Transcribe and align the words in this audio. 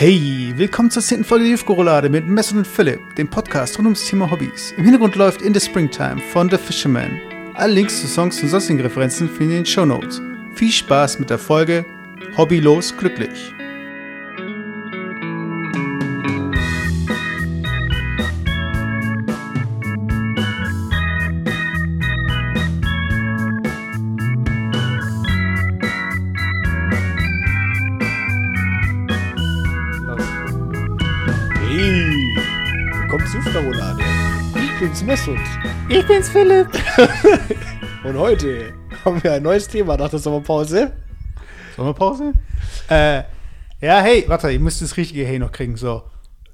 Hey, 0.00 0.52
willkommen 0.54 0.92
zur 0.92 1.02
10. 1.02 1.24
Folge 1.24 1.46
Liefkorolade 1.46 2.08
mit 2.08 2.24
Messon 2.24 2.58
und 2.58 2.68
Philipp, 2.68 3.16
dem 3.16 3.26
Podcast 3.26 3.76
rund 3.78 3.86
ums 3.86 4.06
Thema 4.06 4.30
Hobbys. 4.30 4.72
Im 4.76 4.84
Hintergrund 4.84 5.16
läuft 5.16 5.42
In 5.42 5.52
the 5.52 5.58
Springtime 5.58 6.18
von 6.18 6.48
The 6.48 6.56
Fisherman. 6.56 7.20
Alle 7.54 7.72
Links 7.72 8.00
zu 8.00 8.06
Songs 8.06 8.40
und 8.40 8.48
sonstigen 8.48 8.80
Referenzen 8.80 9.28
findet 9.28 9.40
ihr 9.40 9.58
in 9.58 9.64
den 9.64 9.66
Show 9.66 9.84
Notes. 9.84 10.22
Viel 10.54 10.70
Spaß 10.70 11.18
mit 11.18 11.30
der 11.30 11.38
Folge 11.38 11.84
Hobbylos 12.36 12.96
glücklich. 12.96 13.52
Bin's 34.98 35.02
Messut. 35.02 35.38
Ich 35.88 36.06
bin's 36.06 36.28
Philipp. 36.28 36.68
Und 38.04 38.18
heute 38.18 38.72
haben 39.04 39.22
wir 39.22 39.34
ein 39.34 39.42
neues 39.42 39.68
Thema 39.68 39.96
nach 39.96 40.08
der 40.08 40.18
Sommerpause. 40.18 40.92
Sommerpause? 41.76 42.32
Äh, 42.88 43.22
ja, 43.80 44.00
hey, 44.00 44.24
warte, 44.26 44.50
ich 44.50 44.58
müsste 44.58 44.84
das 44.84 44.96
richtige 44.96 45.24
Hey 45.24 45.38
noch 45.38 45.52
kriegen, 45.52 45.76
so. 45.76 46.02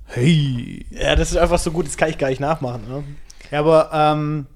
Hey. 0.06 0.84
Ja, 0.90 1.16
das 1.16 1.30
ist 1.30 1.38
einfach 1.38 1.58
so 1.58 1.70
gut, 1.70 1.86
das 1.86 1.96
kann 1.96 2.10
ich 2.10 2.18
gar 2.18 2.28
nicht 2.28 2.40
nachmachen. 2.40 2.86
Ne? 2.86 3.04
Ja, 3.50 3.60
aber, 3.60 3.90
ähm, 3.92 4.46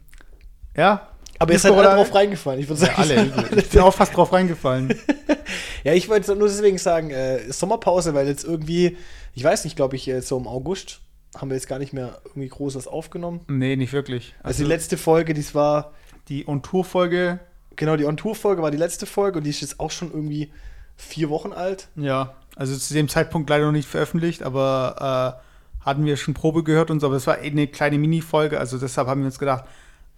ja. 0.77 1.09
Aber 1.39 1.53
ihr 1.53 1.59
seid 1.59 1.73
alle 1.73 1.95
drauf 1.95 2.15
reingefallen. 2.15 2.61
Ich 2.61 2.69
würde 2.69 2.83
Ja, 2.83 2.89
sagen, 2.89 3.33
alle. 3.33 3.57
Ich 3.57 3.71
bin 3.71 3.81
auch 3.81 3.95
fast 3.95 4.15
drauf 4.15 4.33
reingefallen. 4.33 4.95
ja, 5.85 5.95
ich 5.95 6.09
wollte 6.09 6.35
nur 6.37 6.49
deswegen 6.49 6.79
sagen, 6.79 7.11
äh, 7.11 7.51
Sommerpause, 7.53 8.13
weil 8.13 8.27
jetzt 8.27 8.45
irgendwie, 8.45 8.99
ich 9.35 9.45
weiß 9.45 9.65
nicht, 9.65 9.77
glaube 9.77 9.97
ich, 9.97 10.09
äh, 10.09 10.21
so 10.21 10.37
im 10.37 10.47
August 10.47 11.01
haben 11.37 11.51
wir 11.51 11.57
jetzt 11.57 11.69
gar 11.69 11.79
nicht 11.79 11.93
mehr 11.93 12.21
irgendwie 12.25 12.49
groß 12.49 12.75
was 12.75 12.87
aufgenommen. 12.87 13.41
Nee, 13.49 13.77
nicht 13.77 13.93
wirklich. 13.93 14.35
Also, 14.43 14.63
die 14.65 14.69
letzte 14.69 14.97
Folge, 14.97 15.35
die 15.35 15.55
war, 15.55 15.93
die 16.29 16.47
On-Tour-Folge, 16.49 17.41
genau, 17.77 17.97
die 17.97 18.05
On-Tour-Folge 18.05 18.63
war 18.63 18.71
die 18.71 18.79
letzte 18.79 19.07
Folge 19.07 19.39
und 19.39 19.45
die 19.45 19.51
ist 19.51 19.61
jetzt 19.61 19.81
auch 19.81 19.91
schon 19.91 20.11
irgendwie 20.11 20.53
vier 20.97 21.31
Wochen 21.31 21.53
alt. 21.53 21.89
ja, 21.97 22.35
also 22.57 22.77
zu 22.77 22.93
dem 22.93 23.09
Zeitpunkt 23.09 23.49
leider 23.49 23.67
noch 23.67 23.73
nicht 23.73 23.89
veröffentlicht, 23.89 24.43
aber 24.43 25.39
äh, 25.81 25.85
hatten 25.87 26.05
wir 26.05 26.17
schon 26.17 26.35
Probe 26.35 26.65
gehört 26.65 26.91
und 26.91 26.99
so, 26.99 27.07
aber 27.07 27.15
es 27.15 27.27
war 27.29 27.41
eh 27.41 27.51
eine 27.51 27.69
kleine 27.69 27.99
Mini-Folge, 27.99 28.59
also 28.59 28.79
deshalb 28.79 29.07
haben 29.07 29.21
wir 29.21 29.27
uns 29.27 29.39
gedacht, 29.39 29.65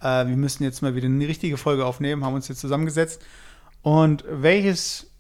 äh, 0.01 0.27
wir 0.27 0.37
müssen 0.37 0.65
jetzt 0.65 0.81
mal 0.81 0.95
wieder 0.95 1.07
eine 1.07 1.29
richtige 1.29 1.59
Folge 1.59 1.85
aufnehmen, 1.85 2.25
haben 2.25 2.35
uns 2.35 2.49
jetzt 2.49 2.61
zusammengesetzt. 2.61 3.23
Und 3.83 4.25
welches 4.29 5.11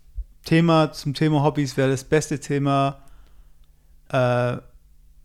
Thema 0.44 0.92
zum 0.92 1.14
Thema 1.14 1.42
Hobbys 1.42 1.76
wäre 1.76 1.90
das 1.90 2.04
beste 2.04 2.40
Thema, 2.40 3.02
äh, 4.08 4.56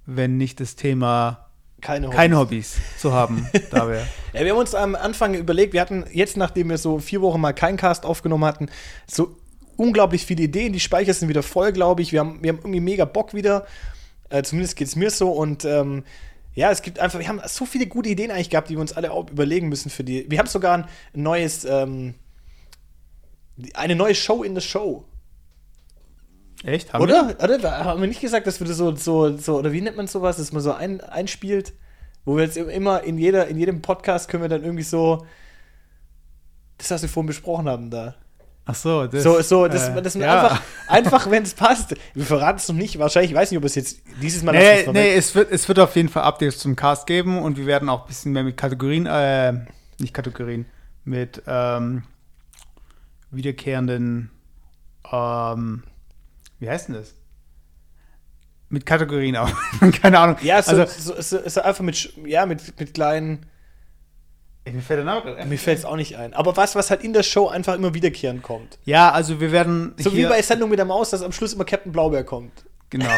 wenn 0.05 0.37
nicht 0.37 0.59
das 0.59 0.75
Thema 0.75 1.49
Keine 1.81 2.09
keine 2.09 2.37
Hobbys 2.37 2.77
zu 2.97 3.13
haben, 3.13 3.47
da 3.71 3.87
wäre. 3.87 4.07
Ja, 4.33 4.41
wir 4.41 4.51
haben 4.51 4.59
uns 4.59 4.75
am 4.75 4.95
Anfang 4.95 5.33
überlegt, 5.33 5.73
wir 5.73 5.81
hatten 5.81 6.05
jetzt, 6.11 6.37
nachdem 6.37 6.69
wir 6.69 6.77
so 6.77 6.99
vier 6.99 7.21
Wochen 7.21 7.41
mal 7.41 7.53
keinen 7.53 7.77
Cast 7.77 8.05
aufgenommen 8.05 8.45
hatten, 8.45 8.69
so 9.07 9.35
unglaublich 9.77 10.25
viele 10.25 10.43
Ideen. 10.43 10.73
Die 10.73 10.79
Speicher 10.79 11.13
sind 11.13 11.29
wieder 11.29 11.43
voll, 11.43 11.71
glaube 11.71 12.01
ich. 12.01 12.11
Wir 12.11 12.19
haben, 12.21 12.41
wir 12.41 12.49
haben 12.49 12.59
irgendwie 12.59 12.79
mega 12.79 13.05
Bock 13.05 13.33
wieder. 13.33 13.65
Äh, 14.29 14.43
zumindest 14.43 14.75
geht 14.75 14.87
es 14.87 14.95
mir 14.95 15.09
so. 15.09 15.31
Und 15.31 15.65
ähm, 15.65 16.03
ja, 16.53 16.71
es 16.71 16.81
gibt 16.81 16.99
einfach, 16.99 17.19
wir 17.19 17.27
haben 17.27 17.41
so 17.47 17.65
viele 17.65 17.87
gute 17.87 18.09
Ideen 18.09 18.31
eigentlich 18.31 18.49
gehabt, 18.49 18.69
die 18.69 18.75
wir 18.75 18.81
uns 18.81 18.93
alle 18.93 19.11
auch 19.11 19.29
überlegen 19.29 19.69
müssen 19.69 19.89
für 19.89 20.03
die. 20.03 20.29
Wir 20.29 20.39
haben 20.39 20.47
sogar 20.47 20.77
ein 20.77 20.87
neues, 21.13 21.65
ähm, 21.65 22.15
eine 23.73 23.95
neue 23.95 24.15
Show 24.15 24.43
in 24.43 24.55
der 24.55 24.61
Show. 24.61 25.05
Echt? 26.65 26.93
Haben 26.93 27.03
Oder? 27.03 27.35
Oder? 27.41 27.85
Haben 27.85 28.01
wir 28.01 28.07
nicht 28.07 28.21
gesagt, 28.21 28.47
dass 28.47 28.59
wir 28.59 28.67
das 28.67 28.77
so, 28.77 28.95
so, 28.95 29.37
so, 29.37 29.57
oder 29.59 29.71
wie 29.71 29.81
nennt 29.81 29.97
man 29.97 30.07
sowas, 30.07 30.37
dass 30.37 30.51
man 30.51 30.61
so 30.61 30.73
ein, 30.73 30.99
einspielt? 31.01 31.73
Wo 32.25 32.37
wir 32.37 32.43
jetzt 32.43 32.57
immer 32.57 33.03
in 33.03 33.19
jeder, 33.19 33.47
in 33.47 33.57
jedem 33.57 33.83
Podcast 33.83 34.29
können 34.29 34.43
wir 34.43 34.49
dann 34.49 34.63
irgendwie 34.63 34.83
so, 34.83 35.25
das, 36.77 36.89
was 36.89 37.01
wir 37.03 37.09
vorhin 37.09 37.27
besprochen 37.27 37.69
haben, 37.69 37.91
da. 37.91 38.15
Ach 38.67 38.73
so, 38.73 39.05
das, 39.05 39.21
so, 39.21 39.39
so, 39.41 39.67
dass, 39.67 39.89
äh, 39.89 39.93
man 39.93 40.21
ja. 40.21 40.41
einfach, 40.41 40.61
einfach 40.87 41.29
wenn 41.29 41.43
es 41.43 41.53
passt. 41.53 41.93
Wir 42.15 42.25
verraten 42.25 42.57
es 42.57 42.67
noch 42.67 42.75
nicht, 42.75 42.97
wahrscheinlich, 42.97 43.29
ich 43.31 43.37
weiß 43.37 43.51
nicht, 43.51 43.59
ob 43.59 43.63
es 43.63 43.75
jetzt 43.75 44.01
dieses 44.23 44.41
Mal 44.41 44.53
Nee, 44.53 44.87
nee 44.91 45.13
es, 45.13 45.35
wird, 45.35 45.51
es 45.51 45.67
wird 45.67 45.77
auf 45.77 45.95
jeden 45.95 46.09
Fall 46.09 46.23
Updates 46.23 46.57
zum 46.57 46.75
Cast 46.75 47.05
geben 47.05 47.37
und 47.37 47.57
wir 47.57 47.67
werden 47.67 47.89
auch 47.89 48.01
ein 48.01 48.07
bisschen 48.07 48.31
mehr 48.31 48.43
mit 48.43 48.57
Kategorien, 48.57 49.05
äh, 49.05 49.53
nicht 49.99 50.15
Kategorien, 50.15 50.65
mit 51.03 51.43
ähm, 51.45 52.05
wiederkehrenden, 53.29 54.31
ähm, 55.11 55.83
wie 56.59 56.69
heißt 56.69 56.87
denn 56.87 56.95
das? 56.95 57.13
Mit 58.69 58.85
Kategorien 58.85 59.35
auch. 59.37 59.49
Keine 60.01 60.19
Ahnung. 60.19 60.37
Ja, 60.41 60.61
so, 60.61 60.71
also, 60.71 60.85
so, 61.13 61.21
so, 61.21 61.47
so 61.49 61.61
einfach 61.61 61.83
mit, 61.83 62.13
ja, 62.25 62.45
mit, 62.45 62.79
mit 62.79 62.93
kleinen, 62.93 63.45
mir 64.65 64.81
fällt 64.81 64.97
der 64.97 65.05
Name 65.05 65.45
mir 65.45 65.57
fällt 65.59 65.77
es 65.77 65.85
auch 65.85 65.95
nicht 65.95 66.17
ein. 66.17 66.33
Aber 66.33 66.57
was, 66.57 66.75
was 66.75 66.89
halt 66.89 67.03
in 67.03 67.13
der 67.13 67.21
Show 67.23 67.47
einfach 67.47 67.75
immer 67.75 67.93
wiederkehrend 67.93 68.41
kommt. 68.41 68.79
Ja, 68.83 69.11
also 69.11 69.39
wir 69.39 69.51
werden 69.51 69.93
So 69.97 70.15
wie 70.15 70.25
bei 70.25 70.41
Sendung 70.41 70.69
mit 70.71 70.79
der 70.79 70.85
Maus, 70.87 71.11
dass 71.11 71.21
am 71.21 71.31
Schluss 71.31 71.53
immer 71.53 71.65
Captain 71.65 71.91
Blaubeer 71.91 72.23
kommt. 72.23 72.65
genau. 72.89 73.05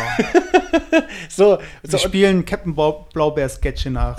So, 1.30 1.60
Wir 1.84 2.00
spielen 2.00 2.46
Captain 2.46 2.74
Blau- 2.74 3.08
Blaubeer-Sketche 3.14 3.90
nach. 3.92 4.18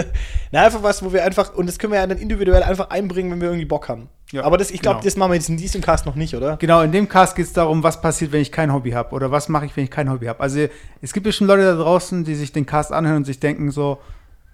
Na, 0.52 0.62
einfach 0.64 0.82
was, 0.82 1.02
wo 1.04 1.12
wir 1.12 1.24
einfach, 1.24 1.54
und 1.54 1.66
das 1.66 1.78
können 1.78 1.92
wir 1.92 2.00
ja 2.00 2.06
dann 2.06 2.18
individuell 2.18 2.62
einfach 2.62 2.90
einbringen, 2.90 3.30
wenn 3.32 3.40
wir 3.40 3.48
irgendwie 3.48 3.64
Bock 3.66 3.88
haben. 3.88 4.08
Ja, 4.32 4.44
Aber 4.44 4.56
das, 4.58 4.70
ich 4.70 4.80
glaube, 4.80 4.96
genau. 4.96 5.04
das 5.04 5.16
machen 5.16 5.30
wir 5.32 5.36
jetzt 5.36 5.48
in 5.48 5.56
diesem 5.56 5.80
Cast 5.80 6.06
noch 6.06 6.14
nicht, 6.14 6.34
oder? 6.34 6.56
Genau, 6.56 6.82
in 6.82 6.92
dem 6.92 7.08
Cast 7.08 7.34
geht 7.34 7.46
es 7.46 7.52
darum, 7.52 7.82
was 7.82 8.00
passiert, 8.00 8.30
wenn 8.32 8.40
ich 8.40 8.52
kein 8.52 8.72
Hobby 8.72 8.92
habe 8.92 9.14
oder 9.14 9.30
was 9.30 9.48
mache 9.48 9.66
ich, 9.66 9.76
wenn 9.76 9.84
ich 9.84 9.90
kein 9.90 10.10
Hobby 10.10 10.26
habe. 10.26 10.40
Also 10.40 10.66
es 11.02 11.12
gibt 11.12 11.24
bestimmt 11.24 11.48
Leute 11.48 11.62
da 11.64 11.74
draußen, 11.74 12.24
die 12.24 12.34
sich 12.34 12.52
den 12.52 12.64
Cast 12.64 12.92
anhören 12.92 13.18
und 13.18 13.24
sich 13.24 13.40
denken 13.40 13.70
so, 13.70 13.98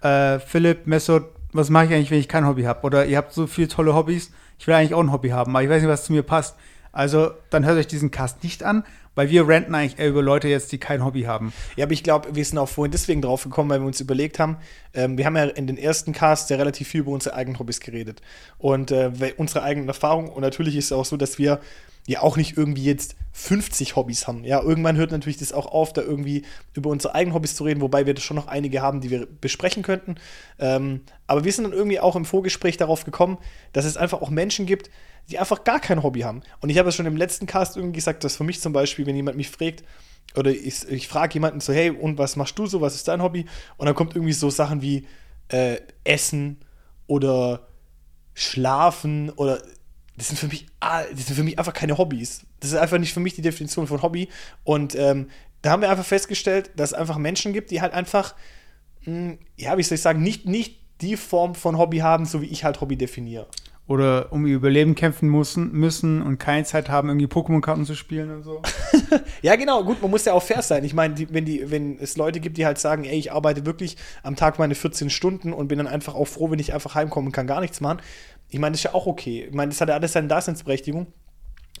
äh, 0.01 0.39
Philipp, 0.39 0.87
Messot, 0.87 1.25
was 1.53 1.69
mache 1.69 1.85
ich 1.85 1.93
eigentlich, 1.93 2.11
wenn 2.11 2.19
ich 2.19 2.27
kein 2.27 2.47
Hobby 2.47 2.63
habe? 2.63 2.81
Oder 2.83 3.05
ihr 3.05 3.17
habt 3.17 3.33
so 3.33 3.45
viele 3.45 3.67
tolle 3.67 3.93
Hobbys, 3.93 4.31
ich 4.57 4.65
will 4.65 4.73
eigentlich 4.73 4.95
auch 4.95 5.01
ein 5.01 5.11
Hobby 5.11 5.29
haben, 5.29 5.55
aber 5.55 5.63
ich 5.63 5.69
weiß 5.69 5.81
nicht, 5.81 5.91
was 5.91 6.05
zu 6.05 6.13
mir 6.13 6.23
passt. 6.23 6.55
Also 6.97 7.29
dann 7.51 7.63
hört 7.63 7.77
euch 7.77 7.85
diesen 7.85 8.09
Cast 8.09 8.43
nicht 8.43 8.63
an, 8.63 8.83
weil 9.13 9.29
wir 9.29 9.47
ranten 9.47 9.75
eigentlich 9.75 9.99
eher 9.99 10.09
über 10.09 10.23
Leute 10.23 10.47
jetzt, 10.47 10.71
die 10.71 10.79
kein 10.79 11.05
Hobby 11.05 11.23
haben. 11.23 11.53
Ja, 11.75 11.85
aber 11.85 11.93
ich 11.93 12.01
glaube, 12.01 12.35
wir 12.35 12.43
sind 12.43 12.57
auch 12.57 12.69
vorhin 12.69 12.91
deswegen 12.91 13.21
drauf 13.21 13.43
gekommen, 13.43 13.69
weil 13.69 13.81
wir 13.81 13.85
uns 13.85 14.01
überlegt 14.01 14.39
haben, 14.39 14.57
ähm, 14.95 15.15
wir 15.15 15.27
haben 15.27 15.37
ja 15.37 15.43
in 15.43 15.67
den 15.67 15.77
ersten 15.77 16.11
Casts 16.11 16.49
ja 16.49 16.57
relativ 16.57 16.87
viel 16.87 17.01
über 17.01 17.11
unsere 17.11 17.35
eigenen 17.35 17.59
Hobbys 17.59 17.81
geredet. 17.81 18.23
Und 18.57 18.89
äh, 18.89 19.11
unsere 19.37 19.61
eigenen 19.61 19.87
Erfahrungen, 19.87 20.29
und 20.29 20.41
natürlich 20.41 20.75
ist 20.75 20.85
es 20.85 20.91
auch 20.91 21.05
so, 21.05 21.17
dass 21.17 21.37
wir 21.37 21.59
ja 22.07 22.21
auch 22.21 22.35
nicht 22.35 22.57
irgendwie 22.57 22.85
jetzt 22.85 23.15
50 23.39 23.95
Hobbys 23.95 24.25
haben. 24.25 24.43
Ja, 24.43 24.63
irgendwann 24.63 24.97
hört 24.97 25.11
natürlich 25.11 25.37
das 25.37 25.53
auch 25.53 25.67
auf, 25.67 25.93
da 25.93 26.01
irgendwie 26.01 26.41
über 26.73 26.89
unsere 26.89 27.13
eigenen 27.13 27.35
Hobbys 27.35 27.55
zu 27.55 27.65
reden, 27.65 27.81
wobei 27.81 28.07
wir 28.07 28.15
da 28.15 28.19
schon 28.19 28.35
noch 28.35 28.47
einige 28.47 28.81
haben, 28.81 28.99
die 28.99 29.11
wir 29.11 29.27
besprechen 29.27 29.83
könnten. 29.83 30.15
Ähm, 30.57 31.01
aber 31.27 31.43
wir 31.43 31.51
sind 31.51 31.65
dann 31.65 31.73
irgendwie 31.73 31.99
auch 31.99 32.15
im 32.15 32.25
Vorgespräch 32.25 32.77
darauf 32.77 33.05
gekommen, 33.05 33.37
dass 33.73 33.85
es 33.85 33.95
einfach 33.95 34.23
auch 34.23 34.31
Menschen 34.31 34.65
gibt, 34.65 34.89
die 35.29 35.37
einfach 35.37 35.63
gar 35.63 35.79
kein 35.79 36.01
Hobby 36.01 36.21
haben. 36.21 36.41
Und 36.61 36.69
ich 36.69 36.79
habe 36.79 36.89
es 36.89 36.95
schon 36.95 37.05
im 37.05 37.15
letzten 37.15 37.45
Cast 37.45 37.77
irgendwie 37.77 37.97
gesagt, 37.97 38.23
dass 38.23 38.35
für 38.35 38.43
mich 38.43 38.59
zum 38.59 38.73
Beispiel, 38.73 39.05
wenn 39.05 39.15
jemand 39.15 39.37
mich 39.37 39.51
fragt, 39.51 39.83
oder 40.35 40.49
ich, 40.49 40.87
ich 40.89 41.07
frage 41.07 41.35
jemanden 41.35 41.59
so, 41.59 41.71
hey, 41.71 41.91
und 41.91 42.17
was 42.17 42.37
machst 42.37 42.57
du 42.57 42.65
so, 42.65 42.81
was 42.81 42.95
ist 42.95 43.07
dein 43.07 43.21
Hobby? 43.21 43.45
Und 43.77 43.85
dann 43.85 43.93
kommt 43.93 44.15
irgendwie 44.15 44.33
so 44.33 44.49
Sachen 44.49 44.81
wie 44.81 45.05
äh, 45.49 45.77
Essen 46.03 46.57
oder 47.05 47.67
Schlafen 48.33 49.29
oder 49.29 49.61
das 50.17 50.29
sind 50.29 50.39
für 50.39 50.47
mich, 50.47 50.65
das 50.79 51.27
sind 51.27 51.35
für 51.35 51.43
mich 51.43 51.57
einfach 51.59 51.73
keine 51.73 51.97
Hobbys. 51.97 52.41
Das 52.59 52.71
ist 52.71 52.77
einfach 52.77 52.97
nicht 52.97 53.13
für 53.13 53.19
mich 53.19 53.35
die 53.35 53.41
Definition 53.41 53.87
von 53.87 54.01
Hobby. 54.01 54.29
Und 54.63 54.95
ähm, 54.95 55.29
da 55.61 55.71
haben 55.71 55.81
wir 55.81 55.89
einfach 55.89 56.05
festgestellt, 56.05 56.71
dass 56.75 56.91
es 56.91 56.93
einfach 56.97 57.17
Menschen 57.17 57.53
gibt, 57.53 57.71
die 57.71 57.81
halt 57.81 57.93
einfach, 57.93 58.35
mh, 59.05 59.37
ja, 59.57 59.77
wie 59.77 59.83
soll 59.83 59.95
ich 59.95 60.01
sagen, 60.01 60.21
nicht, 60.21 60.45
nicht 60.45 60.79
die 61.01 61.17
Form 61.17 61.53
von 61.53 61.77
Hobby 61.77 61.99
haben, 61.99 62.25
so 62.25 62.41
wie 62.41 62.47
ich 62.47 62.63
halt 62.63 62.81
Hobby 62.81 62.97
definiere. 62.97 63.47
Oder 63.87 64.33
um 64.33 64.45
ihr 64.45 64.55
Überleben 64.55 64.95
kämpfen 64.95 65.29
müssen, 65.29 65.71
müssen 65.71 66.21
und 66.21 66.39
keine 66.39 66.65
Zeit 66.65 66.89
haben, 66.89 67.07
irgendwie 67.07 67.27
Pokémon-Karten 67.27 67.85
zu 67.85 67.95
spielen 67.95 68.31
und 68.31 68.43
so. 68.43 68.61
Ja, 69.41 69.55
genau, 69.55 69.83
gut, 69.83 70.01
man 70.01 70.11
muss 70.11 70.25
ja 70.25 70.33
auch 70.33 70.43
fair 70.43 70.61
sein. 70.61 70.83
Ich 70.83 70.93
meine, 70.93 71.15
wenn, 71.29 71.45
die, 71.45 71.69
wenn 71.69 71.97
es 71.99 72.17
Leute 72.17 72.39
gibt, 72.39 72.57
die 72.57 72.65
halt 72.65 72.79
sagen, 72.79 73.05
ey, 73.05 73.17
ich 73.17 73.31
arbeite 73.31 73.65
wirklich 73.65 73.95
am 74.23 74.35
Tag 74.35 74.59
meine 74.59 74.75
14 74.75 75.09
Stunden 75.09 75.53
und 75.53 75.67
bin 75.67 75.77
dann 75.77 75.87
einfach 75.87 76.15
auch 76.15 76.25
froh, 76.25 76.51
wenn 76.51 76.59
ich 76.59 76.73
einfach 76.73 76.95
heimkomme 76.95 77.27
und 77.27 77.31
kann 77.31 77.47
gar 77.47 77.61
nichts 77.61 77.79
machen. 77.79 77.99
Ich 78.49 78.59
meine, 78.59 78.73
das 78.73 78.79
ist 78.79 78.83
ja 78.85 78.93
auch 78.93 79.05
okay. 79.05 79.45
Ich 79.45 79.53
meine, 79.53 79.69
das 79.69 79.81
hat 79.81 79.89
ja 79.89 79.95
alles 79.95 80.13
seine 80.13 80.27
Daseinsberechtigung. 80.27 81.07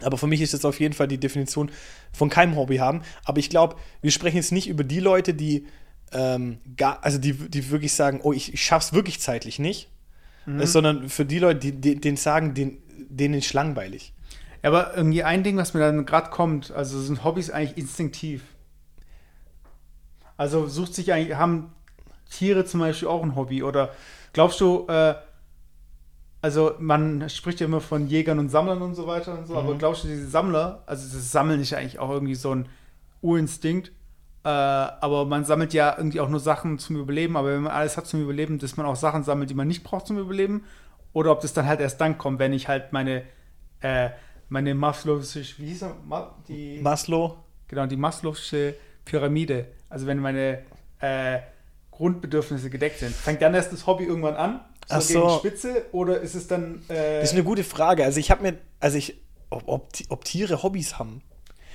Aber 0.01 0.17
für 0.17 0.27
mich 0.27 0.41
ist 0.41 0.53
das 0.53 0.65
auf 0.65 0.79
jeden 0.79 0.93
Fall 0.93 1.07
die 1.07 1.19
Definition 1.19 1.71
von 2.11 2.29
keinem 2.29 2.55
Hobby 2.55 2.77
haben. 2.77 3.01
Aber 3.25 3.39
ich 3.39 3.49
glaube, 3.49 3.77
wir 4.01 4.11
sprechen 4.11 4.37
jetzt 4.37 4.51
nicht 4.51 4.67
über 4.67 4.83
die 4.83 4.99
Leute, 4.99 5.33
die 5.33 5.65
ähm, 6.11 6.59
gar, 6.75 7.03
also 7.03 7.17
die, 7.17 7.33
die 7.33 7.69
wirklich 7.71 7.93
sagen, 7.93 8.21
oh, 8.23 8.31
ich, 8.31 8.53
ich 8.53 8.63
schaff's 8.63 8.93
wirklich 8.93 9.19
zeitlich 9.19 9.59
nicht. 9.59 9.89
Mhm. 10.45 10.61
Äh, 10.61 10.67
Sondern 10.67 11.09
für 11.09 11.25
die 11.25 11.39
Leute, 11.39 11.59
die, 11.59 11.71
die 11.71 11.99
denen 11.99 12.17
sagen, 12.17 12.53
denen, 12.53 12.77
denen 13.09 13.33
ist 13.35 13.53
langweilig. 13.53 14.13
Aber 14.61 14.95
irgendwie 14.95 15.23
ein 15.23 15.43
Ding, 15.43 15.57
was 15.57 15.73
mir 15.73 15.79
dann 15.79 16.05
gerade 16.05 16.29
kommt, 16.29 16.71
also 16.71 16.99
sind 16.99 17.23
Hobbys 17.23 17.49
eigentlich 17.49 17.77
instinktiv. 17.77 18.43
Also 20.35 20.67
sucht 20.67 20.93
sich 20.93 21.11
eigentlich, 21.11 21.37
haben 21.37 21.73
Tiere 22.29 22.65
zum 22.65 22.81
Beispiel 22.81 23.07
auch 23.07 23.23
ein 23.23 23.35
Hobby? 23.35 23.63
Oder 23.63 23.91
glaubst 24.33 24.59
du, 24.61 24.85
äh, 24.87 25.15
also 26.41 26.73
man 26.79 27.29
spricht 27.29 27.59
ja 27.59 27.65
immer 27.65 27.81
von 27.81 28.07
Jägern 28.07 28.39
und 28.39 28.49
Sammlern 28.49 28.81
und 28.81 28.95
so 28.95 29.07
weiter 29.07 29.37
und 29.37 29.47
so, 29.47 29.55
aber 29.55 29.75
glaubst 29.75 30.03
du, 30.03 30.07
diese 30.07 30.27
Sammler, 30.27 30.83
also 30.85 31.03
das 31.03 31.31
Sammeln 31.31 31.59
ist 31.61 31.71
ja 31.71 31.77
eigentlich 31.79 31.99
auch 31.99 32.09
irgendwie 32.09 32.35
so 32.35 32.53
ein 32.53 32.67
Urinstinkt, 33.21 33.91
Äh, 34.43 34.49
aber 34.49 35.25
man 35.25 35.43
sammelt 35.43 35.73
ja 35.73 35.95
irgendwie 35.97 36.21
auch 36.21 36.29
nur 36.29 36.39
Sachen 36.39 36.79
zum 36.79 36.95
Überleben. 36.95 37.35
Aber 37.35 37.49
wenn 37.51 37.63
man 37.63 37.73
alles 37.73 37.97
hat 37.97 38.07
zum 38.07 38.21
Überleben, 38.21 38.59
dass 38.59 38.77
man 38.77 38.85
auch 38.85 38.95
Sachen 38.95 39.23
sammelt, 39.23 39.49
die 39.49 39.55
man 39.55 39.67
nicht 39.67 39.83
braucht 39.83 40.07
zum 40.07 40.17
Überleben. 40.17 40.63
Oder 41.11 41.31
ob 41.31 41.41
das 41.41 41.51
dann 41.51 41.65
halt 41.65 41.81
erst 41.81 41.99
dann 41.99 42.17
kommt, 42.17 42.39
wenn 42.39 42.53
ich 42.53 42.69
halt 42.69 42.93
meine, 42.93 43.23
äh, 43.81 44.11
meine 44.47 44.73
Maslow'sche, 44.73 45.43
wie 45.57 45.65
hieß 45.65 45.81
er? 45.81 45.95
Ma 46.05 46.33
die, 46.47 46.79
Maslow. 46.81 47.35
Genau, 47.67 47.87
die 47.87 47.97
Maslow'sche 47.97 48.75
Pyramide. 49.03 49.65
Also 49.89 50.07
wenn 50.07 50.19
meine 50.19 50.59
äh, 51.01 51.39
Grundbedürfnisse 51.91 52.69
gedeckt 52.69 52.99
sind. 52.99 53.13
Fängt 53.13 53.41
dann 53.41 53.53
erst 53.53 53.73
das 53.73 53.85
Hobby 53.85 54.05
irgendwann 54.05 54.35
an? 54.35 54.61
So 54.87 54.99
so. 54.99 55.19
gegen 55.19 55.39
Spitze? 55.39 55.85
Oder 55.91 56.21
ist 56.21 56.35
es 56.35 56.47
dann. 56.47 56.83
Äh, 56.87 57.19
Das 57.19 57.29
ist 57.29 57.33
eine 57.33 57.43
gute 57.43 57.63
Frage. 57.63 58.03
Also 58.03 58.19
ich 58.19 58.31
habe 58.31 58.43
mir, 58.43 58.57
also 58.79 58.97
ich, 58.97 59.19
ob, 59.49 59.63
ob, 59.67 59.89
ob 60.09 60.25
Tiere 60.25 60.63
Hobbys 60.63 60.97
haben. 60.97 61.21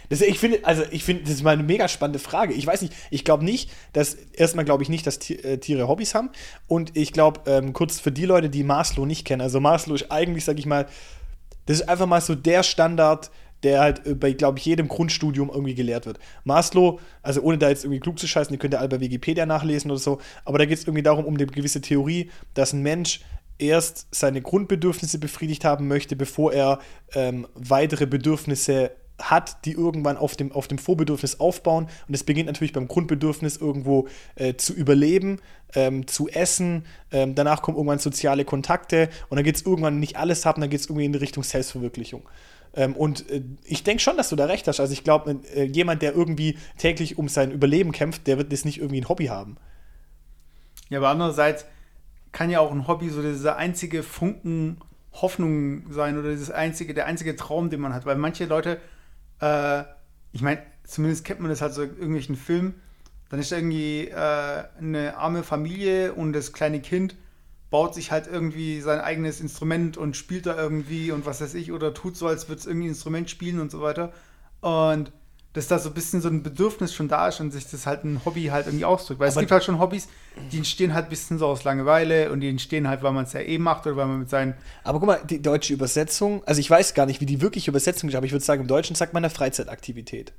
Das, 0.09 0.21
ich 0.21 0.39
finde, 0.39 0.61
also 0.65 0.83
ich 0.91 1.05
finde, 1.05 1.23
das 1.23 1.33
ist 1.33 1.43
mal 1.43 1.53
eine 1.53 1.63
mega 1.63 1.89
spannende 1.89 2.19
Frage. 2.19 2.53
Ich 2.53 2.67
weiß 2.67 2.83
nicht, 2.83 2.93
ich 3.11 3.25
glaube 3.25 3.45
nicht, 3.45 3.71
dass, 3.93 4.15
erstmal 4.15 4.65
glaube 4.65 4.83
ich 4.83 4.89
nicht, 4.89 5.07
dass 5.07 5.19
äh, 5.31 5.59
Tiere 5.59 5.89
Hobbys 5.89 6.15
haben. 6.15 6.31
Und 6.67 6.97
ich 6.97 7.13
glaube, 7.13 7.41
ähm, 7.51 7.73
kurz 7.73 7.99
für 7.99 8.13
die 8.13 8.27
Leute, 8.27 8.51
die 8.51 8.63
Maslow 8.63 9.07
nicht 9.07 9.25
kennen, 9.25 9.41
also 9.41 9.61
Maslow 9.61 9.95
ist 9.95 10.11
eigentlich, 10.11 10.45
sag 10.45 10.59
ich 10.59 10.67
mal, 10.67 10.87
das 11.67 11.81
ist 11.81 11.89
einfach 11.89 12.07
mal 12.07 12.21
so 12.21 12.35
der 12.35 12.63
Standard, 12.63 13.31
der 13.63 13.81
halt 13.81 14.07
äh, 14.07 14.15
bei, 14.15 14.33
glaube 14.33 14.59
ich, 14.59 14.65
jedem 14.65 14.89
Grundstudium 14.89 15.51
irgendwie 15.51 15.75
gelehrt 15.75 16.07
wird. 16.07 16.19
Maslow, 16.45 17.01
also 17.23 17.43
ohne 17.43 17.59
da 17.59 17.69
jetzt 17.69 17.85
irgendwie 17.85 18.01
klug 18.01 18.19
zu 18.19 18.27
scheißen, 18.27 18.53
die 18.53 18.59
könnt 18.59 18.75
ihr 18.75 18.81
alle 18.81 18.89
bei 18.89 19.01
Wikipedia 19.01 19.47
nachlesen 19.47 19.91
oder 19.91 20.01
so, 20.01 20.19
aber 20.45 20.59
da 20.59 20.65
geht 20.65 20.79
es 20.79 20.85
irgendwie 20.85 21.03
darum, 21.03 21.25
um 21.25 21.35
eine 21.35 21.47
gewisse 21.47 21.81
Theorie, 21.81 22.31
dass 22.55 22.73
ein 22.73 22.83
Mensch 22.83 23.21
erst 23.59 24.09
seine 24.11 24.43
Grundbedürfnisse 24.43 25.19
befriedigt 25.19 25.65
haben 25.65 25.89
möchte, 25.89 26.17
bevor 26.17 26.53
er 26.53 26.81
ähm, 27.15 27.47
weitere 27.55 28.07
Bedürfnisse 28.07 28.93
hat, 29.21 29.65
die 29.65 29.73
irgendwann 29.73 30.17
auf 30.17 30.37
dem, 30.37 30.53
auf 30.53 30.69
dem 30.69 30.79
Vorbedürfnis 30.79 31.39
aufbauen. 31.39 31.87
Und 32.09 32.15
es 32.15 32.25
beginnt 32.25 32.47
natürlich 32.47 32.73
beim 32.73 32.89
Grundbedürfnis 32.89 33.57
irgendwo 33.57 34.09
äh, 34.35 34.55
zu 34.55 34.75
überleben, 34.75 35.39
ähm, 35.75 36.07
zu 36.07 36.29
essen. 36.29 36.85
Ähm, 37.11 37.35
danach 37.35 37.63
kommen 37.63 37.77
irgendwann 37.77 37.99
soziale 37.99 38.45
Kontakte 38.45 39.09
und 39.29 39.37
dann 39.37 39.45
geht 39.45 39.57
es 39.57 39.63
irgendwann 39.63 40.01
nicht 40.01 40.17
alles 40.17 40.45
haben, 40.45 40.61
dann 40.61 40.71
geht 40.71 40.81
es 40.81 40.87
irgendwie 40.87 41.05
in 41.05 41.13
die 41.13 41.19
Richtung 41.19 41.45
Selbstverwirklichung. 41.45 42.29
Ähm, 42.75 42.97
und 42.97 43.29
äh, 43.31 43.43
ich 43.65 43.85
denke 43.85 44.03
schon, 44.03 44.17
dass 44.17 44.29
du 44.29 44.37
da 44.37 44.47
recht 44.47 44.67
hast. 44.69 44.81
Also 44.81 44.93
ich 44.93 45.05
glaube, 45.05 45.41
äh, 45.55 45.65
jemand, 45.65 46.03
der 46.03 46.15
irgendwie 46.15 46.59
täglich 46.79 47.19
um 47.19 47.29
sein 47.29 47.51
Überleben 47.51 47.93
kämpft, 47.93 48.27
der 48.27 48.39
wird 48.39 48.53
das 48.53 48.65
nicht 48.65 48.79
irgendwie 48.79 49.01
ein 49.01 49.09
Hobby 49.09 49.27
haben. 49.27 49.57
Ja, 50.89 50.99
aber 50.99 51.11
andererseits 51.11 51.67
kann 52.33 52.51
ja 52.51 52.61
auch 52.61 52.71
ein 52.71 52.87
Hobby 52.87 53.11
so 53.11 53.23
dieser 53.23 53.57
einzige 53.57 54.03
Funken 54.03 54.79
Hoffnung 55.13 55.93
sein 55.93 56.19
oder 56.19 56.31
dieses 56.31 56.51
einzige, 56.51 56.95
der 56.95 57.07
einzige 57.07 57.37
Traum, 57.37 57.71
den 57.71 57.81
man 57.81 57.93
hat. 57.93 58.07
Weil 58.07 58.17
manche 58.17 58.47
Leute, 58.47 58.79
äh, 59.41 59.83
ich 60.33 60.41
meine, 60.41 60.63
zumindest 60.85 61.25
kennt 61.25 61.41
man 61.41 61.51
das 61.51 61.61
halt 61.61 61.75
so 61.75 61.83
in 61.83 61.91
irgendwelchen 61.91 62.37
Filmen, 62.37 62.81
dann 63.29 63.41
ist 63.41 63.53
irgendwie 63.53 64.09
äh, 64.09 64.65
eine 64.79 65.17
arme 65.17 65.43
Familie 65.43 66.15
und 66.15 66.33
das 66.33 66.53
kleine 66.53 66.81
Kind 66.81 67.17
baut 67.73 67.95
sich 67.95 68.13
halt 68.13 68.29
irgendwie 68.29 68.81
sein 68.81 69.01
eigenes 69.01 69.41
Instrument 69.41 69.97
und 69.97 70.17
spielt 70.17 70.47
da 70.47 70.57
irgendwie 70.57 71.11
und 71.11 71.27
was 71.27 71.41
weiß 71.41 71.55
ich 71.55 71.73
oder 71.73 71.93
tut 71.93 72.17
so, 72.17 72.29
als 72.29 72.49
würde 72.49 72.61
es 72.61 72.67
irgendwie 72.67 72.87
ein 72.87 72.91
Instrument 72.91 73.29
spielen 73.29 73.59
und 73.59 73.73
so 73.73 73.81
weiter. 73.83 74.13
Und 74.61 75.11
dass 75.55 75.67
da 75.69 75.79
so 75.79 75.91
ein 75.91 75.95
bisschen 75.95 76.21
so 76.23 76.29
ein 76.29 76.43
Bedürfnis 76.43 76.95
schon 76.95 77.09
da 77.09 77.29
ist 77.29 77.41
und 77.41 77.51
sich 77.51 77.69
das 77.71 77.85
halt 77.87 78.05
ein 78.05 78.21
Hobby 78.25 78.45
halt 78.45 78.67
irgendwie 78.67 78.85
ausdrückt. 78.87 79.21
Weil 79.21 79.29
es 79.29 79.35
Aber- 79.37 79.41
gibt 79.43 79.51
halt 79.53 79.65
schon 79.65 79.79
Hobbys, 79.81 80.09
die 80.51 80.59
entstehen 80.59 80.95
halt 80.95 81.07
ein 81.07 81.11
bisschen 81.11 81.39
so 81.39 81.47
aus 81.47 81.65
Langeweile 81.65 82.31
und 82.31 82.41
die 82.41 82.49
entstehen 82.49 82.89
halt, 82.89 83.03
weil 83.03 83.13
man 83.13 83.25
es 83.25 83.33
ja 83.35 83.41
eh 83.41 83.59
macht 83.59 83.87
oder 83.87 83.97
weil 83.97 84.07
man 84.07 84.21
mit 84.21 84.31
seinen. 84.31 84.55
Aber 84.85 84.99
guck 85.01 85.09
mal, 85.09 85.21
die 85.29 85.43
deutsche 85.43 85.75
Übersetzung, 85.75 86.43
also 86.47 86.59
ich 86.61 86.71
weiß 86.71 86.95
gar 86.95 87.05
nicht, 87.07 87.21
wie 87.21 87.27
die 87.27 87.41
wirkliche 87.43 87.71
Übersetzung 87.71 88.09
ist, 88.09 88.15
aber 88.15 88.25
ich 88.25 88.33
würde 88.33 88.45
sagen, 88.45 88.63
im 88.63 88.69
Deutschen 88.69 88.97
sagt 88.97 89.13
man 89.13 89.25
eine 89.25 89.31
Freizeitaktivität. 89.31 90.33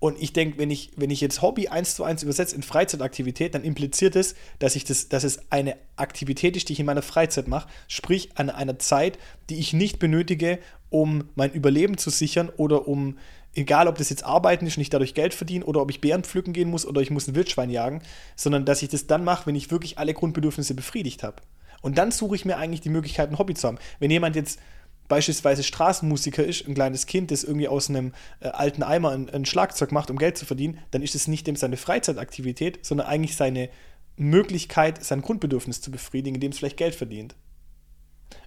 Und 0.00 0.20
ich 0.20 0.32
denke, 0.32 0.58
wenn 0.58 0.70
ich, 0.70 0.90
wenn 0.96 1.10
ich 1.10 1.20
jetzt 1.20 1.42
Hobby 1.42 1.68
eins 1.68 1.96
zu 1.96 2.04
eins 2.04 2.22
übersetze 2.22 2.54
in 2.54 2.62
Freizeitaktivität, 2.62 3.54
dann 3.54 3.64
impliziert 3.64 4.14
es, 4.14 4.36
dass, 4.60 4.76
ich 4.76 4.84
das, 4.84 5.08
dass 5.08 5.24
es 5.24 5.50
eine 5.50 5.76
Aktivität 5.96 6.56
ist, 6.56 6.68
die 6.68 6.74
ich 6.74 6.80
in 6.80 6.86
meiner 6.86 7.02
Freizeit 7.02 7.48
mache, 7.48 7.68
sprich 7.88 8.30
an 8.36 8.48
einer 8.48 8.78
Zeit, 8.78 9.18
die 9.50 9.58
ich 9.58 9.72
nicht 9.72 9.98
benötige, 9.98 10.60
um 10.90 11.24
mein 11.34 11.52
Überleben 11.52 11.98
zu 11.98 12.10
sichern 12.10 12.48
oder 12.56 12.86
um, 12.86 13.18
egal 13.54 13.88
ob 13.88 13.98
das 13.98 14.10
jetzt 14.10 14.24
Arbeiten 14.24 14.66
ist 14.66 14.76
und 14.76 14.82
ich 14.82 14.90
dadurch 14.90 15.14
Geld 15.14 15.34
verdiene 15.34 15.64
oder 15.64 15.82
ob 15.82 15.90
ich 15.90 16.00
Beeren 16.00 16.22
pflücken 16.22 16.52
gehen 16.52 16.70
muss 16.70 16.86
oder 16.86 17.00
ich 17.00 17.10
muss 17.10 17.26
ein 17.26 17.34
Wildschwein 17.34 17.70
jagen, 17.70 18.00
sondern 18.36 18.64
dass 18.64 18.82
ich 18.82 18.88
das 18.88 19.08
dann 19.08 19.24
mache, 19.24 19.46
wenn 19.46 19.56
ich 19.56 19.72
wirklich 19.72 19.98
alle 19.98 20.14
Grundbedürfnisse 20.14 20.74
befriedigt 20.74 21.24
habe. 21.24 21.42
Und 21.82 21.98
dann 21.98 22.10
suche 22.10 22.36
ich 22.36 22.44
mir 22.44 22.56
eigentlich 22.56 22.80
die 22.80 22.88
Möglichkeit, 22.88 23.30
ein 23.30 23.38
Hobby 23.38 23.54
zu 23.54 23.66
haben. 23.66 23.78
Wenn 23.98 24.10
jemand 24.10 24.36
jetzt 24.36 24.60
beispielsweise 25.08 25.62
Straßenmusiker 25.62 26.44
ist, 26.44 26.66
ein 26.68 26.74
kleines 26.74 27.06
Kind, 27.06 27.30
das 27.30 27.44
irgendwie 27.44 27.68
aus 27.68 27.88
einem 27.88 28.12
äh, 28.40 28.48
alten 28.48 28.82
Eimer 28.82 29.10
ein, 29.10 29.28
ein 29.30 29.46
Schlagzeug 29.46 29.90
macht, 29.90 30.10
um 30.10 30.18
Geld 30.18 30.38
zu 30.38 30.46
verdienen, 30.46 30.78
dann 30.90 31.02
ist 31.02 31.14
es 31.14 31.26
nicht 31.26 31.46
dem 31.46 31.56
seine 31.56 31.76
Freizeitaktivität, 31.76 32.84
sondern 32.84 33.06
eigentlich 33.06 33.36
seine 33.36 33.70
Möglichkeit, 34.16 35.02
sein 35.02 35.22
Grundbedürfnis 35.22 35.80
zu 35.80 35.90
befriedigen, 35.90 36.34
indem 36.34 36.52
es 36.52 36.58
vielleicht 36.58 36.76
Geld 36.76 36.94
verdient. 36.94 37.34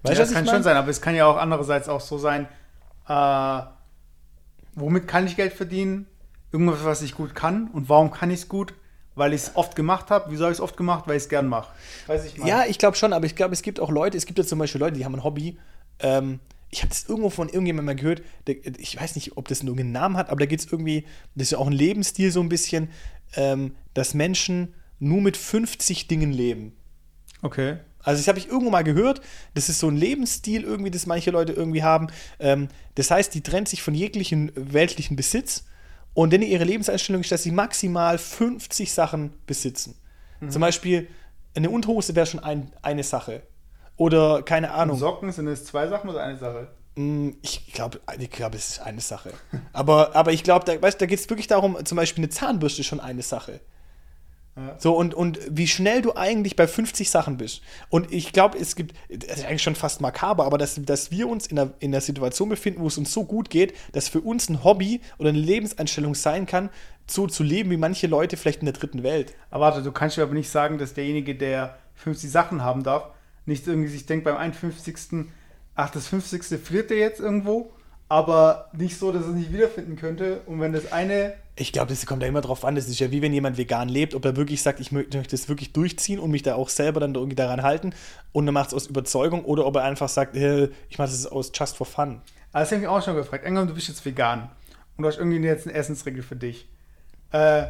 Ja, 0.06 0.14
das 0.14 0.32
kann 0.32 0.48
schon 0.48 0.64
sein, 0.64 0.78
aber 0.78 0.90
es 0.90 1.02
kann 1.02 1.16
ja 1.16 1.26
auch 1.26 1.38
andererseits 1.38 1.90
auch 1.90 2.02
so 2.02 2.18
sein, 2.18 2.48
äh, 3.08 3.62
womit 4.76 5.08
kann 5.08 5.26
ich 5.26 5.36
Geld 5.36 5.54
verdienen? 5.54 6.08
Irgendwas, 6.52 6.84
was 6.84 7.02
ich 7.02 7.16
gut 7.16 7.36
kann. 7.36 7.70
Und 7.72 7.90
warum 7.90 8.12
kann 8.12 8.30
ich 8.30 8.42
es 8.42 8.50
gut? 8.50 8.74
Weil 9.16 9.34
ich 9.34 9.42
es 9.42 9.56
oft 9.56 9.76
gemacht 9.76 10.10
habe. 10.10 10.32
Wieso 10.32 10.44
habe 10.44 10.52
ich 10.52 10.58
es 10.58 10.62
oft 10.62 10.78
gemacht? 10.78 11.08
Weil 11.08 11.18
ich 11.18 11.24
es 11.24 11.30
gern 11.30 11.48
mache. 11.48 11.72
Weiß 12.08 12.26
ich 12.26 12.38
mal. 12.38 12.48
Ja, 12.48 12.66
ich 12.66 12.78
glaube 12.78 12.96
schon, 12.96 13.14
aber 13.14 13.26
ich 13.26 13.36
glaube, 13.36 13.54
es 13.54 13.62
gibt 13.62 13.80
auch 13.80 13.90
Leute, 13.90 14.18
es 14.18 14.26
gibt 14.26 14.40
ja 14.40 14.46
zum 14.46 14.60
Beispiel 14.60 14.80
Leute, 14.80 14.98
die 14.98 15.06
haben 15.06 15.16
ein 15.16 15.24
Hobby. 15.24 15.58
Ähm, 16.02 16.40
ich 16.70 16.82
habe 16.82 16.90
das 16.90 17.08
irgendwo 17.08 17.30
von 17.30 17.48
irgendjemandem 17.48 17.86
mal 17.86 17.96
gehört, 17.96 18.24
der, 18.48 18.56
ich 18.78 19.00
weiß 19.00 19.16
nicht, 19.16 19.38
ob 19.38 19.48
das 19.48 19.60
einen 19.60 19.68
irgendeinen 19.68 19.92
Namen 19.92 20.18
hat, 20.18 20.30
aber 20.30 20.40
da 20.40 20.46
geht 20.46 20.60
es 20.60 20.72
irgendwie, 20.72 21.06
das 21.36 21.48
ist 21.48 21.52
ja 21.52 21.58
auch 21.58 21.68
ein 21.68 21.74
Lebensstil 21.74 22.32
so 22.32 22.42
ein 22.42 22.50
bisschen, 22.50 22.90
ähm, 23.36 23.76
dass 23.94 24.14
Menschen 24.14 24.74
nur 25.00 25.22
mit 25.22 25.36
50 25.36 26.08
Dingen 26.08 26.32
leben. 26.32 26.74
Okay. 27.42 27.78
Also 28.00 28.20
das 28.20 28.28
habe 28.28 28.40
ich 28.40 28.48
irgendwo 28.48 28.72
mal 28.72 28.84
gehört. 28.84 29.22
Das 29.54 29.70
ist 29.70 29.80
so 29.80 29.88
ein 29.88 29.98
Lebensstil 29.98 30.64
irgendwie, 30.64 30.92
das 30.92 31.06
manche 31.06 31.32
Leute 31.32 31.54
irgendwie 31.54 31.84
haben. 31.84 32.08
Ähm, 32.40 32.70
das 32.96 33.12
heißt, 33.12 33.34
die 33.34 33.42
trennt 33.42 33.68
sich 33.68 33.82
von 33.82 33.94
jeglichen 33.94 34.52
weltlichen 34.56 35.16
Besitz 35.16 35.66
und 36.14 36.32
denn 36.34 36.42
ihre 36.42 36.64
Lebenseinstellung 36.64 37.22
ist, 37.22 37.32
dass 37.32 37.44
sie 37.44 37.52
maximal 37.52 38.18
50 38.18 38.92
Sachen 38.92 39.34
besitzen. 39.46 39.96
Zum 40.50 40.62
Beispiel 40.62 41.08
eine 41.54 41.70
Unterhose 41.70 42.16
wäre 42.16 42.26
schon 42.26 42.40
ein, 42.40 42.72
eine 42.82 43.04
Sache. 43.04 43.44
Oder 44.02 44.42
keine 44.42 44.70
Und 44.70 44.74
Ahnung. 44.74 44.98
Socken 44.98 45.32
sind 45.32 45.46
es 45.46 45.64
zwei 45.64 45.88
Sachen 45.88 46.10
oder 46.10 46.24
eine 46.24 46.36
Sache? 46.36 46.70
Mm, 46.96 47.34
Ich 47.44 47.72
glaube, 47.72 48.00
ich 48.18 48.32
glaube, 48.32 48.58
es 48.58 48.72
ist 48.72 48.80
eine 48.80 49.00
Sache. 49.00 49.30
aber, 49.74 50.16
aber 50.16 50.32
ich 50.34 50.42
glaube, 50.44 50.66
da, 50.66 50.82
weißt, 50.82 51.00
da 51.00 51.06
geht 51.06 51.20
es 51.20 51.30
wirklich 51.30 51.46
darum, 51.46 51.78
zum 51.86 51.98
Beispiel 51.98 52.24
eine 52.24 52.30
Zahnbürste 52.30 52.82
ist 52.82 52.88
schon 52.88 53.00
eine 53.00 53.22
Sache. 53.22 53.60
Ja. 54.56 54.76
So, 54.80 54.96
und, 54.98 55.14
und 55.14 55.38
wie 55.52 55.68
schnell 55.68 56.02
du 56.02 56.16
eigentlich 56.16 56.56
bei 56.56 56.66
50 56.66 57.12
Sachen 57.12 57.38
bist. 57.38 57.62
Und 57.90 58.12
ich 58.12 58.34
glaube, 58.34 58.58
es 58.58 58.76
gibt, 58.76 58.96
das 59.10 59.38
ist 59.38 59.46
eigentlich 59.46 59.62
schon 59.62 59.76
fast 59.76 60.02
makaber, 60.02 60.46
aber 60.46 60.58
dass, 60.58 60.82
dass 60.84 61.12
wir 61.12 61.30
uns 61.30 61.46
in 61.46 61.60
einer, 61.60 61.72
in 61.78 61.94
einer 61.94 62.02
Situation 62.02 62.50
befinden, 62.50 62.82
wo 62.82 62.88
es 62.88 62.98
uns 62.98 63.14
so 63.14 63.24
gut 63.24 63.52
geht, 63.52 63.76
dass 63.92 64.10
für 64.10 64.20
uns 64.22 64.50
ein 64.50 64.64
Hobby 64.64 65.00
oder 65.20 65.30
eine 65.30 65.38
Lebenseinstellung 65.38 66.16
sein 66.16 66.48
kann, 66.48 66.72
so 67.06 67.28
zu 67.28 67.44
leben 67.44 67.70
wie 67.70 67.78
manche 67.78 68.08
Leute 68.08 68.36
vielleicht 68.36 68.62
in 68.62 68.66
der 68.66 68.74
dritten 68.74 69.04
Welt. 69.04 69.36
Aber 69.52 69.66
warte, 69.66 69.84
du 69.84 69.92
kannst 69.92 70.18
mir 70.18 70.24
aber 70.24 70.34
nicht 70.34 70.50
sagen, 70.50 70.80
dass 70.80 70.96
derjenige, 70.96 71.36
der 71.36 71.78
50 71.94 72.32
Sachen 72.32 72.64
haben 72.64 72.82
darf, 72.84 73.12
nicht 73.46 73.68
irgendwie 73.68 73.90
sich 73.90 74.06
denkt 74.06 74.26
beim 74.26 74.38
51. 74.38 75.26
Ach, 75.76 75.90
das 75.90 76.08
50. 76.08 76.60
friert 76.62 76.92
er 76.92 76.98
jetzt 76.98 77.20
irgendwo, 77.20 77.72
aber 78.10 78.70
nicht 78.74 78.98
so, 78.98 79.12
dass 79.12 79.24
er 79.24 79.30
es 79.30 79.36
nicht 79.36 79.54
wiederfinden 79.54 79.96
könnte. 79.96 80.42
Und 80.46 80.60
wenn 80.60 80.74
das 80.74 80.92
eine. 80.92 81.34
Ich 81.56 81.72
glaube, 81.72 81.90
das 81.90 82.06
kommt 82.06 82.22
ja 82.22 82.28
immer 82.28 82.42
drauf 82.42 82.66
an. 82.66 82.76
Das 82.76 82.88
ist 82.88 83.00
ja 83.00 83.12
wie 83.12 83.22
wenn 83.22 83.34
jemand 83.34 83.58
vegan 83.58 83.90
lebt, 83.90 84.16
ob 84.16 84.26
er 84.26 84.36
wirklich 84.36 84.62
sagt, 84.62 84.80
ich 84.80 84.92
möchte 84.92 85.22
das 85.22 85.50
wirklich 85.50 85.74
durchziehen 85.74 86.20
und 86.20 86.32
mich 86.32 86.44
da 86.44 86.56
auch 86.56 86.70
selber 86.70 87.00
dann 87.00 87.16
irgendwie 87.16 87.36
daran 87.36 87.62
halten 87.62 87.94
und 88.32 88.48
er 88.48 88.52
macht 88.52 88.70
es 88.70 88.74
aus 88.74 88.88
Überzeugung 88.88 89.46
oder 89.46 89.66
ob 89.66 89.76
er 89.76 89.84
einfach 89.84 90.10
sagt, 90.10 90.36
äh, 90.36 90.70
ich 90.90 90.98
mache 90.98 91.10
das 91.10 91.28
aus 91.28 91.52
just 91.54 91.78
for 91.78 91.86
fun. 91.86 92.22
Aber 92.52 92.62
das 92.62 92.70
habe 92.70 92.76
ich 92.76 92.82
mich 92.82 92.90
auch 92.90 93.04
schon 93.04 93.16
gefragt. 93.16 93.46
Angenommen, 93.46 93.68
du 93.68 93.74
bist 93.74 93.88
jetzt 93.88 94.04
vegan 94.06 94.50
und 94.98 95.04
du 95.04 95.08
hast 95.08 95.18
irgendwie 95.18 95.40
jetzt 95.40 95.68
eine 95.68 95.76
Essensregel 95.76 96.24
für 96.24 96.36
dich. 96.36 96.68
Äh, 97.32 97.66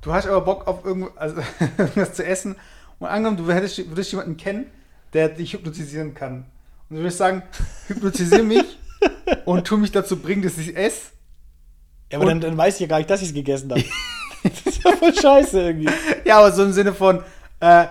du 0.00 0.12
hast 0.12 0.26
aber 0.26 0.40
Bock 0.40 0.66
auf 0.66 0.84
also, 1.16 1.40
irgendwas 1.78 2.14
zu 2.14 2.24
essen 2.24 2.56
und 2.98 3.06
angenommen, 3.06 3.36
du 3.36 3.52
hättest, 3.52 3.88
würdest 3.88 4.10
jemanden 4.12 4.36
kennen, 4.36 4.66
der 5.14 5.30
dich 5.30 5.52
hypnotisieren 5.52 6.14
kann. 6.14 6.44
Und 6.88 6.96
du 6.96 7.02
würdest 7.02 7.18
sagen, 7.18 7.42
hypnotisiere 7.88 8.42
mich 8.42 8.78
und 9.44 9.66
tu 9.66 9.76
mich 9.76 9.92
dazu 9.92 10.16
bringen, 10.18 10.42
dass 10.42 10.58
ich 10.58 10.76
esse. 10.76 11.12
Ja, 12.12 12.18
aber 12.18 12.26
dann, 12.26 12.40
dann 12.40 12.56
weiß 12.56 12.74
ich 12.74 12.80
ja 12.80 12.86
gar 12.86 12.98
nicht, 12.98 13.08
dass 13.08 13.22
ich 13.22 13.28
es 13.28 13.34
gegessen 13.34 13.70
habe. 13.70 13.84
das 14.42 14.66
ist 14.66 14.84
ja 14.84 14.92
voll 14.92 15.14
scheiße 15.14 15.60
irgendwie. 15.60 15.90
Ja, 16.24 16.38
aber 16.38 16.52
so 16.52 16.64
im 16.64 16.72
Sinne 16.72 16.92
von, 16.92 17.22
äh, 17.60 17.86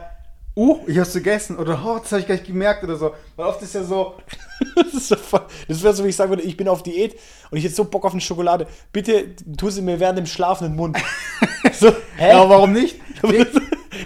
uh, 0.56 0.80
ich 0.86 1.00
hab's 1.00 1.14
gegessen 1.14 1.58
oder 1.58 1.82
oh, 1.84 2.00
das 2.00 2.12
habe 2.12 2.22
ich 2.22 2.28
gar 2.28 2.36
nicht 2.36 2.46
gemerkt 2.46 2.84
oder 2.84 2.96
so. 2.96 3.16
Weil 3.36 3.48
oft 3.48 3.62
ist 3.62 3.74
ja 3.74 3.84
so, 3.84 4.16
Das, 4.76 4.94
ist 4.94 5.08
so 5.08 5.16
voll- 5.16 5.46
das 5.68 5.84
wäre 5.84 5.94
so, 5.94 6.04
wie 6.04 6.10
ich 6.10 6.16
sagen 6.16 6.30
würde, 6.30 6.44
ich 6.44 6.58
bin 6.58 6.68
auf 6.68 6.84
Diät 6.84 7.20
und 7.50 7.58
ich 7.58 7.64
hätte 7.64 7.76
so 7.76 7.86
Bock 7.86 8.06
auf 8.06 8.12
eine 8.12 8.22
Schokolade. 8.22 8.68
Bitte 8.92 9.36
tu 9.58 9.70
sie 9.70 9.82
mir 9.82 10.00
während 10.00 10.18
dem 10.18 10.26
Schlafen 10.26 10.66
in 10.66 10.72
den 10.74 10.78
Mund. 10.78 10.98
so, 11.74 11.90
hä? 12.18 12.30
ja, 12.30 12.42
aber 12.42 12.50
warum 12.50 12.74
nicht? 12.74 13.00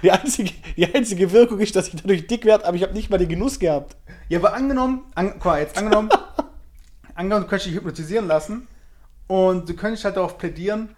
Die, 0.03 0.11
einzige, 0.11 0.51
die 0.75 0.93
einzige 0.93 1.31
Wirkung 1.31 1.59
ist, 1.59 1.75
dass 1.75 1.87
ich 1.87 1.95
dadurch 1.95 2.27
dick 2.27 2.45
werde, 2.45 2.65
aber 2.65 2.75
ich 2.77 2.83
habe 2.83 2.93
nicht 2.93 3.09
mal 3.09 3.17
den 3.17 3.29
Genuss 3.29 3.59
gehabt. 3.59 3.95
Ja, 4.29 4.39
aber 4.39 4.53
angenommen, 4.53 5.03
an, 5.15 5.31
guck 5.33 5.45
mal, 5.45 5.59
jetzt 5.61 5.77
angenommen, 5.77 6.09
angenommen, 7.15 7.43
du 7.43 7.49
könntest 7.49 7.67
dich 7.67 7.75
hypnotisieren 7.75 8.27
lassen 8.27 8.67
und 9.27 9.67
du 9.69 9.73
könntest 9.75 10.05
halt 10.05 10.17
darauf 10.17 10.37
plädieren, 10.37 10.89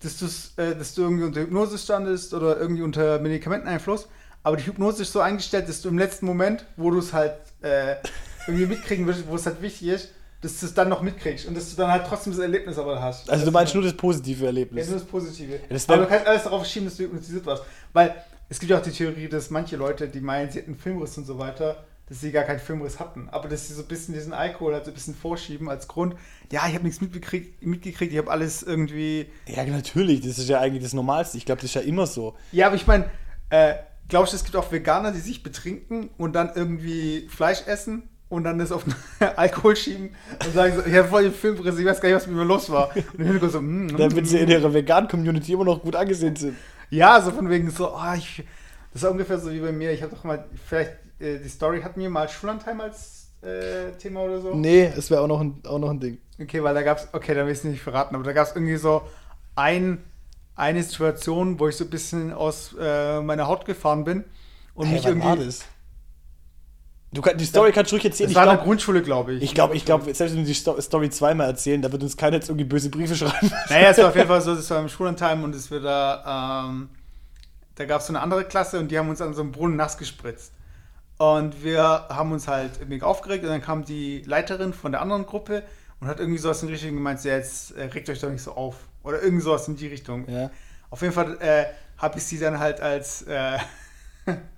dass, 0.00 0.52
äh, 0.58 0.76
dass 0.76 0.94
du 0.94 1.02
irgendwie 1.02 1.24
unter 1.24 1.40
Hypnose 1.40 1.78
standest 1.78 2.34
oder 2.34 2.58
irgendwie 2.58 2.82
unter 2.82 3.18
Medikamenteneinfluss, 3.20 4.08
aber 4.42 4.56
die 4.56 4.66
Hypnose 4.66 5.02
ist 5.02 5.12
so 5.12 5.20
eingestellt, 5.20 5.68
dass 5.68 5.80
du 5.80 5.88
im 5.88 5.98
letzten 5.98 6.26
Moment, 6.26 6.66
wo 6.76 6.90
du 6.90 6.98
es 6.98 7.12
halt 7.14 7.32
äh, 7.62 7.96
irgendwie 8.46 8.66
mitkriegen 8.66 9.06
willst, 9.06 9.26
wo 9.26 9.34
es 9.36 9.46
halt 9.46 9.62
wichtig 9.62 9.88
ist, 9.88 10.10
dass 10.42 10.60
du 10.60 10.66
es 10.66 10.74
dann 10.74 10.90
noch 10.90 11.00
mitkriegst 11.00 11.46
und 11.46 11.56
dass 11.56 11.70
du 11.70 11.76
dann 11.76 11.90
halt 11.90 12.04
trotzdem 12.06 12.34
das 12.34 12.40
Erlebnis 12.42 12.76
aber 12.76 13.00
hast. 13.00 13.30
Also 13.30 13.46
du 13.46 13.50
meinst 13.50 13.72
nur 13.74 13.82
das 13.82 13.94
positive 13.94 14.42
Ja, 14.42 14.46
Erlebnis. 14.48 14.88
nur 14.88 14.98
das 14.98 15.06
Positive. 15.08 15.58
das 15.70 15.88
aber 15.88 16.02
du 16.02 16.06
kannst 16.08 16.26
alles 16.26 16.42
darauf 16.42 16.66
schieben, 16.66 16.86
dass 16.86 16.98
du 16.98 17.04
hypnotisiert 17.04 17.46
warst. 17.46 17.62
Weil 17.94 18.14
es 18.48 18.60
gibt 18.60 18.70
ja 18.70 18.78
auch 18.78 18.82
die 18.82 18.90
Theorie, 18.90 19.28
dass 19.28 19.50
manche 19.50 19.76
Leute, 19.76 20.08
die 20.08 20.20
meinen, 20.20 20.50
sie 20.50 20.58
hätten 20.58 20.76
Filmriss 20.76 21.16
und 21.18 21.24
so 21.24 21.38
weiter, 21.38 21.84
dass 22.08 22.20
sie 22.20 22.32
gar 22.32 22.44
keinen 22.44 22.58
Filmriss 22.58 23.00
hatten. 23.00 23.28
Aber 23.30 23.48
dass 23.48 23.68
sie 23.68 23.74
so 23.74 23.82
ein 23.82 23.88
bisschen 23.88 24.14
diesen 24.14 24.32
Alkohol 24.32 24.74
halt 24.74 24.84
so 24.84 24.90
ein 24.90 24.94
bisschen 24.94 25.14
vorschieben 25.14 25.68
als 25.68 25.88
Grund. 25.88 26.14
Ja, 26.52 26.66
ich 26.68 26.74
habe 26.74 26.84
nichts 26.84 27.00
mitbekriegt, 27.00 27.64
mitgekriegt, 27.64 28.12
ich 28.12 28.18
habe 28.18 28.30
alles 28.30 28.62
irgendwie. 28.62 29.26
Ja, 29.46 29.64
natürlich, 29.64 30.20
das 30.20 30.38
ist 30.38 30.48
ja 30.48 30.60
eigentlich 30.60 30.82
das 30.82 30.92
Normalste. 30.92 31.38
Ich 31.38 31.46
glaube, 31.46 31.62
das 31.62 31.70
ist 31.70 31.74
ja 31.74 31.80
immer 31.80 32.06
so. 32.06 32.34
Ja, 32.52 32.66
aber 32.66 32.76
ich 32.76 32.86
meine, 32.86 33.06
äh, 33.50 33.74
glaubst 34.08 34.32
du, 34.32 34.36
es 34.36 34.44
gibt 34.44 34.56
auch 34.56 34.70
Veganer, 34.70 35.12
die 35.12 35.20
sich 35.20 35.42
betrinken 35.42 36.10
und 36.18 36.34
dann 36.34 36.50
irgendwie 36.54 37.26
Fleisch 37.28 37.66
essen? 37.66 38.08
Und 38.30 38.44
dann 38.44 38.58
das 38.58 38.72
auf 38.72 38.82
den 38.82 38.94
Alkohol 39.36 39.76
schieben 39.76 40.10
und 40.44 40.54
sagen 40.54 40.74
so, 40.74 40.84
ich 40.84 40.94
habe 40.96 41.06
voll 41.06 41.24
den 41.24 41.32
Filmriss, 41.32 41.78
ich 41.78 41.84
weiß 41.84 42.00
gar 42.00 42.08
nicht, 42.08 42.16
was 42.16 42.26
mit 42.26 42.34
mir 42.34 42.44
los 42.44 42.68
war. 42.68 42.90
Und 42.96 43.22
Hintergrund 43.22 43.52
so, 43.52 43.60
mm, 43.60 43.96
Damit 43.96 44.24
mm, 44.24 44.26
sie 44.26 44.38
in 44.38 44.48
mm. 44.48 44.50
ihrer 44.50 44.74
Vegan-Community 44.74 45.52
immer 45.52 45.64
noch 45.64 45.80
gut 45.80 45.94
angesehen 45.94 46.34
sind. 46.34 46.56
Ja, 46.90 47.20
so 47.20 47.30
von 47.30 47.48
wegen 47.50 47.70
so, 47.70 47.94
oh, 47.94 48.14
ich, 48.16 48.44
das 48.92 49.02
war 49.02 49.10
ungefähr 49.10 49.38
so 49.38 49.50
wie 49.52 49.60
bei 49.60 49.72
mir. 49.72 49.92
Ich 49.92 50.02
habe 50.02 50.14
doch 50.14 50.24
mal, 50.24 50.44
vielleicht, 50.66 50.92
äh, 51.20 51.38
die 51.38 51.48
Story 51.48 51.82
hatten 51.82 52.00
wir 52.00 52.10
mal 52.10 52.28
Schullandheim 52.28 52.80
als 52.80 53.28
äh, 53.42 53.92
Thema 53.98 54.20
oder 54.20 54.40
so. 54.40 54.54
Nee, 54.54 54.84
es 54.96 55.10
wäre 55.10 55.20
auch, 55.22 55.26
noch 55.28 55.40
ein- 55.40 55.60
auch 55.66 55.78
noch 55.78 55.90
ein 55.90 56.00
Ding. 56.00 56.18
Okay, 56.40 56.62
weil 56.62 56.74
da 56.74 56.82
gab 56.82 56.98
es, 56.98 57.08
okay, 57.12 57.34
da 57.34 57.44
will 57.44 57.52
ich 57.52 57.58
es 57.58 57.64
nicht 57.64 57.82
verraten, 57.82 58.14
aber 58.14 58.24
da 58.24 58.32
gab 58.32 58.46
es 58.46 58.54
irgendwie 58.54 58.76
so 58.76 59.02
ein, 59.54 60.02
eine 60.56 60.82
Situation, 60.82 61.58
wo 61.60 61.68
ich 61.68 61.76
so 61.76 61.84
ein 61.84 61.90
bisschen 61.90 62.32
aus 62.32 62.74
äh, 62.80 63.20
meiner 63.20 63.46
Haut 63.46 63.64
gefahren 63.66 64.04
bin 64.04 64.24
und 64.74 64.86
Hey, 64.86 64.94
mich 64.96 65.06
irgendwie. 65.06 65.26
Du 67.14 67.22
kann, 67.22 67.38
die 67.38 67.44
Story 67.44 67.70
kannst 67.72 67.92
du 67.92 67.96
ruhig 67.96 68.04
erzählen. 68.04 68.26
Das 68.28 68.32
Ich 68.32 68.36
war 68.36 68.42
in 68.42 68.48
der 68.48 68.56
glaube, 68.56 68.66
Grundschule, 68.68 69.02
glaube 69.02 69.34
ich. 69.34 69.42
ich 69.42 69.54
glaube, 69.54 69.76
ich 69.76 69.84
glaub, 69.84 70.02
selbst 70.04 70.20
wenn 70.20 70.36
wir 70.36 70.44
die 70.44 70.54
Sto- 70.54 70.80
Story 70.80 71.10
zweimal 71.10 71.46
erzählen, 71.46 71.80
da 71.80 71.90
wird 71.92 72.02
uns 72.02 72.16
keiner 72.16 72.36
jetzt 72.36 72.48
irgendwie 72.48 72.64
böse 72.64 72.90
Briefe 72.90 73.14
schreiben. 73.14 73.50
Naja, 73.70 73.90
es 73.90 73.98
war 73.98 74.08
auf 74.08 74.16
jeden 74.16 74.28
Fall 74.28 74.40
so, 74.40 74.54
das 74.54 74.68
war 74.70 74.80
im 74.80 74.88
Schullandheim 74.88 75.44
und 75.44 75.54
es 75.54 75.70
wird 75.70 75.84
da, 75.84 76.64
ähm, 76.68 76.88
da 77.76 77.84
gab 77.84 78.00
es 78.00 78.08
so 78.08 78.12
eine 78.12 78.20
andere 78.20 78.44
Klasse 78.44 78.78
und 78.80 78.90
die 78.90 78.98
haben 78.98 79.08
uns 79.08 79.20
an 79.20 79.32
so 79.32 79.42
einem 79.42 79.52
Brunnen 79.52 79.76
nass 79.76 79.96
gespritzt. 79.96 80.52
Und 81.16 81.62
wir 81.62 81.80
haben 82.08 82.32
uns 82.32 82.48
halt 82.48 82.88
mega 82.88 83.06
aufgeregt 83.06 83.44
und 83.44 83.50
dann 83.50 83.62
kam 83.62 83.84
die 83.84 84.22
Leiterin 84.26 84.72
von 84.72 84.90
der 84.90 85.00
anderen 85.00 85.24
Gruppe 85.26 85.62
und 86.00 86.08
hat 86.08 86.18
irgendwie 86.18 86.38
sowas 86.40 86.60
in 86.62 86.68
die 86.68 86.74
Richtung 86.74 86.94
gemeint, 86.94 87.20
so, 87.20 87.28
ja, 87.28 87.36
jetzt 87.36 87.70
äh, 87.76 87.84
regt 87.84 88.10
euch 88.10 88.18
doch 88.20 88.30
nicht 88.30 88.42
so 88.42 88.52
auf. 88.52 88.74
Oder 89.04 89.22
irgend 89.22 89.42
sowas 89.42 89.68
in 89.68 89.76
die 89.76 89.86
Richtung. 89.86 90.28
Ja. 90.28 90.50
Auf 90.90 91.02
jeden 91.02 91.14
Fall 91.14 91.36
äh, 91.40 91.66
habe 91.98 92.18
ich 92.18 92.24
sie 92.24 92.40
dann 92.40 92.58
halt 92.58 92.80
als, 92.80 93.22
äh, 93.22 93.58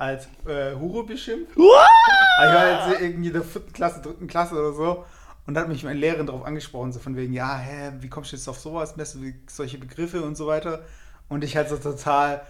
als 0.00 0.26
äh, 0.46 0.74
Hure 0.78 1.04
beschimpft. 1.04 1.52
Aber 1.56 2.48
ich 2.48 2.54
war 2.54 2.90
jetzt 2.90 3.00
irgendwie 3.02 3.28
in 3.28 3.32
der 3.34 3.42
vierten 3.42 3.72
Klasse, 3.72 4.00
dritten 4.00 4.26
Klasse 4.26 4.54
oder 4.54 4.72
so. 4.72 5.04
Und 5.46 5.54
da 5.54 5.60
hat 5.62 5.68
mich 5.68 5.84
meine 5.84 5.98
Lehrerin 5.98 6.26
darauf 6.26 6.44
angesprochen, 6.44 6.92
so 6.92 7.00
von 7.00 7.16
wegen, 7.16 7.32
ja, 7.32 7.56
hä, 7.58 7.92
wie 8.00 8.08
kommst 8.08 8.32
du 8.32 8.36
jetzt 8.36 8.48
auf 8.48 8.58
sowas? 8.58 8.96
Messst 8.96 9.16
du 9.16 9.22
wie- 9.22 9.34
solche 9.48 9.78
Begriffe 9.78 10.22
und 10.22 10.36
so 10.36 10.46
weiter? 10.46 10.80
Und 11.28 11.44
ich 11.44 11.56
halt 11.56 11.68
so 11.68 11.76
total, 11.76 12.42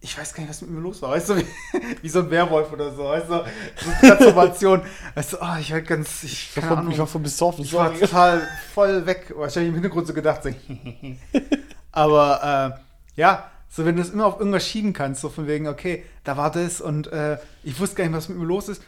ich 0.00 0.18
weiß 0.18 0.34
gar 0.34 0.42
nicht, 0.42 0.50
was 0.50 0.60
mit 0.62 0.70
mir 0.70 0.80
los 0.80 1.00
war, 1.00 1.10
weißt 1.12 1.28
du, 1.30 1.36
wie, 1.36 1.46
wie 2.02 2.08
so 2.08 2.20
ein 2.20 2.30
Werwolf 2.30 2.72
oder 2.72 2.92
so, 2.92 3.04
weißt 3.04 3.28
du, 3.28 3.34
so 3.34 3.44
eine 3.90 4.00
Transformation. 4.16 4.82
Weißt 5.14 5.32
du, 5.32 5.36
oh, 5.40 5.56
ich 5.60 5.72
war 5.72 5.80
ganz, 5.80 6.22
ich, 6.24 6.54
keine 6.54 6.76
Ahnung. 6.76 6.92
Ich 6.92 6.98
war 6.98 7.06
besoffen. 7.06 7.64
Ich 7.64 7.72
war 7.72 7.94
total 7.94 8.42
voll 8.74 9.06
weg. 9.06 9.32
Wahrscheinlich 9.36 9.68
im 9.68 9.74
Hintergrund 9.74 10.06
so 10.06 10.12
gedacht. 10.14 10.42
So 10.42 10.50
Aber 11.92 12.76
äh, 13.16 13.20
ja, 13.20 13.50
so 13.68 13.84
wenn 13.84 13.96
du 13.96 14.02
es 14.02 14.10
immer 14.10 14.26
auf 14.26 14.38
irgendwas 14.38 14.66
schieben 14.66 14.92
kannst, 14.92 15.20
so 15.20 15.28
von 15.28 15.46
wegen, 15.46 15.66
okay, 15.68 16.04
da 16.24 16.36
war 16.36 16.50
das 16.50 16.80
und 16.80 17.06
äh, 17.12 17.38
ich 17.64 17.78
wusste 17.78 17.96
gar 17.96 18.04
nicht, 18.04 18.14
was 18.16 18.28
mit 18.28 18.38
mir 18.38 18.44
los 18.46 18.68
ist. 18.68 18.82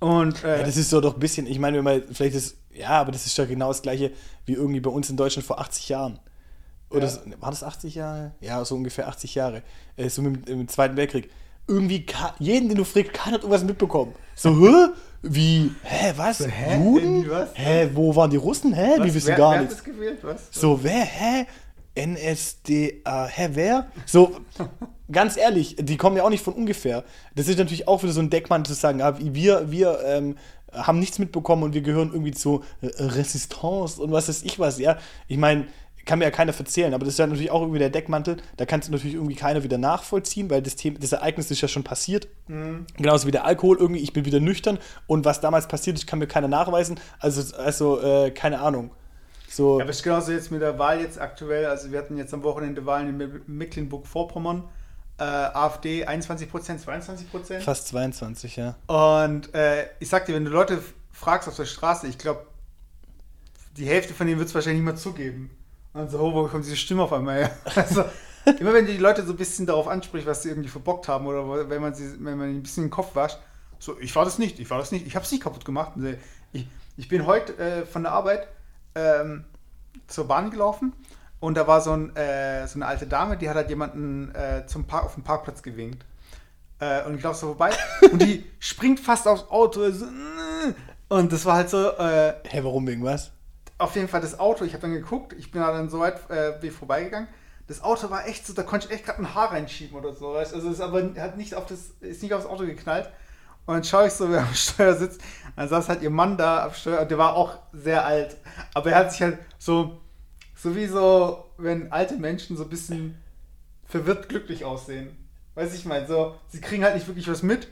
Und 0.00 0.42
äh, 0.42 0.58
Ja, 0.58 0.64
das 0.64 0.76
ist 0.76 0.90
so 0.90 1.00
doch 1.00 1.14
ein 1.14 1.20
bisschen, 1.20 1.46
ich 1.46 1.58
meine, 1.58 1.76
wenn 1.78 1.84
man 1.84 2.02
vielleicht 2.12 2.34
ist, 2.34 2.56
ja, 2.72 2.88
aber 2.90 3.12
das 3.12 3.26
ist 3.26 3.36
ja 3.38 3.44
genau 3.44 3.68
das 3.68 3.82
gleiche 3.82 4.10
wie 4.46 4.54
irgendwie 4.54 4.80
bei 4.80 4.90
uns 4.90 5.08
in 5.10 5.16
Deutschland 5.16 5.46
vor 5.46 5.60
80 5.60 5.88
Jahren. 5.90 6.18
Oder 6.90 7.04
Ja. 7.04 7.10
so- 7.10 7.20
war 7.40 7.50
das 7.50 7.62
80 7.62 7.94
Jahre? 7.94 8.32
Ja, 8.40 8.64
so 8.64 8.74
ungefähr 8.74 9.06
80 9.08 9.34
Jahre. 9.34 9.62
Äh, 9.96 10.08
so 10.08 10.22
mit, 10.22 10.48
dem- 10.48 10.60
im 10.62 10.68
Zweiten 10.68 10.96
Weltkrieg. 10.96 11.30
Irgendwie, 11.68 12.04
jeden, 12.40 12.68
den 12.68 12.76
du 12.78 12.84
fragst, 12.84 13.12
keiner 13.12 13.34
hat 13.34 13.42
irgendwas 13.42 13.62
mitbekommen. 13.64 14.14
So, 14.34 14.50
hä? 14.58 14.88
Wie? 15.22 15.70
Hä, 15.84 16.12
was? 16.16 16.38
So, 16.38 16.46
hä? 16.46 16.76
Juden? 16.82 17.30
Was? 17.30 17.50
Hä, 17.54 17.88
wo 17.94 18.16
waren 18.16 18.30
die 18.30 18.36
Russen? 18.36 18.72
Hä, 18.74 18.94
was, 18.98 19.04
wir 19.06 19.14
wissen 19.14 19.28
wer, 19.28 19.36
gar 19.36 19.58
nichts. 19.60 19.76
Hat 19.76 19.86
das 19.86 19.94
gewählt? 19.94 20.18
Was? 20.22 20.48
So, 20.50 20.82
wer? 20.82 21.04
Hä? 21.04 21.46
NSDA, 21.94 23.26
hä, 23.26 23.50
wer? 23.52 23.86
So, 24.06 24.36
ganz 25.10 25.36
ehrlich, 25.36 25.76
die 25.78 25.96
kommen 25.96 26.16
ja 26.16 26.24
auch 26.24 26.30
nicht 26.30 26.44
von 26.44 26.54
ungefähr. 26.54 27.04
Das 27.34 27.48
ist 27.48 27.58
natürlich 27.58 27.88
auch 27.88 28.02
wieder 28.02 28.12
so 28.12 28.20
ein 28.20 28.30
Deckmantel 28.30 28.74
zu 28.74 28.80
sagen, 28.80 29.02
ah, 29.02 29.18
wir, 29.18 29.70
wir 29.70 30.00
ähm, 30.04 30.36
haben 30.72 30.98
nichts 30.98 31.18
mitbekommen 31.18 31.62
und 31.62 31.74
wir 31.74 31.82
gehören 31.82 32.10
irgendwie 32.12 32.32
zur 32.32 32.62
äh, 32.80 32.86
Resistance 32.98 34.00
und 34.00 34.10
was 34.10 34.28
weiß 34.28 34.42
ich 34.42 34.58
was, 34.58 34.78
ja. 34.78 34.98
Ich 35.28 35.36
meine, 35.36 35.66
kann 36.04 36.18
mir 36.18 36.24
ja 36.24 36.30
keiner 36.30 36.52
verzählen, 36.52 36.94
aber 36.94 37.04
das 37.04 37.14
ist 37.14 37.18
ja 37.18 37.26
natürlich 37.26 37.50
auch 37.50 37.60
irgendwie 37.60 37.78
der 37.78 37.90
Deckmantel, 37.90 38.38
da 38.56 38.66
kannst 38.66 38.88
du 38.88 38.92
natürlich 38.92 39.14
irgendwie 39.14 39.36
keiner 39.36 39.62
wieder 39.62 39.78
nachvollziehen, 39.78 40.50
weil 40.50 40.62
das, 40.62 40.76
Thema, 40.76 40.98
das 40.98 41.12
Ereignis 41.12 41.50
ist 41.50 41.60
ja 41.60 41.68
schon 41.68 41.84
passiert. 41.84 42.26
Genauso 42.96 43.26
wie 43.26 43.30
der 43.30 43.44
Alkohol 43.44 43.76
irgendwie, 43.78 44.00
ich 44.00 44.12
bin 44.12 44.24
wieder 44.24 44.40
nüchtern 44.40 44.78
und 45.06 45.24
was 45.24 45.40
damals 45.40 45.68
passiert 45.68 45.96
ist, 45.96 46.06
kann 46.06 46.18
mir 46.18 46.26
keiner 46.26 46.48
nachweisen. 46.48 46.98
Also, 47.20 47.56
also 47.56 48.00
äh, 48.00 48.30
keine 48.30 48.60
Ahnung. 48.60 48.90
So, 49.54 49.78
Ja, 49.78 49.84
aber 49.84 49.90
ist 49.90 50.02
genauso 50.02 50.32
jetzt 50.32 50.50
mit 50.50 50.62
der 50.62 50.78
Wahl 50.78 51.00
jetzt 51.00 51.20
aktuell. 51.20 51.66
Also 51.66 51.90
wir 51.92 51.98
hatten 51.98 52.16
jetzt 52.16 52.32
am 52.32 52.42
Wochenende 52.42 52.86
Wahlen 52.86 53.08
in 53.10 53.16
Me- 53.18 53.40
Mecklenburg-Vorpommern. 53.46 54.64
Äh, 55.18 55.24
AfD 55.24 56.04
21 56.06 56.50
Prozent, 56.50 56.80
22 56.80 57.30
Prozent. 57.30 57.62
fast 57.62 57.88
22, 57.88 58.56
ja. 58.56 58.76
Und 58.86 59.54
äh, 59.54 59.86
ich 60.00 60.08
sag 60.08 60.24
dir, 60.26 60.34
wenn 60.34 60.44
du 60.46 60.50
Leute 60.50 60.82
fragst 61.12 61.48
auf 61.48 61.56
der 61.56 61.66
Straße, 61.66 62.06
ich 62.06 62.16
glaube, 62.18 62.46
die 63.76 63.86
Hälfte 63.86 64.14
von 64.14 64.26
denen 64.26 64.38
wird 64.38 64.48
es 64.48 64.54
wahrscheinlich 64.54 64.80
nicht 64.82 64.86
mehr 64.92 64.96
zugeben. 64.96 65.50
Und 65.92 66.10
so, 66.10 66.18
oh, 66.18 66.32
wo 66.34 66.46
kommt 66.48 66.64
diese 66.64 66.76
Stimme 66.76 67.02
auf 67.02 67.12
einmal 67.12 67.36
her? 67.40 67.50
Also, 67.74 68.04
immer 68.58 68.72
wenn 68.72 68.86
du 68.86 68.92
die 68.92 68.98
Leute 68.98 69.24
so 69.24 69.32
ein 69.34 69.36
bisschen 69.36 69.66
darauf 69.66 69.86
ansprichst, 69.86 70.26
was 70.26 70.42
sie 70.42 70.48
irgendwie 70.48 70.68
verbockt 70.70 71.06
haben 71.08 71.26
oder 71.26 71.68
wenn 71.70 71.80
man 71.80 71.94
sie, 71.94 72.12
wenn 72.24 72.38
man 72.38 72.48
ihnen 72.48 72.58
ein 72.58 72.62
bisschen 72.62 72.84
den 72.86 72.90
Kopf 72.90 73.14
wascht, 73.14 73.38
so, 73.78 73.96
ich 74.00 74.16
war 74.16 74.24
das 74.24 74.38
nicht, 74.38 74.58
ich 74.58 74.68
war 74.70 74.78
das 74.78 74.90
nicht, 74.92 75.06
ich 75.06 75.14
habe 75.14 75.24
es 75.24 75.30
nicht 75.30 75.42
kaputt 75.42 75.64
gemacht. 75.64 75.92
Äh, 76.02 76.16
Ich, 76.52 76.66
ich 76.96 77.08
bin 77.08 77.26
heute 77.26 77.56
äh, 77.58 77.86
von 77.86 78.02
der 78.02 78.12
Arbeit 78.12 78.48
ähm, 78.94 79.44
zur 80.06 80.28
Bahn 80.28 80.50
gelaufen 80.50 80.92
und 81.40 81.56
da 81.56 81.66
war 81.66 81.80
so, 81.80 81.92
ein, 81.92 82.14
äh, 82.16 82.66
so 82.66 82.78
eine 82.78 82.86
alte 82.86 83.06
Dame, 83.06 83.36
die 83.36 83.48
hat 83.48 83.56
halt 83.56 83.68
jemanden 83.68 84.34
äh, 84.34 84.66
zum 84.66 84.86
Park, 84.86 85.04
auf 85.04 85.14
dem 85.14 85.24
Parkplatz 85.24 85.62
gewinkt. 85.62 86.04
Äh, 86.78 87.04
und 87.04 87.16
ich 87.16 87.22
laufe 87.22 87.38
so 87.38 87.46
vorbei 87.48 87.70
und 88.12 88.22
die 88.22 88.44
springt 88.58 89.00
fast 89.00 89.26
aufs 89.26 89.48
Auto. 89.50 89.90
So, 89.90 90.06
und 91.08 91.32
das 91.32 91.44
war 91.44 91.56
halt 91.56 91.70
so, 91.70 91.90
äh, 91.90 92.34
Hä, 92.44 92.60
warum 92.62 92.86
wegen 92.86 93.04
was? 93.04 93.32
auf 93.82 93.96
jeden 93.96 94.08
Fall 94.08 94.20
das 94.20 94.38
Auto. 94.38 94.64
Ich 94.64 94.72
habe 94.72 94.82
dann 94.82 94.92
geguckt, 94.92 95.34
ich 95.34 95.50
bin 95.50 95.60
da 95.60 95.72
dann 95.72 95.90
so 95.90 96.00
weit 96.00 96.30
äh, 96.30 96.64
ich 96.64 96.72
vorbeigegangen. 96.72 97.28
Das 97.66 97.82
Auto 97.82 98.10
war 98.10 98.26
echt 98.26 98.46
so, 98.46 98.52
da 98.52 98.62
konnte 98.62 98.86
ich 98.86 98.92
echt 98.92 99.04
gerade 99.04 99.20
ein 99.20 99.34
Haar 99.34 99.52
reinschieben 99.52 99.96
oder 99.96 100.12
so. 100.12 100.34
Weißt? 100.34 100.54
Also 100.54 100.68
es 100.68 100.74
ist 100.74 100.80
aber 100.80 101.02
hat 101.18 101.36
nicht 101.36 101.54
auf 101.54 101.66
das, 101.66 101.90
ist 102.00 102.22
nicht 102.22 102.32
aufs 102.32 102.46
Auto 102.46 102.64
geknallt. 102.64 103.10
Und 103.66 103.74
dann 103.74 103.84
schaue 103.84 104.06
ich 104.08 104.12
so, 104.12 104.30
wer 104.30 104.40
am 104.40 104.54
Steuer 104.54 104.94
sitzt. 104.94 105.20
Dann 105.56 105.68
saß 105.68 105.88
halt 105.88 106.02
ihr 106.02 106.10
Mann 106.10 106.36
da 106.36 106.64
am 106.64 106.74
Steuer 106.74 107.02
und 107.02 107.10
der 107.10 107.18
war 107.18 107.34
auch 107.34 107.58
sehr 107.72 108.04
alt. 108.04 108.36
Aber 108.74 108.90
er 108.90 108.98
hat 108.98 109.12
sich 109.12 109.22
halt 109.22 109.38
so, 109.58 110.00
so 110.56 110.74
wie 110.74 110.86
so, 110.86 111.44
wenn 111.58 111.92
alte 111.92 112.16
Menschen 112.16 112.56
so 112.56 112.64
ein 112.64 112.70
bisschen 112.70 113.22
verwirrt 113.84 114.28
glücklich 114.28 114.64
aussehen. 114.64 115.16
Weiß 115.54 115.74
ich 115.74 115.84
meine, 115.84 116.06
so, 116.06 116.34
sie 116.48 116.60
kriegen 116.60 116.82
halt 116.82 116.94
nicht 116.94 117.06
wirklich 117.06 117.28
was 117.28 117.42
mit 117.42 117.68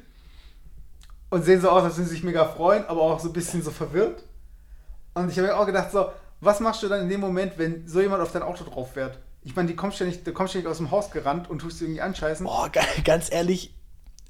und 1.31 1.45
sehen 1.45 1.61
so 1.61 1.71
aus, 1.71 1.83
als 1.83 1.97
würden 1.97 2.09
sie 2.09 2.15
sich 2.15 2.25
mega 2.25 2.45
freuen, 2.45 2.85
aber 2.87 3.01
auch 3.01 3.19
so 3.19 3.29
ein 3.29 3.33
bisschen 3.33 3.63
so 3.63 3.71
verwirrt. 3.71 4.23
Und 5.15 5.31
ich 5.31 5.39
habe 5.39 5.49
mir 5.49 5.57
auch 5.57 5.67
gedacht, 5.67 5.91
so, 5.91 6.11
was 6.41 6.61
machst 6.61 6.83
du 6.83 6.89
dann 6.89 7.01
in 7.01 7.09
dem 7.09 7.21
Moment, 7.21 7.55
wenn 7.57 7.89
so 7.89 8.01
jemand 8.01 8.23
auf 8.23 8.33
dein 8.33 8.43
Auto 8.43 8.65
drauf 8.65 8.93
fährt? 8.93 9.19
Ich 9.43 9.57
meine, 9.57 9.73
die 9.73 9.77
ja 9.77 10.07
nicht, 10.07 10.27
du 10.27 10.33
kommst 10.33 10.55
nicht 10.55 10.67
aus 10.67 10.77
dem 10.77 10.91
Haus 10.91 11.11
gerannt 11.11 11.49
und 11.49 11.61
tust 11.61 11.81
irgendwie 11.81 12.03
anscheißen. 12.03 12.45
Boah, 12.45 12.69
ga- 12.69 12.83
ganz 13.05 13.33
ehrlich, 13.33 13.75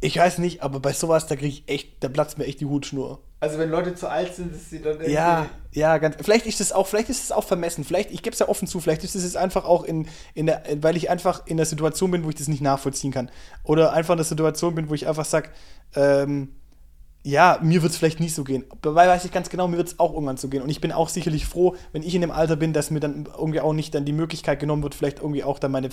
ich 0.00 0.16
weiß 0.19 0.38
nicht, 0.38 0.62
aber 0.62 0.80
bei 0.80 0.92
sowas, 0.92 1.26
da 1.26 1.37
kriege 1.37 1.49
ich 1.49 1.64
echt, 1.69 2.02
da 2.02 2.09
platzt 2.09 2.38
mir 2.38 2.45
echt 2.47 2.61
die 2.61 2.66
Hutschnur. 2.66 3.21
Also 3.42 3.59
wenn 3.59 3.71
Leute 3.71 3.95
zu 3.95 4.09
alt 4.09 4.35
sind, 4.35 4.54
dass 4.54 4.69
sie 4.69 4.80
dann 4.83 4.95
irgendwie- 4.95 5.12
Ja, 5.12 5.47
ja, 5.73 5.97
ganz. 5.99 6.16
Vielleicht 6.21 6.45
ist 6.47 6.61
es 6.61 6.73
auch, 6.73 6.87
vielleicht 6.87 7.09
ist 7.09 7.25
es 7.25 7.33
auch 7.33 7.45
vermessen. 7.45 7.85
Vielleicht, 7.85 8.11
ich 8.11 8.23
gebe 8.23 8.35
es 8.35 8.38
ja 8.38 8.49
offen 8.49 8.69
zu, 8.69 8.80
vielleicht 8.80 9.02
ist 9.04 9.14
es 9.14 9.23
jetzt 9.23 9.37
einfach 9.38 9.64
auch 9.64 9.85
in, 9.85 10.09
in 10.35 10.47
der, 10.47 10.62
weil 10.83 10.97
ich 10.97 11.09
einfach 11.09 11.47
in 11.47 11.57
der 11.57 11.64
Situation 11.66 12.11
bin, 12.11 12.25
wo 12.25 12.28
ich 12.28 12.35
das 12.35 12.49
nicht 12.49 12.61
nachvollziehen 12.61 13.12
kann. 13.12 13.30
Oder 13.64 13.92
einfach 13.95 14.12
in 14.12 14.19
der 14.19 14.26
Situation 14.26 14.75
bin, 14.75 14.90
wo 14.90 14.95
ich 14.95 15.09
einfach 15.09 15.25
sage, 15.25 15.49
ähm, 15.95 16.54
ja, 17.23 17.59
mir 17.62 17.83
wird 17.83 17.92
es 17.92 17.99
vielleicht 17.99 18.19
nicht 18.21 18.35
so 18.35 18.45
gehen. 18.45 18.64
Dabei 18.80 19.07
weiß 19.07 19.26
ich 19.26 19.33
ganz 19.33 19.50
genau, 19.50 19.69
mir 19.69 19.76
wird 19.76 19.88
es 19.88 19.99
auch 19.99 20.14
irgendwann 20.14 20.38
so 20.38 20.49
gehen. 20.49 20.62
Und 20.62 20.71
ich 20.71 20.80
bin 20.80 20.90
auch 20.90 21.11
sicherlich 21.11 21.45
froh, 21.45 21.76
wenn 21.92 22.02
ich 22.02 22.14
in 22.14 22.23
dem 22.23 22.30
Alter 22.30 22.57
bin, 22.57 22.73
dass 22.73 22.90
mir 22.90 23.00
dann 23.00 23.28
irgendwie 23.38 23.61
auch 23.61 23.75
nicht 23.75 23.95
dann 23.95 24.07
die 24.07 24.12
Möglichkeit 24.14 24.59
genommen 24.59 24.83
wird, 24.83 24.95
vielleicht 24.95 25.19
irgendwie 25.19 25.45
auch 25.45 25.59
dann 25.59 25.71
meine, 25.71 25.90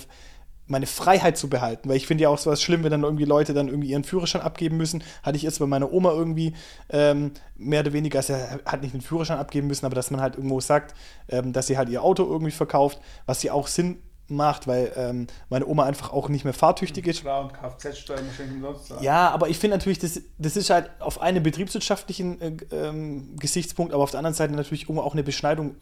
meine 0.68 0.86
Freiheit 0.86 1.36
zu 1.36 1.48
behalten, 1.48 1.88
weil 1.88 1.96
ich 1.96 2.06
finde 2.06 2.22
ja 2.22 2.28
auch 2.28 2.38
sowas 2.38 2.62
schlimm, 2.62 2.84
wenn 2.84 2.90
dann 2.90 3.02
irgendwie 3.02 3.24
Leute 3.24 3.54
dann 3.54 3.68
irgendwie 3.68 3.90
ihren 3.90 4.04
Führerschein 4.04 4.42
abgeben 4.42 4.76
müssen. 4.76 5.02
Hatte 5.22 5.36
ich 5.36 5.42
jetzt 5.42 5.58
bei 5.58 5.66
meiner 5.66 5.92
Oma 5.92 6.12
irgendwie 6.12 6.54
ähm, 6.90 7.32
mehr 7.56 7.80
oder 7.80 7.92
weniger, 7.92 8.18
also 8.18 8.34
er 8.34 8.60
hat 8.64 8.82
nicht 8.82 8.94
den 8.94 9.00
Führerschein 9.00 9.38
abgeben 9.38 9.66
müssen, 9.66 9.86
aber 9.86 9.94
dass 9.94 10.10
man 10.10 10.20
halt 10.20 10.36
irgendwo 10.36 10.60
sagt, 10.60 10.94
ähm, 11.28 11.52
dass 11.52 11.66
sie 11.66 11.78
halt 11.78 11.88
ihr 11.88 12.02
Auto 12.02 12.24
irgendwie 12.24 12.52
verkauft, 12.52 13.00
was 13.26 13.40
sie 13.40 13.50
auch 13.50 13.66
Sinn 13.66 13.98
macht, 14.28 14.66
weil 14.66 14.92
ähm, 14.96 15.26
meine 15.48 15.66
Oma 15.66 15.84
einfach 15.84 16.12
auch 16.12 16.28
nicht 16.28 16.44
mehr 16.44 16.52
fahrtüchtig 16.54 17.06
ist. 17.06 17.22
Klar, 17.22 17.44
und 17.44 17.54
Kfz-Steuer 17.54 18.18
umsonst 18.52 18.88
zahlen. 18.88 19.02
Ja, 19.02 19.30
aber 19.30 19.48
ich 19.48 19.58
finde 19.58 19.76
natürlich, 19.76 19.98
das, 19.98 20.20
das 20.38 20.56
ist 20.56 20.70
halt 20.70 20.90
auf 21.00 21.20
einen 21.20 21.42
betriebswirtschaftlichen 21.42 22.40
äh, 22.40 22.56
ähm, 22.70 23.36
Gesichtspunkt, 23.36 23.94
aber 23.94 24.02
auf 24.02 24.10
der 24.10 24.18
anderen 24.18 24.34
Seite 24.34 24.54
natürlich 24.54 24.82
irgendwo 24.82 25.02
auch 25.02 25.14
eine 25.14 25.22
Beschneidung 25.22 25.76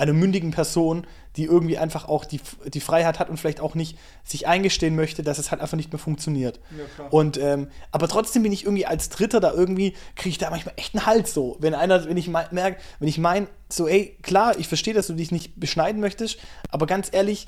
einer 0.00 0.12
mündigen 0.12 0.50
Person, 0.50 1.06
die 1.36 1.44
irgendwie 1.44 1.78
einfach 1.78 2.08
auch 2.08 2.24
die, 2.24 2.40
die 2.72 2.80
Freiheit 2.80 3.18
hat 3.18 3.30
und 3.30 3.36
vielleicht 3.36 3.60
auch 3.60 3.74
nicht 3.74 3.96
sich 4.24 4.48
eingestehen 4.48 4.96
möchte, 4.96 5.22
dass 5.22 5.38
es 5.38 5.50
halt 5.50 5.60
einfach 5.60 5.76
nicht 5.76 5.92
mehr 5.92 5.98
funktioniert. 5.98 6.58
Ja. 6.76 7.06
Und 7.08 7.38
ähm, 7.38 7.68
aber 7.92 8.08
trotzdem 8.08 8.42
bin 8.42 8.52
ich 8.52 8.64
irgendwie 8.64 8.86
als 8.86 9.10
Dritter 9.10 9.38
da 9.38 9.52
irgendwie, 9.52 9.94
kriege 10.16 10.30
ich 10.30 10.38
da 10.38 10.50
manchmal 10.50 10.74
echt 10.76 10.94
einen 10.94 11.06
Hals 11.06 11.34
so. 11.34 11.56
Wenn 11.60 11.74
einer, 11.74 12.04
wenn 12.06 12.16
ich 12.16 12.28
merke, 12.28 12.76
wenn 12.98 13.08
ich 13.08 13.18
mein, 13.18 13.46
so, 13.68 13.86
ey, 13.86 14.16
klar, 14.22 14.58
ich 14.58 14.66
verstehe, 14.66 14.94
dass 14.94 15.06
du 15.06 15.14
dich 15.14 15.30
nicht 15.30 15.60
beschneiden 15.60 16.00
möchtest, 16.00 16.38
aber 16.70 16.86
ganz 16.86 17.08
ehrlich, 17.12 17.46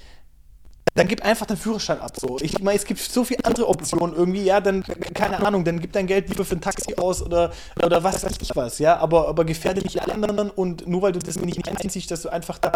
dann 0.95 1.09
gib 1.09 1.25
einfach 1.25 1.47
deinen 1.47 1.57
Führerschein 1.57 2.01
ab. 2.01 2.13
So. 2.19 2.39
Ich 2.41 2.61
meine, 2.61 2.77
es 2.77 2.85
gibt 2.85 3.01
so 3.01 3.25
viele 3.25 3.45
andere 3.45 3.69
Optionen 3.69 4.15
irgendwie, 4.15 4.43
ja, 4.43 4.61
dann, 4.61 4.85
keine 5.15 5.45
Ahnung, 5.45 5.65
dann 5.65 5.81
gib 5.81 5.93
dein 5.93 6.07
Geld 6.07 6.29
lieber 6.29 6.45
für 6.45 6.57
ein 6.57 6.61
Taxi 6.61 6.95
aus 6.97 7.23
oder, 7.23 7.53
oder 7.83 8.05
was 8.05 8.23
weiß 8.23 8.35
ich 8.41 8.55
was, 8.55 8.79
ja, 8.79 8.99
aber, 8.99 9.29
aber 9.29 9.45
gefährde 9.45 9.81
nicht 9.81 10.01
alle 10.01 10.15
anderen 10.15 10.51
und 10.51 10.87
nur 10.87 11.03
weil 11.03 11.13
du 11.13 11.19
das 11.19 11.37
nicht 11.37 11.67
einsiehst, 11.67 12.11
dass 12.11 12.23
du 12.23 12.29
einfach 12.29 12.59
da 12.59 12.73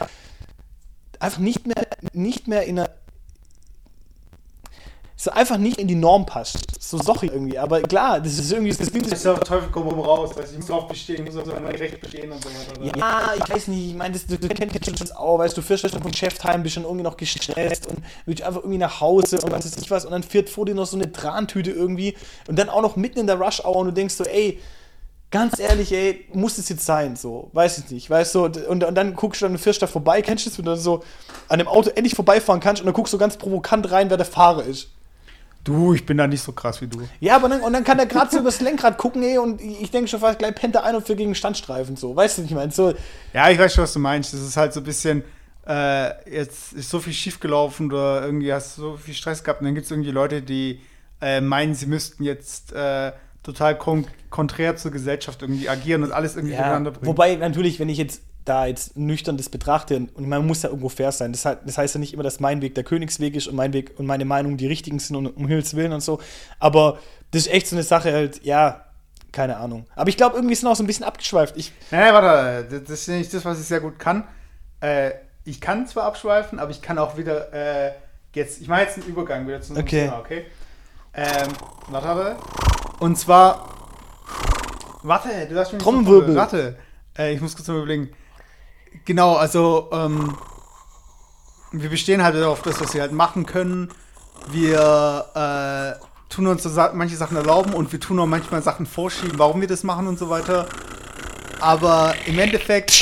einfach 1.19 1.39
nicht 1.39 1.67
mehr, 1.67 1.87
nicht 2.13 2.49
mehr 2.49 2.65
in 2.65 2.79
einer 2.79 2.91
so 5.19 5.31
einfach 5.31 5.57
nicht 5.57 5.79
in 5.79 5.89
die 5.89 5.95
Norm 5.95 6.27
passt. 6.27 6.59
So 6.79 6.99
sorry 6.99 7.29
irgendwie, 7.29 7.59
aber 7.59 7.81
klar, 7.81 8.21
das 8.21 8.35
ist 8.39 8.53
irgendwie 8.53 8.73
das 8.73 8.91
Ding. 8.91 9.03
Das 9.03 9.13
ist 9.13 9.25
ja 9.25 9.33
Teufel 9.35 9.71
komm 9.73 9.89
raus, 9.89 10.37
weißt 10.37 10.49
du, 10.49 10.53
ich 10.53 10.59
muss 10.59 10.67
drauf 10.67 10.89
bestehen, 10.89 11.27
ich 11.27 11.35
muss 11.35 11.43
auf 11.43 11.59
mein 11.61 11.75
Recht 11.75 12.01
bestehen 12.03 12.31
und 12.31 12.43
so 12.45 12.51
weiter. 12.51 12.81
oder? 12.83 12.99
Ja, 12.99 13.31
ich 13.37 13.51
weiß 13.51 13.69
nicht, 13.69 13.89
ich 13.91 13.95
meine, 13.95 14.13
das- 14.13 14.27
du, 14.27 14.39
du 14.39 14.49
kennst 14.49 15.01
das 15.01 15.17
auch, 15.17 15.39
weißt 15.39 15.57
du, 15.57 15.63
fährst 15.63 15.85
dann 15.85 16.03
vom 16.03 16.11
Geschäft 16.11 16.45
heim, 16.45 16.63
bist 16.63 16.75
schon 16.75 16.85
irgendwie 16.85 17.03
noch 17.05 17.17
gestresst 17.17 17.87
und 17.87 17.99
willst 18.27 18.43
einfach 18.43 18.61
irgendwie 18.61 18.79
nach 18.79 19.01
Hause 19.01 19.39
und 19.41 19.51
was 19.51 19.65
weiß 19.65 19.83
ich 19.83 19.91
was 19.91 20.05
und 20.05 20.11
dann 20.13 20.23
fährt 20.23 20.51
vor 20.51 20.67
dir 20.67 20.75
noch 20.75 20.87
so 20.87 20.97
eine 20.99 21.11
Trantüte 21.11 21.71
irgendwie 21.71 22.15
und 22.47 22.59
dann 22.59 22.69
auch 22.69 22.83
noch 22.83 22.97
mitten 22.97 23.19
in 23.19 23.27
der 23.27 23.41
Rush 23.41 23.65
Hour 23.65 23.77
und 23.77 23.87
du 23.87 23.93
denkst 23.93 24.15
so, 24.15 24.25
ey, 24.25 24.61
ganz 25.31 25.59
ehrlich, 25.59 25.93
ey, 25.93 26.27
muss 26.35 26.59
es 26.59 26.69
jetzt 26.69 26.85
sein, 26.85 27.17
so, 27.17 27.49
weiß 27.55 27.79
ich 27.79 27.91
nicht, 27.91 28.11
weißt 28.11 28.35
du, 28.35 28.45
und, 28.45 28.59
und 28.85 28.95
dann 28.95 29.15
guckst 29.17 29.41
du 29.41 29.47
dann, 29.49 29.57
fährst 29.59 29.81
da 29.83 29.87
vorbei, 29.87 30.21
kennst 30.23 30.45
du 30.47 30.51
das, 30.51 30.59
wenn 30.59 30.65
du 30.67 30.71
dann 30.73 30.81
so 30.81 31.03
an 31.49 31.59
dem 31.59 31.69
Auto 31.69 31.89
endlich 31.91 32.15
vorbeifahren 32.15 32.61
kannst 32.61 32.83
und 32.83 32.87
dann 32.87 32.95
guckst 32.95 33.13
du 33.15 33.19
ganz 33.19 33.37
provokant 33.39 33.91
rein, 33.91 34.11
wer 34.11 34.19
der 34.19 34.27
Fahrer 34.27 34.63
ist. 34.65 34.91
Du, 35.67 35.93
ich 35.95 36.07
bin 36.07 36.17
da 36.17 36.27
nicht 36.27 36.43
so 36.43 36.53
krass 36.53 36.81
wie 36.81 36.87
du. 36.87 37.01
Ja, 37.21 37.37
aber 37.37 37.49
dann, 37.49 37.61
und 37.61 37.73
dann 37.73 37.83
kann 37.85 37.99
der 37.99 38.07
gerade 38.07 38.31
so 38.31 38.39
übers 38.39 38.61
Lenkrad 38.61 38.97
gucken, 38.99 39.23
ey, 39.23 39.39
und 39.39 39.61
ich 39.61 39.91
denke 39.91 40.09
schon 40.09 40.21
fast 40.21 40.39
gleich 40.39 40.55
pennt 40.55 40.75
er 40.77 40.85
ein 40.85 40.95
und 40.95 41.07
für 41.07 41.17
gegen 41.17 41.31
den 41.31 41.35
Standstreifen, 41.35 41.97
so, 41.97 42.15
weißt 42.15 42.39
du, 42.39 42.43
was 42.43 42.49
ich 42.51 42.55
meine, 42.55 42.73
so, 42.73 42.95
Ja, 43.35 43.51
ich 43.51 43.59
weiß 43.59 43.75
schon, 43.75 43.85
was 43.85 43.93
du 43.93 43.99
meinst. 43.99 44.33
Das 44.33 44.41
ist 44.41 44.57
halt 44.57 44.73
so 44.73 44.81
ein 44.81 44.85
bisschen, 44.85 45.25
äh, 45.67 46.31
jetzt 46.31 46.73
ist 46.73 46.89
so 46.89 47.01
viel 47.01 47.13
schief 47.13 47.41
gelaufen 47.41 47.87
oder 47.93 48.23
irgendwie 48.25 48.53
hast 48.53 48.79
du 48.79 48.83
so 48.83 48.97
viel 48.97 49.15
Stress 49.15 49.43
gehabt 49.43 49.61
und 49.61 49.67
dann 49.67 49.75
gibt 49.75 49.87
es 49.87 49.91
irgendwie 49.91 50.13
Leute, 50.13 50.41
die 50.43 50.81
äh, 51.21 51.41
meinen, 51.41 51.75
sie 51.75 51.87
müssten 51.87 52.23
jetzt 52.23 52.73
äh, 52.73 53.13
total 53.43 53.77
kon 53.77 54.07
konträr 54.31 54.77
zur 54.77 54.91
Gesellschaft 54.93 55.43
irgendwie 55.43 55.69
agieren 55.69 56.03
und 56.05 56.13
alles 56.13 56.37
irgendwie 56.37 56.53
Ja, 56.55 56.61
durcheinander 56.61 56.91
bringen. 56.93 57.07
wobei 57.07 57.35
natürlich, 57.37 57.81
wenn 57.81 57.89
ich 57.89 57.99
jetzt 57.99 58.21
da 58.47 58.67
jetzt 58.67 58.97
nüchtern 58.97 59.37
das 59.37 59.49
betrachte, 59.51 59.97
und 60.15 60.29
man 60.29 60.47
muss 60.47 60.63
ja 60.63 60.71
irgendwo 60.71 60.89
fair 60.89 61.13
sein, 61.13 61.33
das, 61.33 61.45
heißt- 61.45 61.59
das 61.67 61.77
heißt 61.79 61.95
ja 61.97 62.01
nicht 62.01 62.15
immer, 62.15 62.23
dass 62.23 62.41
mein 62.41 62.63
Weg 62.63 62.75
der 62.75 62.85
Königsweg 62.85 63.35
ist 63.37 63.47
und 63.49 63.57
mein 63.57 63.73
Weg 63.75 63.93
und 63.99 64.07
meine 64.07 64.25
Meinung 64.25 64.57
die 64.57 64.67
richtigen 64.67 64.99
sind 64.99 65.17
und 65.17 65.27
um 65.27 65.47
Himmels 65.47 65.77
Willen 65.77 65.93
und 65.93 66.01
so, 66.03 66.21
aber 66.59 66.99
das 67.33 67.43
ist 67.43 67.53
echt 67.53 67.67
so 67.69 67.77
eine 67.77 67.83
Sache 67.83 68.13
halt, 68.13 68.43
ja, 68.45 68.85
keine 69.33 69.59
Ahnung. 69.59 69.87
Aber 69.97 70.09
ich 70.09 70.17
glaube, 70.17 70.37
irgendwie 70.37 70.55
sind 70.55 70.67
auch 70.69 70.77
so 70.77 70.83
ein 70.83 70.87
bisschen 70.87 71.05
abgeschweift. 71.05 71.57
Ich, 71.59 71.73
Nein, 71.91 72.15
warte, 72.15 72.81
das 72.81 72.91
ist 73.01 73.09
nicht 73.09 73.35
das, 73.35 73.45
was 73.45 73.61
ich 73.61 73.67
sehr 73.67 73.81
gut 73.81 73.99
kann. 73.99 74.25
Äh, 74.81 75.11
ich 75.45 75.61
kann 75.61 75.87
zwar 75.87 76.05
abschweifen, 76.05 76.59
aber 76.59 76.71
ich 76.71 76.81
kann 76.81 76.99
auch 76.99 77.19
wieder 77.19 77.53
äh, 77.53 77.93
jetzt, 78.35 78.61
ich 78.63 78.69
mache 78.69 78.83
jetzt 78.83 78.97
einen 78.97 79.07
Übergang 79.07 79.47
wieder 79.47 79.61
zu 79.61 79.71
unserem 79.71 79.87
Okay. 79.87 80.05
Thema, 80.05 80.19
okay? 80.21 80.45
Ähm, 81.15 81.49
warte, 81.89 82.07
warte. 82.07 82.37
Und 83.01 83.19
zwar, 83.19 83.69
warte, 85.03 85.29
du 85.49 85.59
hast 85.59 85.73
mich 85.73 85.83
Trommelwirbel. 85.83 86.35
Warte, 86.37 86.77
äh, 87.19 87.35
ich 87.35 87.41
muss 87.41 87.55
kurz 87.57 87.69
mal 87.69 87.77
überlegen. 87.79 88.11
Genau, 89.05 89.35
also, 89.37 89.89
ähm, 89.93 90.37
wir 91.73 91.91
bestehen 91.91 92.23
halt 92.23 92.43
auf 92.43 92.63
das, 92.63 92.81
was 92.81 92.95
wir 92.95 93.03
halt 93.03 93.13
machen 93.13 93.47
können. 93.47 93.91
Wir 94.49 95.97
äh, 95.99 96.05
tun 96.29 96.47
uns 96.47 96.63
so 96.63 96.71
manche 96.95 97.17
Sachen 97.17 97.37
erlauben 97.37 97.75
und 97.75 97.93
wir 97.93 98.01
tun 98.01 98.19
auch 98.21 98.27
manchmal 98.27 98.63
Sachen 98.63 98.87
vorschieben, 98.87 99.39
warum 99.39 99.61
wir 99.61 99.69
das 99.69 99.83
machen 99.83 100.07
und 100.07 100.19
so 100.19 100.31
weiter. 100.31 100.67
Aber 101.61 102.15
im 102.27 102.39
Endeffekt 102.39 102.93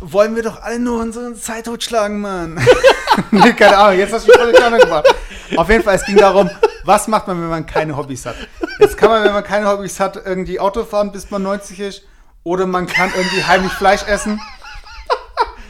wollen 0.00 0.34
wir 0.34 0.42
doch 0.42 0.60
alle 0.60 0.78
nur 0.78 1.00
unsere 1.00 1.34
Zeit 1.34 1.66
totschlagen, 1.66 2.20
Mann. 2.20 2.60
nee, 3.30 3.52
keine 3.52 3.76
Ahnung, 3.76 3.98
jetzt 3.98 4.12
hast 4.12 4.26
du 4.26 4.32
voll 4.32 4.50
durcheinander 4.50 4.78
gebracht. 4.78 5.14
Auf 5.56 5.68
jeden 5.68 5.84
Fall, 5.84 5.96
es 5.96 6.04
ging 6.04 6.16
darum, 6.16 6.50
was 6.84 7.06
macht 7.08 7.28
man, 7.28 7.40
wenn 7.40 7.48
man 7.48 7.66
keine 7.66 7.96
Hobbys 7.96 8.26
hat. 8.26 8.36
Jetzt 8.80 8.96
kann 8.96 9.10
man, 9.10 9.24
wenn 9.24 9.32
man 9.32 9.44
keine 9.44 9.68
Hobbys 9.68 10.00
hat, 10.00 10.16
irgendwie 10.16 10.58
Auto 10.58 10.84
fahren, 10.84 11.12
bis 11.12 11.30
man 11.30 11.42
90 11.42 11.80
ist. 11.80 12.02
Oder 12.44 12.66
man 12.66 12.86
kann 12.86 13.10
irgendwie 13.16 13.42
heimlich 13.44 13.72
Fleisch 13.72 14.02
essen. 14.06 14.40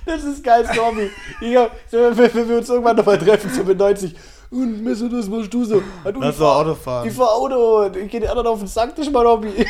das 0.06 0.24
ist 0.24 0.42
geil, 0.42 0.68
Hobby. 0.78 1.10
Ich 1.40 1.56
hab, 1.56 1.70
wenn, 1.90 2.16
wir- 2.16 2.34
wenn 2.34 2.48
wir 2.48 2.58
uns 2.58 2.68
irgendwann 2.68 2.96
nochmal 2.96 3.18
treffen, 3.18 3.50
so 3.52 3.62
mit 3.64 3.78
90, 3.78 4.14
und 4.50 4.82
Messer, 4.84 5.08
das 5.08 5.28
machst 5.28 5.52
du 5.54 5.64
so. 5.64 5.80
Du, 6.04 6.20
Lass 6.20 6.34
ich 6.34 6.38
doch 6.40 6.56
Auto 6.56 6.74
fahren. 6.74 7.08
Ich 7.08 7.14
fahr 7.14 7.32
Auto, 7.32 7.84
und 7.86 7.96
ich 7.96 8.10
geh 8.10 8.20
den 8.20 8.28
anderen 8.28 8.48
auf 8.48 8.58
den 8.58 8.68
Sack, 8.68 8.94
das 8.96 9.06
ist 9.06 9.12
mein 9.12 9.24
Hobby. 9.26 9.66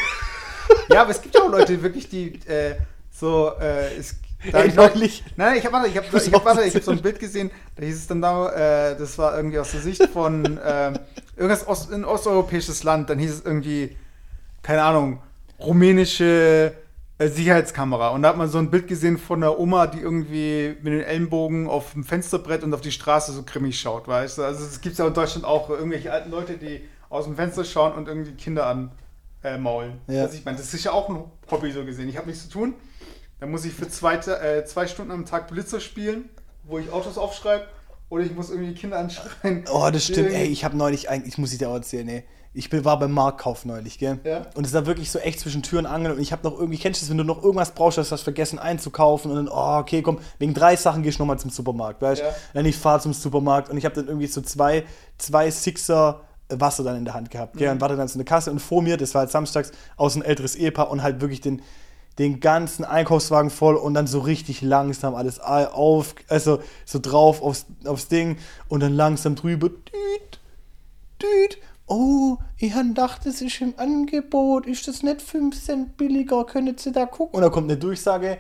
Ja, 0.91 1.03
aber 1.03 1.11
es 1.11 1.21
gibt 1.23 1.35
ja 1.35 1.43
auch 1.43 1.51
Leute, 1.51 1.77
die 1.77 1.83
wirklich, 1.83 2.09
die 2.09 2.35
äh, 2.49 2.75
so, 3.11 3.53
äh, 3.61 3.95
es, 3.97 4.17
da 4.51 4.59
Ey, 4.63 4.73
neulich. 4.73 5.23
Nein, 5.37 5.57
ich 5.59 5.65
habe 5.65 5.75
warte, 5.75 5.89
ich 5.89 5.97
hab, 5.97 6.13
ich 6.13 6.33
hab, 6.33 6.45
warte, 6.45 6.63
ich 6.65 6.75
hab 6.75 6.83
so 6.83 6.91
ein 6.91 7.01
Bild 7.03 7.21
gesehen, 7.21 7.51
da 7.77 7.85
hieß 7.85 7.97
es 7.97 8.07
dann 8.09 8.21
da, 8.23 8.91
äh, 8.91 8.97
das 8.97 9.17
war 9.19 9.37
irgendwie 9.37 9.59
aus 9.61 9.71
der 9.71 9.81
Sicht 9.81 10.03
von 10.13 10.59
ähm, 10.65 10.99
irgendwas 11.37 11.67
Ost, 11.69 11.93
ein 11.93 12.05
osteuropäisches 12.05 12.83
Land, 12.83 13.09
dann 13.11 13.21
hieß 13.21 13.33
es 13.35 13.45
irgendwie, 13.45 13.97
keine 14.63 14.83
Ahnung, 14.83 15.23
rumänische 15.61 16.73
äh, 16.75 16.82
Sicherheitskamera. 17.29 18.11
Und 18.11 18.23
da 18.23 18.31
hat 18.31 18.37
man 18.37 18.49
so 18.49 18.59
ein 18.59 18.71
Bild 18.71 18.89
gesehen 18.89 19.19
von 19.19 19.43
einer 19.43 19.59
Oma, 19.59 19.87
die 19.87 20.01
irgendwie 20.01 20.77
mit 20.83 20.93
den 20.93 21.03
Ellenbogen 21.03 21.69
auf 21.69 21.93
dem 21.93 22.05
Fensterbrett 22.05 22.63
und 22.63 22.73
auf 22.75 22.81
die 22.81 22.93
Straße 22.93 23.33
so 23.33 23.43
grimmig 23.43 23.79
schaut, 23.79 24.09
weißt 24.09 24.39
du? 24.39 24.43
Also 24.43 24.65
es 24.65 24.81
gibt 24.81 24.97
ja 24.99 25.07
in 25.07 25.15
Deutschland 25.15 25.45
auch 25.45 25.71
irgendwelche 25.71 26.13
alten 26.13 26.31
Leute, 26.31 26.55
die 26.55 26.83
aus 27.09 27.25
dem 27.25 27.37
Fenster 27.37 27.65
schauen 27.65 27.95
und 27.95 28.09
irgendwie 28.09 28.33
Kinder 28.33 28.67
an 28.67 28.93
äh. 29.43 29.59
Ja. 30.09 30.23
Also 30.23 30.37
ich 30.37 30.45
meine, 30.45 30.57
das 30.57 30.73
ist 30.73 30.85
ja 30.85 30.93
auch 30.93 31.09
ein 31.09 31.25
Hobby 31.51 31.73
so 31.73 31.85
gesehen. 31.85 32.09
Ich 32.09 32.17
habe 32.17 32.27
nichts 32.27 32.45
zu 32.45 32.51
tun. 32.51 32.75
Dann 33.41 33.51
muss 33.51 33.65
ich 33.65 33.73
für 33.73 33.89
zwei, 33.89 34.15
äh, 34.15 34.65
zwei 34.65 34.87
Stunden 34.87 35.11
am 35.11 35.27
Tag 35.27 35.49
Blitzer 35.49 35.81
spielen, 35.81 36.29
wo 36.65 36.79
ich 36.79 36.93
Autos 36.93 37.19
aufschreibe. 37.19 37.67
Oder 38.09 38.25
ich 38.25 38.35
muss 38.35 38.51
irgendwie 38.51 38.75
Kinder 38.75 38.99
anschreien. 38.99 39.65
Oh, 39.73 39.89
das 39.93 40.05
stimmt. 40.05 40.31
Ey, 40.31 40.47
ich 40.47 40.65
habe 40.65 40.77
neulich 40.77 41.09
eigentlich, 41.09 41.33
ich 41.33 41.39
muss 41.39 41.53
ich 41.53 41.59
dir 41.59 41.69
auch 41.71 41.75
erzählen, 41.75 42.09
ey. 42.09 42.25
Ich 42.55 42.71
war 42.85 42.99
beim 42.99 43.13
Marktkauf 43.13 43.65
neulich, 43.65 43.99
gell? 43.99 44.21
Ja. 44.25 44.47
Und 44.55 44.67
es 44.67 44.75
war 44.75 44.85
wirklich 44.85 45.11
so 45.11 45.19
echt 45.19 45.41
zwischen 45.41 45.63
Tür 45.63 45.79
und 45.79 45.87
Angel. 45.87 46.13
Und 46.13 46.21
ich 46.21 46.33
habe 46.33 46.47
noch 46.47 46.59
irgendwie, 46.59 46.77
kennst 46.77 47.01
du 47.01 47.05
das, 47.05 47.11
wenn 47.11 47.17
du 47.17 47.25
noch 47.25 47.43
irgendwas 47.43 47.71
brauchst, 47.71 47.97
hast 47.97 48.11
du 48.11 48.17
vergessen 48.19 48.59
einzukaufen 48.59 49.31
und 49.31 49.37
dann, 49.37 49.49
oh, 49.49 49.79
okay, 49.79 50.03
komm, 50.03 50.19
wegen 50.39 50.53
drei 50.53 50.77
Sachen 50.77 51.03
gehst 51.03 51.19
du 51.19 51.23
nochmal 51.23 51.39
zum 51.39 51.51
Supermarkt, 51.51 52.03
weißt 52.03 52.21
du? 52.21 52.27
Ja. 52.27 52.35
Dann 52.53 52.67
ich 52.67 52.77
fahre 52.77 53.01
zum 53.01 53.15
Supermarkt 53.15 53.71
und 53.71 53.79
ich 53.79 53.87
habe 53.87 53.95
dann 53.95 54.07
irgendwie 54.07 54.27
so 54.27 54.43
zwei, 54.43 54.85
zwei 55.17 55.51
Sixer 55.51 56.21
Wasser 56.61 56.85
dann 56.85 56.97
in 56.97 57.05
der 57.05 57.15
Hand 57.15 57.31
gehabt, 57.31 57.57
gell? 57.57 57.71
Und 57.71 57.81
warte 57.81 57.97
dann 57.97 58.09
so 58.09 58.17
eine 58.17 58.25
Kasse 58.25 58.51
und 58.51 58.61
vor 58.61 58.83
mir, 58.83 58.97
das 58.97 59.15
war 59.15 59.21
halt 59.21 59.31
samstags, 59.31 59.73
aus 59.97 60.17
ein 60.17 60.23
älteres 60.23 60.55
Ehepaar 60.55 60.91
und 60.91 61.03
halt 61.03 61.21
wirklich 61.21 61.41
den, 61.41 61.63
den 62.19 62.41
ganzen 62.41 62.85
Einkaufswagen 62.85 63.51
voll 63.51 63.77
und 63.77 63.95
dann 63.95 64.07
so 64.07 64.21
richtig 64.21 64.61
langsam 64.61 65.15
alles 65.15 65.41
auf, 65.41 66.15
also 66.29 66.61
so 66.85 66.99
drauf 66.99 67.41
aufs, 67.41 67.67
aufs 67.87 68.09
Ding 68.09 68.37
und 68.69 68.81
dann 68.81 68.93
langsam 68.93 69.35
drüber. 69.35 69.71
Düt. 69.71 70.32
Oh, 71.95 72.39
ich 72.57 72.73
habe 72.75 72.89
gedacht, 72.89 73.21
das 73.27 73.43
ist 73.43 73.61
im 73.61 73.75
Angebot. 73.77 74.67
Ist 74.67 74.89
das 74.89 75.03
nicht 75.03 75.21
5 75.21 75.63
Cent 75.63 75.97
billiger? 75.99 76.45
Können 76.47 76.79
Sie 76.79 76.91
da 76.91 77.05
gucken? 77.05 77.37
Und 77.37 77.43
da 77.43 77.51
kommt 77.51 77.71
eine 77.71 77.79
Durchsage. 77.79 78.39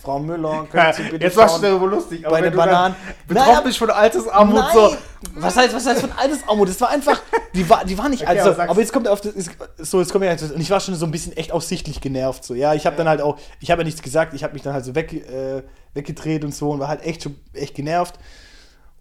Frau 0.00 0.20
Müller, 0.20 0.66
können 0.70 0.92
Sie 0.92 1.02
bitte 1.02 1.24
Jetzt 1.24 1.36
warst 1.36 1.54
schauen? 1.54 1.62
du 1.62 1.68
darüber 1.68 1.86
lustig. 1.88 2.22
bei 2.22 2.40
den 2.40 2.52
wenn 2.52 2.56
Bananen- 2.58 2.94
Betroffen 3.26 3.52
Nein, 3.54 3.64
bist 3.64 3.78
von 3.78 3.90
Altersarmut 3.90 4.54
Nein. 4.54 4.72
so. 4.72 4.96
Was 5.34 5.56
heißt, 5.56 5.74
was 5.74 5.84
heißt 5.84 6.00
von 6.02 6.12
altes 6.12 6.46
Armut? 6.48 6.68
Das 6.68 6.80
war 6.80 6.90
einfach, 6.90 7.20
die 7.54 7.68
war, 7.68 7.84
die 7.84 7.98
war 7.98 8.08
nicht 8.08 8.22
Okay, 8.22 8.30
alt. 8.30 8.40
aber 8.40 8.50
so, 8.50 8.56
sag's- 8.56 8.70
aber 8.70 8.80
jetzt 8.80 8.92
kommt 8.92 9.06
er 9.06 9.12
auf 9.12 9.20
das, 9.20 9.34
ist- 9.34 9.50
so, 9.78 9.98
jetzt 10.00 10.12
kommt 10.12 10.24
er 10.24 10.30
und 10.40 10.60
ich 10.60 10.70
war 10.70 10.78
schon 10.78 10.94
so 10.94 11.06
ein 11.06 11.10
bisschen 11.10 11.32
echt 11.36 11.50
aussichtlich 11.50 12.00
genervt. 12.00 12.44
So, 12.44 12.54
ja, 12.54 12.72
ich 12.74 12.86
habe 12.86 12.94
dann 12.94 13.08
halt 13.08 13.20
auch, 13.20 13.36
ich 13.58 13.72
habe 13.72 13.82
ja 13.82 13.84
nichts 13.86 14.00
gesagt, 14.00 14.32
ich 14.32 14.44
habe 14.44 14.52
mich 14.52 14.62
dann 14.62 14.74
halt 14.74 14.84
so 14.84 14.94
weg, 14.94 15.12
äh, 15.12 15.64
weggedreht 15.94 16.44
und 16.44 16.54
so 16.54 16.70
und 16.70 16.78
war 16.78 16.86
halt 16.86 17.02
echt 17.04 17.24
schon 17.24 17.34
echt 17.52 17.74
genervt. 17.74 18.14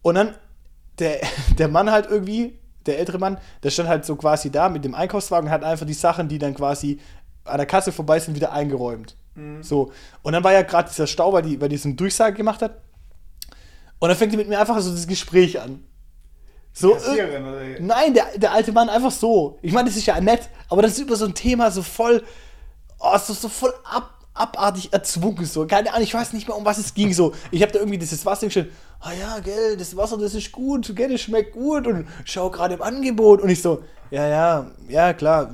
Und 0.02 0.15
dann 0.15 0.34
der, 0.98 1.20
der 1.60 1.68
Mann 1.68 1.91
halt 1.91 2.08
irgendwie, 2.10 2.58
der 2.86 3.00
ältere 3.00 3.17
Mann, 3.17 3.38
der 3.63 3.69
stand 3.69 3.89
halt 3.89 4.06
so 4.06 4.15
quasi 4.15 4.52
da 4.52 4.69
mit 4.69 4.86
dem 4.86 4.95
Einkaufswagen 4.95 5.48
und 5.48 5.54
hat 5.54 5.63
einfach 5.63 5.86
die 5.86 5.93
Sachen, 5.93 6.28
die 6.28 6.39
dann 6.39 6.54
quasi 6.54 7.00
an 7.43 7.58
der 7.58 7.65
Kasse 7.65 7.91
vorbei 7.91 8.19
sind, 8.19 8.36
wieder 8.36 8.52
eingeräumt. 8.52 9.15
So. 9.62 9.91
Und 10.24 10.34
dann 10.34 10.43
war 10.43 10.54
ja 10.54 10.62
gerade 10.62 10.89
dieser 10.89 11.08
Stau, 11.08 11.34
weil 11.34 11.43
die, 11.43 11.60
weil 11.60 11.69
die 11.69 11.78
so 11.78 11.89
eine 11.89 11.95
Durchsage 11.95 12.36
gemacht 12.36 12.62
hat. 12.62 12.82
Und 14.00 14.10
dann 14.10 14.17
fängt 14.17 14.34
er 14.34 14.38
mit 14.38 14.48
mir 14.48 14.60
einfach 14.60 14.80
so 14.80 14.91
das 14.91 15.08
Gespräch 15.08 15.60
an. 15.60 15.84
So, 16.74 16.95
oder? 16.95 17.80
Nein, 17.80 18.13
der, 18.13 18.38
der 18.38 18.52
alte 18.52 18.71
Mann 18.74 18.89
einfach 18.89 19.12
so. 19.12 19.58
Ich 19.62 19.71
meine, 19.71 19.88
das 19.88 19.98
ist 19.98 20.06
ja 20.06 20.19
nett, 20.19 20.50
aber 20.69 20.82
das 20.82 20.91
ist 20.93 21.00
über 21.00 21.15
so 21.15 21.26
ein 21.26 21.34
Thema 21.34 21.71
so 21.71 21.82
voll, 21.82 22.21
oh, 23.00 23.17
so, 23.17 23.34
so 23.34 23.48
voll 23.48 23.74
ab, 23.86 24.14
abartig 24.36 24.93
erzwungen. 24.93 25.45
So. 25.45 25.65
Keine 25.65 25.91
Ahnung, 25.91 26.04
ich 26.04 26.13
weiß 26.13 26.34
nicht 26.34 26.48
mehr, 26.48 26.56
um 26.56 26.65
was 26.65 26.78
es 26.78 26.93
ging. 26.93 27.13
So. 27.13 27.34
Ich 27.50 27.62
habe 27.62 27.71
da 27.71 27.80
irgendwie 27.80 27.98
dieses 27.98 28.26
Wasser 28.26 28.48
gestellt. 28.48 28.71
Ah 29.00 29.13
ja, 29.13 29.39
gell, 29.39 29.78
das 29.78 29.95
Wasser, 29.95 30.17
das 30.17 30.34
ist 30.34 30.52
gut, 30.52 30.95
gell, 30.95 31.12
das 31.12 31.21
schmeckt 31.21 31.54
gut 31.54 31.86
und 31.88 32.08
schau 32.24 32.50
gerade 32.50 32.76
im 32.76 32.82
Angebot. 32.82 33.41
Und 33.41 33.50
ich 33.50 33.62
so, 33.62 33.84
ja, 34.12 34.28
ja, 34.28 34.71
ja, 34.88 35.13
klar. 35.13 35.52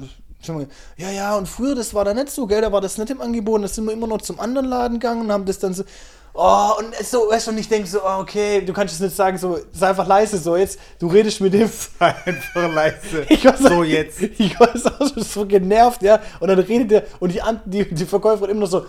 Ja, 0.97 1.11
ja, 1.11 1.37
und 1.37 1.47
früher, 1.47 1.75
das 1.75 1.93
war 1.93 2.03
da 2.03 2.13
nicht 2.15 2.31
so, 2.31 2.47
gell, 2.47 2.61
da 2.61 2.71
war 2.71 2.81
das 2.81 2.97
nicht 2.97 3.11
im 3.11 3.21
Angebot. 3.21 3.63
Da 3.63 3.67
sind 3.67 3.85
wir 3.85 3.93
immer 3.93 4.07
noch 4.07 4.21
zum 4.21 4.39
anderen 4.39 4.67
Laden 4.67 4.99
gegangen 4.99 5.21
und 5.21 5.31
haben 5.31 5.45
das 5.45 5.59
dann 5.59 5.73
so. 5.73 5.83
Oh, 6.33 6.69
und 6.79 6.95
so, 7.05 7.29
weißt 7.29 7.47
du, 7.47 7.51
und 7.51 7.57
ich 7.57 7.67
denke 7.67 7.87
so, 7.89 7.99
oh, 7.99 8.19
okay, 8.19 8.61
du 8.61 8.71
kannst 8.71 8.93
es 8.93 9.01
nicht 9.01 9.15
sagen, 9.15 9.37
so, 9.37 9.59
sei 9.73 9.89
einfach 9.89 10.07
leise, 10.07 10.37
so, 10.37 10.55
jetzt, 10.55 10.79
du 10.97 11.07
redest 11.07 11.41
mit 11.41 11.53
dem. 11.53 11.69
Sei 11.99 12.15
einfach 12.25 12.73
leise. 12.73 13.25
Ich 13.29 13.43
war 13.43 13.57
so 13.57 13.83
jetzt. 13.83 14.21
Ich 14.37 14.59
war 14.59 14.69
so, 14.77 14.89
so 15.17 15.45
genervt, 15.45 16.01
ja. 16.03 16.19
Und 16.39 16.47
dann 16.47 16.59
redet 16.59 16.91
der 16.91 17.03
und 17.19 17.33
die, 17.33 17.41
die, 17.65 17.93
die 17.93 18.05
Verkäuferin 18.05 18.51
immer 18.51 18.61
noch 18.61 18.69
so, 18.69 18.85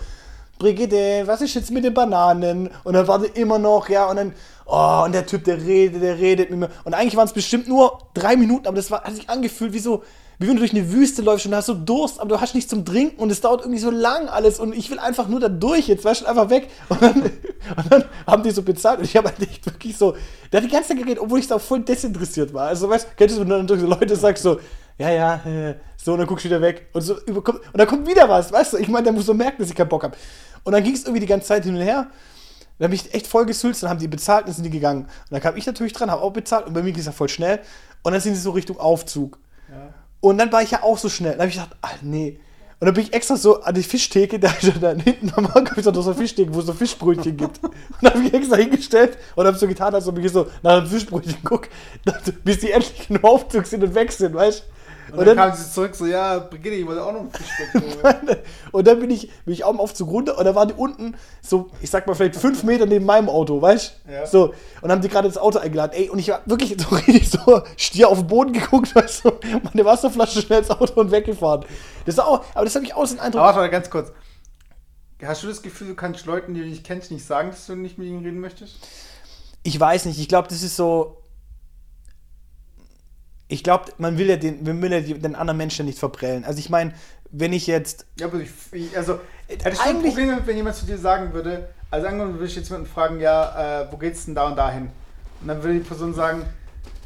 Brigitte, 0.57 1.23
was 1.25 1.41
ist 1.41 1.55
jetzt 1.55 1.71
mit 1.71 1.83
den 1.83 1.93
Bananen? 1.93 2.69
Und 2.83 2.93
dann 2.93 3.07
war 3.07 3.19
die 3.19 3.39
immer 3.39 3.59
noch, 3.59 3.89
ja, 3.89 4.05
und 4.05 4.15
dann, 4.15 4.33
oh, 4.65 5.01
und 5.03 5.13
der 5.13 5.25
Typ, 5.25 5.43
der 5.43 5.57
redet, 5.57 6.01
der 6.01 6.17
redet 6.17 6.49
mit 6.49 6.59
mir. 6.59 6.69
Und 6.85 6.93
eigentlich 6.93 7.17
waren 7.17 7.27
es 7.27 7.33
bestimmt 7.33 7.67
nur 7.67 7.99
drei 8.13 8.37
Minuten, 8.37 8.67
aber 8.67 8.77
das 8.77 8.89
war, 8.89 9.03
hat 9.03 9.15
sich 9.15 9.29
angefühlt 9.29 9.73
wie 9.73 9.79
so, 9.79 10.03
wie 10.43 10.49
wenn 10.49 10.57
du 10.57 10.59
durch 10.59 10.73
eine 10.73 10.91
Wüste 10.91 11.21
läufst 11.21 11.45
und 11.45 11.55
hast 11.55 11.67
so 11.67 11.73
Durst, 11.73 12.19
aber 12.19 12.35
du 12.35 12.41
hast 12.41 12.53
nichts 12.53 12.69
zum 12.69 12.83
Trinken 12.83 13.17
und 13.17 13.31
es 13.31 13.39
dauert 13.39 13.61
irgendwie 13.61 13.79
so 13.79 13.89
lang 13.89 14.27
alles 14.27 14.59
und 14.59 14.75
ich 14.75 14.91
will 14.91 14.99
einfach 14.99 15.29
nur 15.29 15.39
da 15.39 15.47
durch, 15.47 15.87
jetzt 15.87 16.03
weißt 16.03 16.21
du, 16.21 16.25
einfach 16.25 16.49
weg. 16.49 16.69
Und 16.89 17.01
dann, 17.01 17.21
und 17.21 17.91
dann 17.91 18.03
haben 18.27 18.43
die 18.43 18.51
so 18.51 18.61
bezahlt 18.61 18.99
und 18.99 19.05
ich 19.05 19.15
habe 19.15 19.29
halt 19.29 19.41
echt 19.41 19.65
wirklich 19.65 19.97
so, 19.97 20.15
der 20.51 20.61
hat 20.61 20.69
die 20.69 20.71
ganze 20.71 20.89
Zeit 20.89 20.97
geredet, 20.97 21.19
obwohl 21.19 21.39
ich 21.39 21.47
da 21.47 21.59
voll 21.59 21.79
desinteressiert 21.79 22.53
war. 22.53 22.67
Also 22.67 22.89
weißt 22.89 23.05
du, 23.05 23.09
kennst 23.15 23.37
du, 23.37 23.41
wenn 23.41 23.49
du 23.49 23.55
dann 23.55 23.67
durch 23.67 23.79
so 23.79 23.87
Leute 23.87 24.15
sagst 24.17 24.43
so, 24.43 24.59
ja, 24.97 25.09
ja, 25.09 25.35
äh, 25.45 25.75
so, 25.95 26.11
und 26.11 26.19
dann 26.19 26.27
guckst 26.27 26.43
du 26.43 26.49
wieder 26.49 26.61
weg 26.61 26.87
und 26.91 27.01
so, 27.01 27.15
und 27.15 27.57
dann 27.73 27.87
kommt 27.87 28.05
wieder 28.05 28.27
was, 28.27 28.51
weißt 28.51 28.73
du, 28.73 28.77
ich 28.77 28.89
meine, 28.89 29.05
der 29.05 29.13
muss 29.13 29.25
so 29.25 29.33
merken, 29.33 29.61
dass 29.61 29.69
ich 29.69 29.75
keinen 29.75 29.87
Bock 29.89 30.03
habe. 30.03 30.17
Und 30.65 30.73
dann 30.73 30.83
ging 30.83 30.93
es 30.93 31.03
irgendwie 31.03 31.21
die 31.21 31.25
ganze 31.25 31.47
Zeit 31.47 31.63
hin 31.63 31.73
und 31.73 31.81
her. 31.81 32.07
Dann 32.79 32.87
habe 32.87 32.95
ich 32.95 33.13
echt 33.13 33.27
voll 33.27 33.45
gesülzt, 33.45 33.81
dann 33.83 33.89
haben 33.89 33.99
die 33.99 34.09
bezahlt 34.09 34.41
und 34.41 34.49
dann 34.49 34.55
sind 34.55 34.63
die 34.65 34.69
gegangen. 34.69 35.03
Und 35.03 35.31
dann 35.31 35.41
kam 35.41 35.55
ich 35.55 35.65
natürlich 35.65 35.93
dran, 35.93 36.11
habe 36.11 36.21
auch 36.21 36.33
bezahlt 36.33 36.67
und 36.67 36.73
bei 36.73 36.81
mir 36.81 36.91
ging 36.91 36.99
es 36.99 37.05
ja 37.05 37.11
voll 37.13 37.29
schnell. 37.29 37.61
Und 38.03 38.11
dann 38.11 38.21
sind 38.21 38.35
sie 38.35 38.41
so 38.41 38.51
Richtung 38.51 38.77
Aufzug. 38.77 39.39
Und 40.23 40.37
dann 40.37 40.53
war 40.53 40.61
ich 40.61 40.71
ja 40.71 40.83
auch 40.83 40.97
so 40.97 41.09
schnell. 41.09 41.33
Dann 41.33 41.41
habe 41.41 41.49
ich 41.49 41.55
gedacht, 41.55 41.75
ach 41.81 41.95
nee. 42.01 42.39
Und 42.79 42.85
dann 42.85 42.93
bin 42.93 43.03
ich 43.03 43.13
extra 43.13 43.35
so 43.35 43.61
an 43.61 43.75
die 43.75 43.83
Fischtheke, 43.83 44.39
da, 44.39 44.53
da 44.79 44.93
hinten 44.93 45.33
am 45.35 45.43
Markt 45.43 45.71
habe 45.71 45.81
ich 45.81 45.83
so 45.83 45.91
eine 45.91 46.15
Fischtheke, 46.15 46.53
wo 46.53 46.59
es 46.59 46.65
so 46.65 46.71
Fischbrötchen 46.71 47.35
gibt. 47.35 47.61
Und 47.61 47.73
dann 48.01 48.13
habe 48.13 48.23
ich 48.23 48.33
extra 48.33 48.55
hingestellt 48.55 49.17
und 49.35 49.45
habe 49.45 49.57
so 49.57 49.67
getan, 49.67 49.93
als 49.93 50.07
ob 50.07 50.17
ich 50.17 50.31
so 50.31 50.47
nach 50.61 50.77
einem 50.77 50.87
Fischbrötchen 50.87 51.43
gucke, 51.43 51.67
bis 52.45 52.59
die 52.59 52.71
endlich 52.71 53.09
im 53.09 53.21
Aufzug 53.21 53.65
sind 53.65 53.83
und 53.83 53.93
weg 53.95 54.13
sind, 54.13 54.33
weißt 54.33 54.63
du? 55.11 55.17
Und, 55.17 55.25
dann, 55.25 55.37
kam 55.37 55.53
sie 55.53 55.71
zurück, 55.71 55.95
so, 55.95 56.05
ja, 56.05 56.39
Brigitte, 56.39 56.75
ich 56.75 56.85
wollte 56.85 57.03
auch 57.03 57.11
noch 57.11 57.21
ein 57.21 57.31
holen. 58.03 58.37
und 58.71 58.87
dann 58.87 58.99
bin 58.99 59.11
ich, 59.11 59.31
bin 59.45 59.53
ich 59.53 59.63
auch 59.63 59.71
im 59.71 59.79
Aufzug 59.79 60.09
runter 60.09 60.37
und 60.37 60.45
da 60.45 60.55
waren 60.55 60.67
die 60.67 60.73
unten 60.73 61.15
so, 61.41 61.69
ich 61.81 61.89
sag 61.89 62.07
mal, 62.07 62.13
vielleicht 62.13 62.35
fünf 62.35 62.63
Meter 62.63 62.85
neben 62.85 63.05
meinem 63.05 63.29
Auto, 63.29 63.61
weißt 63.61 64.01
du? 64.05 64.11
Ja. 64.11 64.25
So, 64.25 64.53
und 64.81 64.91
haben 64.91 65.01
die 65.01 65.09
gerade 65.09 65.27
das 65.27 65.37
Auto 65.37 65.59
eingeladen. 65.59 65.93
Ey, 65.93 66.09
und 66.09 66.19
ich 66.19 66.29
war 66.29 66.41
wirklich 66.45 66.75
so 66.79 66.95
richtig 66.95 67.29
so 67.29 67.61
stier 67.77 68.09
auf 68.09 68.19
den 68.19 68.27
Boden 68.27 68.53
geguckt, 68.53 68.95
weißt 68.95 69.25
du, 69.25 69.31
meine 69.63 69.85
Wasserflasche 69.85 70.41
schnell 70.41 70.59
ins 70.59 70.69
Auto 70.69 70.99
und 70.99 71.11
weggefahren. 71.11 71.65
Das 72.05 72.17
war 72.17 72.27
auch, 72.27 72.45
aber 72.53 72.65
das 72.65 72.75
habe 72.75 72.85
ich 72.85 72.93
auch 72.93 73.05
so 73.05 73.13
einen 73.13 73.19
Eindruck. 73.21 73.41
Aber 73.41 73.47
warte 73.47 73.59
mal 73.59 73.69
ganz 73.69 73.89
kurz. 73.89 74.11
Hast 75.25 75.43
du 75.43 75.47
das 75.47 75.61
Gefühl, 75.61 75.87
du 75.87 75.95
kannst 75.95 76.25
Leuten, 76.25 76.53
die 76.53 76.61
du 76.61 76.67
nicht 76.67 76.83
kennst, 76.83 77.11
nicht 77.11 77.25
sagen, 77.25 77.51
dass 77.51 77.65
du 77.67 77.75
nicht 77.75 77.97
mit 77.97 78.07
ihnen 78.07 78.23
reden 78.23 78.39
möchtest? 78.39 78.75
Ich 79.63 79.79
weiß 79.79 80.05
nicht, 80.05 80.19
ich 80.19 80.27
glaube, 80.27 80.47
das 80.49 80.63
ist 80.63 80.75
so. 80.75 81.22
Ich 83.47 83.63
glaube, 83.63 83.85
man 83.97 84.17
will 84.17 84.27
ja 84.29 84.37
den, 84.37 84.63
man 84.63 84.81
will 84.81 84.91
ja 84.91 84.99
den 85.01 85.35
anderen 85.35 85.57
Menschen 85.57 85.85
nicht 85.85 85.99
verprellen. 85.99 86.43
Also 86.45 86.59
ich 86.59 86.69
meine, 86.69 86.93
wenn 87.31 87.53
ich 87.53 87.67
jetzt. 87.67 88.05
Ja, 88.19 88.27
aber 88.27 88.39
ich, 88.39 88.49
ich 88.71 88.95
also, 88.97 89.19
hättest 89.47 89.65
du 89.79 89.83
ein 89.83 89.95
Eigentlich- 89.95 90.11
Problem 90.13 90.29
damit, 90.29 90.47
wenn 90.47 90.57
jemand 90.57 90.75
zu 90.75 90.85
dir 90.85 90.97
sagen 90.97 91.33
würde, 91.33 91.69
also 91.91 92.07
angenommen, 92.07 92.33
du 92.33 92.39
würdest 92.39 92.55
jetzt 92.55 92.69
jemanden 92.69 92.89
fragen, 92.89 93.19
ja, 93.19 93.81
äh, 93.83 93.91
wo 93.91 93.97
geht's 93.97 94.25
denn 94.25 94.35
da 94.35 94.47
und 94.47 94.55
dahin? 94.55 94.89
Und 95.41 95.47
dann 95.47 95.61
würde 95.61 95.79
die 95.79 95.85
Person 95.85 96.13
sagen, 96.13 96.43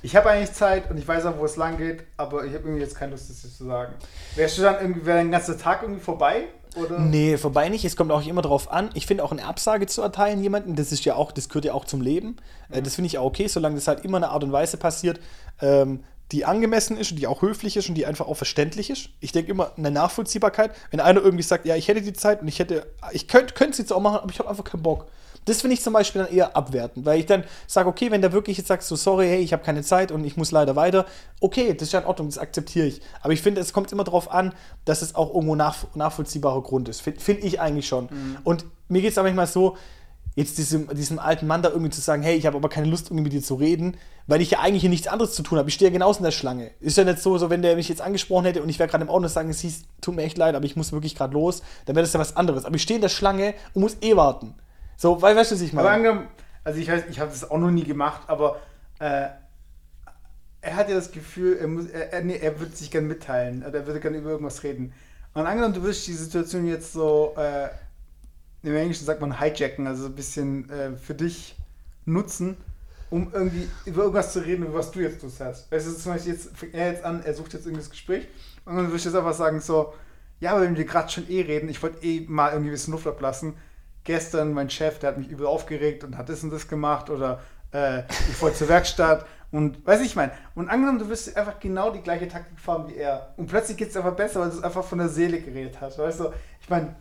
ich 0.03 0.15
habe 0.15 0.29
eigentlich 0.29 0.53
Zeit 0.53 0.89
und 0.91 0.97
ich 0.97 1.07
weiß 1.07 1.25
auch, 1.25 1.37
wo 1.39 1.45
es 1.45 1.57
lang 1.57 1.77
geht, 1.77 2.03
aber 2.17 2.45
ich 2.45 2.53
habe 2.53 2.63
irgendwie 2.65 2.81
jetzt 2.81 2.95
keine 2.95 3.11
Lust, 3.13 3.29
das 3.29 3.41
dir 3.41 3.49
zu 3.49 3.65
sagen. 3.65 3.93
Wärst 4.35 4.57
du 4.57 4.61
dann 4.61 4.75
irgendwie, 4.79 5.05
wäre 5.05 5.17
dein 5.17 5.31
ganzer 5.31 5.57
Tag 5.57 5.81
irgendwie 5.81 6.01
vorbei? 6.01 6.43
Oder? 6.75 6.99
Nee, 6.99 7.37
vorbei 7.37 7.69
nicht. 7.69 7.83
Es 7.83 7.95
kommt 7.95 8.11
auch 8.11 8.25
immer 8.25 8.43
drauf 8.43 8.71
an. 8.71 8.91
Ich 8.93 9.07
finde 9.07 9.23
auch 9.23 9.31
eine 9.31 9.43
Absage 9.45 9.87
zu 9.87 10.03
erteilen 10.03 10.41
jemanden, 10.43 10.75
das 10.75 10.91
ist 10.91 11.03
ja 11.05 11.15
auch, 11.15 11.31
das 11.31 11.49
gehört 11.49 11.65
ja 11.65 11.73
auch 11.73 11.85
zum 11.85 12.01
Leben. 12.01 12.37
Äh, 12.69 12.83
Das 12.83 12.95
finde 12.95 13.07
ich 13.07 13.17
auch 13.17 13.25
okay, 13.25 13.47
solange 13.47 13.75
das 13.75 13.87
halt 13.87 14.05
immer 14.05 14.17
eine 14.17 14.29
Art 14.29 14.43
und 14.43 14.51
Weise 14.51 14.77
passiert, 14.77 15.19
ähm, 15.61 16.03
die 16.31 16.45
angemessen 16.45 16.97
ist 16.97 17.11
und 17.11 17.17
die 17.17 17.27
auch 17.27 17.41
höflich 17.41 17.77
ist 17.77 17.87
und 17.89 17.95
die 17.95 18.05
einfach 18.05 18.27
auch 18.27 18.35
verständlich 18.35 18.89
ist. 18.89 19.09
Ich 19.19 19.31
denke 19.31 19.51
immer 19.51 19.71
eine 19.77 19.91
Nachvollziehbarkeit. 19.91 20.71
Wenn 20.91 20.99
einer 20.99 21.21
irgendwie 21.21 21.43
sagt, 21.43 21.65
ja, 21.65 21.75
ich 21.75 21.87
hätte 21.87 22.01
die 22.01 22.13
Zeit 22.13 22.41
und 22.41 22.47
ich 22.47 22.59
hätte, 22.59 22.85
ich 23.11 23.27
könnte 23.27 23.53
es 23.69 23.77
jetzt 23.77 23.93
auch 23.93 24.01
machen, 24.01 24.17
aber 24.17 24.31
ich 24.31 24.39
habe 24.39 24.49
einfach 24.49 24.63
keinen 24.63 24.83
Bock. 24.83 25.07
Das 25.45 25.61
finde 25.61 25.75
ich 25.75 25.81
zum 25.81 25.93
Beispiel 25.93 26.23
dann 26.23 26.33
eher 26.33 26.57
abwertend, 26.57 27.05
weil 27.05 27.19
ich 27.19 27.25
dann 27.25 27.45
sage, 27.67 27.87
okay, 27.87 28.11
wenn 28.11 28.21
der 28.21 28.33
wirklich 28.33 28.57
jetzt 28.57 28.67
sagt, 28.67 28.83
so 28.83 28.97
sorry, 28.97 29.27
hey, 29.27 29.39
ich 29.39 29.53
habe 29.53 29.63
keine 29.63 29.81
Zeit 29.81 30.11
und 30.11 30.25
ich 30.25 30.35
muss 30.35 30.51
leider 30.51 30.75
weiter, 30.75 31.05
okay, 31.39 31.73
das 31.73 31.87
ist 31.87 31.93
ja 31.93 32.01
in 32.01 32.05
Ordnung, 32.05 32.27
das 32.27 32.37
akzeptiere 32.37 32.87
ich. 32.87 33.01
Aber 33.21 33.31
ich 33.31 33.41
finde, 33.41 33.61
es 33.61 33.71
kommt 33.71 33.89
immer 33.93 34.03
darauf 34.03 34.29
an, 34.29 34.53
dass 34.83 35.01
es 35.01 35.15
auch 35.15 35.33
irgendwo 35.33 35.55
nach, 35.55 35.85
nachvollziehbarer 35.95 36.61
Grund 36.63 36.89
ist. 36.89 36.99
Finde 37.01 37.21
find 37.21 37.45
ich 37.45 37.61
eigentlich 37.61 37.87
schon. 37.87 38.09
Und 38.43 38.65
mir 38.89 39.01
geht 39.01 39.11
es 39.11 39.17
aber 39.17 39.29
manchmal 39.29 39.47
so, 39.47 39.77
jetzt 40.37 40.59
diesem, 40.59 40.87
diesem 40.89 41.17
alten 41.17 41.47
Mann 41.47 41.63
da 41.63 41.69
irgendwie 41.69 41.89
zu 41.89 41.99
sagen, 41.99 42.21
hey, 42.21 42.37
ich 42.37 42.45
habe 42.45 42.57
aber 42.57 42.69
keine 42.69 42.85
Lust, 42.85 43.07
irgendwie 43.07 43.23
mit 43.23 43.33
dir 43.33 43.41
zu 43.41 43.55
reden, 43.55 43.97
weil 44.27 44.39
ich 44.39 44.51
ja 44.51 44.59
eigentlich 44.59 44.81
hier 44.81 44.89
nichts 44.91 45.07
anderes 45.07 45.33
zu 45.33 45.41
tun 45.41 45.57
habe. 45.57 45.67
Ich 45.67 45.73
stehe 45.73 45.89
ja 45.89 45.93
genauso 45.93 46.19
in 46.19 46.25
der 46.25 46.31
Schlange. 46.31 46.69
Ist 46.79 46.95
ja 46.95 47.03
nicht 47.03 47.17
so, 47.17 47.39
so 47.39 47.49
wenn 47.49 47.63
der 47.63 47.75
mich 47.75 47.89
jetzt 47.89 48.01
angesprochen 48.01 48.45
hätte 48.45 48.61
und 48.61 48.69
ich 48.69 48.77
wäre 48.77 48.87
gerade 48.87 49.03
im 49.03 49.09
Auto 49.09 49.23
und 49.23 49.29
sagen, 49.29 49.49
es 49.49 49.61
hieß, 49.61 49.85
tut 49.99 50.15
mir 50.15 50.21
echt 50.21 50.37
leid, 50.37 50.53
aber 50.53 50.65
ich 50.65 50.75
muss 50.75 50.91
wirklich 50.91 51.15
gerade 51.15 51.33
los, 51.33 51.63
dann 51.85 51.95
wäre 51.95 52.03
das 52.03 52.13
ja 52.13 52.19
was 52.19 52.35
anderes. 52.35 52.65
Aber 52.65 52.75
ich 52.75 52.83
stehe 52.83 52.97
in 52.97 53.01
der 53.01 53.09
Schlange 53.09 53.55
und 53.73 53.81
muss 53.81 53.97
eh 54.01 54.15
warten. 54.15 54.53
So, 54.95 55.19
weil, 55.23 55.35
weißt 55.35 55.51
du, 55.51 55.55
was 55.55 55.61
ich 55.61 55.73
Aber 55.73 55.81
meine? 55.81 55.95
angenommen, 55.95 56.27
also 56.63 56.79
ich 56.79 56.87
weiß, 56.87 57.05
ich 57.09 57.19
habe 57.19 57.31
das 57.31 57.49
auch 57.49 57.57
noch 57.57 57.71
nie 57.71 57.83
gemacht, 57.83 58.21
aber 58.27 58.57
äh, 58.99 59.29
er 60.61 60.75
hat 60.75 60.87
ja 60.87 60.95
das 60.95 61.11
Gefühl, 61.11 61.57
er, 61.59 61.67
muss, 61.67 61.87
er, 61.87 62.13
er, 62.13 62.21
nee, 62.23 62.37
er 62.37 62.59
würde 62.59 62.75
sich 62.75 62.91
gerne 62.91 63.07
mitteilen, 63.07 63.63
er 63.63 63.87
würde 63.87 63.99
gerne 63.99 64.17
über 64.17 64.29
irgendwas 64.29 64.61
reden. 64.61 64.93
Und 65.33 65.47
angenommen, 65.47 65.73
du 65.73 65.81
würdest 65.81 66.05
die 66.05 66.13
Situation 66.13 66.67
jetzt 66.67 66.93
so, 66.93 67.33
äh, 67.37 67.69
im 68.67 68.75
Englischen 68.75 69.05
sagt 69.05 69.21
man 69.21 69.39
hijacken, 69.39 69.87
also 69.87 70.03
so 70.03 70.09
ein 70.09 70.15
bisschen 70.15 70.69
äh, 70.69 70.95
für 70.95 71.13
dich 71.13 71.55
nutzen, 72.05 72.57
um 73.09 73.31
irgendwie 73.33 73.69
über 73.85 74.03
irgendwas 74.03 74.33
zu 74.33 74.39
reden, 74.39 74.65
über 74.65 74.79
was 74.79 74.91
du 74.91 74.99
jetzt 74.99 75.21
tust 75.21 75.39
hast. 75.39 75.71
Weißt 75.71 75.87
du, 75.87 75.93
zum 75.93 76.13
Beispiel 76.13 76.33
jetzt 76.33 76.55
fängt 76.57 76.73
er 76.73 76.91
jetzt 76.91 77.03
an, 77.03 77.23
er 77.23 77.33
sucht 77.33 77.53
jetzt 77.53 77.65
irgendwie 77.65 77.83
das 77.83 77.89
Gespräch 77.89 78.27
und 78.65 78.75
dann 78.75 78.85
würde 78.85 78.97
ich 78.97 79.05
jetzt 79.05 79.15
einfach 79.15 79.33
sagen 79.33 79.59
so, 79.61 79.93
ja, 80.39 80.51
aber 80.51 80.61
wenn 80.61 80.77
wir 80.77 80.85
gerade 80.85 81.09
schon 81.09 81.29
eh 81.29 81.41
reden, 81.41 81.69
ich 81.69 81.81
wollte 81.81 82.03
eh 82.03 82.25
mal 82.27 82.51
irgendwie 82.51 82.69
ein 82.69 82.73
bisschen 82.73 82.93
Luft 82.93 83.07
ablassen. 83.07 83.55
Gestern 84.03 84.53
mein 84.53 84.69
Chef, 84.69 84.99
der 84.99 85.09
hat 85.09 85.17
mich 85.17 85.29
übel 85.29 85.47
aufgeregt 85.47 86.03
und 86.03 86.17
hat 86.17 86.29
das 86.29 86.43
und 86.43 86.51
das 86.51 86.67
gemacht 86.67 87.09
oder 87.09 87.41
äh, 87.73 88.03
ich 88.29 88.41
wollte 88.41 88.57
zur 88.57 88.69
Werkstatt 88.69 89.25
und 89.51 89.85
weiß 89.85 90.01
ich 90.01 90.15
mein. 90.15 90.31
Und 90.55 90.69
angenommen, 90.69 90.99
du 90.99 91.09
wirst 91.09 91.35
einfach 91.35 91.59
genau 91.59 91.91
die 91.91 92.01
gleiche 92.01 92.27
Taktik 92.27 92.59
fahren 92.59 92.87
wie 92.87 92.95
er 92.95 93.33
und 93.37 93.47
plötzlich 93.47 93.77
geht 93.77 93.89
es 93.89 93.97
einfach 93.97 94.15
besser, 94.15 94.41
weil 94.41 94.49
du 94.49 94.57
es 94.57 94.63
einfach 94.63 94.83
von 94.83 94.99
der 94.99 95.09
Seele 95.09 95.41
geredet 95.41 95.81
hast. 95.81 95.97
Weißt 95.97 96.19
du, 96.19 96.31
ich 96.61 96.69
meine, 96.69 96.95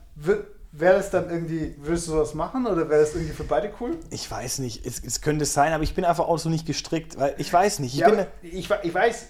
wäre 0.72 0.96
das 0.96 1.10
dann 1.10 1.30
irgendwie, 1.30 1.74
würdest 1.78 2.06
du 2.08 2.12
sowas 2.12 2.34
machen 2.34 2.66
oder 2.66 2.88
wäre 2.88 3.00
das 3.00 3.14
irgendwie 3.14 3.32
für 3.32 3.44
beide 3.44 3.72
cool? 3.80 3.96
Ich 4.10 4.30
weiß 4.30 4.58
nicht, 4.58 4.84
es, 4.86 5.02
es 5.02 5.20
könnte 5.20 5.44
sein, 5.44 5.72
aber 5.72 5.82
ich 5.84 5.94
bin 5.94 6.04
einfach 6.04 6.26
auch 6.26 6.38
so 6.38 6.48
nicht 6.48 6.66
gestrickt, 6.66 7.18
weil 7.18 7.34
ich 7.38 7.52
weiß 7.52 7.78
nicht. 7.78 7.94
Ich 7.94 8.00
ja, 8.00 8.10
bin, 8.10 8.26
ich, 8.42 8.70
ich 8.70 8.94
weiß, 8.94 9.26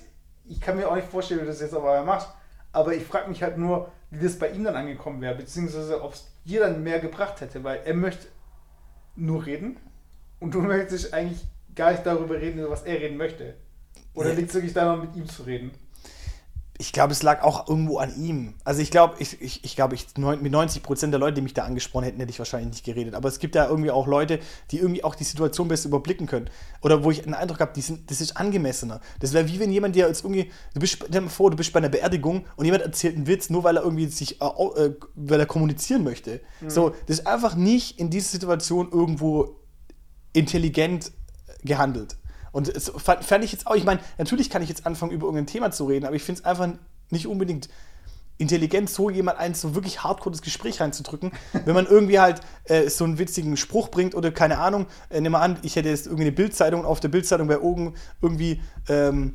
ich 0.46 0.60
kann 0.60 0.76
mir 0.76 0.88
auch 0.90 0.96
nicht 0.96 1.08
vorstellen, 1.08 1.40
wie 1.40 1.44
du 1.44 1.50
das 1.50 1.60
jetzt 1.60 1.74
aber 1.74 2.02
macht. 2.04 2.28
Aber 2.72 2.94
ich 2.94 3.04
frage 3.04 3.28
mich 3.28 3.42
halt 3.42 3.56
nur, 3.58 3.90
wie 4.10 4.22
das 4.22 4.38
bei 4.38 4.50
ihm 4.50 4.64
dann 4.64 4.76
angekommen 4.76 5.20
wäre, 5.20 5.34
beziehungsweise 5.34 6.02
ob 6.02 6.14
es 6.14 6.26
dir 6.44 6.60
dann 6.60 6.82
mehr 6.82 7.00
gebracht 7.00 7.40
hätte, 7.40 7.64
weil 7.64 7.80
er 7.84 7.94
möchte 7.94 8.26
nur 9.16 9.46
reden 9.46 9.78
und 10.40 10.54
du 10.54 10.60
möchtest 10.62 11.12
eigentlich 11.14 11.46
gar 11.74 11.92
nicht 11.92 12.04
darüber 12.04 12.34
reden, 12.36 12.64
was 12.68 12.82
er 12.82 13.00
reden 13.00 13.16
möchte. 13.16 13.54
Oder 14.14 14.30
Nee. 14.30 14.36
liegt 14.36 14.48
es 14.50 14.54
wirklich 14.54 14.72
daran, 14.72 15.00
mit 15.00 15.14
ihm 15.16 15.28
zu 15.28 15.42
reden? 15.42 15.70
Ich 16.78 16.92
glaube, 16.92 17.12
es 17.12 17.22
lag 17.22 17.42
auch 17.42 17.68
irgendwo 17.68 17.98
an 17.98 18.14
ihm. 18.22 18.54
Also 18.64 18.82
ich 18.82 18.90
glaube, 18.90 19.14
ich, 19.18 19.40
ich, 19.40 19.64
ich 19.64 19.76
glaube, 19.76 19.94
ich, 19.94 20.06
mit 20.16 20.52
90 20.52 20.82
Prozent 20.82 21.12
der 21.12 21.20
Leute, 21.20 21.34
die 21.34 21.40
mich 21.40 21.54
da 21.54 21.64
angesprochen 21.64 22.04
hätten, 22.04 22.18
hätte 22.18 22.30
ich 22.30 22.38
wahrscheinlich 22.38 22.70
nicht 22.70 22.84
geredet. 22.84 23.14
Aber 23.14 23.28
es 23.28 23.38
gibt 23.38 23.54
ja 23.54 23.66
irgendwie 23.66 23.90
auch 23.90 24.06
Leute, 24.06 24.40
die 24.70 24.78
irgendwie 24.78 25.02
auch 25.02 25.14
die 25.14 25.24
Situation 25.24 25.68
besser 25.68 25.88
überblicken 25.88 26.26
können. 26.26 26.50
Oder 26.82 27.02
wo 27.02 27.10
ich 27.10 27.24
einen 27.24 27.34
Eindruck 27.34 27.60
habe, 27.60 27.72
die 27.74 27.80
sind, 27.80 28.10
das 28.10 28.20
ist 28.20 28.36
angemessener. 28.36 29.00
Das 29.20 29.32
wäre 29.32 29.48
wie 29.48 29.58
wenn 29.58 29.72
jemand 29.72 29.96
dir 29.96 30.06
jetzt 30.06 30.22
irgendwie, 30.22 30.50
du 30.74 30.80
bist, 30.80 31.02
stell 31.06 31.20
mal 31.20 31.30
vor, 31.30 31.50
du 31.50 31.56
bist 31.56 31.72
bei 31.72 31.78
einer 31.78 31.88
Beerdigung 31.88 32.44
und 32.56 32.64
jemand 32.66 32.82
erzählt 32.82 33.16
einen 33.16 33.26
Witz, 33.26 33.48
nur 33.48 33.64
weil 33.64 33.76
er 33.76 33.82
irgendwie 33.82 34.06
sich, 34.06 34.40
äh, 34.42 34.44
äh, 34.44 34.94
weil 35.14 35.40
er 35.40 35.46
kommunizieren 35.46 36.04
möchte. 36.04 36.40
So, 36.68 36.90
das 37.06 37.20
ist 37.20 37.26
einfach 37.26 37.54
nicht 37.54 37.98
in 37.98 38.10
dieser 38.10 38.28
Situation 38.28 38.90
irgendwo 38.92 39.60
intelligent 40.32 41.12
gehandelt. 41.64 42.16
Und 42.56 42.74
es 42.74 42.90
fand, 42.96 43.22
fand 43.22 43.44
ich 43.44 43.52
jetzt 43.52 43.66
auch, 43.66 43.74
ich 43.74 43.84
meine, 43.84 44.00
natürlich 44.16 44.48
kann 44.48 44.62
ich 44.62 44.70
jetzt 44.70 44.86
anfangen, 44.86 45.12
über 45.12 45.26
irgendein 45.26 45.46
Thema 45.46 45.72
zu 45.72 45.84
reden, 45.84 46.06
aber 46.06 46.16
ich 46.16 46.22
finde 46.22 46.40
es 46.40 46.46
einfach 46.46 46.66
nicht 47.10 47.26
unbedingt 47.26 47.68
intelligent, 48.38 48.88
so 48.88 49.10
jemand 49.10 49.38
ein 49.38 49.52
so 49.52 49.74
wirklich 49.74 50.02
hardcore 50.02 50.32
das 50.32 50.40
Gespräch 50.40 50.80
reinzudrücken, 50.80 51.32
wenn 51.66 51.74
man 51.74 51.84
irgendwie 51.84 52.18
halt 52.18 52.40
äh, 52.64 52.88
so 52.88 53.04
einen 53.04 53.18
witzigen 53.18 53.58
Spruch 53.58 53.90
bringt 53.90 54.14
oder 54.14 54.30
keine 54.30 54.56
Ahnung, 54.56 54.86
äh, 55.10 55.20
nimm 55.20 55.32
mal 55.32 55.42
an, 55.42 55.58
ich 55.60 55.76
hätte 55.76 55.90
jetzt 55.90 56.06
irgendwie 56.06 56.22
eine 56.22 56.32
Bildzeitung, 56.32 56.86
auf 56.86 56.98
der 56.98 57.08
Bildzeitung 57.08 57.50
wäre 57.50 57.62
oben 57.62 57.92
irgendwie 58.22 58.62
ähm, 58.88 59.34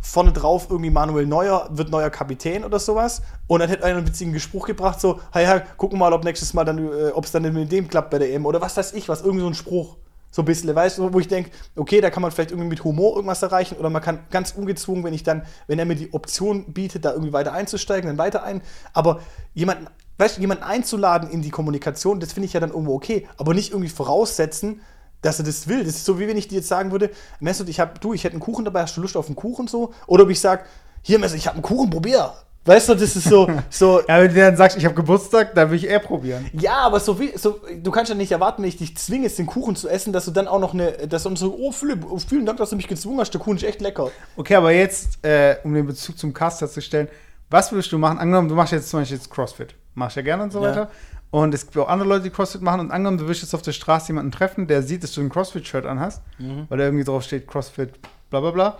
vorne 0.00 0.30
drauf 0.30 0.68
irgendwie 0.70 0.90
Manuel 0.90 1.26
Neuer 1.26 1.68
wird 1.72 1.90
neuer 1.90 2.10
Kapitän 2.10 2.64
oder 2.64 2.78
sowas 2.78 3.22
und 3.48 3.58
dann 3.58 3.68
hätte 3.68 3.82
einer 3.82 3.96
einen 3.98 4.06
witzigen 4.06 4.38
Spruch 4.38 4.68
gebracht, 4.68 5.00
so, 5.00 5.18
hey, 5.32 5.44
hey 5.44 5.62
gucken 5.76 5.98
mal, 5.98 6.12
ob 6.12 6.22
nächstes 6.22 6.54
Mal 6.54 6.64
dann, 6.64 6.78
äh, 6.78 7.10
ob 7.14 7.24
es 7.24 7.32
dann 7.32 7.42
mit 7.52 7.72
dem 7.72 7.88
klappt 7.88 8.10
bei 8.10 8.20
der 8.20 8.32
EM 8.32 8.46
oder 8.46 8.60
was 8.60 8.76
weiß 8.76 8.92
ich, 8.92 9.08
was, 9.08 9.22
irgendwie 9.22 9.40
so 9.40 9.48
ein 9.48 9.54
Spruch. 9.54 9.96
So 10.34 10.42
ein 10.42 10.46
bisschen, 10.46 10.74
weißt 10.74 10.98
du, 10.98 11.12
wo 11.12 11.20
ich 11.20 11.28
denke, 11.28 11.52
okay, 11.76 12.00
da 12.00 12.10
kann 12.10 12.20
man 12.20 12.32
vielleicht 12.32 12.50
irgendwie 12.50 12.68
mit 12.68 12.82
Humor 12.82 13.14
irgendwas 13.14 13.40
erreichen 13.44 13.76
oder 13.76 13.88
man 13.88 14.02
kann 14.02 14.18
ganz 14.32 14.50
ungezwungen, 14.50 15.04
wenn 15.04 15.14
ich 15.14 15.22
dann, 15.22 15.46
wenn 15.68 15.78
er 15.78 15.84
mir 15.84 15.94
die 15.94 16.12
Option 16.12 16.72
bietet, 16.72 17.04
da 17.04 17.12
irgendwie 17.12 17.32
weiter 17.32 17.52
einzusteigen, 17.52 18.08
dann 18.08 18.18
weiter 18.18 18.42
ein. 18.42 18.60
Aber 18.94 19.20
jemanden, 19.52 19.86
weißt 20.18 20.36
du, 20.36 20.40
jemanden 20.40 20.64
einzuladen 20.64 21.30
in 21.30 21.40
die 21.40 21.50
Kommunikation, 21.50 22.18
das 22.18 22.32
finde 22.32 22.48
ich 22.48 22.52
ja 22.52 22.58
dann 22.58 22.70
irgendwo 22.70 22.96
okay, 22.96 23.28
aber 23.36 23.54
nicht 23.54 23.70
irgendwie 23.70 23.88
voraussetzen, 23.88 24.80
dass 25.22 25.38
er 25.38 25.44
das 25.44 25.68
will. 25.68 25.84
Das 25.84 25.94
ist 25.94 26.04
so, 26.04 26.18
wie 26.18 26.26
wenn 26.26 26.36
ich 26.36 26.48
dir 26.48 26.56
jetzt 26.56 26.68
sagen 26.68 26.90
würde, 26.90 27.10
Mesut, 27.38 27.68
ich 27.68 27.78
hab, 27.78 28.00
du, 28.00 28.12
ich 28.12 28.24
hätte 28.24 28.32
einen 28.32 28.40
Kuchen 28.40 28.64
dabei, 28.64 28.82
hast 28.82 28.96
du 28.96 29.02
Lust 29.02 29.16
auf 29.16 29.26
einen 29.26 29.36
Kuchen 29.36 29.68
so? 29.68 29.94
Oder 30.08 30.24
ob 30.24 30.30
ich 30.30 30.40
sage, 30.40 30.64
hier 31.02 31.20
Mesut, 31.20 31.38
ich 31.38 31.46
habe 31.46 31.54
einen 31.54 31.62
Kuchen, 31.62 31.90
probier. 31.90 32.32
Weißt 32.66 32.88
du, 32.88 32.94
das 32.94 33.14
ist 33.14 33.24
so. 33.28 33.48
so 33.70 34.00
ja, 34.08 34.20
wenn 34.20 34.32
du 34.32 34.40
dann 34.40 34.56
sagst, 34.56 34.76
ich 34.76 34.84
habe 34.84 34.94
Geburtstag, 34.94 35.54
dann 35.54 35.70
will 35.70 35.76
ich 35.76 35.86
eher 35.86 35.98
probieren. 35.98 36.48
Ja, 36.54 36.78
aber 36.78 36.98
so 37.00 37.18
wie, 37.20 37.36
so, 37.36 37.60
du 37.82 37.90
kannst 37.90 38.08
ja 38.10 38.14
nicht 38.14 38.32
erwarten, 38.32 38.62
wenn 38.62 38.68
ich 38.68 38.78
dich 38.78 38.96
zwinge, 38.96 39.28
den 39.28 39.46
Kuchen 39.46 39.76
zu 39.76 39.88
essen, 39.88 40.12
dass 40.12 40.24
du 40.24 40.30
dann 40.30 40.48
auch 40.48 40.60
noch 40.60 40.72
eine, 40.72 40.92
dass 40.92 41.24
du 41.24 41.36
so, 41.36 41.54
oh 41.58 41.72
Philipp, 41.72 42.06
oh, 42.08 42.18
vielen 42.18 42.46
Dank, 42.46 42.58
dass 42.58 42.70
du 42.70 42.76
mich 42.76 42.88
gezwungen 42.88 43.20
hast, 43.20 43.30
der 43.32 43.40
Kuchen 43.40 43.56
ist 43.58 43.64
echt 43.64 43.80
lecker. 43.80 44.10
Okay, 44.36 44.54
aber 44.54 44.72
jetzt, 44.72 45.24
äh, 45.24 45.56
um 45.64 45.74
den 45.74 45.86
Bezug 45.86 46.18
zum 46.18 46.32
Cast 46.32 46.60
herzustellen, 46.62 47.08
was 47.50 47.70
würdest 47.70 47.92
du 47.92 47.98
machen? 47.98 48.18
Angenommen, 48.18 48.48
du 48.48 48.54
machst 48.54 48.72
jetzt 48.72 48.88
zum 48.88 49.00
Beispiel 49.00 49.18
jetzt 49.18 49.30
CrossFit. 49.30 49.74
Machst 49.94 50.16
ja 50.16 50.22
gerne 50.22 50.44
und 50.44 50.52
so 50.52 50.60
Ja. 50.62 50.70
weiter. 50.70 50.90
Und 51.30 51.52
es 51.52 51.64
gibt 51.66 51.76
auch 51.78 51.88
andere 51.88 52.08
Leute, 52.08 52.22
die 52.24 52.30
CrossFit 52.30 52.62
machen. 52.62 52.80
Und 52.80 52.90
angenommen, 52.92 53.18
du 53.18 53.24
würdest 53.24 53.42
jetzt 53.42 53.54
auf 53.54 53.62
der 53.62 53.72
Straße 53.72 54.08
jemanden 54.08 54.30
treffen, 54.32 54.66
der 54.68 54.82
sieht, 54.82 55.02
dass 55.02 55.12
du 55.12 55.20
ein 55.20 55.28
CrossFit-Shirt 55.28 55.84
anhast, 55.84 56.22
weil 56.68 56.78
da 56.78 56.84
irgendwie 56.84 57.04
drauf 57.04 57.24
steht 57.24 57.46
CrossFit, 57.46 57.90
bla 58.30 58.40
bla 58.40 58.78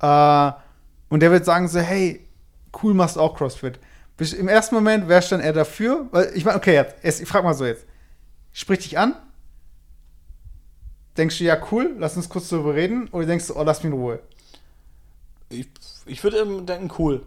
bla. 0.00 0.50
Äh, 0.50 0.52
und 1.10 1.20
der 1.20 1.30
wird 1.30 1.44
sagen 1.44 1.68
so, 1.68 1.78
hey, 1.80 2.21
cool, 2.82 2.94
machst 2.94 3.18
auch 3.18 3.36
CrossFit. 3.36 3.78
Im 4.38 4.48
ersten 4.48 4.74
Moment 4.74 5.08
wärst 5.08 5.30
du 5.30 5.36
dann 5.36 5.44
eher 5.44 5.52
dafür, 5.52 6.06
weil 6.12 6.30
ich 6.34 6.44
meine, 6.44 6.56
okay, 6.56 6.74
jetzt, 7.02 7.20
ich 7.20 7.28
frag 7.28 7.42
mal 7.42 7.54
so 7.54 7.66
jetzt. 7.66 7.86
Sprich 8.52 8.80
dich 8.80 8.98
an. 8.98 9.16
Denkst 11.16 11.38
du, 11.38 11.44
ja, 11.44 11.58
cool, 11.70 11.94
lass 11.98 12.16
uns 12.16 12.28
kurz 12.28 12.48
darüber 12.48 12.74
reden. 12.74 13.08
Oder 13.08 13.26
denkst 13.26 13.48
du, 13.48 13.56
oh, 13.56 13.62
lass 13.62 13.82
mich 13.82 13.92
in 13.92 13.98
Ruhe. 13.98 14.20
Ich, 15.48 15.68
ich 16.06 16.22
würde 16.22 16.62
denken, 16.62 16.90
cool. 16.98 17.26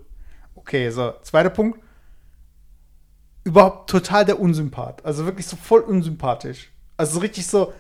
Okay, 0.55 0.89
so, 0.89 1.13
zweiter 1.21 1.49
Punkt. 1.49 1.79
Überhaupt 3.43 3.89
total 3.89 4.25
der 4.25 4.39
Unsympath. 4.39 5.05
Also 5.05 5.25
wirklich 5.25 5.45
so 5.45 5.55
voll 5.55 5.81
unsympathisch. 5.81 6.71
Also 6.97 7.15
so 7.15 7.19
richtig 7.19 7.45
so, 7.45 7.73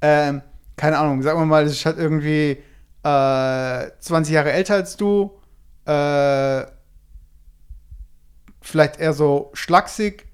ähm, 0.00 0.42
keine 0.76 0.98
Ahnung, 0.98 1.22
sagen 1.22 1.38
wir 1.38 1.46
mal, 1.46 1.64
ist 1.66 1.84
halt 1.86 1.98
irgendwie 1.98 2.62
äh, 3.04 3.90
20 4.00 4.32
Jahre 4.32 4.52
älter 4.52 4.74
als 4.74 4.96
du, 4.96 5.38
äh, 5.84 6.64
vielleicht 8.62 8.98
eher 8.98 9.12
so 9.12 9.50
schlaksig 9.52 10.26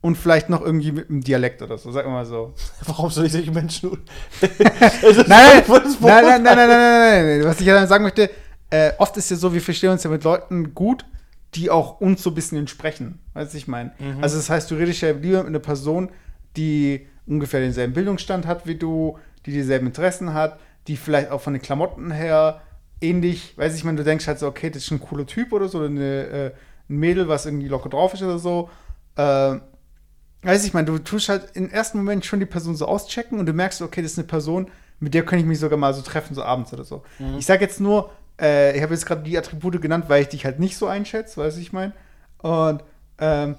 und 0.00 0.16
vielleicht 0.16 0.50
noch 0.50 0.60
irgendwie 0.60 0.92
mit 0.92 1.08
einem 1.08 1.22
Dialekt 1.22 1.62
oder 1.62 1.78
so, 1.78 1.94
wir 1.94 2.04
mal 2.04 2.26
so. 2.26 2.54
Warum 2.86 3.10
soll 3.10 3.26
ich 3.26 3.32
solche 3.32 3.50
Menschen. 3.50 3.90
nein, 4.40 4.50
nein, 5.28 5.64
nein, 5.66 5.92
nein, 6.00 6.42
nein, 6.42 6.42
nein, 6.42 6.56
nein, 6.56 6.68
nein, 6.68 7.38
nein. 7.38 7.44
Was 7.44 7.60
ich 7.60 7.66
ja 7.66 7.74
dann 7.74 7.88
sagen 7.88 8.04
möchte, 8.04 8.30
äh, 8.70 8.92
oft 8.98 9.16
ist 9.16 9.30
ja 9.30 9.36
so, 9.36 9.54
wir 9.54 9.62
verstehen 9.62 9.90
uns 9.90 10.02
ja 10.04 10.10
mit 10.10 10.24
Leuten 10.24 10.74
gut, 10.74 11.06
die 11.54 11.70
auch 11.70 12.00
uns 12.00 12.22
so 12.22 12.30
ein 12.30 12.34
bisschen 12.34 12.58
entsprechen. 12.58 13.20
Weißt 13.34 13.54
du, 13.54 13.58
ich 13.58 13.68
meine? 13.68 13.92
Also, 14.20 14.36
das 14.36 14.50
heißt, 14.50 14.70
du 14.70 14.74
redest 14.74 15.00
ja 15.02 15.12
lieber 15.12 15.38
mit 15.38 15.48
einer 15.48 15.60
Person, 15.60 16.10
die 16.56 17.06
ungefähr 17.26 17.60
denselben 17.60 17.94
Bildungsstand 17.94 18.46
hat 18.46 18.66
wie 18.66 18.74
du, 18.74 19.18
die 19.46 19.52
dieselben 19.52 19.86
Interessen 19.86 20.34
hat, 20.34 20.58
die 20.86 20.96
vielleicht 20.96 21.30
auch 21.30 21.40
von 21.40 21.52
den 21.52 21.62
Klamotten 21.62 22.10
her 22.10 22.60
ähnlich, 23.00 23.56
weiß 23.56 23.76
ich, 23.76 23.84
meine, 23.84 23.98
du 23.98 24.04
denkst 24.04 24.26
halt 24.26 24.38
so, 24.38 24.46
okay, 24.46 24.70
das 24.70 24.78
ist 24.78 24.86
schon 24.86 24.98
ein 24.98 25.02
cooler 25.02 25.26
Typ 25.26 25.52
oder 25.52 25.68
so, 25.68 25.78
oder 25.78 25.88
eine, 25.88 26.26
äh, 26.26 26.50
ein 26.88 26.96
Mädel, 26.96 27.28
was 27.28 27.46
irgendwie 27.46 27.68
locker 27.68 27.88
drauf 27.88 28.14
ist 28.14 28.22
oder 28.22 28.38
so. 28.38 28.70
Äh, 29.16 29.56
weiß 30.42 30.64
ich, 30.64 30.74
meine, 30.74 30.86
du 30.86 30.98
tust 30.98 31.28
halt 31.28 31.54
im 31.54 31.70
ersten 31.70 31.98
Moment 31.98 32.24
schon 32.24 32.40
die 32.40 32.46
Person 32.46 32.76
so 32.76 32.86
auschecken 32.86 33.38
und 33.38 33.46
du 33.46 33.52
merkst, 33.52 33.80
okay, 33.82 34.02
das 34.02 34.12
ist 34.12 34.18
eine 34.18 34.26
Person, 34.26 34.70
mit 35.00 35.14
der 35.14 35.24
kann 35.24 35.38
ich 35.38 35.44
mich 35.44 35.58
sogar 35.58 35.78
mal 35.78 35.94
so 35.94 36.02
treffen, 36.02 36.34
so 36.34 36.42
abends 36.42 36.72
oder 36.72 36.84
so. 36.84 37.02
Ich 37.38 37.46
sage 37.46 37.64
jetzt 37.64 37.80
nur, 37.80 38.10
äh, 38.40 38.76
ich 38.76 38.82
habe 38.82 38.94
jetzt 38.94 39.06
gerade 39.06 39.22
die 39.22 39.36
Attribute 39.36 39.80
genannt, 39.80 40.06
weil 40.08 40.22
ich 40.22 40.28
dich 40.28 40.44
halt 40.44 40.58
nicht 40.58 40.76
so 40.76 40.86
einschätze, 40.86 41.40
weißt 41.40 41.56
du, 41.56 41.60
ich 41.60 41.72
meine. 41.72 41.92
Und 42.38 42.82
ähm, 43.18 43.56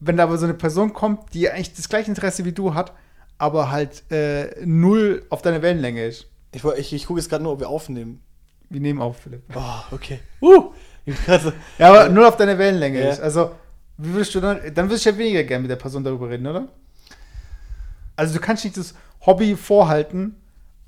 wenn 0.00 0.16
da 0.16 0.24
aber 0.24 0.38
so 0.38 0.44
eine 0.44 0.54
Person 0.54 0.92
kommt, 0.92 1.34
die 1.34 1.48
eigentlich 1.50 1.74
das 1.74 1.88
gleiche 1.88 2.10
Interesse 2.10 2.44
wie 2.44 2.52
du 2.52 2.74
hat, 2.74 2.92
aber 3.38 3.70
halt 3.70 4.10
äh, 4.10 4.64
null 4.64 5.24
auf 5.30 5.42
deine 5.42 5.62
Wellenlänge 5.62 6.04
ist. 6.04 6.26
Ich, 6.52 6.64
ich, 6.64 6.92
ich 6.92 7.06
gucke 7.06 7.20
jetzt 7.20 7.28
gerade 7.28 7.42
nur, 7.42 7.52
ob 7.52 7.60
wir 7.60 7.68
aufnehmen. 7.68 8.22
Wir 8.70 8.80
nehmen 8.80 9.00
auf, 9.00 9.18
Philipp. 9.18 9.42
Oh, 9.54 9.94
okay. 9.94 10.20
Uh, 10.40 10.72
Ja, 11.78 11.88
aber 11.88 12.08
null 12.08 12.24
auf 12.24 12.36
deine 12.36 12.58
Wellenlänge 12.58 13.00
Ja. 13.00 13.22
Also, 13.22 13.52
wie 13.98 14.12
würdest 14.12 14.34
du 14.34 14.40
dann, 14.40 14.60
dann 14.74 14.88
würdest 14.88 15.04
du 15.06 15.10
ja 15.10 15.18
weniger 15.18 15.44
gerne 15.44 15.62
mit 15.62 15.70
der 15.70 15.76
Person 15.76 16.02
darüber 16.02 16.30
reden, 16.30 16.46
oder? 16.46 16.68
Also, 18.16 18.34
du 18.34 18.40
kannst 18.40 18.64
nicht 18.64 18.76
das 18.76 18.94
Hobby 19.26 19.56
vorhalten 19.56 20.36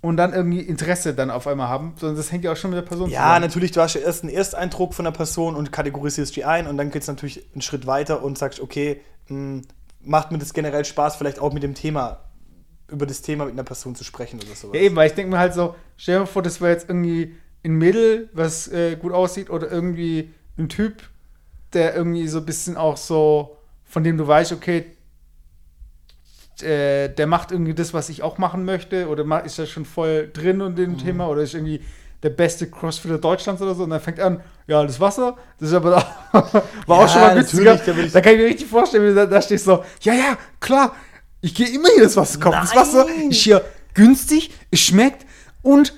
und 0.01 0.17
dann 0.17 0.33
irgendwie 0.33 0.61
Interesse 0.61 1.15
dann 1.15 1.31
auf 1.31 1.47
einmal 1.47 1.69
haben, 1.69 1.95
sondern 1.99 2.17
das 2.17 2.31
hängt 2.31 2.45
ja 2.45 2.53
auch 2.53 2.57
schon 2.57 2.71
mit 2.71 2.77
der 2.79 2.83
Person 2.83 3.11
Ja, 3.11 3.39
natürlich, 3.41 3.73
du 3.73 3.81
hast 3.81 3.95
ja 3.95 4.01
erst 4.03 4.23
einen 4.23 4.33
Ersteindruck 4.33 4.95
von 4.95 5.05
der 5.05 5.13
Person 5.13 5.57
und 5.57 5.73
kategorisierst 5.73 6.35
die 6.37 6.45
ein 6.45 6.67
und 6.67 6.77
dann 6.77 6.91
geht 6.91 7.03
es 7.03 7.09
natürlich 7.09 7.45
einen 7.53 7.63
Schritt 7.63 7.87
weiter 7.87 8.23
und 8.23 8.39
sagst, 8.39 8.61
okay, 8.61 9.01
mh, 9.29 9.63
macht 10.01 10.31
mir 10.31 10.39
das 10.39 10.53
generell 10.53 10.85
Spaß, 10.85 11.17
vielleicht 11.17 11.41
auch 11.41 11.53
mit 11.53 11.63
dem 11.63 11.75
Thema, 11.75 12.21
über 12.89 13.07
das 13.07 13.23
Thema 13.23 13.47
mit 13.47 13.55
einer 13.55 13.65
Person 13.65 13.97
zu 13.97 14.05
sprechen 14.05 14.39
oder 14.39 14.55
sowas. 14.55 14.77
Ja, 14.77 14.83
eben, 14.83 14.95
weil 14.95 15.09
ich 15.09 15.15
denke 15.15 15.33
mir 15.33 15.39
halt 15.39 15.55
so, 15.55 15.75
stell 15.97 16.17
dir 16.17 16.21
mal 16.21 16.27
vor, 16.27 16.43
das 16.43 16.61
wäre 16.61 16.71
jetzt 16.71 16.89
irgendwie 16.89 17.35
ein 17.69 17.79
Mädel, 17.79 18.29
was 18.33 18.69
äh, 18.69 18.97
gut 18.97 19.13
aussieht, 19.13 19.51
oder 19.51 19.71
irgendwie 19.71 20.31
ein 20.59 20.69
Typ, 20.69 21.03
der 21.73 21.95
irgendwie 21.95 22.29
so 22.29 22.39
ein 22.39 22.47
bisschen 22.47 22.77
auch 22.77 22.97
so, 22.97 23.57
von 23.85 24.05
dem 24.05 24.17
du 24.17 24.27
weißt, 24.27 24.53
okay, 24.53 24.87
äh, 26.63 27.09
der 27.11 27.27
macht 27.27 27.53
irgendwie 27.53 27.75
das, 27.75 27.93
was 27.93 28.09
ich 28.09 28.23
auch 28.23 28.39
machen 28.39 28.65
möchte, 28.65 29.09
oder 29.09 29.45
ist 29.45 29.59
er 29.59 29.67
schon 29.67 29.85
voll 29.85 30.31
drin 30.33 30.61
in 30.61 30.73
Mhm. 30.73 30.77
dem 30.77 30.99
Thema, 30.99 31.29
oder 31.29 31.43
ist 31.43 31.55
irgendwie 31.55 31.83
der 32.23 32.31
beste 32.31 32.69
Crossfitter 32.71 33.19
Deutschlands 33.19 33.61
oder 33.61 33.75
so, 33.75 33.85
und 33.85 33.91
dann 33.91 34.01
fängt 34.01 34.21
an, 34.21 34.41
ja, 34.67 34.83
das 34.83 34.99
Wasser, 34.99 35.37
das 35.61 35.69
ist 35.69 35.75
aber 35.75 35.91
war 36.33 36.63
auch 36.89 37.01
Ja, 37.03 37.09
schon 37.09 37.21
mal 37.21 37.35
günstiger. 37.35 37.77
da 37.77 37.93
Da 38.13 38.21
kann 38.23 38.33
ich 38.33 38.39
mir 38.39 38.47
richtig 38.47 38.67
vorstellen, 38.69 39.05
wie 39.05 39.09
du 39.09 39.15
da, 39.15 39.27
da 39.27 39.43
stehst 39.43 39.67
so, 39.67 39.85
ja, 40.01 40.15
ja, 40.15 40.39
klar, 40.61 40.95
ich 41.43 41.55
gehe 41.55 41.69
immer 41.69 41.89
hier 41.95 42.05
das 42.05 42.17
Wasser 42.17 42.41
kaufen. 42.41 42.57
Das. 42.63 42.75
Wasser 42.75 43.07
ist 43.29 43.43
hier 43.43 43.63
günstig, 43.95 44.51
es 44.71 44.81
schmeckt 44.81 45.27
und 45.63 45.95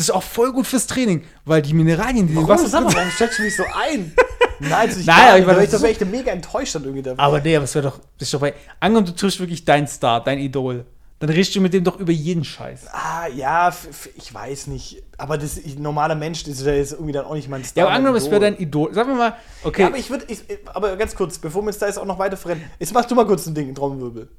das 0.00 0.08
ist 0.08 0.14
auch 0.14 0.22
voll 0.22 0.50
gut 0.50 0.66
fürs 0.66 0.86
Training, 0.86 1.24
weil 1.44 1.60
die 1.60 1.74
Mineralien, 1.74 2.26
die 2.26 2.34
Warum, 2.34 2.48
Wasser 2.48 2.80
mal, 2.80 2.94
warum 2.94 3.10
stellst 3.10 3.38
du 3.38 3.42
mich 3.42 3.54
so 3.54 3.64
ein? 3.64 4.14
Nein, 4.58 4.88
das 4.88 4.96
ist 4.96 5.06
Nein, 5.06 5.42
aber 5.42 5.62
ich 5.62 5.70
ich 5.70 5.82
wäre 5.82 5.92
ich 5.92 6.00
mega 6.06 6.32
enttäuscht 6.32 6.74
dann 6.74 6.84
irgendwie 6.84 7.02
dabei. 7.02 7.22
Aber 7.22 7.38
nee, 7.38 7.54
aber 7.54 7.64
es 7.64 7.74
wäre 7.74 7.90
doch, 7.90 8.00
doch 8.18 8.40
bei, 8.40 8.54
angenommen, 8.80 9.08
du 9.08 9.14
tust 9.14 9.40
wirklich 9.40 9.66
dein 9.66 9.86
Star, 9.86 10.24
dein 10.24 10.38
Idol, 10.38 10.86
dann 11.18 11.28
redest 11.28 11.54
du 11.54 11.60
mit 11.60 11.74
dem 11.74 11.84
doch 11.84 12.00
über 12.00 12.12
jeden 12.12 12.44
Scheiß. 12.44 12.86
Ah, 12.92 13.26
ja, 13.26 13.74
ich 14.16 14.32
weiß 14.32 14.68
nicht. 14.68 15.02
Aber 15.18 15.36
das 15.36 15.58
ich, 15.58 15.78
normaler 15.78 16.14
Mensch, 16.14 16.44
das 16.44 16.54
ist 16.54 16.64
ja 16.64 16.72
jetzt 16.72 16.92
irgendwie 16.92 17.12
dann 17.12 17.26
auch 17.26 17.34
nicht 17.34 17.50
mein 17.50 17.62
Star. 17.62 17.82
Ja, 17.82 17.86
aber 17.88 17.96
angenommen, 17.96 18.16
es 18.16 18.30
wäre 18.30 18.40
dein 18.40 18.56
Idol. 18.56 18.94
Sagen 18.94 19.10
wir 19.10 19.16
mal, 19.16 19.36
okay. 19.64 19.82
Ja, 19.82 19.88
aber 19.88 19.98
ich 19.98 20.08
würde, 20.08 20.24
ich, 20.28 20.40
aber 20.64 20.96
ganz 20.96 21.14
kurz, 21.14 21.38
bevor 21.38 21.60
wir 21.60 21.72
jetzt 21.72 21.82
da 21.82 21.86
jetzt 21.88 21.98
auch 21.98 22.06
noch 22.06 22.18
weiter 22.18 22.38
verrennen, 22.38 22.64
jetzt 22.78 22.94
machst 22.94 23.10
du 23.10 23.14
mal 23.14 23.26
kurz 23.26 23.46
ein 23.46 23.54
Ding, 23.54 23.68
ein 23.68 23.74
Trommelwirbel. 23.74 24.30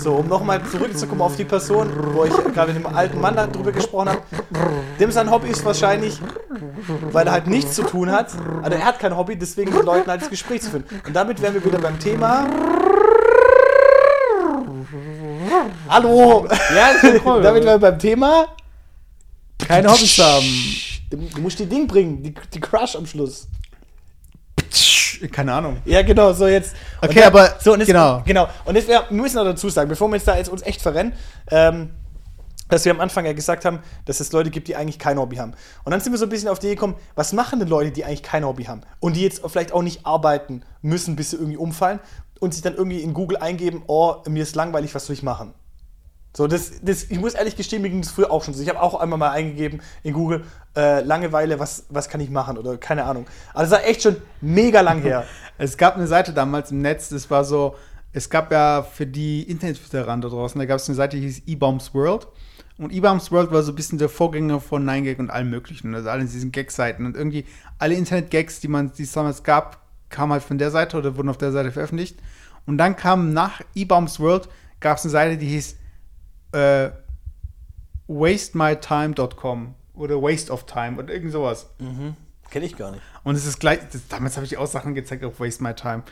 So, 0.00 0.14
um 0.14 0.28
nochmal 0.28 0.64
zurückzukommen 0.64 1.22
auf 1.22 1.34
die 1.34 1.44
Person, 1.44 1.90
wo 2.14 2.24
ich 2.24 2.32
gerade 2.54 2.72
mit 2.72 2.84
dem 2.84 2.94
alten 2.94 3.20
Mann 3.20 3.34
darüber 3.34 3.72
gesprochen 3.72 4.10
habe. 4.10 4.22
Dem 5.00 5.10
sein 5.10 5.28
Hobby 5.28 5.48
ist 5.48 5.64
wahrscheinlich, 5.64 6.20
weil 7.10 7.26
er 7.26 7.32
halt 7.32 7.48
nichts 7.48 7.74
zu 7.74 7.82
tun 7.82 8.10
hat. 8.10 8.30
Also 8.62 8.78
er 8.78 8.84
hat 8.84 9.00
kein 9.00 9.16
Hobby, 9.16 9.36
deswegen 9.36 9.74
mit 9.74 9.84
Leuten 9.84 10.08
halt 10.08 10.22
das 10.22 10.30
Gespräch 10.30 10.62
zu 10.62 10.70
führen. 10.70 10.84
Und 11.04 11.16
damit 11.16 11.42
wären 11.42 11.54
wir 11.54 11.64
wieder 11.64 11.78
beim 11.78 11.98
Thema. 11.98 12.46
Hallo! 15.88 16.46
ja, 16.74 16.92
das 16.92 17.02
ist 17.02 17.22
Troll, 17.22 17.42
damit 17.42 17.64
wären 17.64 17.80
wir 17.80 17.90
beim 17.90 17.98
Thema. 17.98 18.46
keine 19.58 19.90
Hobbys 19.90 20.18
haben. 20.18 20.46
Du, 21.10 21.16
du 21.16 21.40
musst 21.40 21.58
die 21.58 21.66
Ding 21.66 21.88
bringen, 21.88 22.22
die, 22.22 22.34
die 22.54 22.60
Crush 22.60 22.94
am 22.94 23.04
Schluss. 23.04 23.48
Keine 25.32 25.52
Ahnung. 25.52 25.78
Ja, 25.84 26.02
genau, 26.02 26.32
so 26.32 26.46
jetzt. 26.46 26.74
Okay, 27.02 27.22
aber- 27.22 27.54
so, 27.60 27.72
und 27.72 27.80
jetzt, 27.80 27.88
genau. 27.88 28.22
Genau. 28.24 28.48
Und 28.64 28.74
jetzt, 28.76 28.88
wir 28.88 29.04
müssen 29.10 29.36
noch 29.36 29.44
dazu 29.44 29.68
sagen, 29.68 29.88
bevor 29.88 30.08
wir 30.08 30.16
jetzt 30.16 30.28
da 30.28 30.36
jetzt 30.36 30.48
uns 30.48 30.62
echt 30.62 30.80
verrennen, 30.82 31.12
ähm, 31.50 31.90
dass 32.68 32.84
wir 32.84 32.92
am 32.92 33.00
Anfang 33.00 33.24
ja 33.24 33.32
gesagt 33.32 33.64
haben, 33.64 33.78
dass 34.04 34.20
es 34.20 34.30
Leute 34.32 34.50
gibt, 34.50 34.68
die 34.68 34.76
eigentlich 34.76 34.98
kein 34.98 35.18
Hobby 35.18 35.36
haben. 35.36 35.54
Und 35.84 35.90
dann 35.92 36.00
sind 36.00 36.12
wir 36.12 36.18
so 36.18 36.26
ein 36.26 36.28
bisschen 36.28 36.48
auf 36.50 36.58
die 36.58 36.66
Idee 36.66 36.74
gekommen, 36.74 36.96
was 37.14 37.32
machen 37.32 37.58
denn 37.60 37.68
Leute, 37.68 37.90
die 37.92 38.04
eigentlich 38.04 38.22
kein 38.22 38.44
Hobby 38.44 38.64
haben 38.64 38.82
und 39.00 39.16
die 39.16 39.22
jetzt 39.22 39.40
vielleicht 39.46 39.72
auch 39.72 39.82
nicht 39.82 40.04
arbeiten 40.04 40.62
müssen, 40.82 41.16
bis 41.16 41.30
sie 41.30 41.36
irgendwie 41.36 41.56
umfallen 41.56 41.98
und 42.40 42.52
sich 42.52 42.62
dann 42.62 42.74
irgendwie 42.74 43.00
in 43.00 43.14
Google 43.14 43.38
eingeben, 43.38 43.82
oh, 43.86 44.16
mir 44.28 44.42
ist 44.42 44.54
langweilig, 44.54 44.94
was 44.94 45.06
soll 45.06 45.14
ich 45.14 45.22
machen? 45.22 45.54
So, 46.36 46.46
das, 46.46 46.80
das, 46.82 47.04
ich 47.04 47.18
muss 47.18 47.34
ehrlich 47.34 47.56
gestehen, 47.56 47.82
mir 47.82 47.90
ging 47.90 48.02
das 48.02 48.10
früher 48.10 48.30
auch 48.30 48.44
schon 48.44 48.54
so. 48.54 48.62
Ich 48.62 48.68
habe 48.68 48.80
auch 48.80 49.00
einmal 49.00 49.18
mal 49.18 49.30
eingegeben 49.30 49.80
in 50.02 50.12
Google, 50.12 50.44
äh, 50.76 51.00
Langeweile, 51.00 51.58
was, 51.58 51.86
was 51.88 52.08
kann 52.08 52.20
ich 52.20 52.30
machen 52.30 52.58
oder 52.58 52.76
keine 52.76 53.04
Ahnung. 53.04 53.26
Also 53.54 53.70
das 53.70 53.80
war 53.80 53.88
echt 53.88 54.02
schon 54.02 54.16
mega 54.40 54.80
lang 54.80 55.02
her. 55.02 55.24
Es 55.60 55.76
gab 55.76 55.96
eine 55.96 56.06
Seite 56.06 56.32
damals 56.32 56.70
im 56.70 56.82
Netz, 56.82 57.08
das 57.08 57.28
war 57.32 57.42
so, 57.42 57.74
es 58.12 58.30
gab 58.30 58.52
ja 58.52 58.84
für 58.84 59.08
die 59.08 59.42
Internetveteranen 59.42 60.20
da 60.20 60.28
draußen, 60.28 60.56
da 60.56 60.66
gab 60.66 60.76
es 60.76 60.88
eine 60.88 60.94
Seite, 60.94 61.16
die 61.16 61.24
hieß 61.24 61.42
eBombs 61.48 61.92
World. 61.94 62.28
Und 62.78 62.92
eBombs 62.92 63.32
World 63.32 63.50
war 63.50 63.64
so 63.64 63.72
ein 63.72 63.74
bisschen 63.74 63.98
der 63.98 64.08
Vorgänger 64.08 64.60
von 64.60 64.88
9gag 64.88 65.18
und 65.18 65.30
allem 65.30 65.50
möglichen, 65.50 65.92
also 65.96 66.10
allen 66.10 66.28
diesen 66.28 66.52
Gag-Seiten. 66.52 67.06
Und 67.06 67.16
irgendwie 67.16 67.44
alle 67.78 67.96
Internet-Gags, 67.96 68.60
die 68.60 68.68
man, 68.68 68.92
die 68.92 69.02
es 69.02 69.10
damals 69.10 69.42
gab, 69.42 69.80
kamen 70.10 70.32
halt 70.32 70.44
von 70.44 70.58
der 70.58 70.70
Seite 70.70 70.96
oder 70.96 71.16
wurden 71.16 71.28
auf 71.28 71.38
der 71.38 71.50
Seite 71.50 71.72
veröffentlicht. 71.72 72.20
Und 72.66 72.78
dann 72.78 72.94
kam 72.94 73.32
nach 73.32 73.62
eBombs 73.74 74.20
World, 74.20 74.48
gab 74.78 74.98
es 74.98 75.04
eine 75.04 75.10
Seite, 75.10 75.38
die 75.38 75.48
hieß 75.48 75.76
äh, 76.52 76.90
wastemytime.com 78.06 79.74
oder 79.94 80.22
Waste 80.22 80.52
of 80.52 80.64
Time 80.66 80.98
oder 80.98 81.12
irgend 81.12 81.32
sowas. 81.32 81.66
Mhm. 81.78 82.14
Kenne 82.50 82.66
ich 82.66 82.76
gar 82.76 82.90
nicht. 82.92 83.02
Und 83.24 83.34
es 83.34 83.44
ist 83.46 83.58
gleich, 83.60 83.80
das, 83.92 84.06
damals 84.08 84.36
habe 84.36 84.46
ich 84.46 84.56
auch 84.56 84.66
Sachen 84.66 84.94
gezeigt 84.94 85.24
auf 85.24 85.40
Waste 85.40 85.62
My 85.62 85.74
Time. 85.74 86.02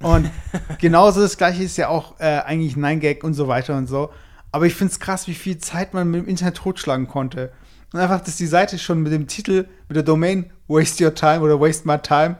Und 0.00 0.30
genauso 0.80 1.20
das 1.20 1.36
gleiche 1.36 1.62
ist 1.62 1.76
ja 1.76 1.88
auch 1.88 2.18
äh, 2.18 2.24
eigentlich 2.40 2.74
9gag 2.74 3.22
und 3.22 3.34
so 3.34 3.46
weiter 3.48 3.76
und 3.76 3.86
so. 3.86 4.10
Aber 4.50 4.66
ich 4.66 4.74
finde 4.74 4.92
es 4.92 5.00
krass, 5.00 5.28
wie 5.28 5.34
viel 5.34 5.58
Zeit 5.58 5.94
man 5.94 6.10
mit 6.10 6.22
dem 6.22 6.28
Internet 6.28 6.56
totschlagen 6.56 7.06
konnte. 7.08 7.52
Und 7.92 8.00
einfach, 8.00 8.20
dass 8.20 8.36
die 8.36 8.46
Seite 8.46 8.78
schon 8.78 9.02
mit 9.02 9.12
dem 9.12 9.28
Titel, 9.28 9.68
mit 9.88 9.96
der 9.96 10.02
Domain 10.02 10.50
Waste 10.66 11.04
Your 11.04 11.14
Time 11.14 11.40
oder 11.40 11.60
Waste 11.60 11.86
My 11.86 11.98
Time, 11.98 12.36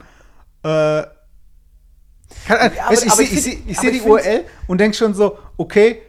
äh, 0.64 1.03
kann, 2.47 2.59
weißt, 2.88 3.05
aber- 3.05 3.12
aber 3.12 3.23
ich 3.23 3.33
ich 3.33 3.43
sehe 3.43 3.59
ich 3.67 3.79
seh, 3.79 3.88
aber 3.88 3.90
die 3.97 4.01
URL 4.01 4.45
und 4.67 4.79
denke 4.79 4.97
schon 4.97 5.14
so, 5.14 5.38
okay, 5.57 6.03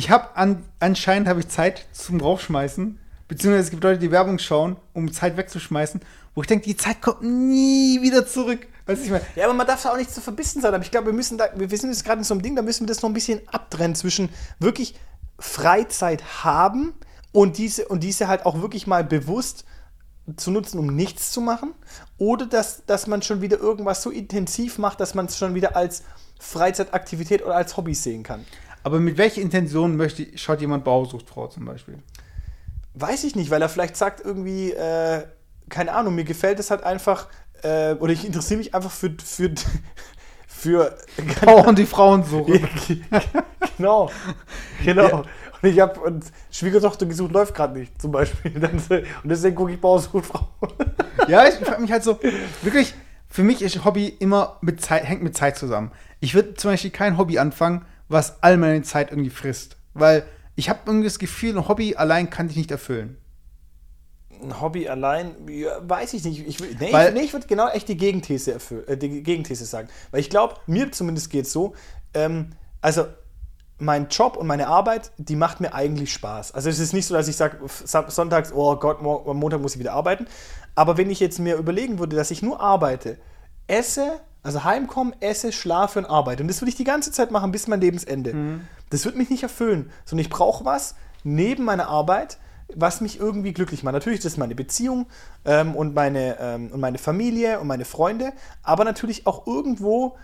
ich 0.00 0.08
habe 0.08 0.34
an, 0.34 0.64
anscheinend 0.78 1.28
habe 1.28 1.40
ich 1.40 1.48
Zeit 1.48 1.86
zum 1.92 2.22
Raufschmeißen, 2.22 2.98
beziehungsweise 3.28 3.64
es 3.64 3.70
gibt 3.70 3.84
Leute, 3.84 3.98
die 3.98 4.10
Werbung 4.10 4.38
schauen, 4.38 4.76
um 4.94 5.12
Zeit 5.12 5.36
wegzuschmeißen, 5.36 6.00
wo 6.34 6.40
ich 6.40 6.46
denke, 6.46 6.64
die 6.64 6.76
Zeit 6.76 7.02
kommt 7.02 7.22
nie 7.22 8.00
wieder 8.00 8.26
zurück. 8.26 8.66
Weißt 8.86 9.02
du, 9.02 9.04
ich 9.04 9.10
meine, 9.10 9.26
Ja, 9.36 9.44
aber 9.44 9.52
man 9.52 9.66
darf 9.66 9.82
da 9.82 9.92
auch 9.92 9.98
nicht 9.98 10.10
zu 10.10 10.22
verbissen 10.22 10.62
sein. 10.62 10.72
Aber 10.72 10.82
ich 10.82 10.90
glaube, 10.90 11.08
wir 11.08 11.12
müssen 11.12 11.36
da, 11.36 11.50
wir 11.54 11.68
sind 11.76 11.90
jetzt 11.90 12.06
gerade 12.06 12.20
in 12.20 12.24
so 12.24 12.32
einem 12.32 12.42
Ding, 12.42 12.56
da 12.56 12.62
müssen 12.62 12.84
wir 12.84 12.86
das 12.86 13.02
noch 13.02 13.10
ein 13.10 13.14
bisschen 13.14 13.42
abtrennen 13.48 13.94
zwischen 13.94 14.30
wirklich 14.58 14.94
Freizeit 15.38 16.44
haben 16.44 16.94
und 17.32 17.58
diese, 17.58 17.86
und 17.86 18.02
diese 18.02 18.26
halt 18.26 18.46
auch 18.46 18.62
wirklich 18.62 18.86
mal 18.86 19.04
bewusst 19.04 19.66
zu 20.36 20.50
nutzen, 20.50 20.78
um 20.78 20.86
nichts 20.86 21.30
zu 21.30 21.42
machen. 21.42 21.74
Oder 22.16 22.46
dass, 22.46 22.86
dass 22.86 23.06
man 23.06 23.20
schon 23.20 23.42
wieder 23.42 23.58
irgendwas 23.58 24.02
so 24.02 24.08
intensiv 24.08 24.78
macht, 24.78 24.98
dass 24.98 25.14
man 25.14 25.26
es 25.26 25.36
schon 25.36 25.54
wieder 25.54 25.76
als 25.76 26.04
Freizeitaktivität 26.38 27.44
oder 27.44 27.54
als 27.54 27.76
Hobby 27.76 27.94
sehen 27.94 28.22
kann. 28.22 28.46
Aber 28.82 29.00
mit 29.00 29.18
welcher 29.18 29.40
Intention 29.40 29.96
möchte, 29.96 30.26
schaut 30.36 30.60
jemand 30.60 30.84
Bausuchtfrau 30.84 31.48
zum 31.48 31.64
Beispiel? 31.64 31.98
Weiß 32.94 33.24
ich 33.24 33.36
nicht, 33.36 33.50
weil 33.50 33.62
er 33.62 33.68
vielleicht 33.68 33.96
sagt 33.96 34.24
irgendwie, 34.24 34.72
äh, 34.72 35.24
keine 35.68 35.92
Ahnung, 35.92 36.14
mir 36.14 36.24
gefällt 36.24 36.58
es 36.58 36.70
halt 36.70 36.82
einfach, 36.82 37.28
äh, 37.62 37.94
oder 37.94 38.12
ich 38.12 38.24
interessiere 38.24 38.58
mich 38.58 38.74
einfach 38.74 38.90
für, 38.90 39.14
für, 39.22 39.52
für 40.46 40.98
Bauern, 41.44 41.76
die 41.76 41.86
Frauen 41.86 42.24
suchen. 42.24 42.68
genau, 43.76 44.10
genau. 44.84 45.24
Und 45.62 45.68
ich 45.68 45.80
habe 45.80 46.00
und 46.00 46.24
Schwiegertochter 46.50 47.06
gesucht, 47.06 47.32
läuft 47.32 47.54
gerade 47.54 47.78
nicht, 47.78 48.00
zum 48.00 48.12
Beispiel. 48.12 48.52
Und 48.88 49.28
deswegen 49.28 49.54
gucke 49.54 49.72
ich 49.72 49.80
Bausuchfrau. 49.80 50.48
Ja, 51.28 51.46
ich 51.46 51.54
frage 51.56 51.82
mich 51.82 51.92
halt 51.92 52.02
so, 52.02 52.18
wirklich, 52.62 52.94
für 53.28 53.42
mich 53.42 53.60
ist 53.60 53.84
Hobby 53.84 54.08
immer 54.08 54.56
mit 54.62 54.80
Zeit, 54.80 55.04
hängt 55.04 55.22
mit 55.22 55.36
Zeit 55.36 55.58
zusammen. 55.58 55.92
Ich 56.20 56.34
würde 56.34 56.54
zum 56.54 56.70
Beispiel 56.70 56.90
kein 56.90 57.18
Hobby 57.18 57.38
anfangen, 57.38 57.84
was 58.10 58.42
all 58.42 58.56
meine 58.58 58.82
Zeit 58.82 59.10
irgendwie 59.10 59.30
frisst. 59.30 59.76
Weil 59.94 60.24
ich 60.56 60.68
habe 60.68 60.80
irgendwie 60.84 61.06
das 61.06 61.18
Gefühl, 61.18 61.56
ein 61.56 61.68
Hobby 61.68 61.96
allein 61.96 62.28
kann 62.28 62.48
dich 62.48 62.56
nicht 62.56 62.70
erfüllen. 62.70 63.16
Ein 64.42 64.60
Hobby 64.60 64.88
allein, 64.88 65.34
ja, 65.48 65.70
weiß 65.82 66.14
ich 66.14 66.24
nicht. 66.24 66.46
Ich, 66.46 66.60
nee, 66.80 66.92
Weil- 66.92 67.08
ich, 67.08 67.14
nee, 67.14 67.20
ich 67.20 67.32
würde 67.32 67.46
genau 67.46 67.68
echt 67.68 67.88
die 67.88 67.96
Gegenthese, 67.96 68.52
erfüllen, 68.54 68.86
äh, 68.88 68.96
die 68.96 69.22
Gegenthese 69.22 69.64
sagen. 69.64 69.88
Weil 70.10 70.20
ich 70.20 70.30
glaube, 70.30 70.56
mir 70.66 70.90
zumindest 70.92 71.30
geht 71.30 71.46
es 71.46 71.52
so, 71.52 71.74
ähm, 72.14 72.50
also 72.80 73.06
mein 73.78 74.08
Job 74.08 74.36
und 74.36 74.46
meine 74.46 74.66
Arbeit, 74.66 75.12
die 75.16 75.36
macht 75.36 75.60
mir 75.60 75.72
eigentlich 75.72 76.12
Spaß. 76.12 76.52
Also 76.52 76.68
es 76.68 76.78
ist 76.78 76.92
nicht 76.92 77.06
so, 77.06 77.14
dass 77.14 77.28
ich 77.28 77.36
sage, 77.36 77.58
sonntags, 77.84 78.52
oh 78.52 78.76
Gott, 78.76 78.98
am 79.00 79.36
Montag 79.38 79.60
muss 79.60 79.74
ich 79.74 79.78
wieder 79.78 79.92
arbeiten. 79.94 80.26
Aber 80.74 80.96
wenn 80.98 81.10
ich 81.10 81.20
jetzt 81.20 81.38
mir 81.38 81.56
überlegen 81.56 81.98
würde, 81.98 82.16
dass 82.16 82.30
ich 82.30 82.42
nur 82.42 82.60
arbeite, 82.60 83.18
esse, 83.66 84.20
also 84.42 84.64
heimkomme, 84.64 85.12
esse, 85.20 85.52
schlafe 85.52 85.98
und 85.98 86.06
arbeite. 86.06 86.42
Und 86.42 86.48
das 86.48 86.60
würde 86.60 86.70
ich 86.70 86.76
die 86.76 86.84
ganze 86.84 87.12
Zeit 87.12 87.30
machen 87.30 87.52
bis 87.52 87.66
mein 87.68 87.80
Lebensende. 87.80 88.60
Das 88.90 89.04
wird 89.04 89.16
mich 89.16 89.30
nicht 89.30 89.42
erfüllen, 89.42 89.90
sondern 90.04 90.24
ich 90.24 90.30
brauche 90.30 90.64
was 90.64 90.94
neben 91.22 91.64
meiner 91.64 91.88
Arbeit, 91.88 92.38
was 92.74 93.00
mich 93.00 93.18
irgendwie 93.18 93.52
glücklich 93.52 93.82
macht. 93.82 93.94
Natürlich, 93.94 94.20
das 94.20 94.32
ist 94.32 94.38
meine 94.38 94.54
Beziehung 94.54 95.06
ähm, 95.44 95.74
und, 95.74 95.94
meine, 95.94 96.36
ähm, 96.40 96.70
und 96.72 96.80
meine 96.80 96.98
Familie 96.98 97.60
und 97.60 97.66
meine 97.66 97.84
Freunde, 97.84 98.32
aber 98.62 98.84
natürlich 98.84 99.26
auch 99.26 99.46
irgendwo 99.46 100.16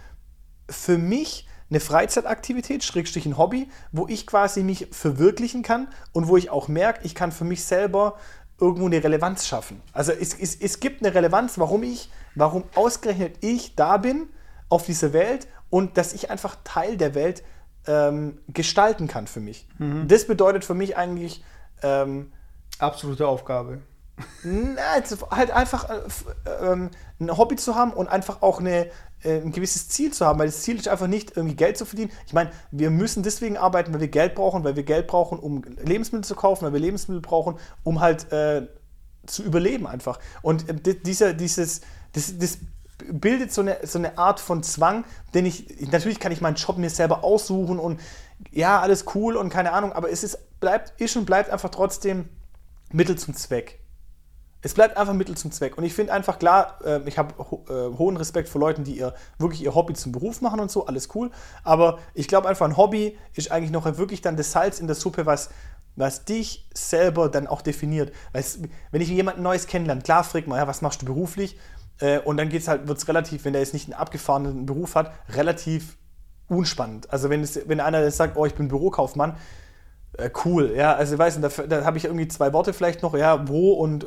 für 0.68 0.98
mich 0.98 1.46
eine 1.68 1.80
Freizeitaktivität, 1.80 2.84
Schrägstrich 2.84 3.26
ein 3.26 3.38
Hobby, 3.38 3.68
wo 3.90 4.06
ich 4.06 4.26
quasi 4.26 4.62
mich 4.62 4.88
verwirklichen 4.92 5.62
kann 5.62 5.88
und 6.12 6.28
wo 6.28 6.36
ich 6.36 6.50
auch 6.50 6.68
merke, 6.68 7.00
ich 7.04 7.14
kann 7.14 7.32
für 7.32 7.44
mich 7.44 7.64
selber 7.64 8.16
irgendwo 8.60 8.86
eine 8.86 9.02
Relevanz 9.02 9.46
schaffen. 9.46 9.82
Also 9.92 10.12
es, 10.12 10.34
es, 10.34 10.56
es 10.56 10.80
gibt 10.80 11.04
eine 11.04 11.14
Relevanz, 11.14 11.58
warum 11.58 11.82
ich, 11.82 12.10
warum 12.34 12.64
ausgerechnet 12.74 13.36
ich 13.40 13.74
da 13.74 13.96
bin 13.98 14.28
auf 14.68 14.86
dieser 14.86 15.12
Welt 15.12 15.46
und 15.70 15.96
dass 15.98 16.12
ich 16.12 16.30
einfach 16.30 16.56
Teil 16.64 16.96
der 16.96 17.14
Welt 17.14 17.42
ähm, 17.86 18.38
gestalten 18.48 19.08
kann 19.08 19.26
für 19.26 19.40
mich. 19.40 19.68
Das 20.08 20.26
bedeutet 20.26 20.64
für 20.64 20.74
mich 20.74 20.96
eigentlich 20.96 21.44
ähm, 21.82 22.32
Absolute 22.78 23.26
Aufgabe. 23.26 23.80
Also 24.94 25.30
halt 25.30 25.50
einfach 25.50 25.90
äh, 25.90 26.00
ähm, 26.62 26.90
ein 27.20 27.36
Hobby 27.36 27.56
zu 27.56 27.74
haben 27.74 27.92
und 27.92 28.08
einfach 28.08 28.42
auch 28.42 28.60
eine, 28.60 28.86
äh, 29.22 29.40
ein 29.40 29.52
gewisses 29.52 29.88
Ziel 29.88 30.12
zu 30.12 30.24
haben, 30.24 30.38
weil 30.38 30.46
das 30.46 30.62
Ziel 30.62 30.76
ist 30.76 30.88
einfach 30.88 31.06
nicht 31.06 31.36
irgendwie 31.36 31.56
Geld 31.56 31.76
zu 31.76 31.84
verdienen. 31.84 32.10
Ich 32.26 32.32
meine, 32.32 32.50
wir 32.70 32.90
müssen 32.90 33.22
deswegen 33.22 33.56
arbeiten, 33.56 33.92
weil 33.92 34.00
wir 34.00 34.08
Geld 34.08 34.34
brauchen, 34.34 34.64
weil 34.64 34.76
wir 34.76 34.84
Geld 34.84 35.06
brauchen, 35.06 35.38
um 35.38 35.62
Lebensmittel 35.84 36.24
zu 36.24 36.34
kaufen, 36.34 36.64
weil 36.64 36.72
wir 36.72 36.80
Lebensmittel 36.80 37.20
brauchen, 37.20 37.58
um 37.82 38.00
halt 38.00 38.32
äh, 38.32 38.66
zu 39.26 39.42
überleben 39.42 39.86
einfach. 39.86 40.18
Und 40.42 40.68
äh, 40.68 40.74
di- 40.74 41.02
dieser, 41.02 41.34
dieses, 41.34 41.82
das, 42.12 42.38
das 42.38 42.58
bildet 43.12 43.52
so 43.52 43.60
eine, 43.60 43.78
so 43.82 43.98
eine 43.98 44.16
Art 44.16 44.40
von 44.40 44.62
Zwang, 44.62 45.04
den 45.34 45.44
ich, 45.44 45.90
natürlich 45.90 46.20
kann 46.20 46.32
ich 46.32 46.40
meinen 46.40 46.56
Job 46.56 46.78
mir 46.78 46.88
selber 46.88 47.22
aussuchen 47.22 47.78
und 47.78 48.00
ja, 48.50 48.80
alles 48.80 49.04
cool 49.14 49.36
und 49.36 49.50
keine 49.50 49.72
Ahnung, 49.72 49.92
aber 49.92 50.10
es 50.10 50.24
ist, 50.24 50.58
bleibt, 50.60 50.98
ist 51.00 51.16
und 51.16 51.26
bleibt 51.26 51.50
einfach 51.50 51.70
trotzdem 51.70 52.28
Mittel 52.92 53.18
zum 53.18 53.34
Zweck. 53.34 53.80
Es 54.66 54.74
bleibt 54.74 54.96
einfach 54.96 55.12
Mittel 55.12 55.36
zum 55.36 55.52
Zweck. 55.52 55.78
Und 55.78 55.84
ich 55.84 55.94
finde 55.94 56.12
einfach 56.12 56.40
klar, 56.40 56.80
äh, 56.84 56.98
ich 57.06 57.18
habe 57.18 57.32
ho 57.38 57.64
äh, 57.68 57.96
hohen 57.96 58.16
Respekt 58.16 58.48
vor 58.48 58.60
Leuten, 58.60 58.82
die 58.82 58.98
ihr 58.98 59.14
wirklich 59.38 59.62
ihr 59.62 59.76
Hobby 59.76 59.94
zum 59.94 60.10
Beruf 60.10 60.40
machen 60.40 60.58
und 60.58 60.72
so, 60.72 60.86
alles 60.86 61.14
cool. 61.14 61.30
Aber 61.62 62.00
ich 62.14 62.26
glaube 62.26 62.48
einfach, 62.48 62.66
ein 62.66 62.76
Hobby 62.76 63.16
ist 63.34 63.52
eigentlich 63.52 63.70
noch 63.70 63.84
wirklich 63.96 64.22
dann 64.22 64.36
das 64.36 64.50
Salz 64.50 64.80
in 64.80 64.88
der 64.88 64.96
Suppe, 64.96 65.24
was, 65.24 65.50
was 65.94 66.24
dich 66.24 66.68
selber 66.74 67.28
dann 67.28 67.46
auch 67.46 67.62
definiert. 67.62 68.12
Weil 68.32 68.44
wenn 68.90 69.00
ich 69.00 69.08
jemanden 69.08 69.42
Neues 69.42 69.68
kennenlerne, 69.68 70.02
klar 70.02 70.24
fragt 70.24 70.48
man, 70.48 70.58
ja, 70.58 70.66
was 70.66 70.82
machst 70.82 71.00
du 71.00 71.06
beruflich? 71.06 71.56
Äh, 72.00 72.18
und 72.18 72.36
dann 72.36 72.50
halt, 72.50 72.88
wird 72.88 72.98
es 72.98 73.06
relativ, 73.06 73.44
wenn 73.44 73.52
der 73.52 73.62
jetzt 73.62 73.72
nicht 73.72 73.86
einen 73.86 73.94
abgefahrenen 73.94 74.66
Beruf 74.66 74.96
hat, 74.96 75.12
relativ 75.28 75.96
unspannend. 76.48 77.08
Also 77.12 77.30
wenn, 77.30 77.44
es, 77.44 77.68
wenn 77.68 77.78
einer 77.78 78.02
jetzt 78.02 78.16
sagt, 78.16 78.36
oh, 78.36 78.46
ich 78.46 78.56
bin 78.56 78.66
Bürokaufmann, 78.66 79.36
cool, 80.44 80.74
ja, 80.76 80.94
also 80.94 81.18
weißt 81.18 81.38
du, 81.38 81.40
da, 81.42 81.66
da 81.66 81.84
habe 81.84 81.98
ich 81.98 82.04
irgendwie 82.04 82.28
zwei 82.28 82.52
Worte 82.52 82.72
vielleicht 82.72 83.02
noch, 83.02 83.14
ja, 83.14 83.48
wo 83.48 83.72
und 83.72 84.06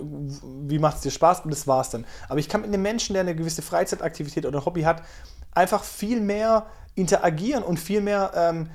wie 0.67 0.79
macht 0.79 0.97
es 0.97 1.01
dir 1.01 1.11
Spaß 1.11 1.41
und 1.41 1.51
das 1.51 1.67
war's 1.67 1.89
dann. 1.89 2.05
Aber 2.27 2.39
ich 2.39 2.49
kann 2.49 2.61
mit 2.61 2.69
einem 2.69 2.81
Menschen, 2.81 3.13
der 3.13 3.21
eine 3.21 3.35
gewisse 3.35 3.61
Freizeitaktivität 3.61 4.45
oder 4.45 4.65
Hobby 4.65 4.83
hat, 4.83 5.03
einfach 5.51 5.83
viel 5.83 6.21
mehr 6.21 6.65
interagieren 6.95 7.63
und 7.63 7.79
viel 7.79 8.01
mehr, 8.01 8.31
ähm, 8.35 8.69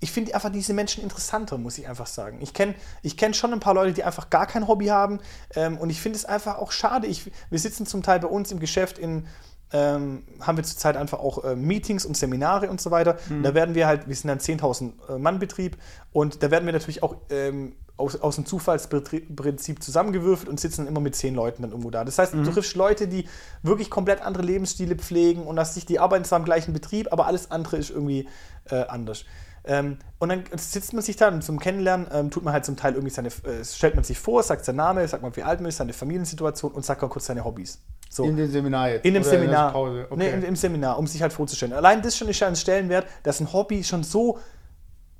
ich 0.00 0.12
finde 0.12 0.34
einfach 0.34 0.50
diese 0.50 0.72
Menschen 0.72 1.02
interessanter, 1.02 1.58
muss 1.58 1.76
ich 1.76 1.86
einfach 1.86 2.06
sagen. 2.06 2.38
Ich 2.40 2.54
kenne 2.54 2.74
ich 3.02 3.16
kenn 3.16 3.34
schon 3.34 3.52
ein 3.52 3.60
paar 3.60 3.74
Leute, 3.74 3.92
die 3.92 4.02
einfach 4.02 4.30
gar 4.30 4.46
kein 4.46 4.66
Hobby 4.66 4.86
haben 4.86 5.20
ähm, 5.54 5.76
und 5.78 5.90
ich 5.90 6.00
finde 6.00 6.16
es 6.16 6.24
einfach 6.24 6.58
auch 6.58 6.72
schade. 6.72 7.06
Ich, 7.06 7.30
wir 7.50 7.58
sitzen 7.58 7.86
zum 7.86 8.02
Teil 8.02 8.20
bei 8.20 8.28
uns 8.28 8.50
im 8.50 8.60
Geschäft 8.60 8.98
in, 8.98 9.26
ähm, 9.72 10.24
haben 10.40 10.56
wir 10.56 10.64
zurzeit 10.64 10.96
einfach 10.96 11.20
auch 11.20 11.44
äh, 11.44 11.54
Meetings 11.54 12.04
und 12.04 12.16
Seminare 12.16 12.70
und 12.70 12.80
so 12.80 12.90
weiter. 12.90 13.16
Und 13.28 13.42
Da 13.42 13.54
werden 13.54 13.74
wir 13.74 13.86
halt, 13.86 14.08
wir 14.08 14.16
sind 14.16 14.30
ein 14.30 14.38
10.000 14.38 14.92
äh, 15.08 15.18
Mann 15.18 15.38
Betrieb 15.38 15.76
und 16.12 16.42
da 16.42 16.50
werden 16.50 16.66
wir 16.66 16.72
natürlich 16.72 17.02
auch 17.02 17.16
ähm, 17.30 17.74
aus, 18.00 18.16
aus 18.16 18.36
dem 18.36 18.46
Zufallsprinzip 18.46 19.82
zusammengewürfelt 19.82 20.48
und 20.48 20.58
sitzen 20.58 20.86
immer 20.86 21.00
mit 21.00 21.14
zehn 21.14 21.34
Leuten 21.34 21.62
dann 21.62 21.70
irgendwo 21.70 21.90
da. 21.90 22.04
Das 22.04 22.18
heißt, 22.18 22.32
du 22.32 22.42
triffst 22.42 22.74
Leute, 22.74 23.06
die 23.06 23.28
wirklich 23.62 23.90
komplett 23.90 24.22
andere 24.22 24.42
Lebensstile 24.42 24.96
pflegen 24.96 25.42
und 25.42 25.56
dass 25.56 25.74
sich 25.74 25.86
die 25.86 25.98
arbeiten 25.98 26.24
zwar 26.24 26.38
im 26.38 26.44
gleichen 26.44 26.72
Betrieb, 26.72 27.12
aber 27.12 27.26
alles 27.26 27.50
andere 27.50 27.76
ist 27.76 27.90
irgendwie 27.90 28.26
äh, 28.70 28.86
anders. 28.86 29.24
Ähm, 29.64 29.98
und 30.18 30.30
dann 30.30 30.44
sitzt 30.56 30.94
man 30.94 31.02
sich 31.02 31.16
da 31.16 31.28
und 31.28 31.44
zum 31.44 31.60
Kennenlernen 31.60 32.06
ähm, 32.12 32.30
tut 32.30 32.42
man 32.42 32.54
halt 32.54 32.64
zum 32.64 32.76
Teil 32.76 32.94
irgendwie 32.94 33.10
seine, 33.12 33.28
äh, 33.28 33.62
stellt 33.64 33.94
man 33.94 34.04
sich 34.04 34.18
vor, 34.18 34.42
sagt 34.42 34.64
seinen 34.64 34.76
Namen, 34.76 35.06
sagt 35.06 35.22
man, 35.22 35.36
wie 35.36 35.42
alt 35.42 35.60
man 35.60 35.68
ist, 35.68 35.76
seine 35.76 35.92
Familiensituation 35.92 36.72
und 36.72 36.84
sagt 36.84 37.02
mal 37.02 37.08
kurz 37.08 37.26
seine 37.26 37.44
Hobbys. 37.44 37.78
So. 38.12 38.24
In 38.24 38.36
dem 38.36 38.50
Seminar 38.50 38.90
jetzt. 38.90 39.04
In 39.04 39.14
dem 39.14 39.22
Oder 39.22 39.30
der 39.30 39.40
Seminar. 39.40 39.72
Pause. 39.72 40.06
Okay. 40.10 40.16
Nee, 40.18 40.30
im, 40.30 40.44
im 40.44 40.56
Seminar, 40.56 40.98
um 40.98 41.06
sich 41.06 41.22
halt 41.22 41.32
vorzustellen. 41.32 41.72
Allein 41.72 42.02
das 42.02 42.16
schon 42.16 42.28
ist 42.28 42.40
ja 42.40 42.48
ein 42.48 42.56
Stellenwert, 42.56 43.06
dass 43.22 43.40
ein 43.40 43.52
Hobby 43.52 43.84
schon 43.84 44.02
so 44.02 44.38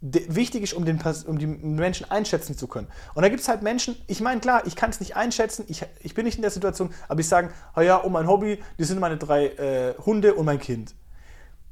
wichtig 0.01 0.63
ist, 0.63 0.73
um, 0.73 0.85
den, 0.85 0.99
um 1.27 1.39
die 1.39 1.47
Menschen 1.47 2.11
einschätzen 2.11 2.57
zu 2.57 2.67
können. 2.67 2.89
Und 3.15 3.23
da 3.23 3.29
gibt 3.29 3.43
es 3.43 3.49
halt 3.49 3.63
Menschen, 3.63 3.97
ich 4.07 4.21
meine, 4.21 4.41
klar, 4.41 4.63
ich 4.67 4.75
kann 4.75 4.91
es 4.91 4.99
nicht 4.99 5.15
einschätzen, 5.15 5.67
ich, 5.69 5.85
ich 6.01 6.15
bin 6.15 6.25
nicht 6.25 6.37
in 6.37 6.43
der 6.43 6.51
Situation, 6.51 6.91
aber 7.07 7.21
ich 7.21 7.29
sage, 7.29 7.51
oh 7.77 7.81
ja, 7.81 7.97
um 7.97 8.13
mein 8.13 8.27
Hobby, 8.27 8.61
die 8.79 8.85
sind 8.85 8.99
meine 8.99 9.19
drei 9.19 9.47
äh, 9.49 9.95
Hunde 10.05 10.35
und 10.35 10.47
mein 10.47 10.59
Kind. 10.59 10.95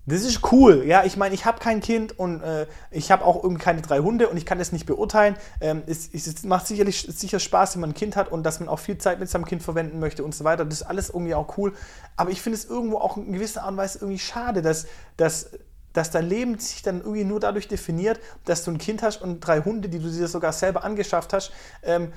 Das 0.08 0.22
ist 0.22 0.52
cool, 0.52 0.84
ja. 0.86 1.04
Ich 1.04 1.18
meine, 1.18 1.34
ich 1.34 1.44
habe 1.44 1.58
kein 1.58 1.80
Kind 1.80 2.18
und 2.18 2.42
äh, 2.42 2.66
ich 2.90 3.10
habe 3.10 3.26
auch 3.26 3.42
irgendwie 3.42 3.62
keine 3.62 3.82
drei 3.82 3.98
Hunde 3.98 4.30
und 4.30 4.38
ich 4.38 4.46
kann 4.46 4.58
das 4.58 4.72
nicht 4.72 4.86
beurteilen. 4.86 5.36
Ähm, 5.60 5.82
es, 5.86 6.08
es, 6.14 6.44
macht 6.44 6.66
sicherlich 6.66 7.02
sicher 7.02 7.38
Spaß, 7.38 7.74
wenn 7.74 7.82
man 7.82 7.90
ein 7.90 7.94
Kind 7.94 8.16
hat 8.16 8.32
und 8.32 8.42
dass 8.42 8.58
man 8.58 8.70
auch 8.70 8.78
viel 8.78 8.96
Zeit 8.96 9.20
mit 9.20 9.28
seinem 9.28 9.44
Kind 9.44 9.62
verwenden 9.62 10.00
möchte 10.00 10.24
und 10.24 10.34
so 10.34 10.44
weiter. 10.44 10.64
Das 10.64 10.80
ist 10.80 10.86
alles 10.86 11.10
irgendwie 11.10 11.34
auch 11.34 11.58
cool. 11.58 11.74
Aber 12.16 12.30
ich 12.30 12.40
finde 12.40 12.56
es 12.56 12.64
irgendwo 12.64 12.96
auch 12.96 13.18
in 13.18 13.32
gewisser 13.34 13.64
Art 13.64 13.72
und 13.72 13.76
Weise 13.76 13.98
irgendwie 13.98 14.18
schade, 14.18 14.62
dass, 14.62 14.86
dass, 15.18 15.50
dass 15.92 16.10
dein 16.10 16.26
Leben 16.26 16.58
sich 16.58 16.82
dann 16.82 17.00
irgendwie 17.00 17.24
nur 17.24 17.38
dadurch 17.38 17.68
definiert, 17.68 18.18
dass 18.46 18.64
du 18.64 18.70
ein 18.70 18.78
Kind 18.78 19.02
hast 19.02 19.20
und 19.20 19.40
drei 19.40 19.60
Hunde, 19.60 19.90
die 19.90 19.98
du 19.98 20.08
dir 20.10 20.26
sogar 20.26 20.54
selber 20.54 20.84
angeschafft 20.84 21.34
hast. 21.34 21.52
Ähm, 21.82 22.14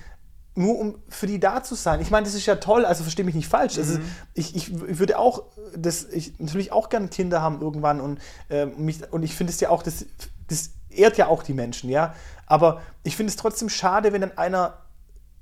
nur 0.56 0.78
um 0.78 0.96
für 1.08 1.28
die 1.28 1.40
da 1.40 1.64
zu 1.64 1.76
sein. 1.76 2.02
Ich 2.02 2.12
meine, 2.12 2.26
das 2.26 2.34
ist 2.34 2.46
ja 2.46 2.56
toll, 2.56 2.86
also 2.86 3.04
verstehe 3.04 3.24
mich 3.24 3.36
nicht 3.36 3.48
falsch. 3.48 3.78
Also 3.78 4.00
mhm. 4.00 4.06
ich, 4.34 4.56
ich, 4.56 4.74
ich, 4.74 5.00
würde 5.00 5.18
auch 5.18 5.44
das, 5.76 6.06
ich 6.06 6.40
natürlich 6.40 6.72
auch 6.72 6.90
gerne 6.90 7.08
Kinder 7.08 7.42
haben 7.42 7.62
irgendwann 7.62 8.02
und, 8.02 8.20
äh, 8.50 8.66
mich, 8.66 9.00
und 9.12 9.24
ich 9.24 9.36
finde 9.36 9.54
es 9.54 9.60
ja 9.62 9.70
auch, 9.70 9.82
das, 9.82 10.06
das 10.48 10.72
ehrt 10.90 11.18
ja 11.18 11.28
auch 11.28 11.44
die 11.44 11.54
Menschen, 11.54 11.90
ja. 11.90 12.14
Aber 12.48 12.82
ich 13.04 13.16
finde 13.16 13.32
es 13.32 13.38
trotzdem 13.38 13.70
schade, 13.70 14.12
wenn 14.12 14.22
dann 14.22 14.38
einer, 14.38 14.78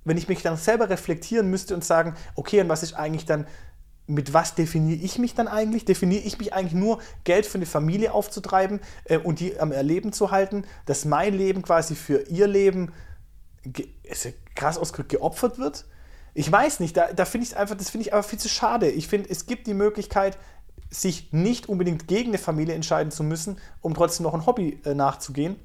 wenn 0.05 0.17
ich 0.17 0.27
mich 0.27 0.43
dann 0.43 0.57
selber 0.57 0.89
reflektieren 0.89 1.49
müsste 1.49 1.73
und 1.73 1.83
sagen, 1.83 2.15
okay, 2.35 2.61
und 2.61 2.69
was 2.69 2.83
ist 2.83 2.93
eigentlich 2.93 3.25
dann, 3.25 3.47
mit 4.05 4.33
was 4.33 4.55
definiere 4.55 4.99
ich 4.99 5.17
mich 5.17 5.33
dann 5.33 5.47
eigentlich? 5.47 5.85
Definiere 5.85 6.21
ich 6.21 6.37
mich 6.37 6.53
eigentlich 6.53 6.73
nur, 6.73 6.99
Geld 7.23 7.45
für 7.45 7.57
eine 7.57 7.65
Familie 7.65 8.13
aufzutreiben 8.13 8.79
äh, 9.05 9.17
und 9.17 9.39
die 9.39 9.59
am 9.59 9.71
Erleben 9.71 10.13
zu 10.13 10.29
halten, 10.29 10.65
dass 10.85 11.05
mein 11.05 11.35
Leben 11.35 11.63
quasi 11.63 11.95
für 11.95 12.27
ihr 12.29 12.47
Leben 12.47 12.91
krass 14.55 14.77
ausgedrückt 14.77 15.09
geopfert 15.09 15.57
wird. 15.57 15.85
Ich 16.33 16.51
weiß 16.51 16.79
nicht, 16.79 16.95
da, 16.95 17.11
da 17.11 17.25
finde 17.25 17.47
ich 17.47 17.57
einfach, 17.57 17.75
das 17.75 17.89
finde 17.89 18.07
ich 18.07 18.13
aber 18.13 18.23
viel 18.23 18.39
zu 18.39 18.49
schade. 18.49 18.89
Ich 18.89 19.07
finde, 19.07 19.29
es 19.29 19.45
gibt 19.45 19.67
die 19.67 19.73
Möglichkeit, 19.73 20.37
sich 20.89 21.31
nicht 21.31 21.69
unbedingt 21.69 22.07
gegen 22.07 22.29
eine 22.29 22.37
Familie 22.37 22.75
entscheiden 22.75 23.11
zu 23.11 23.23
müssen, 23.23 23.57
um 23.81 23.93
trotzdem 23.93 24.23
noch 24.23 24.33
ein 24.33 24.45
Hobby 24.45 24.79
äh, 24.85 24.93
nachzugehen. 24.93 25.55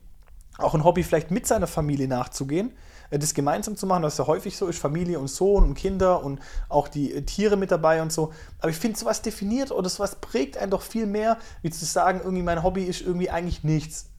Auch 0.59 0.75
ein 0.75 0.85
Hobby 0.85 1.03
vielleicht 1.03 1.31
mit 1.31 1.47
seiner 1.47 1.67
Familie 1.67 2.07
nachzugehen, 2.07 2.73
äh, 3.11 3.19
das 3.19 3.35
gemeinsam 3.35 3.77
zu 3.77 3.87
machen, 3.87 4.03
was 4.03 4.19
ja 4.19 4.27
häufig 4.27 4.57
so 4.57 4.67
ist, 4.67 4.79
Familie 4.79 5.19
und 5.19 5.29
Sohn 5.29 5.65
und 5.65 5.75
Kinder 5.75 6.23
und 6.23 6.41
auch 6.69 6.89
die 6.89 7.13
äh, 7.13 7.23
Tiere 7.23 7.57
mit 7.57 7.71
dabei 7.71 8.03
und 8.03 8.13
so. 8.13 8.33
Aber 8.59 8.71
ich 8.71 8.77
finde, 8.77 8.99
sowas 8.99 9.23
definiert 9.23 9.71
oder 9.71 9.89
sowas 9.89 10.17
prägt 10.17 10.57
einen 10.59 10.71
doch 10.71 10.83
viel 10.83 11.07
mehr, 11.07 11.39
wie 11.63 11.71
zu 11.71 11.85
sagen, 11.85 12.21
irgendwie 12.23 12.43
mein 12.43 12.63
Hobby 12.63 12.85
ist 12.85 13.01
irgendwie 13.01 13.31
eigentlich 13.31 13.65
nichts. 13.65 14.11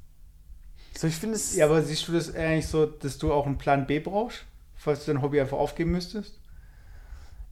So, 0.98 1.08
ich 1.08 1.16
finde 1.16 1.36
es. 1.36 1.56
Ja, 1.56 1.66
aber 1.66 1.82
siehst 1.82 2.08
du 2.08 2.14
das 2.14 2.34
eigentlich 2.34 2.68
so, 2.68 2.86
dass 2.86 3.18
du 3.18 3.34
auch 3.34 3.46
einen 3.46 3.58
Plan 3.58 3.86
B 3.86 4.00
brauchst? 4.00 4.46
falls 4.86 5.04
du 5.04 5.14
dein 5.14 5.22
Hobby 5.22 5.42
einfach 5.42 5.58
aufgeben 5.58 5.92
müsstest? 5.92 6.40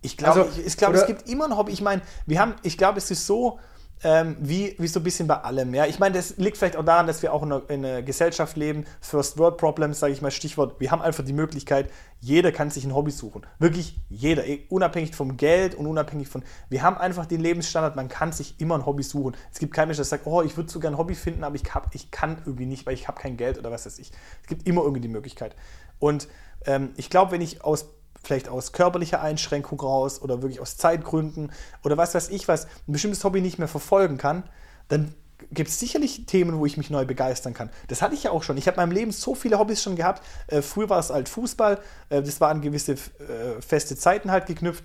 Ich 0.02 0.18
glaube, 0.18 0.44
also, 0.44 0.60
ich, 0.60 0.68
ich 0.68 0.78
glaube, 0.78 0.98
es 0.98 1.08
gibt 1.08 1.28
immer 1.28 1.46
ein 1.46 1.58
Hobby. 1.58 1.72
Ich 1.72 1.82
meine, 1.82 2.02
wir 2.26 2.40
haben, 2.40 2.56
ich 2.62 2.78
glaube, 2.78 3.00
es 3.00 3.10
ist 3.10 3.26
so, 3.26 3.60
ähm, 4.04 4.36
wie, 4.40 4.76
wie 4.80 4.88
so 4.88 5.00
ein 5.00 5.04
bisschen 5.04 5.28
bei 5.28 5.38
allem. 5.38 5.74
Ja? 5.74 5.86
Ich 5.86 6.00
meine, 6.00 6.16
das 6.16 6.38
liegt 6.38 6.58
vielleicht 6.58 6.76
auch 6.76 6.84
daran, 6.84 7.08
dass 7.08 7.22
wir 7.22 7.34
auch 7.34 7.44
in 7.44 7.52
einer, 7.52 7.70
in 7.70 7.86
einer 7.86 8.02
Gesellschaft 8.02 8.58
leben, 8.58 8.86
First 9.00 9.38
World 9.38 9.58
Problems, 9.58 10.00
sage 10.00 10.14
ich 10.14 10.22
mal, 10.22 10.32
Stichwort, 10.32 10.80
wir 10.80 10.92
haben 10.92 11.02
einfach 11.02 11.24
die 11.24 11.34
Möglichkeit, 11.34 11.90
jeder 12.20 12.52
kann 12.52 12.70
sich 12.70 12.86
ein 12.86 12.94
Hobby 12.94 13.12
suchen. 13.12 13.46
Wirklich 13.60 14.00
jeder, 14.10 14.46
eh, 14.46 14.66
unabhängig 14.70 15.16
vom 15.16 15.38
Geld 15.38 15.76
und 15.76 15.88
unabhängig 15.88 16.28
von, 16.28 16.44
wir 16.70 16.82
haben 16.82 16.98
einfach 16.98 17.26
den 17.26 17.42
Lebensstandard, 17.42 17.96
man 17.96 18.10
kann 18.10 18.32
sich 18.32 18.60
immer 18.60 18.76
ein 18.76 18.86
Hobby 18.86 19.04
suchen. 19.04 19.36
Es 19.52 19.60
gibt 19.60 19.74
keinen 19.74 19.88
Mensch, 19.88 19.98
der 19.98 20.06
sagt, 20.06 20.26
oh, 20.26 20.42
ich 20.42 20.56
würde 20.58 20.70
so 20.70 20.80
gerne 20.80 20.96
ein 20.96 21.00
Hobby 21.00 21.16
finden, 21.16 21.44
aber 21.44 21.56
ich, 21.56 21.74
hab, 21.74 21.94
ich 21.96 22.12
kann 22.12 22.38
irgendwie 22.46 22.66
nicht, 22.66 22.86
weil 22.86 22.94
ich 22.94 23.08
habe 23.08 23.20
kein 23.20 23.38
Geld 23.38 23.58
oder 23.58 23.72
was 23.72 23.86
weiß 23.86 24.00
ich. 24.00 24.12
Es 24.42 24.48
gibt 24.48 24.68
immer 24.68 24.82
irgendwie 24.82 25.02
die 25.02 25.08
Möglichkeit. 25.08 25.56
Und 26.00 26.28
ähm, 26.66 26.92
ich 26.98 27.10
glaube, 27.10 27.32
wenn 27.32 27.42
ich 27.42 27.64
aus 27.64 27.90
vielleicht 28.24 28.50
aus 28.50 28.72
körperlicher 28.72 29.22
Einschränkung 29.22 29.80
raus 29.80 30.22
oder 30.22 30.42
wirklich 30.42 30.60
aus 30.60 30.78
Zeitgründen 30.78 31.52
oder 31.84 31.98
was 31.98 32.16
weiß 32.16 32.30
ich 32.30 32.48
was, 32.48 32.66
ein 32.66 32.94
bestimmtes 32.94 33.24
Hobby 33.24 33.42
nicht 33.42 33.60
mehr 33.60 33.68
verfolgen 33.68 34.18
kann, 34.18 34.44
dann 34.88 35.14
gibt 35.52 35.70
es 35.70 35.80
sicherlich 35.80 36.26
Themen, 36.26 36.58
wo 36.58 36.66
ich 36.66 36.78
mich 36.78 36.90
neu 36.90 37.06
begeistern 37.06 37.54
kann. 37.54 37.70
Das 37.88 38.02
hatte 38.02 38.16
ich 38.16 38.24
ja 38.24 38.32
auch 38.32 38.44
schon. 38.44 38.58
Ich 38.58 38.68
habe 38.68 38.76
in 38.76 38.82
meinem 38.82 38.96
Leben 38.96 39.12
so 39.12 39.36
viele 39.36 39.60
Hobbys 39.60 39.84
schon 39.84 39.96
gehabt. 39.96 40.24
Äh, 40.48 40.62
früher 40.62 40.90
war 40.90 41.00
es 41.00 41.10
halt 41.10 41.28
Fußball, 41.28 41.80
äh, 42.10 42.22
das 42.22 42.40
war 42.40 42.50
an 42.50 42.62
gewisse 42.62 42.94
äh, 42.94 43.62
feste 43.62 43.98
Zeiten 43.98 44.32
halt 44.32 44.46
geknüpft 44.46 44.84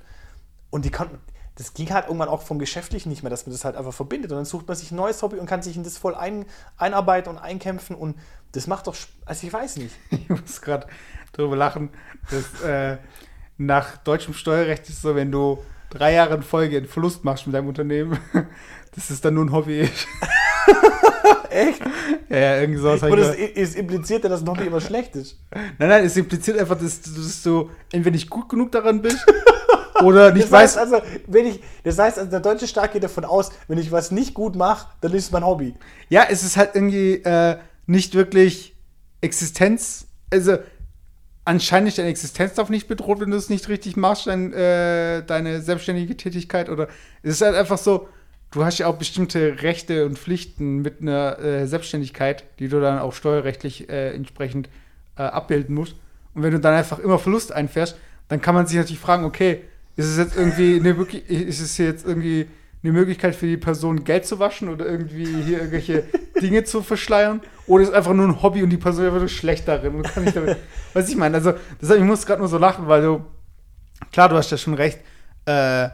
und 0.70 0.84
die 0.84 0.90
konnten 0.90 1.18
das 1.58 1.74
ging 1.74 1.90
halt 1.90 2.06
irgendwann 2.06 2.28
auch 2.28 2.42
vom 2.42 2.60
Geschäftlichen 2.60 3.08
nicht 3.08 3.24
mehr, 3.24 3.30
dass 3.30 3.44
man 3.44 3.52
das 3.52 3.64
halt 3.64 3.74
einfach 3.74 3.92
verbindet. 3.92 4.30
Und 4.30 4.36
dann 4.36 4.44
sucht 4.44 4.68
man 4.68 4.76
sich 4.76 4.92
ein 4.92 4.96
neues 4.96 5.20
Hobby 5.22 5.38
und 5.38 5.46
kann 5.46 5.60
sich 5.60 5.76
in 5.76 5.82
das 5.82 5.98
voll 5.98 6.14
ein, 6.14 6.46
einarbeiten 6.76 7.28
und 7.28 7.36
einkämpfen. 7.36 7.96
Und 7.96 8.16
das 8.52 8.68
macht 8.68 8.86
doch, 8.86 8.94
also 9.24 9.46
ich 9.46 9.52
weiß 9.52 9.76
nicht. 9.78 9.94
Ich 10.10 10.28
muss 10.28 10.60
gerade 10.62 10.86
darüber 11.32 11.56
lachen, 11.56 11.90
dass 12.30 12.62
äh, 12.62 12.98
nach 13.58 13.98
deutschem 13.98 14.34
Steuerrecht 14.34 14.88
ist 14.88 15.02
so, 15.02 15.14
wenn 15.14 15.30
du 15.30 15.58
drei 15.90 16.14
Jahre 16.14 16.36
in 16.36 16.42
Folge 16.42 16.76
einen 16.76 16.86
Verlust 16.86 17.24
machst 17.24 17.46
mit 17.46 17.54
deinem 17.54 17.68
Unternehmen, 17.68 18.18
dass 18.94 19.10
es 19.10 19.20
dann 19.20 19.34
nur 19.34 19.44
ein 19.44 19.52
Hobby 19.52 19.80
ist. 19.80 20.06
Echt? 21.50 21.80
Ja, 22.28 22.38
ja, 22.38 22.60
irgendwie 22.60 22.80
sowas. 22.80 23.02
Und 23.02 23.18
es, 23.18 23.36
es 23.56 23.74
impliziert 23.74 24.22
ja, 24.22 24.28
dass 24.28 24.42
ein 24.42 24.48
Hobby 24.48 24.66
immer 24.66 24.80
schlecht 24.80 25.16
ist. 25.16 25.38
Nein, 25.78 25.88
nein, 25.88 26.04
es 26.04 26.16
impliziert 26.16 26.58
einfach, 26.58 26.78
dass, 26.78 27.00
dass 27.00 27.42
du 27.42 27.70
entweder 27.90 28.14
nicht 28.14 28.30
gut 28.30 28.48
genug 28.48 28.70
daran 28.70 29.02
bist 29.02 29.18
oder 30.04 30.32
nicht 30.32 30.44
das 30.44 30.52
heißt 30.52 30.76
weißt. 30.76 30.92
Also, 30.92 31.06
wenn 31.26 31.46
ich, 31.46 31.60
das 31.82 31.98
heißt, 31.98 32.18
also 32.18 32.30
der 32.30 32.40
deutsche 32.40 32.68
Staat 32.68 32.92
geht 32.92 33.02
davon 33.02 33.24
aus, 33.24 33.50
wenn 33.66 33.78
ich 33.78 33.90
was 33.90 34.10
nicht 34.10 34.34
gut 34.34 34.56
mache, 34.56 34.88
dann 35.00 35.12
ist 35.14 35.24
es 35.24 35.30
mein 35.32 35.44
Hobby. 35.44 35.74
Ja, 36.10 36.26
es 36.28 36.44
ist 36.44 36.56
halt 36.56 36.74
irgendwie 36.74 37.14
äh, 37.14 37.56
nicht 37.86 38.14
wirklich 38.14 38.76
Existenz. 39.20 40.06
Also, 40.30 40.58
anscheinend 41.48 41.96
deine 41.96 42.10
Existenz 42.10 42.54
darf 42.54 42.68
nicht 42.68 42.88
bedroht, 42.88 43.20
wenn 43.20 43.30
du 43.30 43.36
es 43.38 43.48
nicht 43.48 43.70
richtig 43.70 43.96
machst, 43.96 44.26
dein, 44.26 44.52
äh, 44.52 45.22
deine 45.24 45.62
selbstständige 45.62 46.14
Tätigkeit. 46.14 46.68
Oder 46.68 46.88
es 47.22 47.36
ist 47.36 47.40
halt 47.40 47.56
einfach 47.56 47.78
so, 47.78 48.06
du 48.50 48.66
hast 48.66 48.76
ja 48.78 48.86
auch 48.86 48.96
bestimmte 48.96 49.62
Rechte 49.62 50.04
und 50.04 50.18
Pflichten 50.18 50.82
mit 50.82 51.00
einer 51.00 51.38
äh, 51.38 51.66
Selbstständigkeit, 51.66 52.44
die 52.58 52.68
du 52.68 52.80
dann 52.80 52.98
auch 52.98 53.14
steuerrechtlich 53.14 53.88
äh, 53.88 54.14
entsprechend 54.14 54.68
äh, 55.16 55.22
abbilden 55.22 55.74
musst. 55.74 55.96
Und 56.34 56.42
wenn 56.42 56.52
du 56.52 56.60
dann 56.60 56.74
einfach 56.74 56.98
immer 56.98 57.18
Verlust 57.18 57.50
einfährst, 57.50 57.96
dann 58.28 58.42
kann 58.42 58.54
man 58.54 58.66
sich 58.66 58.76
natürlich 58.76 59.00
fragen, 59.00 59.24
okay, 59.24 59.62
ist 59.96 60.06
es 60.06 60.18
jetzt 60.18 60.36
irgendwie 60.36 60.78
eine, 60.78 60.90
ist 61.28 61.60
es 61.60 61.78
jetzt 61.78 62.06
irgendwie 62.06 62.46
eine 62.82 62.92
Möglichkeit 62.92 63.34
für 63.34 63.46
die 63.46 63.56
Person 63.56 64.04
Geld 64.04 64.26
zu 64.26 64.38
waschen 64.38 64.68
oder 64.68 64.86
irgendwie 64.86 65.26
hier 65.42 65.58
irgendwelche 65.58 66.04
Dinge 66.40 66.64
zu 66.64 66.82
verschleiern? 66.82 67.40
Oder 67.66 67.84
ist 67.84 67.92
einfach 67.92 68.14
nur 68.14 68.26
ein 68.26 68.42
Hobby 68.42 68.62
und 68.62 68.70
die 68.70 68.76
Person 68.76 69.06
ist 69.06 69.12
einfach 69.12 69.28
schlecht 69.28 69.66
darin 69.66 69.94
und 69.94 70.04
kann 70.04 70.24
nicht 70.24 70.36
damit. 70.36 70.56
was 70.94 71.08
ich 71.08 71.16
meine, 71.16 71.36
also 71.36 71.54
deshalb, 71.80 72.00
ich 72.00 72.06
muss 72.06 72.26
gerade 72.26 72.40
nur 72.40 72.48
so 72.48 72.58
lachen, 72.58 72.86
weil 72.86 73.02
du, 73.02 73.24
klar, 74.12 74.28
du 74.28 74.36
hast 74.36 74.50
ja 74.50 74.56
schon 74.56 74.74
recht, 74.74 75.00
äh, 75.46 75.88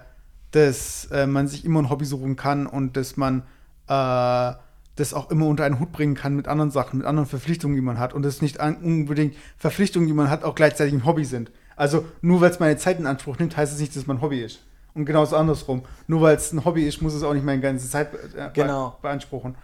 dass 0.50 1.06
äh, 1.06 1.26
man 1.26 1.48
sich 1.48 1.64
immer 1.64 1.80
ein 1.80 1.90
Hobby 1.90 2.04
suchen 2.04 2.36
kann 2.36 2.66
und 2.66 2.96
dass 2.96 3.16
man 3.16 3.42
äh, 3.88 4.52
das 4.96 5.12
auch 5.12 5.30
immer 5.30 5.46
unter 5.46 5.64
einen 5.64 5.80
Hut 5.80 5.92
bringen 5.92 6.14
kann 6.14 6.36
mit 6.36 6.46
anderen 6.46 6.70
Sachen, 6.70 6.98
mit 6.98 7.06
anderen 7.06 7.28
Verpflichtungen, 7.28 7.74
die 7.74 7.82
man 7.82 7.98
hat. 7.98 8.14
Und 8.14 8.22
dass 8.22 8.42
nicht 8.42 8.60
unbedingt 8.60 9.34
Verpflichtungen, 9.56 10.06
die 10.06 10.14
man 10.14 10.30
hat, 10.30 10.44
auch 10.44 10.54
gleichzeitig 10.54 10.94
ein 10.94 11.04
Hobby 11.04 11.24
sind. 11.24 11.50
Also 11.76 12.04
nur 12.20 12.40
weil 12.40 12.50
es 12.50 12.60
meine 12.60 12.76
Zeit 12.76 12.98
in 12.98 13.06
Anspruch 13.06 13.38
nimmt, 13.38 13.56
heißt 13.56 13.72
es 13.72 13.80
nicht, 13.80 13.96
dass 13.96 14.06
mein 14.06 14.20
Hobby 14.20 14.40
ist. 14.40 14.60
Und 14.94 15.06
genauso 15.06 15.36
andersrum. 15.36 15.84
Nur 16.06 16.22
weil 16.22 16.36
es 16.36 16.52
ein 16.52 16.64
Hobby 16.64 16.86
ist, 16.86 17.02
muss 17.02 17.14
es 17.14 17.22
auch 17.22 17.34
nicht 17.34 17.44
meine 17.44 17.60
ganze 17.60 17.88
Zeit 17.88 18.14
äh, 18.36 18.50
genau. 18.52 18.96
beanspruchen. 19.02 19.56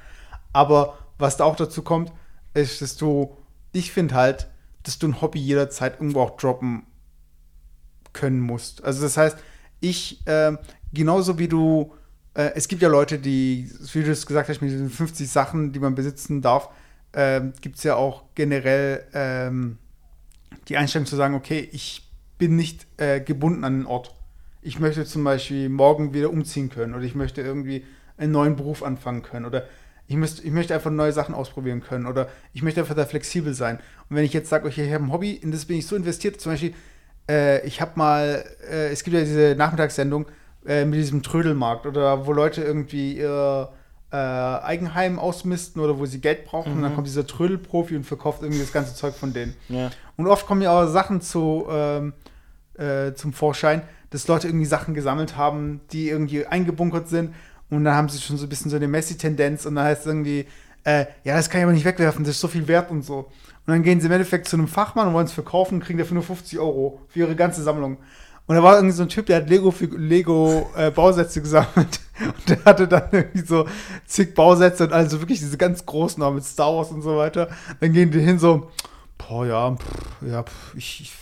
Aber 0.53 0.99
was 1.19 1.37
da 1.37 1.45
auch 1.45 1.57
dazu 1.57 1.83
kommt, 1.83 2.13
ist, 2.55 2.83
dass 2.83 2.97
du, 2.97 3.37
ich 3.73 3.93
finde 3.93 4.15
halt, 4.15 4.49
dass 4.83 4.99
du 4.99 5.09
ein 5.09 5.21
Hobby 5.21 5.39
jederzeit 5.39 5.95
irgendwo 6.01 6.23
auch 6.23 6.37
droppen 6.37 6.85
können 8.13 8.41
musst. 8.41 8.83
Also 8.83 9.03
das 9.03 9.17
heißt, 9.17 9.39
ich, 9.81 10.27
äh, 10.27 10.57
genauso 10.93 11.39
wie 11.39 11.49
du, 11.49 11.93
äh, 12.35 12.51
es 12.55 12.67
gibt 12.67 12.83
ja 12.83 12.89
Leute, 12.89 13.19
die, 13.19 13.71
wie 13.93 14.03
du 14.03 14.11
es 14.11 14.27
gesagt 14.27 14.49
hast, 14.49 14.61
mit 14.61 14.71
diesen 14.71 14.91
50 14.91 15.29
Sachen, 15.31 15.73
die 15.73 15.79
man 15.79 15.95
besitzen 15.95 16.43
darf, 16.43 16.71
äh, 17.13 17.41
gibt 17.61 17.77
es 17.77 17.85
ja 17.85 17.97
auch 17.97 18.25
generell 18.35 19.07
ähm, 19.13 19.79
die 20.69 20.77
Einstellung 20.77 21.07
zu 21.07 21.17
sagen, 21.17 21.35
okay, 21.35 21.69
ich 21.73 22.09
bin 22.39 22.57
nicht 22.57 22.87
äh, 22.97 23.21
gebunden 23.21 23.65
an 23.65 23.79
den 23.79 23.87
Ort. 23.87 24.15
Ich 24.63 24.79
möchte 24.79 25.05
zum 25.05 25.25
Beispiel 25.25 25.69
morgen 25.69 26.13
wieder 26.13 26.31
umziehen 26.31 26.69
können 26.69 26.95
oder 26.95 27.05
ich 27.05 27.15
möchte 27.15 27.41
irgendwie 27.41 27.85
einen 28.17 28.33
neuen 28.33 28.57
Beruf 28.57 28.83
anfangen 28.83 29.23
können 29.23 29.47
oder 29.47 29.65
ich, 30.07 30.17
müsst, 30.17 30.45
ich 30.45 30.51
möchte 30.51 30.75
einfach 30.75 30.91
neue 30.91 31.13
Sachen 31.13 31.35
ausprobieren 31.35 31.83
können 31.83 32.07
oder 32.07 32.29
ich 32.53 32.63
möchte 32.63 32.81
einfach 32.81 32.97
da 32.97 33.07
flexibel 33.07 33.55
sein. 33.55 33.79
Und 34.09 34.17
wenn 34.17 34.25
ich 34.25 34.33
jetzt 34.33 34.51
sage, 34.51 34.67
okay, 34.67 34.87
ich 34.87 34.93
habe 34.93 35.05
ein 35.05 35.13
Hobby, 35.13 35.33
in 35.33 35.53
das 35.53 35.67
bin 35.67 35.79
ich 35.79 35.87
so 35.87 35.95
investiert, 35.95 36.41
zum 36.41 36.53
Beispiel, 36.53 36.75
äh, 37.29 37.65
ich 37.65 37.81
habe 37.81 37.93
mal, 37.95 38.45
äh, 38.69 38.89
es 38.89 39.05
gibt 39.05 39.15
ja 39.15 39.21
diese 39.21 39.55
Nachmittagssendung 39.57 40.27
äh, 40.67 40.85
mit 40.85 40.99
diesem 40.99 41.23
Trödelmarkt 41.23 41.87
oder 41.87 42.27
wo 42.27 42.33
Leute 42.33 42.63
irgendwie 42.63 43.19
ihr 43.19 43.71
äh, 44.13 44.17
Eigenheim 44.17 45.21
ausmisten 45.21 45.81
oder 45.81 45.99
wo 45.99 46.07
sie 46.07 46.21
Geld 46.21 46.45
brauchen. 46.45 46.73
Mhm. 46.73 46.77
Und 46.77 46.83
dann 46.83 46.93
mhm. 46.93 46.97
kommt 46.97 47.07
dieser 47.07 47.27
Trödelprofi 47.27 47.97
und 47.97 48.05
verkauft 48.05 48.43
irgendwie 48.43 48.61
das 48.61 48.73
ganze 48.73 48.95
Zeug 48.95 49.15
von 49.15 49.33
denen. 49.33 49.55
Ja. 49.69 49.91
Und 50.17 50.27
oft 50.27 50.47
kommen 50.47 50.63
ja 50.63 50.73
auch 50.73 50.89
Sachen 50.89 51.21
zu, 51.21 51.67
ähm, 51.71 52.13
äh, 52.77 53.15
zum 53.15 53.33
Vorschein, 53.33 53.83
dass 54.11 54.29
Leute 54.29 54.49
irgendwie 54.49 54.67
Sachen 54.67 54.95
gesammelt 54.95 55.37
haben, 55.37 55.81
die 55.93 56.09
irgendwie 56.09 56.47
eingebunkert 56.47 57.09
sind. 57.09 57.35
Und 57.71 57.85
dann 57.85 57.95
haben 57.95 58.09
sie 58.09 58.21
schon 58.21 58.37
so 58.37 58.47
ein 58.47 58.49
bisschen 58.49 58.71
so 58.71 58.77
eine 58.77 58.89
Messi-Tendenz 58.89 59.65
und 59.65 59.77
dann 59.77 59.85
heißt 59.85 60.03
es 60.03 60.07
irgendwie, 60.07 60.47
äh, 60.85 61.07
ja, 61.25 61.37
das 61.37 61.49
kann 61.49 61.61
ich 61.61 61.65
aber 61.65 61.73
nicht 61.73 61.85
wegwerfen, 61.85 62.25
das 62.25 62.35
ist 62.35 62.41
so 62.41 62.49
viel 62.49 62.67
wert 62.67 62.91
und 62.91 63.03
so. 63.03 63.31
Und 63.67 63.75
dann 63.75 63.83
gehen 63.83 64.01
sie 64.01 64.07
im 64.07 64.13
Endeffekt 64.13 64.49
zu 64.49 64.57
einem 64.57 64.67
Fachmann 64.67 65.09
und 65.09 65.15
wollen 65.15 65.27
es 65.27 65.33
verkaufen 65.33 65.77
und 65.77 65.85
kriegen 65.85 65.99
dafür 65.99 66.15
nur 66.15 66.25
50 66.25 66.59
Euro 66.59 67.01
für 67.09 67.21
ihre 67.21 67.37
ganze 67.37 67.63
Sammlung. 67.63 67.99
Und 68.47 68.57
da 68.57 68.65
war 68.65 68.75
irgendwie 68.75 68.97
so 68.97 69.03
ein 69.05 69.09
Typ, 69.09 69.27
der 69.27 69.37
hat 69.37 69.49
Lego, 69.49 69.73
Lego 69.97 70.69
äh, 70.77 70.91
Bausätze 70.91 71.41
gesammelt. 71.41 72.01
Und 72.21 72.49
der 72.49 72.65
hatte 72.65 72.89
dann 72.89 73.05
irgendwie 73.13 73.47
so 73.47 73.67
zig 74.07 74.35
Bausätze 74.35 74.85
und 74.85 74.93
also 74.93 75.21
wirklich 75.21 75.39
diese 75.39 75.57
ganz 75.57 75.87
großen 75.87 76.23
auch 76.23 76.35
mit 76.35 76.45
Star 76.45 76.77
Wars 76.77 76.91
und 76.91 77.01
so 77.01 77.17
weiter. 77.17 77.49
Dann 77.81 77.95
gehen 77.95 78.11
die 78.11 78.21
hin 78.21 78.39
so, 78.39 78.69
boah, 79.17 79.47
ja, 79.47 79.75
pff, 79.75 80.29
ja, 80.29 80.43
pff, 80.43 80.75
ich, 80.75 81.01
ich, 81.01 81.13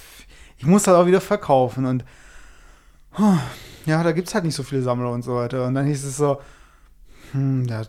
ich 0.56 0.66
muss 0.66 0.82
das 0.82 0.96
auch 0.96 1.06
wieder 1.06 1.20
verkaufen. 1.20 1.86
Und 1.86 2.02
ja, 3.86 4.02
da 4.02 4.12
gibt 4.12 4.28
es 4.28 4.34
halt 4.34 4.44
nicht 4.44 4.54
so 4.54 4.62
viele 4.62 4.82
Sammler 4.82 5.10
und 5.10 5.22
so 5.22 5.34
weiter. 5.34 5.66
Und 5.66 5.74
dann 5.74 5.86
hieß 5.86 6.04
es 6.04 6.16
so, 6.16 6.40
hm, 7.32 7.64
ja, 7.66 7.82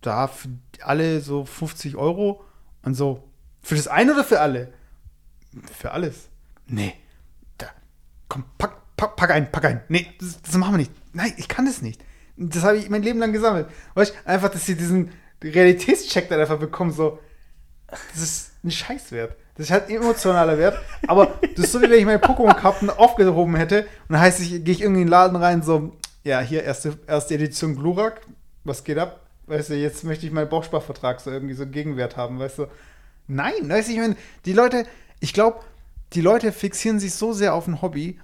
da 0.00 0.28
für 0.28 0.48
alle 0.80 1.20
so 1.20 1.44
50 1.44 1.96
Euro 1.96 2.44
und 2.82 2.94
so. 2.94 3.28
Für 3.62 3.74
das 3.74 3.88
eine 3.88 4.12
oder 4.12 4.24
für 4.24 4.40
alle? 4.40 4.72
Für 5.72 5.92
alles. 5.92 6.28
Nee. 6.66 6.94
Da. 7.58 7.66
Komm, 8.28 8.44
pack, 8.58 8.76
pack, 8.96 9.16
pack 9.16 9.30
ein, 9.30 9.50
pack 9.50 9.64
ein. 9.64 9.82
Nee, 9.88 10.06
das, 10.20 10.42
das 10.42 10.56
machen 10.56 10.74
wir 10.74 10.78
nicht. 10.78 10.92
Nein, 11.12 11.32
ich 11.36 11.48
kann 11.48 11.66
das 11.66 11.82
nicht. 11.82 12.04
Das 12.36 12.64
habe 12.64 12.76
ich 12.76 12.90
mein 12.90 13.02
Leben 13.02 13.20
lang 13.20 13.32
gesammelt. 13.32 13.68
Weißt 13.94 14.12
du, 14.12 14.28
einfach, 14.28 14.50
dass 14.50 14.66
sie 14.66 14.76
diesen 14.76 15.12
Realitätscheck 15.42 16.28
dann 16.28 16.40
einfach 16.40 16.58
bekommen, 16.58 16.90
so. 16.90 17.20
Das 17.86 18.22
ist 18.22 18.52
ein 18.64 18.70
Scheißwert. 18.70 19.36
Das 19.56 19.70
ein 19.70 19.88
emotionaler 19.88 20.58
Wert. 20.58 20.78
Aber 21.06 21.38
das 21.54 21.66
ist 21.66 21.72
so, 21.72 21.80
wie 21.80 21.88
wenn 21.88 21.98
ich 21.98 22.04
meine 22.04 22.18
Pokémon-Karten 22.18 22.90
aufgehoben 22.90 23.54
hätte 23.56 23.82
und 24.08 24.14
dann 24.14 24.20
heißt 24.20 24.40
ich, 24.40 24.64
gehe 24.64 24.74
ich 24.74 24.80
irgendwie 24.80 25.02
in 25.02 25.06
den 25.06 25.10
Laden 25.10 25.36
rein, 25.36 25.62
so, 25.62 25.92
ja, 26.24 26.40
hier 26.40 26.64
erste, 26.64 26.98
erste 27.06 27.34
Edition 27.34 27.76
Glurak, 27.76 28.22
was 28.64 28.82
geht 28.82 28.98
ab? 28.98 29.20
Weißt 29.46 29.70
du, 29.70 29.74
jetzt 29.74 30.04
möchte 30.04 30.26
ich 30.26 30.32
meinen 30.32 30.48
Bausparvertrag 30.48 31.20
so 31.20 31.30
irgendwie 31.30 31.54
so 31.54 31.62
einen 31.62 31.72
Gegenwert 31.72 32.16
haben, 32.16 32.38
weißt 32.38 32.60
du? 32.60 32.66
Nein, 33.28 33.68
weißt 33.68 33.88
du, 33.88 33.92
ich 33.92 33.98
meine, 33.98 34.16
die 34.44 34.52
Leute, 34.52 34.86
ich 35.20 35.32
glaube, 35.32 35.60
die 36.14 36.20
Leute 36.20 36.50
fixieren 36.50 36.98
sich 36.98 37.14
so 37.14 37.32
sehr 37.32 37.54
auf 37.54 37.66
ein 37.66 37.82
Hobby, 37.82 38.18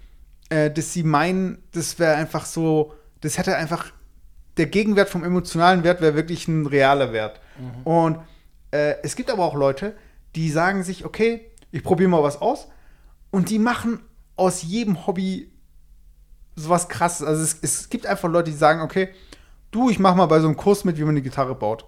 äh, 0.48 0.70
dass 0.70 0.92
sie 0.92 1.02
meinen, 1.02 1.62
das 1.72 1.98
wäre 1.98 2.14
einfach 2.14 2.46
so, 2.46 2.94
das 3.20 3.38
hätte 3.38 3.56
einfach, 3.56 3.92
der 4.56 4.66
Gegenwert 4.66 5.08
vom 5.08 5.24
emotionalen 5.24 5.84
Wert 5.84 6.00
wäre 6.00 6.14
wirklich 6.14 6.48
ein 6.48 6.66
realer 6.66 7.12
Wert. 7.12 7.40
Mhm. 7.58 7.82
Und 7.84 8.18
äh, 8.72 8.96
es 9.02 9.14
gibt 9.14 9.30
aber 9.30 9.44
auch 9.44 9.54
Leute, 9.54 9.94
die 10.34 10.50
sagen 10.50 10.82
sich, 10.82 11.04
okay, 11.04 11.50
ich 11.70 11.82
probiere 11.82 12.10
mal 12.10 12.22
was 12.22 12.40
aus 12.40 12.68
und 13.30 13.50
die 13.50 13.58
machen 13.58 14.00
aus 14.36 14.62
jedem 14.62 15.06
Hobby 15.06 15.52
sowas 16.56 16.88
krasses. 16.88 17.26
Also 17.26 17.42
es, 17.42 17.58
es 17.62 17.88
gibt 17.90 18.06
einfach 18.06 18.28
Leute, 18.28 18.50
die 18.50 18.56
sagen, 18.56 18.80
okay, 18.80 19.10
du, 19.70 19.90
ich 19.90 19.98
mach 19.98 20.14
mal 20.14 20.26
bei 20.26 20.40
so 20.40 20.46
einem 20.46 20.56
Kurs 20.56 20.84
mit, 20.84 20.96
wie 20.98 21.02
man 21.02 21.10
eine 21.10 21.22
Gitarre 21.22 21.54
baut. 21.54 21.84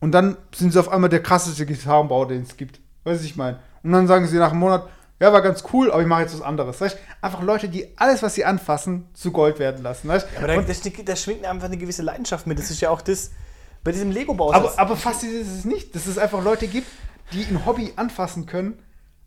Und 0.00 0.12
dann 0.12 0.36
sind 0.54 0.72
sie 0.72 0.78
auf 0.78 0.88
einmal 0.88 1.10
der 1.10 1.22
krasseste 1.22 1.66
Gitarrenbau, 1.66 2.24
den 2.24 2.42
es 2.42 2.56
gibt. 2.56 2.80
Weißt 3.04 3.22
du, 3.22 3.26
ich 3.26 3.36
meine? 3.36 3.58
Und 3.82 3.92
dann 3.92 4.06
sagen 4.06 4.26
sie 4.26 4.36
nach 4.36 4.50
einem 4.50 4.60
Monat, 4.60 4.88
ja, 5.20 5.32
war 5.32 5.42
ganz 5.42 5.64
cool, 5.72 5.90
aber 5.90 6.00
ich 6.00 6.06
mache 6.06 6.22
jetzt 6.22 6.34
was 6.34 6.42
anderes. 6.42 6.80
Weißt? 6.80 6.96
Einfach 7.20 7.42
Leute, 7.42 7.68
die 7.68 7.98
alles, 7.98 8.22
was 8.22 8.34
sie 8.34 8.44
anfassen, 8.44 9.08
zu 9.14 9.32
Gold 9.32 9.58
werden 9.58 9.82
lassen. 9.82 10.06
Weißt? 10.06 10.28
Ja, 10.34 10.38
aber 10.38 10.54
da, 10.54 10.62
das, 10.62 10.80
da 11.04 11.16
schwingt 11.16 11.44
einfach 11.44 11.66
eine 11.66 11.76
gewisse 11.76 12.02
Leidenschaft 12.02 12.46
mit. 12.46 12.58
Das 12.58 12.70
ist 12.70 12.80
ja 12.80 12.90
auch 12.90 13.02
das 13.02 13.32
bei 13.82 13.90
diesem 13.90 14.12
Lego-Bau. 14.12 14.52
Aber, 14.52 14.78
aber 14.78 14.96
fast 14.96 15.24
ist 15.24 15.48
es 15.48 15.64
nicht, 15.64 15.94
dass 15.96 16.06
es 16.06 16.18
einfach 16.18 16.42
Leute 16.42 16.68
gibt, 16.68 16.86
die 17.32 17.44
ein 17.44 17.66
Hobby 17.66 17.92
anfassen 17.96 18.46
können 18.46 18.78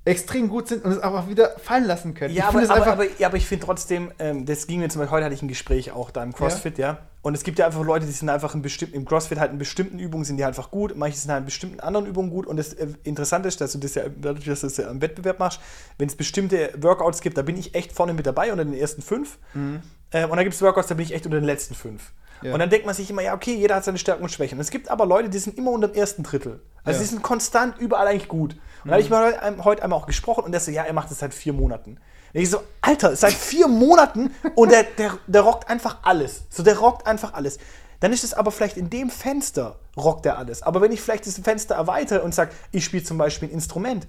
extrem 0.03 0.49
gut 0.49 0.67
sind 0.67 0.83
und 0.83 0.91
es 0.91 0.99
einfach 0.99 1.27
wieder 1.27 1.51
fallen 1.59 1.85
lassen 1.85 2.15
können. 2.15 2.33
Ja, 2.33 2.47
aber, 2.47 2.61
aber, 2.69 2.87
aber, 2.87 3.05
ja 3.19 3.27
aber, 3.27 3.37
ich 3.37 3.45
finde 3.45 3.65
trotzdem, 3.65 4.11
ähm, 4.17 4.45
das 4.45 4.65
ging 4.65 4.79
mir 4.79 4.89
zum 4.89 4.99
Beispiel, 4.99 5.15
heute 5.15 5.25
hatte 5.25 5.35
ich 5.35 5.43
ein 5.43 5.47
Gespräch 5.47 5.91
auch 5.91 6.09
da 6.09 6.23
im 6.23 6.33
CrossFit, 6.33 6.79
ja. 6.79 6.87
ja. 6.87 6.97
Und 7.21 7.35
es 7.35 7.43
gibt 7.43 7.59
ja 7.59 7.67
einfach 7.67 7.83
Leute, 7.83 8.07
die 8.07 8.11
sind 8.11 8.29
einfach 8.29 8.55
in 8.55 8.63
bestimmten, 8.63 8.95
im 8.95 9.05
CrossFit 9.05 9.39
halt 9.39 9.51
in 9.51 9.59
bestimmten 9.59 9.99
Übungen 9.99 10.25
sind 10.25 10.37
die 10.37 10.43
einfach 10.43 10.71
gut, 10.71 10.95
manche 10.95 11.17
sind 11.17 11.29
halt 11.29 11.41
in 11.41 11.45
bestimmten 11.45 11.79
anderen 11.79 12.07
Übungen 12.07 12.31
gut. 12.31 12.47
Und 12.47 12.57
das 12.57 12.73
äh, 12.73 12.87
Interessante 13.03 13.47
ist, 13.47 13.61
dass 13.61 13.73
du 13.73 13.77
das 13.77 13.93
ja, 13.93 14.05
dadurch, 14.09 14.45
dass 14.45 14.61
du 14.61 14.67
das 14.67 14.77
ja 14.77 14.89
im 14.89 15.01
Wettbewerb 15.03 15.37
machst, 15.37 15.59
wenn 15.99 16.07
es 16.07 16.15
bestimmte 16.15 16.71
Workouts 16.81 17.21
gibt, 17.21 17.37
da 17.37 17.43
bin 17.43 17.57
ich 17.57 17.75
echt 17.75 17.91
vorne 17.91 18.13
mit 18.13 18.25
dabei 18.25 18.51
unter 18.51 18.65
den 18.65 18.73
ersten 18.73 19.03
fünf. 19.03 19.37
Mhm. 19.53 19.81
Äh, 20.09 20.23
und 20.23 20.35
dann 20.35 20.43
gibt 20.43 20.55
es 20.55 20.63
Workouts, 20.63 20.87
da 20.87 20.95
bin 20.95 21.05
ich 21.05 21.13
echt 21.13 21.27
unter 21.27 21.39
den 21.39 21.45
letzten 21.45 21.75
fünf. 21.75 22.11
Ja. 22.41 22.53
Und 22.53 22.59
dann 22.59 22.69
denkt 22.69 22.85
man 22.85 22.95
sich 22.95 23.09
immer, 23.09 23.21
ja, 23.21 23.33
okay, 23.33 23.55
jeder 23.55 23.75
hat 23.75 23.83
seine 23.83 23.97
Stärken 23.97 24.23
und 24.23 24.29
Schwächen. 24.29 24.57
Und 24.57 24.61
es 24.61 24.71
gibt 24.71 24.89
aber 24.89 25.05
Leute, 25.05 25.29
die 25.29 25.39
sind 25.39 25.57
immer 25.57 25.71
unter 25.71 25.87
dem 25.87 25.95
ersten 25.95 26.23
Drittel. 26.23 26.61
Also 26.83 26.99
ja. 26.99 27.03
die 27.03 27.09
sind 27.09 27.21
konstant 27.21 27.77
überall 27.77 28.07
eigentlich 28.07 28.27
gut. 28.27 28.53
Und 28.83 28.89
da 28.89 28.93
habe 28.93 29.01
ich 29.01 29.09
mhm. 29.09 29.15
mal 29.15 29.63
heute 29.63 29.83
einmal 29.83 29.99
auch 29.99 30.07
gesprochen 30.07 30.43
und 30.43 30.51
der 30.51 30.59
so, 30.59 30.71
ja, 30.71 30.83
er 30.83 30.93
macht 30.93 31.11
das 31.11 31.19
seit 31.19 31.33
vier 31.33 31.53
Monaten. 31.53 31.99
Und 32.33 32.39
ich 32.39 32.49
so, 32.49 32.63
Alter, 32.81 33.15
seit 33.15 33.33
vier 33.33 33.67
Monaten 33.67 34.33
und 34.55 34.71
der, 34.71 34.83
der, 34.83 35.17
der 35.27 35.41
rockt 35.41 35.69
einfach 35.69 35.97
alles. 36.03 36.43
So, 36.49 36.63
der 36.63 36.77
rockt 36.77 37.05
einfach 37.05 37.33
alles. 37.33 37.59
Dann 37.99 38.13
ist 38.13 38.23
es 38.23 38.33
aber 38.33 38.51
vielleicht 38.51 38.77
in 38.77 38.89
dem 38.89 39.09
Fenster 39.09 39.77
rockt 39.95 40.25
er 40.25 40.37
alles. 40.37 40.63
Aber 40.63 40.81
wenn 40.81 40.91
ich 40.91 41.01
vielleicht 41.01 41.27
das 41.27 41.37
Fenster 41.37 41.75
erweitere 41.75 42.23
und 42.23 42.33
sage, 42.33 42.51
ich 42.71 42.83
spiele 42.83 43.03
zum 43.03 43.17
Beispiel 43.17 43.49
ein 43.49 43.53
Instrument, 43.53 44.07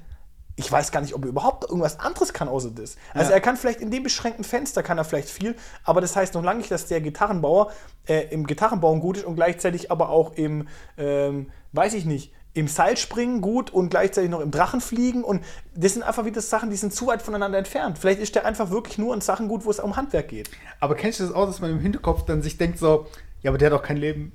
ich 0.57 0.71
weiß 0.71 0.93
gar 0.93 1.01
nicht, 1.01 1.15
ob 1.15 1.25
er 1.25 1.29
überhaupt 1.29 1.65
irgendwas 1.65 1.99
anderes 1.99 2.33
kann 2.33 2.49
außer 2.49 2.71
das. 2.71 2.97
Also 3.15 3.31
ja. 3.31 3.37
er 3.37 3.41
kann 3.41 3.57
vielleicht 3.57 3.81
in 3.81 3.91
dem 3.91 4.03
beschränkten 4.03 4.45
Fenster 4.45 4.83
kann 4.83 4.99
er 4.99 5.05
vielleicht 5.05 5.31
viel, 5.31 5.57
aber 5.85 6.01
das 6.01 6.15
heißt 6.15 6.35
noch 6.35 6.43
lange 6.43 6.59
nicht, 6.59 6.71
dass 6.71 6.87
der 6.87 7.01
Gitarrenbauer 7.01 7.73
äh, 8.07 8.27
im 8.31 8.47
Gitarrenbauen 8.47 9.01
gut 9.01 9.19
ist 9.19 9.25
und 9.25 9.37
gleichzeitig 9.37 9.91
aber 9.91 10.11
auch 10.11 10.35
im, 10.35 10.69
ähm, 10.99 11.51
weiß 11.73 11.95
ich 11.95 12.05
nicht, 12.05 12.33
im 12.55 12.69
Seilspringen 12.69 13.41
gut 13.41 13.71
und 13.71 13.89
gleichzeitig 13.89 14.31
noch 14.31 14.41
im 14.41 14.51
Drachenfliegen 14.51 15.25
und 15.25 15.43
das 15.75 15.95
sind 15.95 16.03
einfach 16.03 16.27
wieder 16.27 16.43
Sachen, 16.43 16.69
die 16.69 16.77
sind 16.77 16.93
zu 16.93 17.07
weit 17.07 17.23
voneinander 17.23 17.57
entfernt. 17.57 17.99
Vielleicht 17.99 18.21
ist 18.21 18.35
der 18.35 18.45
einfach 18.45 18.71
wirklich 18.71 18.99
nur 18.99 19.15
in 19.15 19.23
Sachen 19.23 19.49
gut, 19.49 19.65
wo 19.65 19.71
es 19.71 19.81
um 19.81 19.97
Handwerk 19.97 20.29
geht. 20.29 20.51
Aber 20.79 20.95
kennst 20.95 21.21
du 21.21 21.25
das 21.25 21.35
auch, 21.35 21.47
dass 21.47 21.61
man 21.61 21.71
im 21.71 21.81
Hinterkopf 21.81 22.27
dann 22.27 22.43
sich 22.43 22.59
denkt 22.59 22.79
so, 22.79 23.07
ja, 23.41 23.51
aber 23.51 23.59
der 23.59 23.71
hat 23.71 23.79
doch 23.79 23.83
kein 23.83 23.97
Leben. 23.97 24.33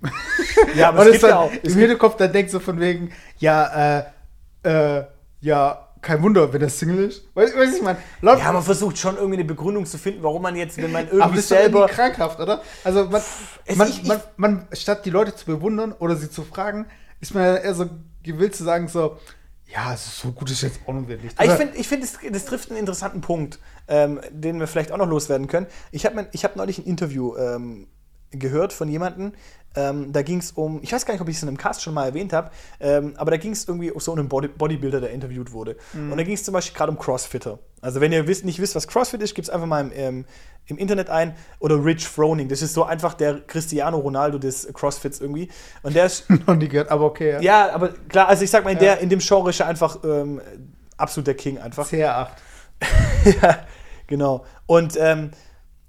Ja, 0.76 0.90
aber 0.90 1.06
es 1.06 1.14
gibt 1.14 1.24
ja 1.24 1.40
auch. 1.40 1.52
Im 1.64 1.74
Hinterkopf 1.76 2.18
dann 2.18 2.34
denkt 2.34 2.52
so 2.52 2.60
von 2.60 2.80
wegen, 2.80 3.12
ja, 3.38 4.00
äh, 4.64 5.00
äh, 5.00 5.06
ja, 5.40 5.87
kein 6.02 6.22
Wunder, 6.22 6.52
wenn 6.54 6.62
er 6.62 6.70
Single 6.70 7.10
ist. 7.10 7.24
Weißt 7.34 7.56
du, 7.56 7.62
ich 7.64 7.82
meine? 7.82 7.98
Ja, 8.22 8.52
man 8.52 8.64
versucht 8.64 8.98
schon 8.98 9.16
irgendwie 9.16 9.36
eine 9.36 9.46
Begründung 9.46 9.86
zu 9.86 9.98
finden, 9.98 10.24
warum 10.24 10.42
man 10.42 10.56
jetzt, 10.56 10.78
wenn 10.78 10.92
man 10.92 11.06
irgendwie 11.06 11.22
aber 11.22 11.36
das 11.36 11.48
selber. 11.48 11.86
Ist 11.86 11.96
krankhaft, 11.96 12.40
oder? 12.40 12.62
Also, 12.84 13.06
man, 13.06 13.22
man, 13.76 13.90
ich, 13.90 14.04
man, 14.04 14.22
man, 14.36 14.68
statt 14.74 15.06
die 15.06 15.10
Leute 15.10 15.36
zu 15.36 15.46
bewundern 15.46 15.94
oder 15.94 16.16
sie 16.16 16.30
zu 16.30 16.44
fragen, 16.44 16.88
ist 17.20 17.34
man 17.34 17.44
eher 17.44 17.74
so 17.74 17.90
gewillt 18.24 18.56
zu 18.56 18.64
sagen, 18.64 18.88
so, 18.88 19.18
ja, 19.66 19.96
so 19.98 20.32
gut 20.32 20.50
ist 20.50 20.62
jetzt 20.62 20.80
auch 20.86 20.94
noch 20.94 21.08
wirklich. 21.08 21.34
Ich 21.42 21.52
finde, 21.52 21.78
ich 21.78 21.88
find, 21.88 22.04
das, 22.04 22.18
das 22.32 22.46
trifft 22.46 22.70
einen 22.70 22.80
interessanten 22.80 23.22
Punkt, 23.22 23.60
ähm, 23.88 24.22
den 24.32 24.60
wir 24.60 24.68
vielleicht 24.68 24.92
auch 24.92 24.98
noch 24.98 25.08
loswerden 25.08 25.48
können. 25.48 25.68
Ich 25.92 26.06
habe 26.06 26.30
hab 26.34 26.56
neulich 26.56 26.78
ein 26.78 26.86
Interview 26.86 27.36
ähm, 27.36 27.88
gehört 28.32 28.74
von 28.74 28.90
jemandem, 28.90 29.34
ähm, 29.78 30.12
da 30.12 30.24
ging 30.24 30.40
es 30.40 30.52
um, 30.52 30.80
ich 30.82 30.92
weiß 30.92 31.06
gar 31.06 31.14
nicht, 31.14 31.22
ob 31.22 31.30
ich 31.30 31.38
es 31.38 31.44
in 31.44 31.50
einem 31.50 31.58
Cast 31.58 31.84
schon 31.84 31.94
mal 31.94 32.06
erwähnt 32.06 32.34
habe, 32.34 32.50
ähm, 32.80 33.14
aber 33.18 33.32
da 33.32 33.38
ging 33.38 33.52
es 33.52 33.68
irgendwie 33.68 33.92
um 33.92 34.00
so 34.00 34.12
einen 34.12 34.28
Body 34.28 34.48
Bodybuilder, 34.48 35.02
der 35.02 35.12
interviewt 35.12 35.52
wurde. 35.52 35.78
Mhm. 35.94 36.12
Und 36.12 36.18
da 36.18 36.24
ging 36.24 36.34
es 36.34 36.44
zum 36.44 36.54
Beispiel 36.54 36.76
gerade 36.76 36.92
um 36.92 36.98
Crossfitter. 36.98 37.60
Also 37.82 38.02
wenn 38.02 38.12
ihr 38.12 38.26
wisst, 38.28 38.44
nicht 38.44 38.60
wisst, 38.60 38.76
was 38.76 38.88
Crossfit 38.88 39.22
ist, 39.22 39.36
gibt 39.36 39.48
es 39.48 39.54
einfach 39.54 39.68
mal 39.68 39.82
im, 39.82 39.92
im, 39.92 40.26
im, 40.66 40.78
Internet 40.80 41.12
ein. 41.12 41.36
Oder 41.60 41.84
Rich 41.84 42.08
Froning, 42.08 42.50
das 42.50 42.64
ist 42.64 42.74
so 42.74 42.86
einfach 42.86 43.14
der 43.14 43.42
Cristiano 43.42 43.98
Ronaldo 44.00 44.40
des 44.40 44.68
Crossfits 44.74 45.22
irgendwie. 45.22 45.50
Und 45.84 45.96
der 45.96 46.08
ist. 46.08 46.28
Noch 46.48 46.56
nie 46.56 46.68
gehört, 46.68 46.90
aber 46.90 47.06
okay. 47.06 47.34
Ja. 47.34 47.42
ja, 47.42 47.72
aber 47.72 47.90
klar, 48.10 48.28
also 48.30 48.44
ich 48.44 48.50
sag 48.50 48.64
mal, 48.64 48.72
in, 48.72 48.78
ja. 48.78 48.96
der, 48.96 49.00
in 49.00 49.10
dem 49.10 49.20
Genre 49.20 49.52
ist 49.52 49.60
er 49.60 49.68
einfach 49.68 50.00
ähm, 50.04 50.42
absolut 50.98 51.28
der 51.28 51.36
King 51.36 51.60
einfach. 51.60 51.88
CR8. 51.88 52.30
ja, 53.42 53.60
genau. 54.08 54.44
Und 54.66 54.98
ähm, 55.00 55.30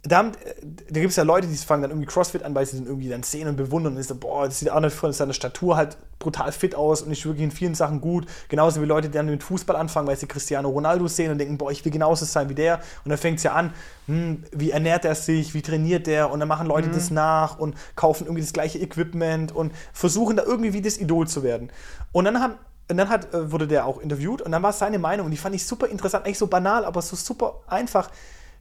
da, 0.04 0.22
da 0.22 1.00
gibt 1.00 1.10
es 1.10 1.16
ja 1.16 1.24
Leute, 1.24 1.48
die 1.48 1.56
fangen 1.56 1.82
dann 1.82 1.90
irgendwie 1.90 2.06
CrossFit 2.06 2.44
an, 2.44 2.54
weil 2.54 2.64
sie 2.64 2.78
dann 2.78 2.86
irgendwie 2.86 3.08
dann 3.08 3.24
sehen 3.24 3.48
und 3.48 3.56
bewundern 3.56 3.94
und 3.94 3.98
ist 3.98 4.08
so, 4.08 4.14
boah, 4.14 4.46
das 4.46 4.60
sieht 4.60 4.70
Arnold 4.70 4.92
von 4.92 5.12
seiner 5.12 5.32
Statur 5.32 5.76
halt 5.76 5.96
brutal 6.20 6.52
fit 6.52 6.76
aus 6.76 7.02
und 7.02 7.10
ist 7.10 7.24
wirklich 7.24 7.42
in 7.42 7.50
vielen 7.50 7.74
Sachen 7.74 8.00
gut. 8.00 8.26
Genauso 8.48 8.80
wie 8.80 8.86
Leute, 8.86 9.08
die 9.08 9.14
dann 9.14 9.26
mit 9.26 9.42
Fußball 9.42 9.74
anfangen, 9.74 10.06
weil 10.06 10.16
sie 10.16 10.26
Cristiano 10.26 10.68
Ronaldo 10.68 11.08
sehen 11.08 11.32
und 11.32 11.38
denken, 11.38 11.58
boah, 11.58 11.72
ich 11.72 11.84
will 11.84 11.90
genauso 11.90 12.24
sein 12.26 12.48
wie 12.48 12.54
der. 12.54 12.76
Und 13.04 13.08
dann 13.08 13.18
fängt 13.18 13.38
es 13.38 13.42
ja 13.42 13.54
an, 13.54 13.72
hm, 14.06 14.44
wie 14.52 14.70
ernährt 14.70 15.04
er 15.04 15.16
sich, 15.16 15.52
wie 15.54 15.62
trainiert 15.62 16.06
der 16.06 16.30
und 16.30 16.38
dann 16.38 16.48
machen 16.48 16.68
Leute 16.68 16.88
mhm. 16.88 16.92
das 16.92 17.10
nach 17.10 17.58
und 17.58 17.74
kaufen 17.96 18.24
irgendwie 18.24 18.42
das 18.42 18.52
gleiche 18.52 18.78
Equipment 18.78 19.50
und 19.50 19.72
versuchen 19.92 20.36
da 20.36 20.44
irgendwie 20.44 20.72
wie 20.72 20.82
das 20.82 20.96
Idol 20.98 21.26
zu 21.26 21.42
werden. 21.42 21.70
Und 22.12 22.24
dann 22.24 22.40
haben 22.40 22.54
und 22.90 22.96
dann 22.96 23.10
hat, 23.10 23.34
äh, 23.34 23.52
wurde 23.52 23.66
der 23.66 23.84
auch 23.84 23.98
interviewt 23.98 24.40
und 24.40 24.50
dann 24.52 24.62
war 24.62 24.72
seine 24.72 24.98
Meinung 24.98 25.26
und 25.26 25.30
die 25.30 25.36
fand 25.36 25.54
ich 25.54 25.66
super 25.66 25.88
interessant, 25.88 26.24
eigentlich 26.24 26.38
so 26.38 26.46
banal, 26.46 26.86
aber 26.86 27.02
so 27.02 27.16
super 27.16 27.60
einfach 27.66 28.10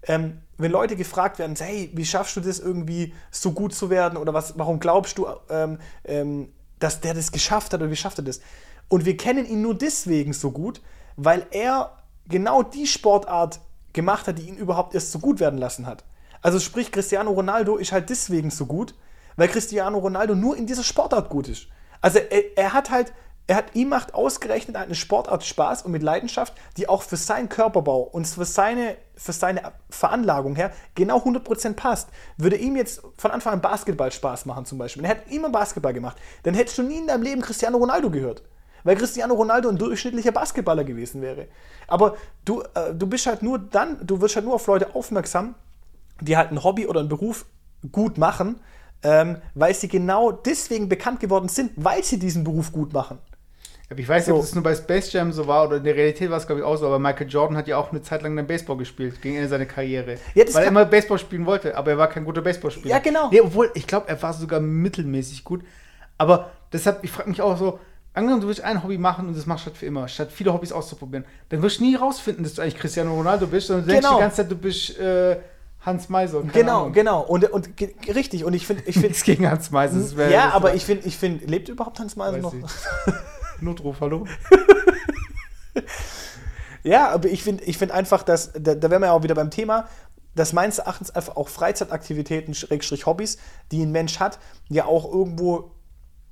ähm, 0.04 0.42
wenn 0.58 0.72
Leute 0.72 0.96
gefragt 0.96 1.40
werden, 1.40 1.56
hey, 1.58 1.92
wie 1.94 2.06
schaffst 2.06 2.36
du 2.36 2.42
das 2.42 2.60
irgendwie 2.60 3.14
so 3.32 3.52
gut 3.52 3.74
zu 3.74 3.90
werden 3.90 4.18
oder 4.18 4.34
was, 4.34 4.58
warum 4.58 4.80
glaubst 4.80 5.18
du, 5.18 5.28
ähm, 5.50 5.80
ähm, 6.04 6.50
dass 6.80 7.02
der 7.02 7.14
das 7.14 7.32
geschafft 7.32 7.74
hat 7.74 7.82
oder 7.82 7.92
wie 7.92 7.96
schafft 7.96 8.20
er 8.20 8.24
das? 8.24 8.42
Und 8.88 9.06
wir 9.06 9.18
kennen 9.18 9.46
ihn 9.46 9.62
nur 9.62 9.76
deswegen 9.76 10.34
so 10.34 10.52
gut, 10.52 10.82
weil 11.16 11.46
er 11.52 11.92
genau 12.28 12.64
die 12.64 12.88
Sportart 12.88 13.60
gemacht 13.94 14.28
hat, 14.28 14.38
die 14.38 14.48
ihn 14.48 14.58
überhaupt 14.58 14.94
erst 14.94 15.12
so 15.12 15.20
gut 15.20 15.40
werden 15.40 15.60
lassen 15.60 15.86
hat. 15.86 16.04
Also 16.42 16.60
sprich, 16.60 16.92
Cristiano 16.92 17.32
Ronaldo 17.32 17.78
ist 17.78 17.92
halt 17.92 18.10
deswegen 18.10 18.52
so 18.52 18.66
gut, 18.66 18.96
weil 19.36 19.48
Cristiano 19.48 19.98
Ronaldo 19.98 20.36
nur 20.36 20.56
in 20.56 20.66
dieser 20.66 20.84
Sportart 20.84 21.30
gut 21.30 21.48
ist. 21.48 21.68
Also 22.02 22.20
er, 22.20 22.58
er 22.58 22.74
hat 22.74 22.90
halt 22.90 23.14
er 23.48 23.56
hat, 23.56 23.76
ihm 23.76 23.90
macht 23.90 24.14
ausgerechnet 24.14 24.76
eine 24.76 24.94
Sportart 24.94 25.46
Spaß 25.46 25.84
und 25.84 25.94
mit 25.94 26.04
Leidenschaft, 26.04 26.54
die 26.76 26.90
auch 26.90 27.02
für 27.02 27.16
seinen 27.16 27.48
Körperbau 27.48 28.02
und 28.02 28.28
für 28.28 28.44
seine, 28.44 28.98
für 29.16 29.32
seine 29.32 29.72
Veranlagung 29.90 30.58
her 30.58 30.74
genau 30.96 31.20
100% 31.20 31.74
passt. 31.74 32.10
Würde 32.36 32.58
ihm 32.58 32.76
jetzt 32.76 33.02
von 33.18 33.32
Anfang 33.32 33.54
an 33.54 33.62
Basketball 33.62 34.12
Spaß 34.12 34.46
machen 34.46 34.66
zum 34.66 34.78
Beispiel, 34.78 35.06
er 35.06 35.12
hat 35.12 35.32
immer 35.32 35.50
Basketball 35.50 35.94
gemacht, 35.94 36.18
dann 36.44 36.56
hättest 36.56 36.78
du 36.78 36.84
nie 36.84 36.98
in 36.98 37.08
deinem 37.08 37.24
Leben 37.24 37.42
Cristiano 37.42 37.78
Ronaldo 37.78 38.12
gehört. 38.12 38.44
Weil 38.84 38.98
Cristiano 38.98 39.34
Ronaldo 39.34 39.70
ein 39.70 39.78
durchschnittlicher 39.78 40.32
Basketballer 40.32 40.84
gewesen 40.84 41.22
wäre. 41.22 41.48
Aber 41.88 42.16
du, 42.46 42.62
äh, 42.74 42.94
du 42.94 43.08
bist 43.08 43.26
halt 43.28 43.42
nur 43.42 43.60
dann, 43.60 44.06
du 44.06 44.22
wirst 44.22 44.36
halt 44.36 44.46
nur 44.46 44.56
auf 44.56 44.68
Leute 44.68 44.94
aufmerksam, 44.94 45.56
die 46.22 46.38
halt 46.38 46.52
ein 46.52 46.64
Hobby 46.64 46.86
oder 46.86 47.00
einen 47.00 47.10
Beruf 47.10 47.46
gut 47.92 48.18
machen, 48.18 48.60
ähm, 49.04 49.38
weil 49.56 49.74
sie 49.74 49.88
genau 49.88 50.32
deswegen 50.32 50.90
bekannt 50.90 51.20
geworden 51.20 51.50
sind, 51.50 51.72
weil 51.76 52.04
sie 52.04 52.20
diesen 52.20 52.44
Beruf 52.44 52.72
gut 52.72 52.94
machen. 52.94 53.20
Ich 53.96 54.08
weiß 54.08 54.28
nicht, 54.28 54.34
so. 54.34 54.36
ob 54.36 54.42
das 54.42 54.54
nur 54.54 54.64
bei 54.64 54.76
Space 54.76 55.14
Jam 55.14 55.32
so 55.32 55.48
war 55.48 55.66
oder 55.66 55.78
in 55.78 55.84
der 55.84 55.96
Realität 55.96 56.30
war 56.30 56.38
es, 56.38 56.46
glaube 56.46 56.60
ich, 56.60 56.66
auch 56.66 56.76
so. 56.76 56.88
Aber 56.88 57.00
Michael 57.00 57.30
Jordan 57.30 57.56
hat 57.56 57.68
ja 57.68 57.78
auch 57.78 57.92
eine 57.92 58.02
Zeit 58.02 58.22
lang 58.22 58.36
dann 58.36 58.46
Baseball 58.46 58.76
gespielt, 58.76 59.22
gegen 59.22 59.38
Ende 59.38 59.48
seiner 59.48 59.66
Karriere. 59.66 60.18
Ja, 60.36 60.44
weil 60.54 60.64
er 60.64 60.68
immer 60.68 60.86
Baseball 60.86 61.18
spielen 61.18 61.46
wollte, 61.46 61.76
aber 61.78 61.92
er 61.92 61.98
war 61.98 62.10
kein 62.10 62.26
guter 62.26 62.42
Baseballspieler. 62.42 62.96
Ja, 62.96 63.00
genau. 63.00 63.30
Nee, 63.32 63.40
obwohl, 63.40 63.72
ich 63.76 63.88
glaube, 63.88 64.10
er 64.10 64.22
war 64.22 64.34
sogar 64.34 64.60
mittelmäßig 64.60 65.46
gut. 65.46 65.62
Aber 66.18 66.52
deshalb, 66.74 67.04
ich 67.04 67.12
frage 67.12 67.30
mich 67.30 67.42
auch 67.42 67.58
so, 67.58 67.80
angenommen, 68.14 68.42
du 68.42 68.48
willst 68.48 68.62
ein 68.62 68.84
Hobby 68.84 68.98
machen 68.98 69.30
und 69.30 69.38
das 69.38 69.46
machst 69.46 69.66
du 69.66 69.70
halt 69.70 69.78
für 69.78 69.86
immer, 69.86 70.08
statt 70.10 70.32
viele 70.34 70.52
Hobbys 70.52 70.74
auszuprobieren, 70.74 71.24
dann 71.50 71.62
wirst 71.62 71.80
du 71.80 71.84
nie 71.84 71.96
rausfinden, 71.96 72.44
dass 72.44 72.56
du 72.56 72.62
eigentlich 72.62 72.78
Cristiano 72.78 73.14
Ronaldo 73.14 73.48
bist, 73.48 73.68
sondern 73.68 73.88
du 73.88 73.94
genau. 73.94 74.02
denkst 74.02 74.18
die 74.18 74.22
ganze 74.22 74.36
Zeit, 74.38 74.52
du 74.52 74.58
bist 74.58 75.00
äh, 75.00 75.38
Hans 75.86 76.10
Meiser. 76.10 76.42
Genau, 76.52 76.82
Ahnung. 76.82 76.94
genau. 76.94 77.22
Und, 77.22 77.50
und 77.52 77.70
richtig. 78.14 78.44
Und 78.44 78.54
ich 78.54 78.68
finde. 78.68 78.84
Ich 78.86 78.96
find, 78.96 79.08
Nichts 79.10 79.24
gegen 79.24 79.50
Hans 79.50 79.72
Meiser. 79.72 80.30
Ja, 80.30 80.50
aber 80.50 80.74
ich 80.74 80.84
finde, 80.84 81.08
ich 81.08 81.16
find, 81.16 81.50
lebt 81.50 81.70
überhaupt 81.70 82.00
Hans 82.00 82.18
Meiser 82.18 82.40
noch? 82.40 82.54
Notruf, 83.62 84.02
hallo? 84.02 84.26
ja, 86.84 87.10
aber 87.10 87.30
ich 87.30 87.44
finde 87.44 87.64
ich 87.64 87.78
find 87.78 87.92
einfach, 87.92 88.24
dass, 88.24 88.52
da, 88.54 88.76
da 88.76 88.90
wären 88.90 89.02
wir 89.02 89.08
ja 89.08 89.14
auch 89.14 89.24
wieder 89.24 89.36
beim 89.36 89.52
Thema, 89.52 89.88
dass 90.36 90.54
meines 90.54 90.80
Erachtens 90.80 91.12
einfach 91.12 91.36
auch 91.36 91.50
Freizeitaktivitäten, 91.50 92.54
Schrägstrich 92.54 93.06
Hobbys, 93.06 93.38
die 93.72 93.84
ein 93.84 93.92
Mensch 93.92 94.20
hat, 94.20 94.40
ja 94.70 94.86
auch 94.86 95.12
irgendwo 95.12 95.72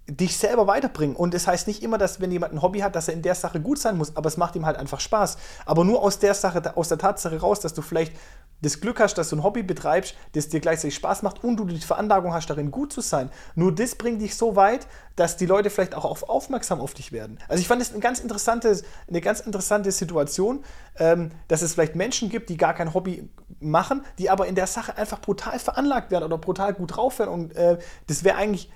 dich 0.08 0.38
selber 0.38 0.68
weiterbringen. 0.68 1.16
Und 1.16 1.34
das 1.34 1.48
heißt 1.48 1.68
nicht 1.68 1.82
immer, 1.82 1.98
dass 1.98 2.22
wenn 2.22 2.32
jemand 2.32 2.54
ein 2.54 2.62
Hobby 2.62 2.80
hat, 2.80 2.96
dass 2.96 3.08
er 3.08 3.16
in 3.16 3.24
der 3.24 3.36
Sache 3.36 3.60
gut 3.60 3.80
sein 3.80 3.98
muss, 3.98 4.16
aber 4.16 4.28
es 4.28 4.38
macht 4.38 4.56
ihm 4.56 4.66
halt 4.66 4.78
einfach 4.78 5.00
Spaß. 5.00 5.38
Aber 5.66 5.84
nur 5.84 6.02
aus 6.02 6.20
der 6.20 6.36
Sache, 6.36 6.62
aus 6.78 6.90
der 6.90 7.00
Tatsache 7.00 7.40
raus, 7.40 7.60
dass 7.60 7.74
du 7.74 7.82
vielleicht 7.82 8.14
das 8.62 8.80
Glück 8.80 9.00
hast, 9.00 9.16
dass 9.16 9.30
du 9.30 9.36
ein 9.36 9.44
Hobby 9.44 9.64
betreibst, 9.64 10.16
das 10.34 10.48
dir 10.48 10.60
gleichzeitig 10.60 10.96
Spaß 10.96 11.24
macht 11.24 11.44
und 11.44 11.58
du 11.58 11.66
die 11.66 11.80
Veranlagung 11.80 12.34
hast, 12.34 12.50
darin 12.50 12.72
gut 12.72 12.94
zu 12.94 13.02
sein. 13.02 13.30
Nur 13.56 13.74
das 13.74 13.96
bringt 13.96 14.22
dich 14.22 14.36
so 14.36 14.56
weit, 14.56 14.88
dass 15.16 15.38
die 15.38 15.46
Leute 15.46 15.70
vielleicht 15.70 15.96
auch 15.96 16.06
auf, 16.06 16.30
aufmerksam 16.30 16.80
auf 16.80 16.94
dich 16.94 17.12
werden. 17.12 17.40
Also 17.48 17.62
ich 17.62 17.68
fand 17.68 17.82
es 17.82 17.92
eine 17.92 18.00
ganz 18.00 18.20
interessante, 18.20 18.80
eine 19.08 19.22
ganz 19.22 19.40
interessante 19.40 19.92
Situation, 19.92 20.64
ähm, 20.98 21.32
dass 21.48 21.62
es 21.62 21.74
vielleicht 21.74 21.96
Menschen 21.96 22.30
gibt, 22.30 22.50
die 22.50 22.58
gar 22.58 22.74
kein 22.74 22.94
Hobby 22.94 23.30
machen, 23.60 24.04
die 24.20 24.30
aber 24.30 24.48
in 24.48 24.56
der 24.56 24.68
Sache 24.68 24.98
einfach 24.98 25.20
brutal 25.20 25.60
veranlagt 25.60 26.12
werden 26.12 26.26
oder 26.26 26.38
brutal 26.38 26.74
gut 26.74 26.96
drauf 26.96 27.20
werden. 27.20 27.32
Und 27.32 27.56
äh, 27.56 27.78
das 28.08 28.24
wäre 28.24 28.38
eigentlich 28.38 28.70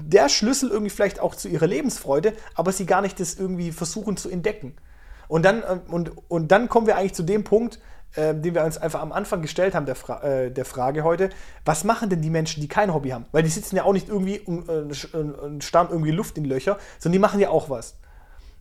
der 0.00 0.28
Schlüssel 0.28 0.70
irgendwie 0.70 0.90
vielleicht 0.90 1.20
auch 1.20 1.34
zu 1.34 1.48
ihrer 1.48 1.66
Lebensfreude, 1.66 2.34
aber 2.54 2.72
sie 2.72 2.86
gar 2.86 3.00
nicht 3.00 3.18
das 3.20 3.34
irgendwie 3.34 3.72
versuchen 3.72 4.16
zu 4.16 4.28
entdecken. 4.28 4.74
Und 5.28 5.44
dann, 5.44 5.62
äh, 5.62 5.78
und, 5.88 6.12
und 6.28 6.52
dann 6.52 6.68
kommen 6.68 6.86
wir 6.86 6.96
eigentlich 6.96 7.14
zu 7.14 7.22
dem 7.22 7.44
Punkt, 7.44 7.78
äh, 8.14 8.34
den 8.34 8.54
wir 8.54 8.64
uns 8.64 8.78
einfach 8.78 9.00
am 9.00 9.12
Anfang 9.12 9.42
gestellt 9.42 9.74
haben, 9.74 9.86
der, 9.86 9.94
Fra 9.94 10.22
äh, 10.22 10.50
der 10.50 10.64
Frage 10.64 11.04
heute, 11.04 11.30
was 11.64 11.84
machen 11.84 12.08
denn 12.08 12.22
die 12.22 12.30
Menschen, 12.30 12.60
die 12.60 12.68
kein 12.68 12.92
Hobby 12.92 13.10
haben? 13.10 13.26
Weil 13.32 13.42
die 13.42 13.50
sitzen 13.50 13.76
ja 13.76 13.84
auch 13.84 13.92
nicht 13.92 14.08
irgendwie 14.08 14.38
und, 14.40 14.68
äh, 14.68 15.16
und 15.16 15.64
starren 15.64 15.88
irgendwie 15.90 16.12
Luft 16.12 16.38
in 16.38 16.44
Löcher, 16.44 16.78
sondern 16.98 17.14
die 17.14 17.18
machen 17.18 17.40
ja 17.40 17.50
auch 17.50 17.70
was. 17.70 17.96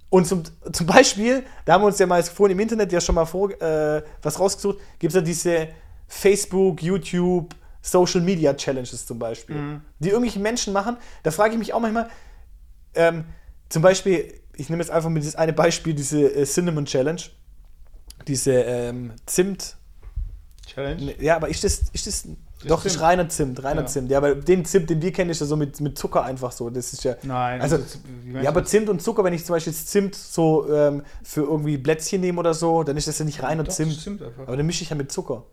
Und 0.09 0.27
zum, 0.27 0.43
zum 0.71 0.85
Beispiel, 0.85 1.43
da 1.65 1.73
haben 1.73 1.81
wir 1.81 1.87
uns 1.87 1.99
ja 1.99 2.05
mal 2.05 2.23
vorhin 2.23 2.57
im 2.57 2.61
Internet 2.61 2.91
ja 2.91 3.01
schon 3.01 3.15
mal 3.15 3.25
vor, 3.25 3.51
äh, 3.61 4.01
was 4.21 4.39
rausgesucht, 4.39 4.77
gibt 4.99 5.11
es 5.11 5.15
ja 5.15 5.21
diese 5.21 5.67
Facebook, 6.07 6.81
YouTube, 6.81 7.53
Social 7.85 8.21
Media 8.21 8.53
Challenges 8.55 9.05
zum 9.05 9.19
Beispiel, 9.19 9.55
mhm. 9.55 9.81
die 9.99 10.09
irgendwelche 10.09 10.39
Menschen 10.39 10.73
machen. 10.73 10.97
Da 11.23 11.31
frage 11.31 11.53
ich 11.53 11.59
mich 11.59 11.73
auch 11.73 11.79
manchmal, 11.79 12.09
ähm, 12.95 13.25
zum 13.69 13.81
Beispiel, 13.81 14.33
ich 14.55 14.69
nehme 14.69 14.81
jetzt 14.81 14.89
einfach 14.89 15.09
mit 15.09 15.21
dieses 15.21 15.35
eine 15.35 15.53
Beispiel, 15.53 15.93
diese 15.93 16.33
äh, 16.33 16.45
Cinnamon 16.45 16.85
Challenge, 16.85 17.21
diese 18.27 18.53
ähm, 18.53 19.13
Zimt. 19.27 19.75
Challenge? 20.65 21.13
Ja, 21.21 21.35
aber 21.35 21.49
ist 21.49 21.63
das, 21.63 21.83
ist 21.93 22.07
das, 22.07 22.23
das 22.23 22.67
doch, 22.67 22.85
ist 22.85 23.01
reiner 23.01 23.29
Zimt, 23.29 23.63
reiner 23.63 23.81
ja. 23.81 23.87
Zimt. 23.87 24.09
Ja, 24.09 24.17
aber 24.17 24.33
den 24.33 24.65
Zimt, 24.65 24.89
den 24.89 25.01
wir 25.03 25.11
kennen, 25.11 25.29
ist 25.29 25.41
ja 25.41 25.45
so 25.45 25.55
mit, 25.55 25.79
mit 25.79 25.95
Zucker 25.95 26.23
einfach 26.23 26.51
so. 26.51 26.71
Das 26.71 26.91
ist 26.91 27.03
ja. 27.03 27.15
Nein, 27.21 27.61
also, 27.61 27.77
ja, 28.41 28.49
aber 28.49 28.65
Zimt 28.65 28.89
und 28.89 28.99
Zucker, 28.99 29.23
wenn 29.23 29.33
ich 29.33 29.45
zum 29.45 29.53
Beispiel 29.53 29.73
Zimt 29.73 30.15
so 30.15 30.73
ähm, 30.73 31.03
für 31.21 31.41
irgendwie 31.41 31.77
Plätzchen 31.77 32.21
nehme 32.21 32.39
oder 32.39 32.55
so, 32.55 32.81
dann 32.81 32.97
ist 32.97 33.07
das 33.07 33.19
ja 33.19 33.25
nicht 33.25 33.43
reiner 33.43 33.63
ja, 33.63 33.69
Zimt. 33.69 34.01
Zimt 34.01 34.23
aber 34.23 34.57
dann 34.57 34.65
mische 34.65 34.81
ich 34.81 34.89
ja 34.89 34.95
mit 34.95 35.11
Zucker. 35.11 35.45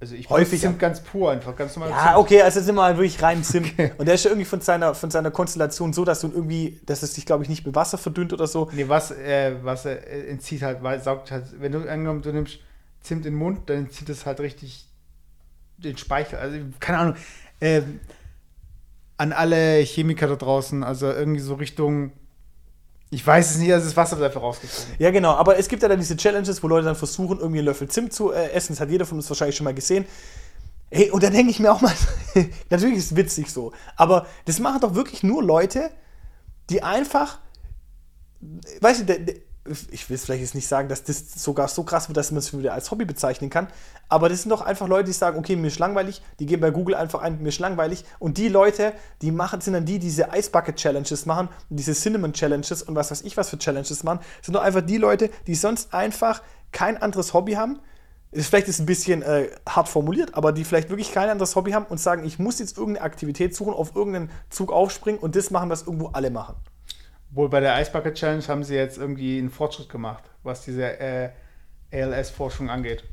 Also 0.00 0.14
ich 0.14 0.30
häufig 0.30 0.60
Zimt 0.60 0.78
ganz 0.78 1.00
pur 1.00 1.32
einfach, 1.32 1.56
ganz 1.56 1.74
normal. 1.74 1.90
Ja, 1.90 2.04
Zimt. 2.04 2.16
okay, 2.18 2.42
also 2.42 2.60
sind 2.60 2.76
wir 2.76 2.82
halt 2.82 2.98
wirklich 2.98 3.20
rein 3.20 3.42
Zimt. 3.42 3.72
Okay. 3.72 3.92
Und 3.98 4.06
der 4.06 4.14
ist 4.14 4.24
ja 4.24 4.30
irgendwie 4.30 4.44
von 4.44 4.60
seiner, 4.60 4.94
von 4.94 5.10
seiner 5.10 5.32
Konstellation 5.32 5.92
so, 5.92 6.04
dass 6.04 6.20
du 6.20 6.28
irgendwie, 6.28 6.80
dass 6.86 7.02
es 7.02 7.14
dich, 7.14 7.26
glaube 7.26 7.42
ich, 7.42 7.48
nicht 7.48 7.66
mit 7.66 7.74
Wasser 7.74 7.98
verdünnt 7.98 8.32
oder 8.32 8.46
so. 8.46 8.70
Nee, 8.72 8.88
was, 8.88 9.10
äh, 9.10 9.56
Wasser 9.64 10.06
äh, 10.06 10.28
entzieht 10.28 10.62
halt, 10.62 10.84
weil 10.84 11.02
saugt 11.02 11.32
halt, 11.32 11.60
wenn 11.60 11.72
du 11.72 11.80
angenommen, 11.80 12.22
du 12.22 12.32
nimmst 12.32 12.60
Zimt 13.00 13.26
in 13.26 13.32
den 13.32 13.38
Mund, 13.38 13.68
dann 13.70 13.78
entzieht 13.78 14.08
es 14.08 14.24
halt 14.24 14.38
richtig 14.38 14.86
den 15.78 15.96
Speichel. 15.96 16.38
Also, 16.38 16.58
keine 16.78 16.98
Ahnung. 16.98 17.16
Äh, 17.60 17.82
an 19.16 19.32
alle 19.32 19.80
Chemiker 19.80 20.28
da 20.28 20.36
draußen, 20.36 20.84
also 20.84 21.10
irgendwie 21.10 21.40
so 21.40 21.54
Richtung 21.54 22.12
ich 23.10 23.26
weiß 23.26 23.52
es 23.52 23.58
nicht, 23.58 23.72
also 23.72 23.86
das 23.86 23.96
Wasser 23.96 24.18
wird 24.18 24.26
einfach 24.26 24.42
rausgezogen. 24.42 24.94
Ja, 24.98 25.10
genau. 25.10 25.34
Aber 25.34 25.58
es 25.58 25.68
gibt 25.68 25.82
ja 25.82 25.88
dann 25.88 25.98
diese 25.98 26.16
Challenges, 26.16 26.62
wo 26.62 26.68
Leute 26.68 26.84
dann 26.84 26.96
versuchen, 26.96 27.38
irgendwie 27.38 27.58
einen 27.58 27.66
Löffel 27.66 27.88
Zimt 27.88 28.12
zu 28.12 28.32
äh, 28.32 28.50
essen. 28.50 28.74
Das 28.74 28.80
hat 28.80 28.90
jeder 28.90 29.06
von 29.06 29.16
uns 29.18 29.28
wahrscheinlich 29.30 29.56
schon 29.56 29.64
mal 29.64 29.74
gesehen. 29.74 30.04
Hey, 30.90 31.10
und 31.10 31.22
da 31.22 31.30
denke 31.30 31.50
ich 31.50 31.60
mir 31.60 31.72
auch 31.72 31.80
mal, 31.80 31.92
natürlich 32.70 32.98
ist 32.98 33.12
es 33.12 33.16
witzig 33.16 33.50
so, 33.50 33.72
aber 33.96 34.26
das 34.46 34.58
machen 34.58 34.80
doch 34.80 34.94
wirklich 34.94 35.22
nur 35.22 35.42
Leute, 35.42 35.90
die 36.70 36.82
einfach, 36.82 37.40
weißt 38.80 39.06
du, 39.06 39.16
ich 39.90 40.08
will 40.08 40.16
es 40.16 40.24
vielleicht 40.24 40.42
jetzt 40.42 40.54
nicht 40.54 40.68
sagen, 40.68 40.88
dass 40.88 41.04
das 41.04 41.42
sogar 41.42 41.68
so 41.68 41.82
krass 41.84 42.08
wird, 42.08 42.16
dass 42.16 42.30
man 42.30 42.38
es 42.38 42.56
wieder 42.56 42.74
als 42.74 42.90
Hobby 42.90 43.04
bezeichnen 43.04 43.50
kann, 43.50 43.68
aber 44.08 44.28
das 44.28 44.42
sind 44.42 44.50
doch 44.50 44.62
einfach 44.62 44.88
Leute, 44.88 45.04
die 45.04 45.12
sagen, 45.12 45.38
okay, 45.38 45.56
mir 45.56 45.68
ist 45.68 45.78
langweilig, 45.78 46.22
die 46.38 46.46
geben 46.46 46.62
bei 46.62 46.70
Google 46.70 46.94
einfach 46.94 47.22
ein, 47.22 47.42
mir 47.42 47.48
ist 47.48 47.60
langweilig 47.60 48.04
und 48.18 48.38
die 48.38 48.48
Leute, 48.48 48.92
die 49.22 49.30
machen, 49.30 49.60
sind 49.60 49.74
dann 49.74 49.84
die, 49.84 49.98
die 49.98 50.08
diese 50.08 50.28
Ice 50.34 50.50
Bucket 50.50 50.76
Challenges 50.76 51.26
machen, 51.26 51.48
diese 51.68 51.92
Cinnamon 51.92 52.32
Challenges 52.32 52.82
und 52.82 52.94
was 52.94 53.10
weiß 53.10 53.22
ich 53.22 53.36
was 53.36 53.50
für 53.50 53.58
Challenges 53.58 54.02
machen, 54.02 54.20
sind 54.42 54.54
doch 54.54 54.62
einfach 54.62 54.80
die 54.80 54.96
Leute, 54.96 55.30
die 55.46 55.54
sonst 55.54 55.92
einfach 55.92 56.42
kein 56.72 56.96
anderes 57.00 57.34
Hobby 57.34 57.52
haben, 57.52 57.78
vielleicht 58.32 58.68
ist 58.68 58.78
ein 58.78 58.86
bisschen 58.86 59.22
äh, 59.22 59.48
hart 59.68 59.88
formuliert, 59.88 60.34
aber 60.34 60.52
die 60.52 60.64
vielleicht 60.64 60.90
wirklich 60.90 61.12
kein 61.12 61.28
anderes 61.28 61.56
Hobby 61.56 61.72
haben 61.72 61.86
und 61.86 61.98
sagen, 61.98 62.24
ich 62.24 62.38
muss 62.38 62.58
jetzt 62.58 62.76
irgendeine 62.76 63.04
Aktivität 63.04 63.54
suchen, 63.54 63.72
auf 63.72 63.94
irgendeinen 63.94 64.30
Zug 64.50 64.72
aufspringen 64.72 65.20
und 65.20 65.36
das 65.36 65.50
machen, 65.50 65.70
was 65.70 65.82
irgendwo 65.82 66.08
alle 66.08 66.30
machen. 66.30 66.56
Wohl 67.30 67.48
bei 67.48 67.60
der 67.60 67.80
Ice 67.80 67.90
Bucket 67.90 68.14
Challenge 68.14 68.42
haben 68.48 68.64
sie 68.64 68.74
jetzt 68.74 68.98
irgendwie 68.98 69.38
einen 69.38 69.50
Fortschritt 69.50 69.88
gemacht, 69.88 70.24
was 70.42 70.64
diese 70.64 70.98
äh, 70.98 71.30
ALS-Forschung 71.92 72.70
angeht. 72.70 73.04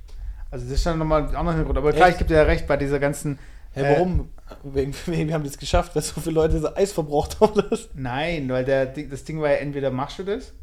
Also 0.51 0.65
das 0.65 0.75
ist 0.75 0.85
dann 0.85 0.99
nochmal 0.99 1.23
ein 1.23 1.35
anderer 1.35 1.55
Hintergrund. 1.55 1.77
Aber 1.77 1.91
klar, 1.91 2.09
ich 2.09 2.17
gebe 2.17 2.29
dir 2.29 2.37
ja 2.37 2.43
recht, 2.43 2.67
bei 2.67 2.77
dieser 2.77 2.99
ganzen. 2.99 3.39
Hey, 3.71 3.95
warum? 3.95 4.29
Äh, 4.63 4.93
wegen, 5.07 5.33
haben 5.33 5.43
das 5.43 5.57
geschafft, 5.57 5.95
weil 5.95 6.01
so 6.01 6.21
viele 6.21 6.35
Leute 6.35 6.59
so 6.59 6.73
Eis 6.75 6.93
verbraucht 6.93 7.39
haben. 7.41 7.61
Das. 7.69 7.89
Nein, 7.93 8.47
weil 8.49 8.63
der, 8.63 8.85
das 8.85 9.25
Ding 9.25 9.41
war 9.41 9.49
ja 9.49 9.57
entweder 9.57 9.91
machst 9.91 10.19
du 10.19 10.23
das 10.23 10.53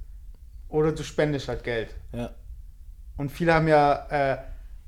oder 0.69 0.93
du 0.93 1.03
spendest 1.03 1.49
halt 1.49 1.65
Geld. 1.65 1.95
Ja. 2.13 2.31
Und 3.19 3.31
viele 3.31 3.53
haben 3.53 3.69
ja, 3.69 4.07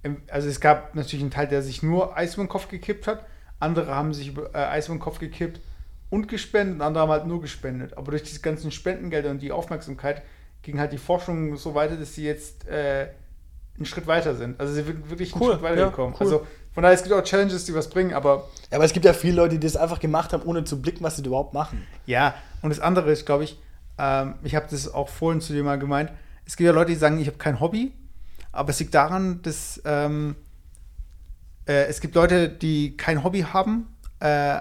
äh, 0.05 0.11
also 0.31 0.49
es 0.49 0.61
gab 0.61 0.95
natürlich 0.95 1.23
einen 1.23 1.31
Teil, 1.31 1.49
der 1.49 1.63
sich 1.63 1.83
nur 1.83 2.17
Eis 2.17 2.35
über 2.35 2.45
den 2.45 2.49
Kopf 2.49 2.69
gekippt 2.69 3.07
hat. 3.07 3.27
Andere 3.61 3.95
haben 3.95 4.15
sich 4.15 4.37
äh, 4.37 4.57
Eis 4.57 4.87
über 4.87 4.97
den 4.97 5.01
Kopf 5.01 5.19
gekippt 5.19 5.61
und 6.11 6.29
gespendet 6.29 6.77
und 6.77 6.83
andere 6.83 7.03
haben 7.03 7.11
halt 7.11 7.27
nur 7.27 7.41
gespendet. 7.41 7.97
Aber 7.97 8.11
durch 8.11 8.23
diese 8.23 8.41
ganzen 8.41 8.71
Spendengelder 8.71 9.31
und 9.31 9.43
die 9.43 9.53
Aufmerksamkeit 9.53 10.23
ging 10.63 10.79
halt 10.79 10.93
die 10.93 10.99
Forschung 10.99 11.57
so 11.57 11.75
weiter, 11.75 11.97
dass 11.97 12.15
sie 12.15 12.25
jetzt 12.25 12.67
äh, 12.67 13.09
einen 13.77 13.87
Schritt 13.87 14.07
weiter 14.07 14.35
sind. 14.35 14.59
Also 14.61 14.73
sie 14.73 14.83
sind 14.83 15.11
wirklich 15.11 15.35
einen 15.35 15.45
Schritt 15.45 15.63
weitergekommen. 15.63 16.15
Ja, 16.15 16.21
cool. 16.21 16.27
Also 16.27 16.47
von 16.73 16.83
daher, 16.83 16.95
es 16.95 17.03
gibt 17.03 17.15
auch 17.15 17.23
Challenges, 17.23 17.65
die 17.65 17.75
was 17.75 17.89
bringen, 17.89 18.15
aber. 18.15 18.49
Ja, 18.71 18.79
aber 18.79 18.85
es 18.85 18.93
gibt 18.93 19.05
ja 19.05 19.13
viele 19.13 19.37
Leute, 19.37 19.59
die 19.59 19.67
das 19.67 19.77
einfach 19.77 20.01
gemacht 20.01 20.33
haben, 20.33 20.43
ohne 20.45 20.65
zu 20.65 20.81
blicken, 20.83 21.05
was 21.05 21.17
sie 21.17 21.25
überhaupt 21.25 21.55
machen. 21.55 21.87
Ja, 22.05 22.35
und 22.63 22.71
das 22.71 22.81
andere 22.81 23.13
ist, 23.13 23.27
glaube 23.27 23.45
ich, 23.45 23.61
ähm, 23.99 24.35
ich 24.43 24.55
habe 24.55 24.67
das 24.69 24.93
auch 24.93 25.09
vorhin 25.09 25.41
zu 25.41 25.53
dir 25.53 25.63
mal 25.63 25.79
gemeint, 25.79 26.11
es 26.47 26.57
gibt 26.57 26.67
ja 26.67 26.73
Leute, 26.73 26.93
die 26.93 26.99
sagen, 26.99 27.19
ich 27.19 27.29
habe 27.29 27.39
kein 27.39 27.61
Hobby, 27.61 27.93
aber 28.53 28.71
es 28.71 28.81
liegt 28.81 28.95
daran, 28.95 29.41
dass 29.43 29.81
ähm, 29.85 30.35
äh, 31.67 31.87
es 31.87 32.01
gibt 32.01 32.15
Leute, 32.15 32.49
die 32.49 32.97
kein 32.97 33.23
Hobby 33.23 33.43
haben, 33.43 33.97
äh, 34.21 34.61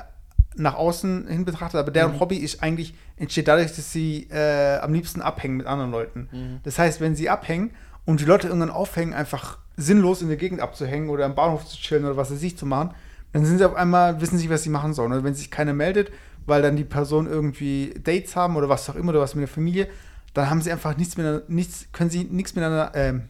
nach 0.56 0.76
außen 0.76 1.28
hin 1.28 1.46
betrachtet, 1.46 1.80
aber 1.80 1.92
deren 1.92 2.14
mhm. 2.14 2.20
Hobby 2.20 2.38
ist 2.38 2.62
eigentlich, 2.62 2.94
entsteht 3.18 3.48
dadurch, 3.48 3.76
dass 3.76 3.92
sie 3.92 4.28
äh, 4.30 4.80
am 4.80 4.94
liebsten 4.94 5.22
abhängen 5.22 5.58
mit 5.58 5.68
anderen 5.68 5.92
Leuten. 5.92 6.30
Mhm. 6.32 6.60
Das 6.64 6.80
heißt, 6.80 7.02
wenn 7.02 7.16
sie 7.16 7.30
abhängen 7.30 7.72
und 8.06 8.20
die 8.20 8.26
Leute 8.26 8.48
irgendwann 8.48 8.70
aufhängen, 8.70 9.14
einfach 9.14 9.58
sinnlos 9.78 10.22
in 10.22 10.28
der 10.28 10.38
Gegend 10.38 10.62
abzuhängen 10.62 11.10
oder 11.10 11.26
am 11.26 11.36
Bahnhof 11.36 11.66
zu 11.66 11.78
chillen 11.78 12.06
oder 12.06 12.18
was 12.18 12.30
sie 12.30 12.38
sich 12.38 12.58
zu 12.58 12.66
machen, 12.66 12.94
dann 13.32 13.46
sind 13.46 13.58
sie 13.58 13.66
auf 13.66 13.76
einmal, 13.76 14.22
wissen 14.22 14.38
sie, 14.38 14.50
was 14.50 14.64
sie 14.64 14.70
machen 14.70 14.94
sollen. 14.94 15.12
Oder 15.12 15.24
wenn 15.24 15.34
sich 15.34 15.50
keiner 15.50 15.74
meldet, 15.74 16.12
weil 16.46 16.62
dann 16.62 16.76
die 16.76 16.84
Person 16.84 17.28
irgendwie 17.28 17.94
Dates 18.04 18.36
haben 18.36 18.56
oder 18.56 18.70
was 18.70 18.90
auch 18.90 18.96
immer 18.96 19.10
oder 19.10 19.22
was 19.22 19.34
mit 19.34 19.42
der 19.42 19.48
Familie, 19.48 19.88
dann 20.34 20.50
haben 20.50 20.62
sie 20.62 20.72
einfach 20.72 20.98
nichts 20.98 21.18
miteinander, 21.18 21.46
nichts, 21.48 21.88
können 21.92 22.10
sie 22.10 22.26
nichts 22.26 22.56
miteinander, 22.56 22.92
ähm, 22.96 23.24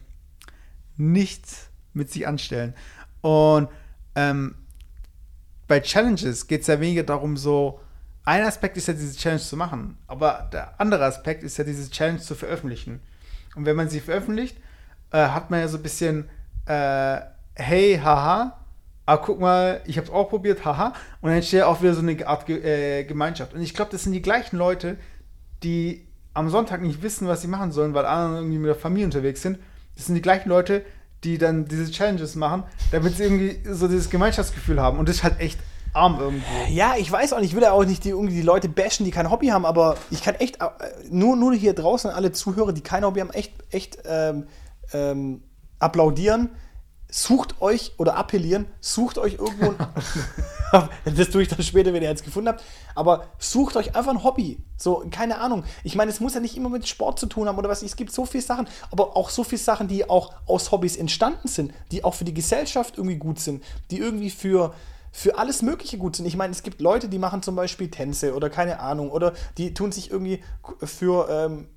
nichts 0.96 1.68
mit 1.92 2.10
sich 2.10 2.26
anstellen. 2.26 2.74
Und 3.20 3.68
ähm, 4.14 4.56
bei 5.66 5.80
Challenges 5.80 6.46
geht 6.46 6.62
es 6.62 6.66
ja 6.66 6.80
weniger 6.80 7.02
darum, 7.02 7.36
so, 7.36 7.80
ein 8.24 8.42
Aspekt 8.42 8.76
ist 8.76 8.88
ja 8.88 8.94
diese 8.94 9.16
Challenge 9.16 9.40
zu 9.40 9.56
machen, 9.56 9.98
aber 10.06 10.48
der 10.52 10.80
andere 10.80 11.04
Aspekt 11.04 11.42
ist 11.42 11.58
ja 11.58 11.64
diese 11.64 11.90
Challenge 11.90 12.20
zu 12.20 12.34
veröffentlichen. 12.34 13.00
Und 13.54 13.66
wenn 13.66 13.76
man 13.76 13.88
sie 13.88 14.00
veröffentlicht, 14.00 14.56
äh, 15.10 15.28
hat 15.28 15.50
man 15.50 15.60
ja 15.60 15.68
so 15.68 15.76
ein 15.76 15.82
bisschen, 15.82 16.28
äh, 16.66 17.20
hey, 17.54 18.00
haha, 18.02 18.58
ah, 19.06 19.16
guck 19.18 19.38
mal, 19.40 19.82
ich 19.84 19.98
habe 19.98 20.06
es 20.06 20.12
auch 20.12 20.30
probiert, 20.30 20.64
haha. 20.64 20.94
Und 21.20 21.28
dann 21.28 21.36
entsteht 21.36 21.62
auch 21.62 21.82
wieder 21.82 21.94
so 21.94 22.00
eine 22.00 22.26
Art 22.26 22.46
Ge 22.46 22.62
äh, 22.62 23.04
Gemeinschaft. 23.04 23.52
Und 23.52 23.60
ich 23.60 23.74
glaube, 23.74 23.90
das 23.90 24.04
sind 24.04 24.12
die 24.12 24.22
gleichen 24.22 24.56
Leute, 24.56 24.96
die 25.62 26.06
am 26.32 26.48
Sonntag 26.48 26.80
nicht 26.82 27.02
wissen, 27.02 27.28
was 27.28 27.42
sie 27.42 27.48
machen 27.48 27.72
sollen, 27.72 27.94
weil 27.94 28.06
andere 28.06 28.38
irgendwie 28.38 28.58
mit 28.58 28.68
der 28.68 28.74
Familie 28.74 29.04
unterwegs 29.04 29.42
sind. 29.42 29.58
Das 29.96 30.06
sind 30.06 30.14
die 30.14 30.22
gleichen 30.22 30.48
Leute, 30.48 30.84
die 31.24 31.38
dann 31.38 31.64
diese 31.66 31.90
Challenges 31.90 32.34
machen, 32.34 32.64
damit 32.92 33.16
sie 33.16 33.24
irgendwie 33.24 33.58
so 33.72 33.88
dieses 33.88 34.10
Gemeinschaftsgefühl 34.10 34.80
haben. 34.80 34.98
Und 34.98 35.08
das 35.08 35.16
ist 35.16 35.24
halt 35.24 35.40
echt 35.40 35.58
arm 35.94 36.18
irgendwo. 36.20 36.44
Ja, 36.70 36.94
ich 36.98 37.10
weiß 37.10 37.32
auch 37.32 37.40
nicht, 37.40 37.50
ich 37.50 37.56
will 37.56 37.62
ja 37.62 37.72
auch 37.72 37.84
nicht 37.84 38.04
die, 38.04 38.10
irgendwie 38.10 38.34
die 38.34 38.42
Leute 38.42 38.68
bashen, 38.68 39.04
die 39.04 39.10
kein 39.10 39.30
Hobby 39.30 39.48
haben, 39.48 39.64
aber 39.64 39.96
ich 40.10 40.22
kann 40.22 40.34
echt, 40.34 40.60
äh, 40.60 40.68
nur, 41.10 41.36
nur 41.36 41.54
hier 41.54 41.72
draußen 41.72 42.10
alle 42.10 42.32
Zuhörer, 42.32 42.72
die 42.72 42.82
kein 42.82 43.04
Hobby 43.04 43.20
haben, 43.20 43.30
echt, 43.30 43.52
echt 43.70 43.98
ähm, 44.04 44.46
ähm, 44.92 45.42
applaudieren. 45.78 46.50
Sucht 47.16 47.62
euch 47.62 47.92
oder 47.98 48.16
appellieren, 48.16 48.66
sucht 48.80 49.18
euch 49.18 49.34
irgendwo 49.34 49.72
ein, 50.72 50.88
das 51.14 51.30
tue 51.30 51.42
ich 51.42 51.48
dann 51.48 51.62
später, 51.62 51.92
wenn 51.92 52.02
ihr 52.02 52.10
eins 52.10 52.24
gefunden 52.24 52.48
habt, 52.48 52.64
aber 52.96 53.28
sucht 53.38 53.76
euch 53.76 53.94
einfach 53.94 54.10
ein 54.10 54.24
Hobby. 54.24 54.58
So, 54.76 55.04
keine 55.12 55.38
Ahnung. 55.38 55.62
Ich 55.84 55.94
meine, 55.94 56.10
es 56.10 56.18
muss 56.18 56.34
ja 56.34 56.40
nicht 56.40 56.56
immer 56.56 56.70
mit 56.70 56.88
Sport 56.88 57.20
zu 57.20 57.26
tun 57.26 57.46
haben 57.46 57.56
oder 57.56 57.68
was. 57.68 57.84
Es 57.84 57.94
gibt 57.94 58.10
so 58.10 58.26
viele 58.26 58.42
Sachen, 58.42 58.66
aber 58.90 59.16
auch 59.16 59.30
so 59.30 59.44
viele 59.44 59.60
Sachen, 59.60 59.86
die 59.86 60.10
auch 60.10 60.32
aus 60.46 60.72
Hobbys 60.72 60.96
entstanden 60.96 61.46
sind, 61.46 61.72
die 61.92 62.02
auch 62.02 62.14
für 62.14 62.24
die 62.24 62.34
Gesellschaft 62.34 62.98
irgendwie 62.98 63.18
gut 63.18 63.38
sind, 63.38 63.62
die 63.92 63.98
irgendwie 63.98 64.30
für, 64.30 64.74
für 65.12 65.38
alles 65.38 65.62
Mögliche 65.62 65.98
gut 65.98 66.16
sind. 66.16 66.26
Ich 66.26 66.36
meine, 66.36 66.50
es 66.50 66.64
gibt 66.64 66.80
Leute, 66.80 67.08
die 67.08 67.20
machen 67.20 67.44
zum 67.44 67.54
Beispiel 67.54 67.92
Tänze 67.92 68.34
oder 68.34 68.50
keine 68.50 68.80
Ahnung, 68.80 69.12
oder 69.12 69.34
die 69.56 69.72
tun 69.72 69.92
sich 69.92 70.10
irgendwie 70.10 70.42
für 70.82 71.28
ähm, 71.30 71.68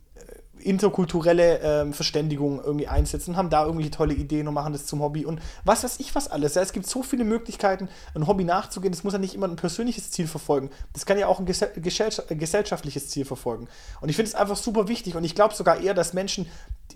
interkulturelle 0.60 1.60
ähm, 1.62 1.94
Verständigung 1.94 2.62
irgendwie 2.64 2.88
einsetzen, 2.88 3.38
haben 3.38 3.50
da 3.50 3.64
irgendwelche 3.64 3.92
tolle 3.92 4.14
Ideen 4.14 4.48
und 4.48 4.54
machen 4.54 4.74
das 4.74 4.86
zum 4.86 5.02
Hobby 5.02 5.26
und 5.26 5.42
was 5.64 5.84
weiß 5.84 6.00
ich 6.00 6.16
was 6.16 6.28
alles. 6.28 6.56
Ja, 6.56 6.62
es 6.62 6.74
gibt 6.74 6.88
so 6.88 7.04
viele 7.04 7.24
Möglichkeiten, 7.24 7.90
ein 8.16 8.28
Hobby 8.28 8.44
nachzugehen. 8.44 8.92
Das 8.92 9.04
muss 9.04 9.14
ja 9.14 9.20
nicht 9.20 9.36
immer 9.36 9.48
ein 9.48 9.56
persönliches 9.56 10.12
Ziel 10.12 10.28
verfolgen. 10.28 10.70
Das 10.94 11.06
kann 11.06 11.18
ja 11.18 11.28
auch 11.28 11.40
ein 11.40 11.46
gesellschaftliches 11.46 13.10
Ziel 13.10 13.26
verfolgen. 13.26 13.68
Und 14.02 14.10
ich 14.10 14.16
finde 14.16 14.30
es 14.30 14.36
einfach 14.36 14.58
super 14.58 14.88
wichtig 14.88 15.16
und 15.16 15.24
ich 15.24 15.36
glaube 15.36 15.54
sogar 15.54 15.80
eher, 15.80 15.94
dass 15.94 16.14
Menschen, 16.14 16.48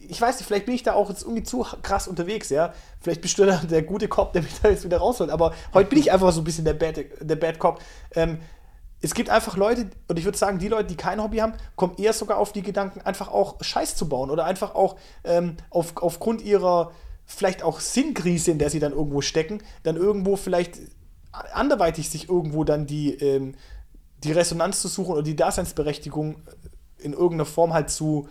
ich 0.08 0.20
weiß 0.20 0.38
nicht, 0.38 0.48
vielleicht 0.48 0.66
bin 0.66 0.76
ich 0.76 0.84
da 0.84 0.94
auch 0.94 1.10
jetzt 1.10 1.24
irgendwie 1.24 1.44
zu 1.44 1.66
krass 1.82 2.08
unterwegs, 2.08 2.50
ja. 2.50 2.74
Vielleicht 3.00 3.22
bist 3.22 3.38
du 3.38 3.46
da 3.46 3.58
der 3.58 3.84
gute 3.84 4.08
Cop, 4.08 4.34
der 4.34 4.42
mich 4.44 4.54
da 4.62 4.70
jetzt 4.70 4.84
wieder 4.84 4.98
rausholt, 4.98 5.30
aber 5.30 5.54
heute 5.74 5.90
bin 5.90 6.00
ich 6.00 6.12
einfach 6.12 6.32
so 6.32 6.42
ein 6.42 6.44
bisschen 6.44 6.66
der 6.66 6.74
Bad, 6.74 6.98
der 7.20 7.36
Bad 7.36 7.60
Cop. 7.60 7.82
Ähm, 8.16 8.40
es 9.02 9.14
gibt 9.14 9.30
einfach 9.30 9.58
Leute, 9.58 9.90
und 10.08 10.20
ich 10.20 10.26
würde 10.26 10.38
sagen, 10.38 10.60
die 10.60 10.68
Leute, 10.68 10.90
die 10.90 10.96
kein 10.96 11.22
Hobby 11.22 11.38
haben, 11.38 11.54
kommen 11.76 11.96
eher 11.98 12.14
sogar 12.14 12.38
auf 12.38 12.54
die 12.54 12.62
Gedanken, 12.62 13.02
einfach 13.02 13.30
auch 13.30 13.62
Scheiß 13.62 13.96
zu 13.96 14.08
bauen 14.08 14.30
oder 14.30 14.46
einfach 14.46 14.76
auch 14.76 14.96
ähm, 15.24 15.58
auf, 15.70 15.98
aufgrund 15.98 16.42
ihrer 16.42 16.92
vielleicht 17.26 17.64
auch 17.64 17.80
Sinnkrise, 17.80 18.52
in 18.52 18.60
der 18.60 18.70
sie 18.70 18.80
dann 18.80 18.92
irgendwo 18.92 19.22
stecken, 19.22 19.64
dann 19.84 19.96
irgendwo 19.96 20.36
vielleicht 20.36 20.80
anderweitig 21.32 22.10
sich 22.10 22.30
irgendwo 22.30 22.64
dann 22.64 22.86
die, 22.86 23.14
ähm, 23.14 23.56
die 24.24 24.34
Resonanz 24.34 24.82
zu 24.82 24.88
suchen 24.88 25.14
oder 25.14 25.24
die 25.24 25.36
Daseinsberechtigung 25.36 26.44
in 26.98 27.14
irgendeiner 27.14 27.46
Form 27.46 27.74
halt 27.74 27.90
zu, 27.90 28.28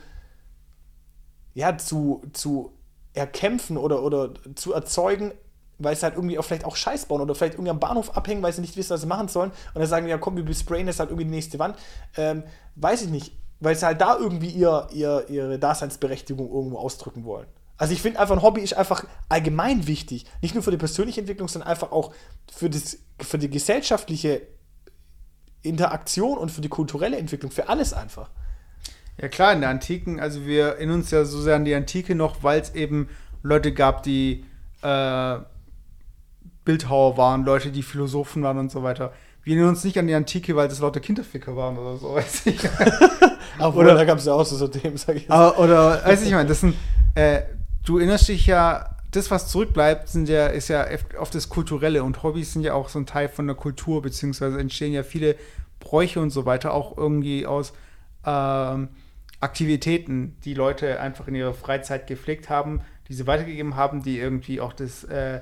ja, 1.54 1.76
zu, 1.78 2.22
zu 2.32 2.72
erkämpfen 3.12 3.76
oder, 3.76 4.02
oder 4.02 4.34
zu 4.54 4.72
erzeugen, 4.72 5.32
weil 5.80 5.96
sie 5.96 6.02
halt 6.02 6.14
irgendwie 6.14 6.38
auch 6.38 6.44
vielleicht 6.44 6.64
auch 6.64 6.76
Scheiß 6.76 7.06
bauen 7.06 7.20
oder 7.20 7.34
vielleicht 7.34 7.54
irgendwie 7.54 7.70
am 7.70 7.80
Bahnhof 7.80 8.16
abhängen, 8.16 8.42
weil 8.42 8.52
sie 8.52 8.60
nicht 8.60 8.76
wissen, 8.76 8.90
was 8.90 9.00
sie 9.00 9.06
machen 9.06 9.28
sollen. 9.28 9.50
Und 9.50 9.80
dann 9.80 9.86
sagen, 9.86 10.06
ja 10.06 10.18
komm, 10.18 10.36
wir 10.36 10.44
besprayen 10.44 10.86
jetzt 10.86 11.00
halt 11.00 11.10
irgendwie 11.10 11.24
die 11.24 11.30
nächste 11.30 11.58
Wand. 11.58 11.76
Ähm, 12.16 12.44
weiß 12.76 13.02
ich 13.02 13.10
nicht. 13.10 13.32
Weil 13.58 13.76
sie 13.76 13.84
halt 13.84 14.00
da 14.00 14.16
irgendwie 14.16 14.48
ihr, 14.48 14.88
ihr, 14.92 15.26
ihre 15.28 15.58
Daseinsberechtigung 15.58 16.50
irgendwo 16.50 16.78
ausdrücken 16.78 17.24
wollen. 17.24 17.46
Also 17.76 17.94
ich 17.94 18.02
finde 18.02 18.20
einfach, 18.20 18.36
ein 18.36 18.42
Hobby 18.42 18.60
ist 18.60 18.74
einfach 18.74 19.04
allgemein 19.28 19.86
wichtig. 19.86 20.26
Nicht 20.42 20.54
nur 20.54 20.62
für 20.62 20.70
die 20.70 20.76
persönliche 20.76 21.20
Entwicklung, 21.20 21.48
sondern 21.48 21.68
einfach 21.68 21.92
auch 21.92 22.12
für, 22.52 22.68
das, 22.68 22.98
für 23.20 23.38
die 23.38 23.50
gesellschaftliche 23.50 24.42
Interaktion 25.62 26.38
und 26.38 26.50
für 26.50 26.60
die 26.60 26.68
kulturelle 26.68 27.16
Entwicklung, 27.16 27.50
für 27.50 27.68
alles 27.68 27.92
einfach. 27.92 28.30
Ja 29.20 29.28
klar, 29.28 29.52
in 29.52 29.60
der 29.60 29.70
Antiken, 29.70 30.20
also 30.20 30.46
wir 30.46 30.64
erinnern 30.64 30.96
uns 30.96 31.10
ja 31.10 31.24
so 31.24 31.40
sehr 31.40 31.56
an 31.56 31.64
die 31.64 31.74
Antike 31.74 32.14
noch, 32.14 32.42
weil 32.42 32.60
es 32.60 32.74
eben 32.74 33.08
Leute 33.42 33.72
gab, 33.72 34.02
die 34.02 34.44
äh, 34.82 35.38
Bildhauer 36.64 37.16
waren, 37.16 37.44
Leute, 37.44 37.70
die 37.70 37.82
Philosophen 37.82 38.42
waren 38.42 38.58
und 38.58 38.70
so 38.70 38.82
weiter. 38.82 39.12
Wir 39.42 39.54
erinnern 39.54 39.70
uns 39.70 39.84
nicht 39.84 39.98
an 39.98 40.06
die 40.06 40.14
Antike, 40.14 40.54
weil 40.54 40.68
das 40.68 40.80
lauter 40.80 41.00
Kinderficker 41.00 41.56
waren 41.56 41.78
oder 41.78 41.96
so, 41.96 42.14
weiß 42.14 42.46
ich. 42.46 42.60
Obwohl, 43.58 43.84
oder 43.84 43.94
da 43.94 44.04
gab 44.04 44.18
es 44.18 44.26
ja 44.26 44.34
auch 44.34 44.44
so 44.44 44.68
Themen, 44.68 44.96
sag 44.96 45.16
ich 45.16 45.22
jetzt. 45.22 45.30
Aber, 45.30 45.58
oder, 45.58 46.04
weiß 46.04 46.22
ich 46.22 46.32
mal, 46.32 46.46
das 46.46 46.60
sind, 46.60 46.74
äh, 47.14 47.42
du 47.84 47.98
erinnerst 47.98 48.28
dich 48.28 48.46
ja, 48.46 48.96
das, 49.10 49.30
was 49.30 49.48
zurückbleibt, 49.48 50.08
sind 50.08 50.28
ja, 50.28 50.46
ist 50.46 50.68
ja 50.68 50.86
oft 51.18 51.34
das 51.34 51.48
Kulturelle 51.48 52.04
und 52.04 52.22
Hobbys 52.22 52.52
sind 52.52 52.62
ja 52.62 52.74
auch 52.74 52.88
so 52.88 52.98
ein 52.98 53.06
Teil 53.06 53.28
von 53.28 53.46
der 53.46 53.56
Kultur, 53.56 54.02
beziehungsweise 54.02 54.60
entstehen 54.60 54.92
ja 54.92 55.02
viele 55.02 55.36
Bräuche 55.80 56.20
und 56.20 56.30
so 56.30 56.46
weiter, 56.46 56.72
auch 56.72 56.96
irgendwie 56.96 57.46
aus 57.46 57.72
ähm, 58.24 58.88
Aktivitäten, 59.40 60.36
die 60.44 60.54
Leute 60.54 61.00
einfach 61.00 61.26
in 61.26 61.34
ihrer 61.34 61.54
Freizeit 61.54 62.06
gepflegt 62.06 62.50
haben, 62.50 62.82
die 63.08 63.14
sie 63.14 63.26
weitergegeben 63.26 63.74
haben, 63.74 64.02
die 64.02 64.18
irgendwie 64.18 64.60
auch 64.60 64.72
das 64.72 65.04
äh, 65.04 65.40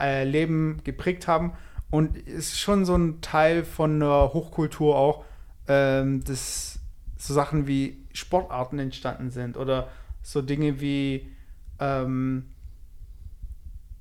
äh, 0.00 0.24
Leben 0.24 0.80
geprägt 0.84 1.28
haben. 1.28 1.52
Und 1.90 2.18
ist 2.18 2.58
schon 2.58 2.84
so 2.84 2.94
ein 2.96 3.22
Teil 3.22 3.64
von 3.64 3.94
einer 4.02 4.34
Hochkultur 4.34 4.96
auch, 4.96 5.24
ähm, 5.68 6.22
dass 6.22 6.78
so 7.16 7.32
Sachen 7.32 7.66
wie 7.66 8.04
Sportarten 8.12 8.78
entstanden 8.78 9.30
sind 9.30 9.56
oder 9.56 9.88
so 10.22 10.42
Dinge 10.42 10.80
wie, 10.80 11.30
ähm, 11.78 12.50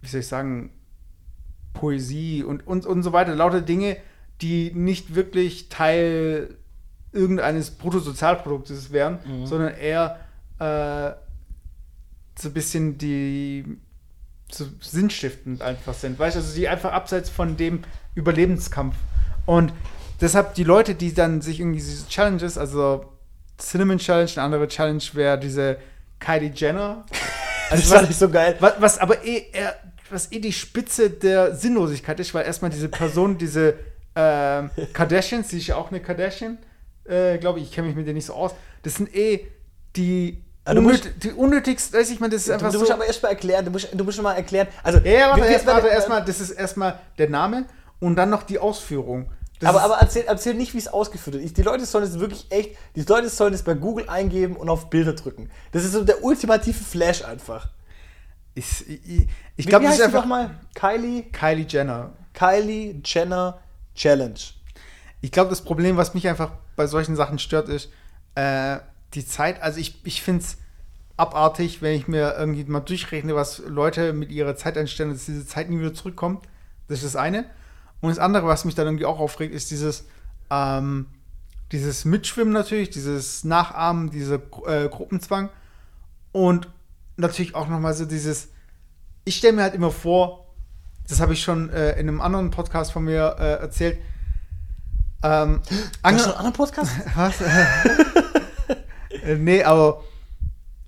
wie 0.01 0.07
soll 0.07 0.19
ich 0.19 0.27
sagen, 0.27 0.71
Poesie 1.73 2.43
und, 2.43 2.67
und, 2.67 2.85
und 2.85 3.03
so 3.03 3.13
weiter. 3.13 3.35
Lauter 3.35 3.61
Dinge, 3.61 3.97
die 4.41 4.71
nicht 4.73 5.15
wirklich 5.15 5.69
Teil 5.69 6.57
irgendeines 7.11 7.71
Bruttosozialproduktes 7.71 8.91
wären, 8.91 9.19
mhm. 9.25 9.45
sondern 9.45 9.73
eher 9.75 10.19
äh, 10.59 11.15
so 12.39 12.49
ein 12.49 12.53
bisschen 12.53 12.97
die 12.97 13.77
so 14.51 14.65
sinnstiftend 14.79 15.61
einfach 15.61 15.93
sind. 15.93 16.17
Weißt 16.17 16.35
du, 16.35 16.39
also 16.39 16.55
die 16.55 16.67
einfach 16.67 16.91
abseits 16.91 17.29
von 17.29 17.57
dem 17.57 17.83
Überlebenskampf. 18.15 18.95
Und 19.45 19.73
deshalb 20.21 20.55
die 20.55 20.63
Leute, 20.63 20.95
die 20.95 21.13
dann 21.13 21.41
sich 21.41 21.59
irgendwie 21.59 21.79
diese 21.79 22.07
Challenges, 22.07 22.57
also 22.57 23.05
Cinnamon 23.57 23.97
Challenge, 23.97 24.29
eine 24.35 24.41
andere 24.43 24.67
Challenge 24.67 25.03
wäre 25.13 25.39
diese 25.39 25.77
Kylie 26.19 26.51
Jenner. 26.53 27.05
Also 27.69 27.83
das 27.83 27.99
fand 27.99 28.09
ich 28.09 28.15
so 28.15 28.29
geil. 28.29 28.55
Was, 28.61 28.75
was 28.79 28.97
aber 28.97 29.25
eh, 29.25 29.47
eher, 29.51 29.75
was 30.09 30.31
eh 30.31 30.39
die 30.39 30.53
Spitze 30.53 31.09
der 31.09 31.53
Sinnlosigkeit 31.53 32.17
ist, 32.17 32.33
weil 32.33 32.45
erstmal 32.45 32.71
diese 32.71 32.87
Person, 32.87 33.37
diese 33.37 33.73
äh, 34.15 34.63
Kardashians, 34.93 35.49
die 35.49 35.57
ist 35.57 35.67
ja 35.67 35.75
auch 35.75 35.91
eine 35.91 35.99
Kardashian, 35.99 36.59
äh, 37.03 37.37
glaube 37.37 37.59
ich, 37.59 37.65
ich 37.65 37.71
kenne 37.73 37.87
mich 37.87 37.97
mit 37.97 38.07
denen 38.07 38.15
nicht 38.15 38.25
so 38.27 38.35
aus, 38.35 38.55
das 38.83 38.95
sind 38.95 39.13
eh 39.13 39.47
die 39.97 40.45
also 40.67 40.81
du 40.81 40.87
musst, 40.87 41.09
die 41.23 41.31
unnötigste, 41.31 41.97
weiß 41.97 42.09
ich 42.09 42.19
mal, 42.19 42.29
das 42.29 42.41
ist 42.41 42.49
einfach 42.49 42.67
du, 42.67 42.73
du 42.73 42.79
musst 42.79 42.89
so. 42.89 42.93
aber 42.93 43.05
erstmal 43.05 43.31
erklären, 43.31 43.63
du 43.63 43.71
musst, 43.71 43.87
du 43.93 44.03
musst 44.03 44.21
mal 44.21 44.33
erklären. 44.33 44.67
Also, 44.83 44.99
ja, 44.99 45.11
ja 45.11 45.29
warte, 45.29 45.45
erstmal, 45.45 45.75
warte, 45.75 45.87
erstmal, 45.87 46.25
das 46.25 46.41
ist 46.41 46.51
erstmal 46.51 46.99
der 47.17 47.29
Name 47.29 47.65
und 48.01 48.17
dann 48.17 48.29
noch 48.29 48.43
die 48.43 48.59
Ausführung. 48.59 49.31
Das 49.59 49.69
aber, 49.69 49.81
aber 49.81 49.95
erzähl, 49.95 50.25
erzähl 50.27 50.55
nicht, 50.55 50.73
wie 50.73 50.77
es 50.77 50.89
ausgeführt 50.89 51.37
wird. 51.37 51.57
Die 51.57 51.61
Leute 51.61 51.85
sollen 51.85 52.03
es 52.03 52.19
wirklich 52.19 52.47
echt, 52.51 52.77
die 52.95 53.01
Leute 53.03 53.29
sollen 53.29 53.53
es 53.53 53.63
bei 53.63 53.75
Google 53.75 54.09
eingeben 54.09 54.57
und 54.57 54.69
auf 54.69 54.89
Bilder 54.89 55.13
drücken. 55.13 55.49
Das 55.71 55.85
ist 55.85 55.93
so 55.93 56.03
der 56.03 56.23
ultimative 56.23 56.83
Flash 56.83 57.23
einfach. 57.23 57.69
Ich, 58.53 58.87
ich, 58.89 59.27
ich 59.55 59.67
glaube, 59.67 59.85
das 59.85 59.95
ist 59.95 60.01
einfach 60.01 60.25
mal 60.25 60.51
Kylie. 60.75 61.23
Kylie 61.31 61.65
Jenner. 61.67 62.11
Kylie 62.33 63.01
Jenner 63.05 63.59
Challenge. 63.95 64.39
Ich 65.21 65.31
glaube, 65.31 65.49
das 65.49 65.61
Problem, 65.61 65.95
was 65.95 66.13
mich 66.13 66.27
einfach 66.27 66.51
bei 66.75 66.87
solchen 66.87 67.15
Sachen 67.15 67.39
stört, 67.39 67.69
ist, 67.69 67.89
äh, 68.35 68.77
die 69.13 69.25
Zeit, 69.25 69.61
also 69.61 69.79
ich, 69.79 69.99
ich 70.05 70.21
finde 70.21 70.43
es 70.43 70.57
abartig, 71.15 71.81
wenn 71.81 71.95
ich 71.95 72.07
mir 72.07 72.35
irgendwie 72.37 72.63
mal 72.65 72.79
durchrechne, 72.79 73.35
was 73.35 73.59
Leute 73.59 74.13
mit 74.13 74.31
ihrer 74.31 74.55
Zeit 74.55 74.77
einstellen, 74.77 75.11
dass 75.11 75.25
diese 75.25 75.45
Zeit 75.47 75.69
nie 75.69 75.79
wieder 75.79 75.93
zurückkommt. 75.93 76.45
Das 76.87 76.99
ist 76.99 77.05
das 77.05 77.15
eine. 77.15 77.45
Und 78.01 78.09
das 78.09 78.19
andere, 78.19 78.45
was 78.47 78.65
mich 78.65 78.75
dann 78.75 78.85
irgendwie 78.87 79.05
auch 79.05 79.19
aufregt, 79.19 79.53
ist 79.53 79.71
dieses, 79.71 80.05
ähm, 80.51 81.07
dieses 81.71 82.05
Mitschwimmen 82.05 82.53
natürlich, 82.53 82.91
dieses 82.91 83.43
Nachahmen, 83.43 84.11
dieser 84.11 84.35
äh, 84.67 84.87
Gruppenzwang. 84.87 85.49
Und 86.31 86.69
natürlich 87.17 87.55
auch 87.55 87.67
nochmal 87.67 87.95
so 87.95 88.05
dieses, 88.05 88.49
ich 89.25 89.37
stelle 89.37 89.53
mir 89.53 89.63
halt 89.63 89.73
immer 89.73 89.91
vor, 89.91 90.45
das 91.07 91.19
habe 91.19 91.33
ich 91.33 91.41
schon 91.41 91.69
äh, 91.71 91.93
in 91.93 92.07
einem 92.07 92.21
anderen 92.21 92.51
Podcast 92.51 92.91
von 92.91 93.03
mir 93.03 93.35
äh, 93.39 93.61
erzählt, 93.61 93.99
Ähm, 95.23 95.61
Hast 96.03 96.25
du 96.25 96.29
einen 96.29 96.37
anderen 96.37 96.53
Podcast? 96.53 96.91
Was? 97.15 97.35
Äh, 99.27 99.35
nee, 99.35 99.63
aber 99.63 100.03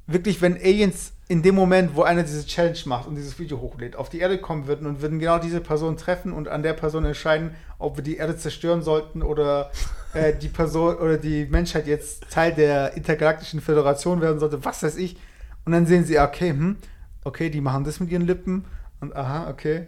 wirklich, 0.08 0.42
wenn 0.42 0.56
Aliens 0.56 1.14
in 1.28 1.44
dem 1.44 1.54
Moment, 1.54 1.96
wo 1.96 2.02
einer 2.02 2.24
diese 2.24 2.44
Challenge 2.46 2.80
macht 2.86 3.08
und 3.08 3.16
dieses 3.16 3.38
Video 3.38 3.60
hochlädt, 3.60 3.96
auf 3.96 4.10
die 4.10 4.20
Erde 4.20 4.40
kommen 4.40 4.66
würden 4.66 4.88
und 4.88 5.02
würden 5.02 5.20
genau 5.20 5.38
diese 5.38 5.62
Person 5.62 5.96
treffen 5.96 6.34
und 6.34 6.48
an 6.48 6.64
der 6.64 6.74
Person 6.74 7.06
entscheiden, 7.06 7.52
ob 7.78 7.98
wir 7.98 8.04
die 8.04 8.18
Erde 8.18 8.36
zerstören 8.36 8.82
sollten 8.82 9.22
oder 9.22 9.70
äh, 10.14 10.34
die 10.34 10.48
Person 10.48 10.96
oder 10.96 11.18
die 11.18 11.46
Menschheit 11.46 11.86
jetzt 11.86 12.32
Teil 12.32 12.54
der 12.54 12.96
intergalaktischen 12.96 13.62
Föderation 13.62 14.22
werden 14.22 14.40
sollte, 14.40 14.66
was 14.66 14.82
weiß 14.82 14.98
ich. 14.98 15.18
Und 15.66 15.74
dann 15.74 15.86
sehen 15.86 16.04
sie, 16.04 16.20
okay, 16.20 16.50
hm, 16.50 16.78
okay, 17.24 17.52
die 17.52 17.62
machen 17.62 17.84
das 17.84 18.00
mit 18.00 18.10
ihren 18.10 18.26
Lippen 18.26 18.66
und 19.02 19.16
aha, 19.16 19.50
okay. 19.50 19.86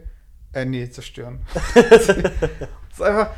Äh, 0.54 0.66
nee, 0.66 0.88
zerstören. 0.90 1.40
das 1.74 2.10
ist 2.10 3.02
einfach. 3.02 3.32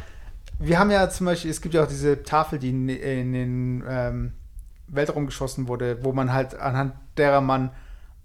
Wir 0.59 0.79
haben 0.79 0.91
ja 0.91 1.09
zum 1.09 1.25
Beispiel, 1.25 1.51
es 1.51 1.61
gibt 1.61 1.73
ja 1.73 1.83
auch 1.83 1.87
diese 1.87 2.23
Tafel, 2.23 2.59
die 2.59 2.69
in, 2.69 2.89
in 2.89 3.33
den 3.33 3.83
ähm, 3.87 4.33
Weltraum 4.87 5.25
geschossen 5.25 5.67
wurde, 5.67 6.03
wo 6.03 6.13
man 6.13 6.33
halt 6.33 6.55
anhand 6.55 6.93
derer 7.17 7.41
man 7.41 7.71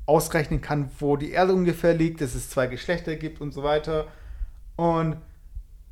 ausrechnen 0.06 0.60
kann, 0.60 0.90
wo 0.98 1.16
die 1.16 1.32
Erde 1.32 1.52
ungefähr 1.52 1.94
liegt, 1.94 2.20
dass 2.20 2.34
es 2.34 2.48
zwei 2.48 2.66
Geschlechter 2.66 3.16
gibt 3.16 3.40
und 3.40 3.52
so 3.52 3.62
weiter. 3.62 4.06
Und 4.76 5.16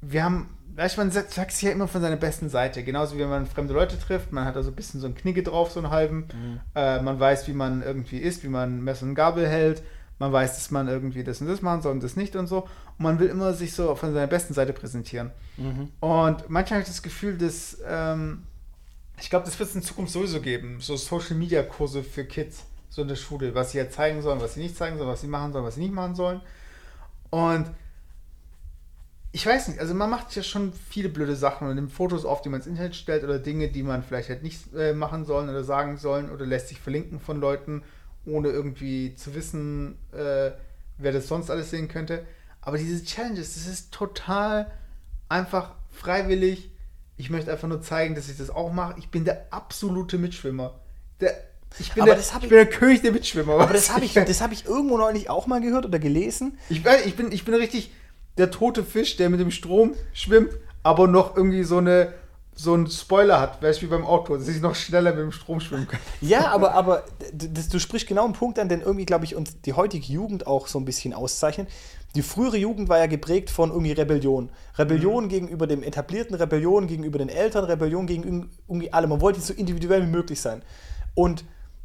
wir 0.01 0.25
haben, 0.25 0.49
weißt 0.75 0.97
man 0.97 1.11
sagt, 1.11 1.33
sagt 1.33 1.53
sich 1.53 1.63
ja 1.63 1.71
immer 1.71 1.87
von 1.87 2.01
seiner 2.01 2.17
besten 2.17 2.49
Seite. 2.49 2.83
Genauso 2.83 3.17
wie 3.17 3.21
wenn 3.21 3.29
man 3.29 3.47
fremde 3.47 3.75
Leute 3.75 3.99
trifft, 3.99 4.33
man 4.33 4.47
hat 4.47 4.57
da 4.57 4.63
so 4.63 4.71
ein 4.71 4.75
bisschen 4.75 5.01
so 5.01 5.07
einen 5.07 5.17
Knigge 5.17 5.43
drauf, 5.43 5.71
so 5.71 5.81
einen 5.81 5.91
halben. 5.91 6.29
Mhm. 6.33 6.61
Äh, 6.75 7.03
man 7.03 7.21
weiß, 7.21 7.47
wie 7.49 7.53
man 7.53 7.83
irgendwie 7.83 8.19
ist, 8.19 8.43
wie 8.43 8.49
man 8.49 8.83
Messer 8.83 9.05
und 9.05 9.15
Gabel 9.15 9.47
hält. 9.47 9.83
Man 10.19 10.33
weiß, 10.33 10.55
dass 10.55 10.71
man 10.71 10.89
irgendwie 10.89 11.23
das 11.23 11.43
und 11.43 11.49
das 11.49 11.61
machen 11.61 11.83
soll 11.83 11.93
und 11.93 12.03
das 12.03 12.17
nicht 12.17 12.37
und 12.37 12.47
so. 12.47 12.63
Und 12.63 13.01
man 13.01 13.19
will 13.19 13.29
immer 13.29 13.53
sich 13.53 13.75
so 13.75 13.95
von 13.97 14.15
seiner 14.15 14.27
besten 14.27 14.55
Seite 14.55 14.73
präsentieren. 14.73 15.31
Mhm. 15.59 15.91
Und 16.01 16.49
manchmal 16.49 16.79
habe 16.79 16.83
ich 16.83 16.89
das 16.89 17.03
Gefühl, 17.03 17.37
dass 17.37 17.79
ähm, 17.87 18.45
ich 19.19 19.31
glaube, 19.31 19.45
das 19.45 19.59
wird 19.59 19.69
es 19.69 19.75
in 19.75 19.83
Zukunft 19.83 20.13
sowieso 20.13 20.41
geben. 20.41 20.81
So 20.81 20.97
Social 20.97 21.37
Media 21.37 21.63
Kurse 21.63 22.03
für 22.03 22.25
Kids, 22.25 22.65
so 22.91 23.03
in 23.03 23.09
der 23.09 23.17
Schule, 23.17 23.55
was 23.55 23.73
sie 23.73 23.79
ja 23.79 23.89
zeigen 23.89 24.23
sollen, 24.23 24.41
was 24.41 24.55
sie 24.55 24.61
nicht 24.61 24.77
zeigen 24.77 24.99
sollen, 24.99 25.09
was 25.09 25.21
sie 25.21 25.27
machen 25.27 25.53
sollen, 25.53 25.65
was 25.65 25.75
sie 25.77 25.83
nicht 25.83 25.95
machen 25.95 26.15
sollen. 26.15 26.41
Und 27.31 27.71
ich 29.33 29.45
weiß 29.45 29.69
nicht, 29.69 29.81
also 29.81 29.93
man 29.93 30.09
macht 30.09 30.35
ja 30.35 30.43
schon 30.43 30.73
viele 30.73 31.11
blöde 31.11 31.37
Sachen 31.37 31.69
und 31.69 31.75
nimmt 31.75 31.93
Fotos 31.93 32.25
auf, 32.25 32.41
die 32.41 32.49
man 32.49 32.61
ins 32.61 32.67
Internet 32.67 32.97
stellt 32.97 33.23
oder 33.23 33.39
Dinge, 33.39 33.69
die 33.69 33.83
man 33.83 34.03
vielleicht 34.03 34.31
halt 34.31 34.43
nicht 34.43 34.73
äh, 34.75 34.95
machen 34.95 35.27
sollen 35.27 35.51
oder 35.51 35.63
sagen 35.63 35.99
sollen 35.99 36.31
oder 36.31 36.47
lässt 36.47 36.69
sich 36.69 36.81
verlinken 36.81 37.21
von 37.21 37.39
Leuten, 37.39 37.83
ohne 38.25 38.49
irgendwie 38.49 39.15
zu 39.15 39.35
wissen, 39.35 39.99
äh, 40.13 40.53
wer 40.99 41.13
das 41.13 41.29
sonst 41.29 41.51
alles 41.51 41.71
sehen 41.71 41.89
könnte. 41.89 42.25
Aber 42.63 42.79
diese 42.79 43.05
Challenges, 43.05 43.55
das 43.55 43.67
ist 43.67 43.93
total 43.93 44.71
einfach 45.29 45.75
freiwillig. 45.91 46.71
Ich 47.17 47.31
möchte 47.31 47.51
einfach 47.51 47.69
nur 47.69 47.81
zeigen, 47.83 48.15
dass 48.15 48.29
ich 48.29 48.37
das 48.37 48.51
auch 48.51 48.73
mache. 48.73 48.95
Ich 48.99 49.09
bin 49.11 49.25
der 49.25 49.47
absolute 49.51 50.19
Mitschwimmer. 50.19 50.75
Der, 51.21 51.35
ich 51.79 51.93
bin, 51.93 52.03
Aber 52.03 52.13
der, 52.15 52.21
ich 52.21 52.31
ich- 52.33 52.41
bin 52.41 52.51
der 52.51 52.67
König 52.67 53.03
der 53.03 53.13
Mitschwimmer. 53.13 53.55
Aber 53.55 53.73
das 53.73 53.91
habe 53.93 54.05
ich, 54.05 54.15
das 54.15 54.41
hab 54.41 54.53
ich 54.53 54.67
irgendwo 54.67 54.99
neulich 54.99 55.31
auch 55.31 55.47
mal 55.47 55.61
gehört 55.61 55.87
oder 55.87 55.99
gelesen. 55.99 56.59
Ich, 56.69 56.83
ich, 57.07 57.17
bin, 57.17 57.33
ich 57.33 57.45
bin 57.45 57.55
richtig 57.55 57.91
der 58.39 58.51
tote 58.51 58.85
Fisch, 58.85 59.17
der 59.17 59.31
mit 59.31 59.41
dem 59.41 59.51
Strom 59.51 59.95
schwimmt, 60.13 60.51
aber 60.83 61.07
noch 61.07 61.37
irgendwie 61.37 61.65
so 61.65 61.79
eine 61.79 62.13
so 62.59 62.73
einen 62.73 62.87
Spoiler 62.87 63.39
hat, 63.39 63.61
weißt 63.63 63.83
du, 63.83 63.87
wie 63.87 63.91
beim 63.91 64.07
Auto, 64.07 64.35
dass 64.35 64.49
ich 64.49 64.63
noch 64.63 64.75
schneller 64.75 65.11
mit 65.11 65.21
dem 65.21 65.31
Strom 65.33 65.61
schwimmen 65.61 65.87
kann. 65.87 66.01
Ja, 66.23 66.49
aber, 66.53 66.73
aber 66.73 67.05
das, 67.35 67.69
du 67.69 67.79
sprichst 67.79 68.07
genau 68.09 68.25
einen 68.25 68.33
Punkt 68.33 68.59
an, 68.59 68.71
den 68.71 68.81
irgendwie, 68.81 69.05
glaube 69.05 69.27
ich, 69.27 69.37
uns 69.37 69.61
die 69.61 69.75
heutige 69.75 70.11
Jugend 70.11 70.47
auch 70.47 70.67
so 70.67 70.79
ein 70.79 70.87
bisschen 70.87 71.13
auszeichnet. 71.13 71.69
Die 72.17 72.23
frühere 72.23 72.57
Jugend 72.57 72.89
war 72.89 72.99
ja 72.99 73.07
geprägt 73.07 73.51
von 73.51 73.69
irgendwie 73.69 73.93
Rebellion. 73.93 74.51
Rebellion 74.79 75.29
gegenüber 75.29 75.67
dem 75.67 75.83
etablierten, 75.83 76.35
Rebellion 76.35 76.87
gegenüber 76.87 77.19
den 77.19 77.29
Eltern, 77.29 77.65
Rebellion 77.65 78.07
gegen 78.07 78.51
irgendwie 78.67 78.91
allem. 78.91 79.11
Man 79.11 79.21
wollte 79.21 79.39
so 79.43 79.53
individuell 79.53 80.03
wie 80.03 80.11
möglich 80.11 80.41
sein. 80.41 80.63
Und 81.15 81.45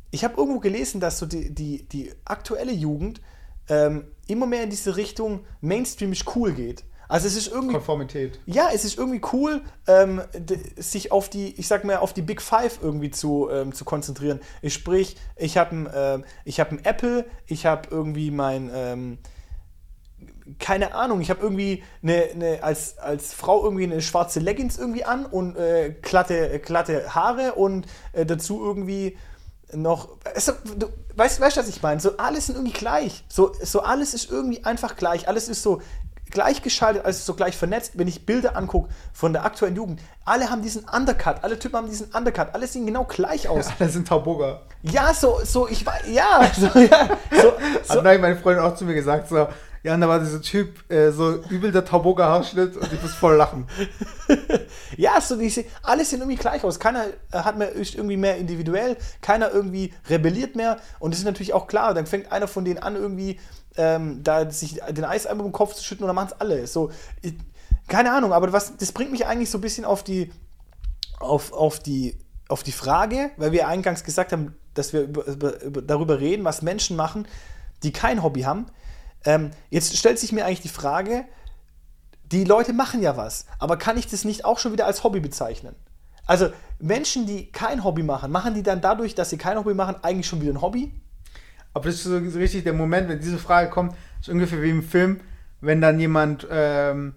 ich 0.10 0.24
habe 0.24 0.36
irgendwo 0.38 0.60
gelesen, 0.62 1.02
dass 1.02 1.20
so 1.20 1.26
die, 1.26 1.54
die, 1.54 1.84
die 1.90 2.14
aktuelle 2.24 2.72
Jugend 2.72 3.20
ähm, 3.68 4.06
immer 4.26 4.46
mehr 4.46 4.64
in 4.64 4.70
diese 4.70 4.96
Richtung 4.96 5.42
mainstreamisch 5.60 6.24
cool 6.34 6.54
geht. 6.54 6.86
Also 7.10 7.28
es 7.28 7.36
ist 7.36 7.50
irgendwie 7.50 7.74
Konformität. 7.74 8.40
ja, 8.46 8.70
es 8.74 8.86
ist 8.86 8.98
irgendwie 8.98 9.20
cool, 9.34 9.62
ähm, 9.86 10.22
sich 10.78 11.12
auf 11.12 11.30
die, 11.30 11.60
ich 11.60 11.68
sag 11.68 11.84
mal, 11.84 11.98
auf 11.98 12.14
die 12.14 12.22
Big 12.22 12.42
Five 12.42 12.80
irgendwie 12.82 13.12
zu, 13.12 13.50
ähm, 13.52 13.74
zu 13.74 13.84
konzentrieren. 13.84 14.40
Ich 14.62 14.74
sprich, 14.74 15.18
ich 15.36 15.58
habe 15.58 15.76
ein, 15.76 15.90
ähm, 15.94 16.24
ich 16.46 16.62
hab 16.62 16.72
ein 16.72 16.86
Apple, 16.86 17.26
ich 17.48 17.66
habe 17.66 17.90
irgendwie 17.92 18.32
mein, 18.32 18.72
ähm, 18.74 19.18
keine 20.60 20.94
Ahnung, 20.94 21.22
ich 21.22 21.30
habe 21.30 21.42
irgendwie 21.42 21.84
eine, 22.04 22.24
eine, 22.34 22.64
als, 22.64 22.98
als 22.98 23.34
Frau 23.34 23.64
irgendwie 23.64 23.84
eine 23.84 24.02
schwarze 24.02 24.40
Leggings 24.40 24.78
irgendwie 24.78 25.06
an 25.06 25.26
und 25.26 25.56
äh, 25.58 25.96
glatte, 26.02 26.60
glatte 26.60 27.14
Haare 27.14 27.54
und 27.54 27.86
äh, 28.14 28.26
dazu 28.26 28.64
irgendwie 28.64 29.18
noch. 29.74 30.10
Also, 30.34 30.54
du, 30.78 30.88
weißt 31.16 31.40
weißt 31.40 31.58
du, 31.58 31.62
was 31.62 31.70
ich 31.70 31.82
meine? 31.82 32.00
So 32.00 32.18
alles 32.18 32.48
sind 32.48 32.56
irgendwie 32.56 32.78
gleich. 32.78 33.24
So, 33.28 33.54
so 33.62 33.82
alles 33.82 34.14
ist 34.14 34.30
irgendwie 34.30 34.64
einfach 34.66 34.96
gleich. 34.96 35.28
Alles 35.28 35.48
ist 35.50 35.64
so 35.64 35.82
gleichgeschaltet, 36.32 37.04
alles 37.04 37.18
ist 37.18 37.26
so 37.26 37.34
gleich 37.34 37.56
vernetzt. 37.56 37.94
Wenn 37.96 38.08
ich 38.08 38.26
Bilder 38.26 38.56
angucke 38.56 38.90
von 39.14 39.34
der 39.34 39.46
aktuellen 39.46 39.76
Jugend, 39.76 40.02
alle 40.26 40.50
haben 40.50 40.62
diesen 40.62 40.86
Undercut, 40.86 41.44
alle 41.44 41.60
Typen 41.60 41.78
haben 41.78 41.90
diesen 41.90 42.08
Undercut, 42.12 42.54
alle 42.54 42.68
sehen 42.68 42.86
genau 42.86 43.04
gleich 43.04 43.48
aus. 43.48 43.68
Alle 43.80 43.90
sind 43.90 44.08
Tauboga. 44.08 44.62
Ja, 44.84 45.14
so, 45.14 45.40
so, 45.44 45.68
ich 45.68 45.86
weiß, 45.86 46.04
ja, 46.08 46.52
so, 46.58 46.80
ja, 46.80 47.10
so, 47.32 47.38
So. 47.42 47.54
so, 47.84 47.96
Hat 47.96 48.04
neulich 48.04 48.22
meine 48.22 48.36
Freundin 48.38 48.64
auch 48.64 48.76
zu 48.76 48.86
mir 48.86 48.96
gesagt, 48.96 49.30
so, 49.30 49.48
ja, 49.84 49.96
und 49.96 50.02
da 50.02 50.08
war 50.08 50.20
dieser 50.20 50.42
Typ, 50.42 50.90
äh, 50.92 51.12
so 51.12 51.42
übel 51.50 51.72
der 51.72 51.84
Tauboga 51.84 52.26
Haarschnitt 52.26 52.78
und 52.78 52.94
ich 52.94 53.02
muss 53.02 53.14
voll 53.14 53.36
lachen. 53.36 53.68
Ja, 54.98 55.20
so 55.22 55.38
diese, 55.38 55.64
alles 55.84 56.10
sehen 56.10 56.20
irgendwie 56.20 56.38
gleich 56.38 56.64
aus. 56.64 56.80
Keiner 56.80 57.06
äh, 57.32 57.38
hat 57.38 57.58
mehr 57.58 57.72
ist 57.72 57.96
irgendwie 57.96 58.18
mehr 58.18 58.38
individuell, 58.38 58.98
keiner 59.22 59.50
irgendwie 59.52 59.94
rebelliert 60.10 60.56
mehr. 60.56 60.78
Und 61.00 61.12
das 61.14 61.20
ist 61.20 61.26
natürlich 61.26 61.54
auch 61.54 61.68
klar. 61.68 61.94
Dann 61.94 62.06
fängt 62.06 62.32
einer 62.32 62.48
von 62.48 62.66
denen 62.66 62.80
an, 62.80 62.96
irgendwie 62.96 63.40
ähm, 63.78 64.22
da 64.24 64.50
sich 64.52 64.82
den 64.90 65.06
Eiseimer 65.06 65.46
im 65.46 65.52
Kopf 65.52 65.74
zu 65.74 65.84
schütten 65.84 66.04
und 66.04 66.08
dann 66.08 66.16
machen 66.16 66.32
es 66.34 66.40
alle. 66.42 66.68
So, 66.68 66.92
ich, 67.22 67.36
keine 67.88 68.12
Ahnung, 68.12 68.34
aber 68.34 68.52
was, 68.54 68.78
das 68.78 68.92
bringt 68.92 69.12
mich 69.12 69.26
eigentlich 69.26 69.50
so 69.50 69.58
ein 69.58 69.62
bisschen 69.62 69.86
auf 69.86 70.04
die, 70.04 70.32
auf, 71.20 71.54
auf 71.54 71.80
die, 71.80 72.18
auf 72.48 72.64
die 72.64 72.72
Frage, 72.72 73.32
weil 73.38 73.52
wir 73.52 73.68
eingangs 73.68 74.04
gesagt 74.04 74.34
haben, 74.34 74.56
dass 74.74 74.94
wir 74.94 75.02
über, 75.04 75.26
über, 75.26 75.82
darüber 75.82 76.20
reden, 76.20 76.44
was 76.44 76.62
Menschen 76.62 76.96
machen, 76.96 77.28
die 77.84 77.92
kein 77.92 78.24
Hobby 78.24 78.42
haben. 78.42 78.68
Ähm, 79.26 79.52
jetzt 79.70 79.96
stellt 79.98 80.20
sich 80.20 80.32
mir 80.32 80.46
eigentlich 80.46 80.62
die 80.62 80.70
Frage, 80.70 81.26
die 82.24 82.44
Leute 82.44 82.74
machen 82.74 83.02
ja 83.02 83.18
was, 83.18 83.46
aber 83.60 83.78
kann 83.78 83.98
ich 83.98 84.08
das 84.08 84.24
nicht 84.24 84.46
auch 84.46 84.58
schon 84.58 84.72
wieder 84.72 84.86
als 84.86 85.04
Hobby 85.04 85.20
bezeichnen? 85.20 85.76
Also 86.26 86.50
Menschen, 86.80 87.26
die 87.26 87.52
kein 87.52 87.84
Hobby 87.84 88.04
machen, 88.04 88.32
machen 88.32 88.54
die 88.54 88.64
dann 88.64 88.82
dadurch, 88.82 89.16
dass 89.16 89.30
sie 89.30 89.38
kein 89.38 89.58
Hobby 89.58 89.74
machen, 89.74 89.96
eigentlich 90.02 90.28
schon 90.28 90.42
wieder 90.42 90.54
ein 90.54 90.62
Hobby? 90.62 90.92
Aber 91.74 91.86
das 91.86 91.96
ist 91.96 92.04
so 92.04 92.18
richtig 92.18 92.64
der 92.64 92.74
Moment, 92.74 93.10
wenn 93.10 93.20
diese 93.20 93.38
Frage 93.38 93.70
kommt, 93.70 93.96
ist 94.20 94.30
ungefähr 94.30 94.62
wie 94.62 94.70
im 94.70 94.84
Film, 94.84 95.20
wenn 95.62 95.82
dann 95.82 96.00
jemand 96.00 96.48
ähm, 96.50 97.16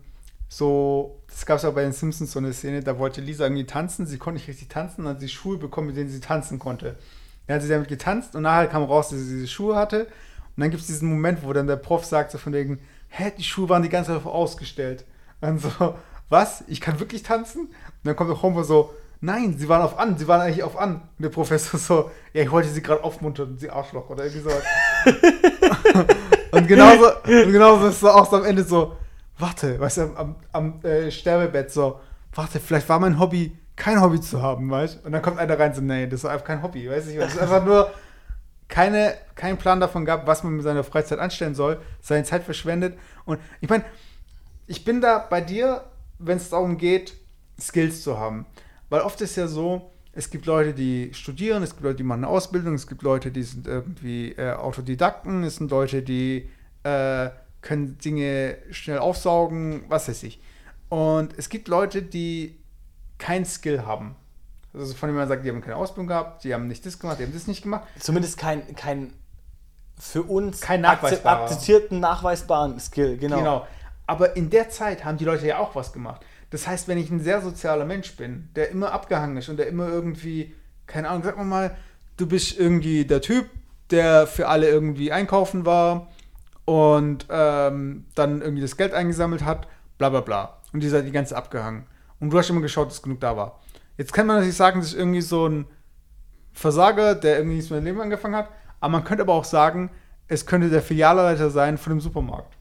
so, 0.49 1.23
das 1.29 1.47
gab 1.47 1.59
es 1.59 1.65
auch 1.65 1.75
bei 1.75 1.83
den 1.83 1.93
Simpsons 1.93 2.33
so 2.33 2.39
eine 2.39 2.53
Szene, 2.53 2.83
da 2.83 2.99
wollte 2.99 3.21
Lisa 3.21 3.45
irgendwie 3.45 3.67
tanzen, 3.67 4.07
sie 4.07 4.19
konnte 4.19 4.39
nicht 4.39 4.49
richtig 4.49 4.69
tanzen, 4.69 5.05
dann 5.05 5.15
hat 5.15 5.21
sie 5.21 5.29
Schuhe 5.29 5.59
bekommen, 5.59 5.89
mit 5.89 5.97
denen 5.97 6.11
sie 6.11 6.21
tanzen 6.21 6.59
konnte. 6.59 6.97
Dann 7.47 7.57
hat 7.57 7.63
sie 7.63 7.69
damit 7.69 7.89
getanzt 7.89 8.37
und 8.37 8.43
nachher 8.43 8.69
kam 8.69 8.85
raus, 8.85 9.09
dass 9.09 9.19
sie 9.19 9.35
diese 9.35 9.49
Schuhe 9.49 9.77
hatte. 9.77 10.07
Und 10.57 10.61
dann 10.61 10.71
gibt 10.71 10.83
es 10.83 10.87
diesen 10.87 11.09
Moment, 11.09 11.43
wo 11.43 11.53
dann 11.53 11.67
der 11.67 11.77
Prof 11.77 12.05
sagt 12.05 12.31
so 12.31 12.39
von 12.39 12.53
wegen, 12.53 12.81
hä, 13.09 13.33
die 13.37 13.43
Schuhe 13.43 13.69
waren 13.69 13.83
die 13.83 13.89
ganze 13.89 14.13
Zeit 14.13 14.27
ausgestellt. 14.27 15.05
Und 15.41 15.61
so, 15.61 15.95
was? 16.29 16.65
Ich 16.69 16.81
kann 16.81 17.01
wirklich 17.01 17.23
tanzen? 17.23 17.67
Und 17.67 18.05
dann 18.05 18.17
kommt 18.17 18.31
der 18.31 18.41
Homer 18.41 18.65
so, 18.65 18.95
nein, 19.21 19.57
sie 19.59 19.69
waren 19.69 19.83
auf 19.83 19.99
an, 19.99 20.17
sie 20.17 20.29
waren 20.29 20.41
eigentlich 20.41 20.63
auf 20.63 20.79
an. 20.79 21.03
Und 21.19 21.23
der 21.23 21.29
Professor 21.29 21.79
so, 21.79 22.11
ja, 22.33 22.43
ich 22.43 22.51
wollte 22.51 22.69
sie 22.69 22.83
gerade 22.83 23.03
aufmuntern, 23.03 23.59
sie 23.59 23.71
Arschloch 23.71 24.09
oder 24.11 24.25
irgendwie 24.25 24.49
so. 24.49 24.51
und 26.53 26.69
genauso, 26.69 27.07
und 27.25 27.53
genauso 27.53 27.87
ist 27.87 27.97
es 27.97 28.05
auch 28.05 28.31
so 28.31 28.37
am 28.37 28.45
Ende 28.45 28.65
so, 28.65 28.97
warte, 29.39 29.79
weißt 29.81 29.99
du, 29.99 30.03
am, 30.03 30.17
am, 30.17 30.37
am 30.53 30.85
äh, 30.85 31.11
Sterbebett 31.11 31.71
so, 31.71 32.01
warte, 32.35 32.61
vielleicht 32.61 32.89
war 32.89 33.01
mein 33.01 33.19
Hobby, 33.19 33.57
kein 33.77 34.01
Hobby 34.01 34.21
zu 34.21 34.41
haben, 34.41 34.71
weißt 34.71 35.01
du? 35.01 35.07
Und 35.07 35.13
dann 35.13 35.23
kommt 35.23 35.39
einer 35.39 35.59
rein 35.59 35.75
so, 35.75 35.81
nee, 35.81 36.07
das 36.07 36.25
war 36.25 36.31
einfach 36.31 36.47
kein 36.47 36.63
Hobby, 36.63 36.89
weißt 36.89 37.09
du? 37.09 37.19
Es 37.19 37.35
ist 37.35 37.41
einfach 37.41 37.65
nur 37.65 37.91
keine, 38.69 39.15
keinen 39.35 39.59
Plan 39.59 39.81
davon 39.81 40.05
gab, 40.05 40.27
was 40.27 40.43
man 40.43 40.55
mit 40.55 40.65
seiner 40.65 40.85
Freizeit 40.85 41.19
anstellen 41.19 41.55
soll, 41.55 41.81
seine 42.01 42.25
Zeit 42.25 42.45
verschwendet. 42.45 42.99
Und 43.25 43.41
ich 43.61 43.69
meine, 43.69 43.85
ich 44.67 44.85
bin 44.85 45.01
da 45.01 45.19
bei 45.19 45.41
dir, 45.41 45.85
wenn 46.19 46.39
es 46.39 46.51
darum 46.51 46.79
geht, 46.79 47.15
Skills 47.61 48.03
zu 48.03 48.19
haben. 48.19 48.47
Weil 48.89 49.03
oft 49.03 49.21
ist 49.21 49.37
ja 49.37 49.47
so, 49.47 49.91
es 50.13 50.31
gibt 50.31 50.47
Leute, 50.47 50.73
die 50.73 51.13
studieren, 51.13 51.63
es 51.63 51.71
gibt 51.71 51.83
Leute, 51.83 51.97
die 51.97 52.03
machen 52.05 52.25
eine 52.25 52.29
Ausbildung, 52.29 52.75
es 52.75 52.87
gibt 52.87 53.03
Leute, 53.03 53.31
die 53.31 53.43
sind 53.43 53.67
irgendwie 53.67 54.33
äh, 54.33 54.53
Autodidakten, 54.53 55.45
es 55.45 55.57
sind 55.57 55.71
Leute, 55.71 56.03
die 56.03 56.49
äh, 56.85 57.31
können 57.61 57.99
Dinge 57.99 58.59
schnell 58.71 58.99
aufsaugen, 58.99 59.85
was 59.89 60.09
weiß 60.09 60.23
ich. 60.23 60.41
Und 60.89 61.37
es 61.37 61.49
gibt 61.49 61.69
Leute, 61.69 62.03
die 62.03 62.59
kein 63.19 63.45
Skill 63.45 63.87
haben. 63.87 64.17
Also 64.75 64.95
von 64.95 65.09
denen 65.09 65.19
man 65.19 65.29
sagt, 65.29 65.45
die 65.45 65.51
haben 65.51 65.61
keine 65.61 65.77
Ausbildung 65.77 66.09
gehabt, 66.09 66.45
die 66.45 66.53
haben 66.53 66.67
nicht 66.67 66.85
das 66.85 66.99
gemacht, 66.99 67.19
die 67.21 67.25
haben 67.25 67.33
das 67.33 67.47
nicht 67.47 67.63
gemacht. 67.63 67.85
Zumindest 68.01 68.37
kein, 68.39 68.75
kein 68.75 69.13
für 69.99 70.23
uns 70.23 70.61
Kein 70.61 70.81
nachweisbarer. 70.81 71.45
akzeptierten, 71.45 72.01
nachweisbaren 72.01 72.79
Skill, 72.81 73.17
genau. 73.17 73.39
Genau. 73.39 73.67
Aber 74.07 74.37
in 74.37 74.51
der 74.51 74.69
Zeit 74.69 75.05
haben 75.05 75.17
die 75.17 75.25
Leute 75.25 75.47
ja 75.47 75.59
auch 75.59 75.75
was 75.75 75.93
gemacht. 75.93 76.23
Das 76.51 76.67
heißt, 76.67 76.89
wenn 76.89 76.99
ich 76.99 77.11
ein 77.11 77.21
sehr 77.21 77.41
sozialer 77.41 77.85
Mensch 77.85 78.17
bin, 78.17 78.51
der 78.55 78.71
immer 78.71 78.93
abgehangen 78.93 79.37
ist 79.37 79.49
und 79.49 79.57
der 79.57 79.67
immer 79.69 79.89
irgendwie, 79.89 80.55
keine 80.87 81.09
Ahnung, 81.09 81.23
sag 81.23 81.37
mal 81.37 81.45
mal, 81.45 81.77
du 82.17 82.27
bist 82.27 82.59
irgendwie 82.59 83.05
der 83.05 83.21
Typ, 83.21 83.49
der 83.91 84.27
für 84.27 84.49
alle 84.49 84.69
irgendwie 84.69 85.13
einkaufen 85.13 85.65
war 85.65 86.09
und 86.65 87.27
ähm, 87.31 88.07
dann 88.15 88.41
irgendwie 88.43 88.63
das 88.63 88.77
Geld 88.77 88.93
eingesammelt 88.95 89.45
hat, 89.45 89.69
bla 89.99 90.09
bla 90.11 90.21
bla. 90.21 90.59
Und 90.73 90.81
die 90.83 90.89
seid 90.89 91.07
die 91.07 91.13
ganze 91.13 91.37
abgehangen. 91.37 91.87
Und 92.21 92.31
du 92.31 92.39
hast 92.39 92.51
immer 92.51 92.61
geschaut, 92.61 92.89
dass 92.89 93.03
genug 93.03 93.21
da 93.21 93.37
war. 93.37 93.61
Jetzt 93.97 94.13
kann 94.13 94.27
man 94.27 94.37
natürlich 94.37 94.57
sagen, 94.57 94.81
das 94.81 94.89
ist 94.89 94.99
irgendwie 94.99 95.21
so 95.23 95.47
ein 95.49 95.67
Versager, 96.53 97.15
der 97.15 97.37
irgendwie 97.39 97.57
nichts 97.57 97.71
mehr 97.71 97.79
im 97.79 97.85
Leben 97.85 98.01
angefangen 98.01 98.37
hat. 98.37 98.49
Aber 98.81 98.93
man 98.93 99.05
könnte 99.05 99.23
aber 99.23 99.35
auch 99.35 99.45
sagen, 99.45 99.91
es 100.29 100.47
könnte 100.47 100.71
der 100.71 100.83
Filialleiter 100.83 101.51
sein 101.51 101.79
von 101.79 101.91
dem 101.95 102.01
Supermarkt. 102.01 102.57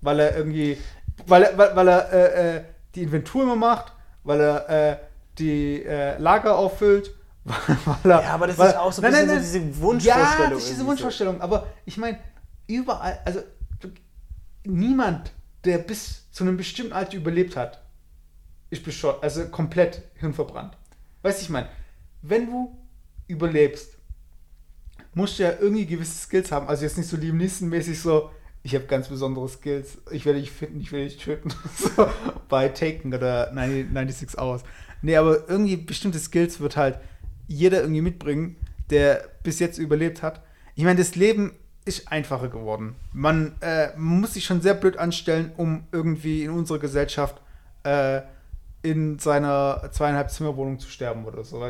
Weil 0.00 0.20
er 0.20 0.36
irgendwie, 0.36 0.78
weil 1.26 1.42
er, 1.42 1.58
weil, 1.58 1.76
weil 1.76 1.88
er 1.88 2.12
äh, 2.12 2.56
äh, 2.56 2.64
die 2.94 3.02
Inventur 3.02 3.42
immer 3.42 3.56
macht, 3.56 3.92
weil 4.24 4.40
er 4.40 4.68
äh, 4.92 4.96
die 5.38 5.84
äh, 5.84 6.18
Lager 6.18 6.56
auffüllt, 6.56 7.14
weil 7.44 8.10
er, 8.12 8.22
Ja, 8.22 8.30
aber 8.34 8.46
das 8.46 8.58
weil, 8.58 8.70
ist 8.70 8.76
auch 8.76 8.92
so 8.92 9.02
ein 9.02 9.12
nein, 9.12 9.26
bisschen 9.26 9.34
nein, 9.34 9.44
so 9.44 9.58
nein. 9.58 9.66
diese 9.72 9.82
Wunschvorstellung 9.82 10.44
Ja, 10.44 10.50
das 10.50 10.58
ist 10.62 10.70
diese 10.70 10.80
so. 10.80 10.86
Wunschvorstellung. 10.86 11.40
Aber 11.40 11.66
ich 11.84 11.96
meine, 11.98 12.18
überall, 12.66 13.20
also 13.24 13.40
niemand, 14.64 15.32
der 15.64 15.78
bis 15.78 16.30
zu 16.30 16.44
einem 16.44 16.56
bestimmten 16.56 16.92
Alter 16.92 17.16
überlebt 17.16 17.56
hat, 17.56 17.82
ist 18.70 18.84
bescheuert, 18.84 19.22
also 19.22 19.46
komplett 19.48 20.02
hirnverbrannt. 20.14 20.76
Weißt 21.22 21.40
du, 21.40 21.44
ich 21.44 21.50
meine, 21.50 21.68
wenn 22.22 22.46
du 22.46 22.76
überlebst, 23.26 23.98
musst 25.14 25.38
du 25.38 25.42
ja 25.42 25.52
irgendwie 25.60 25.86
gewisse 25.86 26.16
Skills 26.18 26.52
haben. 26.52 26.68
Also 26.68 26.84
jetzt 26.84 26.96
nicht 26.96 27.08
so 27.08 27.16
Liam 27.16 27.38
Neeson-mäßig 27.38 28.00
so, 28.00 28.30
ich 28.62 28.74
habe 28.74 28.84
ganz 28.84 29.08
besondere 29.08 29.48
Skills, 29.48 29.98
ich 30.10 30.26
werde 30.26 30.40
dich 30.40 30.50
finden, 30.50 30.80
ich 30.80 30.92
werde 30.92 31.06
dich 31.06 31.18
töten. 31.18 31.50
so, 31.76 32.08
bei 32.48 32.68
Taken 32.68 33.12
oder 33.14 33.50
90, 33.52 33.92
96 33.92 34.38
Hours. 34.38 34.62
Nee, 35.02 35.16
aber 35.16 35.48
irgendwie 35.48 35.76
bestimmte 35.76 36.18
Skills 36.18 36.60
wird 36.60 36.76
halt 36.76 36.98
jeder 37.48 37.80
irgendwie 37.80 38.02
mitbringen, 38.02 38.56
der 38.90 39.28
bis 39.42 39.58
jetzt 39.58 39.78
überlebt 39.78 40.22
hat. 40.22 40.42
Ich 40.74 40.84
meine, 40.84 40.98
das 40.98 41.16
Leben 41.16 41.52
ist 41.84 42.12
einfacher 42.12 42.48
geworden. 42.48 42.94
Man 43.12 43.54
äh, 43.60 43.96
muss 43.96 44.34
sich 44.34 44.44
schon 44.44 44.60
sehr 44.60 44.74
blöd 44.74 44.98
anstellen, 44.98 45.52
um 45.56 45.84
irgendwie 45.90 46.44
in 46.44 46.50
unserer 46.50 46.78
Gesellschaft 46.78 47.40
äh, 47.82 48.20
in 48.82 49.18
seiner 49.18 49.90
zweieinhalb 49.92 50.30
Zimmerwohnung 50.30 50.78
zu 50.78 50.88
sterben 50.88 51.24
oder 51.24 51.44
so. 51.44 51.62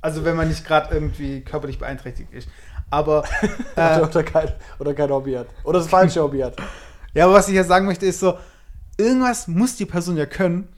Also 0.00 0.24
wenn 0.24 0.36
man 0.36 0.48
nicht 0.48 0.64
gerade 0.66 0.94
irgendwie 0.94 1.40
körperlich 1.40 1.78
beeinträchtigt 1.78 2.32
ist. 2.32 2.48
Aber 2.90 3.24
äh, 3.76 4.00
oder, 4.00 4.22
kein, 4.22 4.52
oder 4.78 4.94
kein 4.94 5.10
Hobby 5.10 5.34
hat. 5.34 5.48
Oder 5.64 5.78
das 5.80 5.88
falsche 5.88 6.22
Hobby 6.22 6.40
hat. 6.40 6.56
ja, 7.14 7.24
aber 7.24 7.34
was 7.34 7.48
ich 7.48 7.54
ja 7.54 7.64
sagen 7.64 7.86
möchte, 7.86 8.06
ist 8.06 8.20
so, 8.20 8.38
irgendwas 8.98 9.48
muss 9.48 9.76
die 9.76 9.86
Person 9.86 10.16
ja 10.16 10.26
können. 10.26 10.68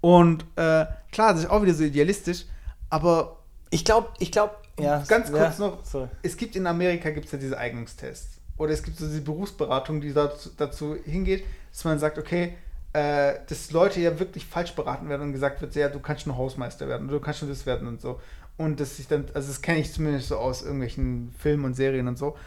Und 0.00 0.44
äh, 0.56 0.86
klar, 1.10 1.32
das 1.32 1.40
ist 1.40 1.50
auch 1.50 1.62
wieder 1.62 1.74
so 1.74 1.82
idealistisch, 1.82 2.44
aber 2.90 3.38
Ich 3.70 3.84
glaube, 3.84 4.08
ich 4.18 4.30
glaube, 4.30 4.54
ja. 4.78 5.02
Ganz 5.08 5.30
kurz 5.30 5.58
ja, 5.58 5.66
noch. 5.66 5.84
Sorry. 5.84 6.08
es 6.22 6.36
gibt 6.36 6.54
in 6.54 6.66
Amerika 6.66 7.10
gibt's 7.10 7.32
ja 7.32 7.38
diese 7.38 7.58
Eignungstests. 7.58 8.40
Oder 8.58 8.72
es 8.72 8.82
gibt 8.82 8.98
so 8.98 9.06
diese 9.06 9.22
Berufsberatung, 9.22 10.00
die 10.00 10.12
dazu, 10.12 10.50
dazu 10.56 10.96
hingeht, 11.04 11.44
dass 11.72 11.84
man 11.84 11.98
sagt, 11.98 12.18
okay, 12.18 12.56
äh, 12.96 13.40
dass 13.46 13.72
Leute 13.72 14.00
ja 14.00 14.18
wirklich 14.18 14.46
falsch 14.46 14.74
beraten 14.74 15.10
werden 15.10 15.20
und 15.20 15.32
gesagt 15.32 15.60
wird, 15.60 15.74
ja, 15.74 15.90
du 15.90 16.00
kannst 16.00 16.26
nur 16.26 16.38
Hausmeister 16.38 16.88
werden, 16.88 17.08
du 17.08 17.20
kannst 17.20 17.42
nur 17.42 17.50
das 17.50 17.66
werden 17.66 17.86
und 17.86 18.00
so. 18.00 18.18
Und 18.56 18.80
dass 18.80 18.98
ich 18.98 19.06
dann, 19.06 19.26
also 19.34 19.48
das 19.48 19.60
kenne 19.60 19.80
ich 19.80 19.92
zumindest 19.92 20.28
so 20.28 20.38
aus 20.38 20.62
irgendwelchen 20.62 21.30
Filmen 21.38 21.66
und 21.66 21.74
Serien 21.74 22.08
und 22.08 22.16
so. 22.16 22.38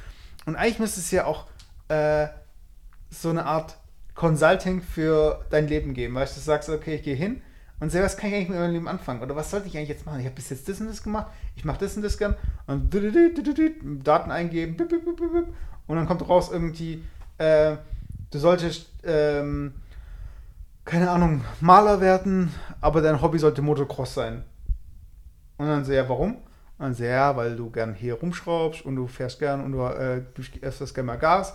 Und 0.47 0.55
eigentlich 0.55 0.79
müsste 0.79 1.01
es 1.01 1.11
ja 1.11 1.25
auch 1.25 1.45
äh, 1.87 2.29
so 3.11 3.29
eine 3.29 3.45
Art 3.45 3.77
Consulting 4.15 4.81
für 4.81 5.45
dein 5.51 5.67
Leben 5.67 5.93
geben. 5.93 6.15
Weißt 6.15 6.35
du, 6.35 6.41
sagst, 6.41 6.67
okay, 6.67 6.95
ich 6.95 7.03
gehe 7.03 7.15
hin 7.15 7.43
und 7.79 7.91
sehe, 7.91 8.01
was 8.01 8.17
kann 8.17 8.31
ich 8.31 8.37
eigentlich 8.37 8.49
mit 8.49 8.57
meinem 8.57 8.73
Leben 8.73 8.87
anfangen? 8.87 9.21
Oder 9.21 9.35
was 9.35 9.51
sollte 9.51 9.67
ich 9.67 9.77
eigentlich 9.77 9.89
jetzt 9.89 10.07
machen? 10.07 10.19
Ich 10.19 10.25
habe 10.25 10.35
bis 10.35 10.49
jetzt 10.49 10.67
das 10.67 10.81
und 10.81 10.87
das 10.87 11.03
gemacht, 11.03 11.27
ich 11.55 11.63
mache 11.63 11.81
das 11.81 11.95
und 11.95 12.01
das 12.01 12.17
gern 12.17 12.35
und 12.65 12.91
Daten 14.03 14.31
eingeben 14.31 14.77
und 15.85 15.95
dann 15.95 16.07
kommt 16.07 16.27
raus 16.27 16.49
irgendwie, 16.51 17.03
äh, 17.37 17.75
du 18.31 18.39
solltest, 18.39 18.89
ähm, 19.03 19.75
keine 20.89 21.11
Ahnung, 21.11 21.43
Maler 21.61 22.01
werden, 22.01 22.51
aber 22.81 23.01
dein 23.01 23.21
Hobby 23.21 23.37
sollte 23.37 23.61
Motocross 23.61 24.15
sein. 24.15 24.43
Und 25.57 25.67
dann 25.67 25.85
so, 25.85 25.91
ja, 25.91 26.09
warum? 26.09 26.33
Und 26.33 26.41
dann 26.79 26.93
so, 26.95 27.03
ja, 27.03 27.35
weil 27.37 27.55
du 27.55 27.69
gern 27.69 27.93
hier 27.93 28.15
rumschraubst 28.15 28.83
und 28.85 28.95
du 28.95 29.05
fährst 29.05 29.37
gern 29.37 29.63
und 29.63 29.73
du, 29.73 29.83
äh, 29.83 30.23
du 30.33 30.41
öfters 30.61 30.91
gerne 30.93 31.05
mal 31.07 31.17
Gas, 31.17 31.53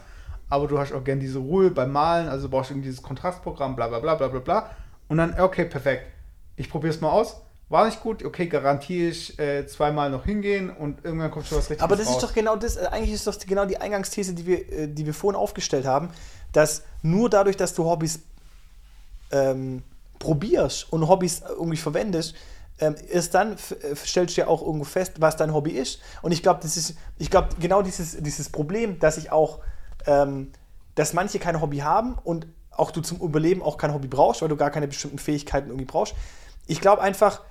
aber 0.49 0.69
du 0.69 0.79
hast 0.79 0.93
auch 0.93 1.03
gern 1.03 1.19
diese 1.19 1.41
Ruhe 1.41 1.71
beim 1.71 1.91
Malen, 1.91 2.29
also 2.29 2.47
du 2.47 2.51
brauchst 2.53 2.71
irgendwie 2.71 2.89
dieses 2.89 3.03
Kontrastprogramm, 3.03 3.75
bla 3.75 3.89
bla 3.89 3.99
bla 3.99 4.15
bla 4.15 4.29
bla 4.29 4.39
bla. 4.39 4.71
Und 5.09 5.17
dann, 5.17 5.39
okay, 5.41 5.65
perfekt. 5.65 6.07
Ich 6.55 6.71
probiere 6.71 6.95
es 6.95 7.01
mal 7.01 7.11
aus. 7.11 7.41
War 7.69 7.87
nicht 7.87 8.01
gut, 8.01 8.25
okay, 8.25 8.47
garantiere 8.47 9.09
ich 9.09 9.37
äh, 9.41 9.67
zweimal 9.67 10.11
noch 10.11 10.25
hingehen 10.27 10.71
und 10.71 11.05
irgendwann 11.05 11.33
kommt 11.33 11.47
schon 11.47 11.59
was 11.59 11.71
richtiges 11.71 11.83
Aber 11.83 11.97
das 11.97 12.07
raus. 12.07 12.17
ist 12.17 12.23
doch 12.23 12.35
genau 12.35 12.55
das, 12.55 12.77
äh, 12.77 12.87
eigentlich 12.93 13.15
ist 13.15 13.27
das 13.27 13.41
genau 13.41 13.65
die 13.65 13.79
Eingangsthese, 13.79 14.33
die 14.35 14.47
wir, 14.47 14.73
äh, 14.73 14.87
die 14.87 15.05
wir 15.07 15.15
vorhin 15.15 15.41
aufgestellt 15.41 15.87
haben, 15.87 16.11
dass 16.53 16.85
nur 17.03 17.29
dadurch, 17.31 17.57
dass 17.57 17.75
du 17.75 17.85
Hobbys 17.85 18.21
ähm, 19.31 19.83
probierst 20.19 20.93
und 20.93 21.09
Hobbys 21.09 21.43
irgendwie 21.49 21.77
verwendest, 21.77 22.35
ähm, 22.81 22.97
erst 23.11 23.35
dann 23.35 23.53
äh, 23.53 23.95
stellst 23.95 24.37
du 24.37 24.43
ja 24.43 24.49
auch 24.49 24.63
irgendwo 24.63 24.85
fest, 24.85 25.13
was 25.19 25.37
dein 25.37 25.55
Hobby 25.55 25.73
ist. 25.73 26.01
Und 26.23 26.33
ich 26.33 26.43
glaube, 26.43 26.61
das 26.63 26.77
ist, 26.77 26.95
ich 27.19 27.31
glaube, 27.31 27.49
genau 27.61 27.83
dieses, 27.83 28.17
dieses 28.21 28.49
Problem, 28.49 28.99
dass 28.99 29.17
ich 29.17 29.31
auch, 29.31 29.61
ähm, 30.07 30.51
dass 30.95 31.13
manche 31.13 31.39
kein 31.39 31.61
Hobby 31.61 31.79
haben 31.79 32.17
und 32.25 32.47
auch 32.71 32.91
du 32.91 33.01
zum 33.01 33.21
Überleben 33.21 33.63
auch 33.63 33.77
kein 33.77 33.95
Hobby 33.95 34.09
brauchst, 34.09 34.43
weil 34.43 34.49
du 34.49 34.57
gar 34.57 34.71
keine 34.71 34.89
bestimmten 34.89 35.19
Fähigkeiten 35.19 35.69
irgendwie 35.69 35.87
brauchst. 35.87 36.15
Ich 36.67 36.81
glaube 36.81 37.03
einfach, 37.03 37.43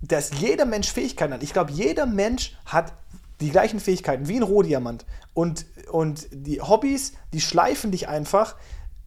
dass 0.00 0.30
jeder 0.38 0.64
Mensch 0.64 0.90
Fähigkeiten 0.90 1.34
hat. 1.34 1.42
Ich 1.42 1.52
glaube, 1.52 1.72
jeder 1.72 2.06
Mensch 2.06 2.56
hat 2.64 2.94
die 3.40 3.50
gleichen 3.50 3.80
Fähigkeiten 3.80 4.28
wie 4.28 4.36
ein 4.36 4.42
Rohdiamant. 4.42 5.04
Und, 5.34 5.66
und 5.90 6.28
die 6.32 6.60
Hobbys, 6.60 7.14
die 7.32 7.40
schleifen 7.40 7.90
dich 7.90 8.08
einfach. 8.08 8.56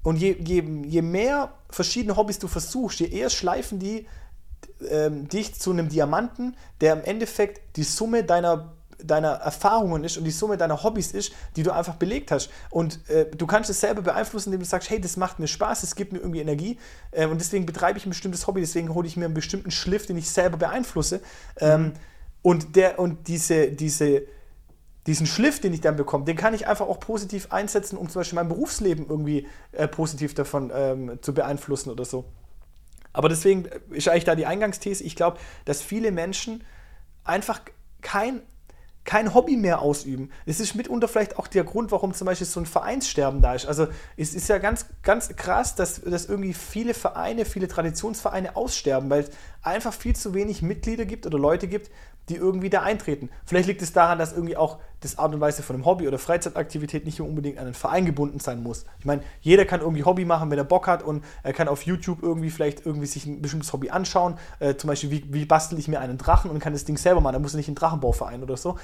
Und 0.04 0.18
je, 0.18 0.36
je, 0.46 0.64
je 0.86 1.02
mehr 1.02 1.54
verschiedene 1.70 2.16
Hobbys 2.16 2.40
du 2.40 2.48
versuchst, 2.48 3.00
je 3.00 3.08
eher 3.08 3.30
schleifen 3.30 3.80
die 3.80 4.06
ähm, 4.90 5.28
dich 5.30 5.56
zu 5.56 5.72
einem 5.72 5.90
Diamanten, 5.90 6.56
der 6.82 6.94
im 6.94 7.04
Endeffekt 7.04 7.78
die 7.78 7.84
Summe 7.84 8.24
deiner, 8.24 8.74
deiner 9.02 9.30
Erfahrungen 9.30 10.04
ist 10.04 10.18
und 10.18 10.26
die 10.26 10.32
Summe 10.32 10.58
deiner 10.58 10.84
Hobbys 10.84 11.12
ist, 11.12 11.34
die 11.56 11.64
du 11.64 11.72
einfach 11.72 11.96
belegt 11.96 12.32
hast. 12.32 12.50
Und 12.70 13.08
äh, 13.10 13.26
du 13.30 13.48
kannst 13.48 13.70
es 13.70 13.80
selber 13.80 14.02
beeinflussen, 14.02 14.50
indem 14.50 14.62
du 14.62 14.66
sagst, 14.66 14.90
hey, 14.90 15.00
das 15.00 15.18
macht 15.18 15.40
mir 15.40 15.48
Spaß, 15.48 15.84
es 15.84 15.96
gibt 15.96 16.12
mir 16.12 16.20
irgendwie 16.20 16.42
Energie 16.42 16.78
äh, 17.12 17.26
und 17.26 17.40
deswegen 17.40 17.66
betreibe 17.66 17.98
ich 17.98 18.06
ein 18.06 18.10
bestimmtes 18.10 18.46
Hobby, 18.48 18.62
deswegen 18.62 18.94
hole 18.94 19.08
ich 19.08 19.18
mir 19.18 19.26
einen 19.26 19.34
bestimmten 19.34 19.72
Schliff, 19.72 20.06
den 20.06 20.18
ich 20.18 20.30
selber 20.30 20.58
beeinflusse. 20.58 21.22
Ähm, 21.58 21.94
und 22.42 22.76
der, 22.76 23.00
und 23.00 23.28
diese, 23.28 23.72
diese, 23.72 24.24
diesen 25.08 25.26
Schliff, 25.26 25.60
den 25.60 25.74
ich 25.74 25.82
dann 25.82 25.96
bekomme, 25.96 26.26
den 26.26 26.38
kann 26.38 26.54
ich 26.54 26.68
einfach 26.68 26.88
auch 26.88 27.00
positiv 27.00 27.52
einsetzen, 27.52 27.98
um 27.98 28.10
zum 28.10 28.22
Beispiel 28.22 28.38
mein 28.38 28.48
Berufsleben 28.48 29.08
irgendwie 29.10 29.48
äh, 29.74 29.88
positiv 29.88 30.34
davon 30.34 30.72
ähm, 30.74 31.20
zu 31.22 31.34
beeinflussen 31.34 31.90
oder 31.90 32.06
so. 32.06 32.26
Aber 33.12 33.30
deswegen 33.30 33.66
ist 33.92 34.08
eigentlich 34.08 34.24
da 34.24 34.36
die 34.36 34.46
Eingangsthese, 34.46 35.04
ich 35.04 35.16
glaube, 35.16 35.38
dass 35.66 35.82
viele 35.82 36.12
Menschen 36.12 36.64
einfach 37.24 37.62
kein, 38.02 38.42
kein 39.04 39.34
Hobby 39.34 39.56
mehr 39.56 39.82
ausüben. 39.82 40.32
Es 40.46 40.60
ist 40.60 40.74
mitunter 40.74 41.08
vielleicht 41.08 41.38
auch 41.38 41.48
der 41.48 41.64
Grund, 41.64 41.92
warum 41.92 42.14
zum 42.14 42.26
Beispiel 42.26 42.48
so 42.48 42.60
ein 42.60 42.66
Vereinssterben 42.66 43.42
da 43.42 43.54
ist. 43.54 43.68
Also 43.68 43.88
es 44.18 44.34
ist 44.34 44.48
ja 44.48 44.58
ganz, 44.58 44.88
ganz 45.04 45.36
krass, 45.36 45.76
dass, 45.76 46.02
dass 46.02 46.26
irgendwie 46.26 46.54
viele 46.54 46.94
Vereine, 46.94 47.46
viele 47.46 47.68
Traditionsvereine 47.68 48.56
aussterben, 48.56 49.10
weil 49.10 49.24
es 49.24 49.32
einfach 49.62 49.94
viel 49.94 50.16
zu 50.16 50.34
wenig 50.34 50.62
Mitglieder 50.62 51.06
gibt 51.06 51.28
oder 51.28 51.38
Leute 51.38 51.68
gibt, 51.68 51.92
die 52.30 52.36
irgendwie 52.36 52.70
da 52.70 52.82
eintreten. 52.82 53.30
Vielleicht 53.46 53.68
liegt 53.68 53.82
es 53.82 53.92
daran, 53.92 54.18
dass 54.18 54.32
irgendwie 54.32 54.56
auch 54.56 54.80
das 55.02 55.18
Art 55.18 55.34
und 55.34 55.42
Weise 55.42 55.62
von 55.62 55.76
einem 55.76 55.86
Hobby 55.86 56.08
oder 56.08 56.18
Freizeitaktivität 56.18 57.06
nicht 57.06 57.20
unbedingt 57.20 57.58
an 57.58 57.66
einen 57.66 57.74
Verein 57.74 58.06
gebunden 58.06 58.40
sein 58.40 58.64
muss. 58.64 58.86
Ich 59.00 59.06
meine, 59.06 59.24
jeder 59.42 59.66
kann 59.66 59.82
irgendwie 59.82 60.06
Hobby 60.06 60.24
machen, 60.24 60.50
wenn 60.50 60.58
er 60.58 60.64
Bock 60.64 60.88
hat 60.88 61.04
und 61.04 61.24
er 61.44 61.52
kann 61.52 61.68
auf 61.68 61.84
YouTube 61.84 62.24
irgendwie 62.24 62.50
vielleicht 62.50 62.86
irgendwie 62.86 63.08
sich 63.08 63.26
ein 63.26 63.42
bestimmtes 63.42 63.74
Hobby 63.74 63.90
anschauen. 63.90 64.38
Äh, 64.60 64.76
zum 64.76 64.88
Beispiel, 64.88 65.12
wie, 65.12 65.34
wie 65.34 65.46
bastel 65.46 65.78
ich 65.78 65.90
mir 65.90 66.00
einen 66.00 66.18
Drachen 66.18 66.50
und 66.50 66.60
kann 66.60 66.72
das 66.72 66.86
Ding 66.86 66.98
selber 66.98 67.20
machen. 67.20 67.34
Da 67.34 67.40
muss 67.40 67.54
er 67.54 67.58
nicht 67.58 67.68
in 67.68 67.72
einen 67.72 67.76
Drachenbauverein 67.76 68.42
oder 68.42 68.56
so. 68.56 68.78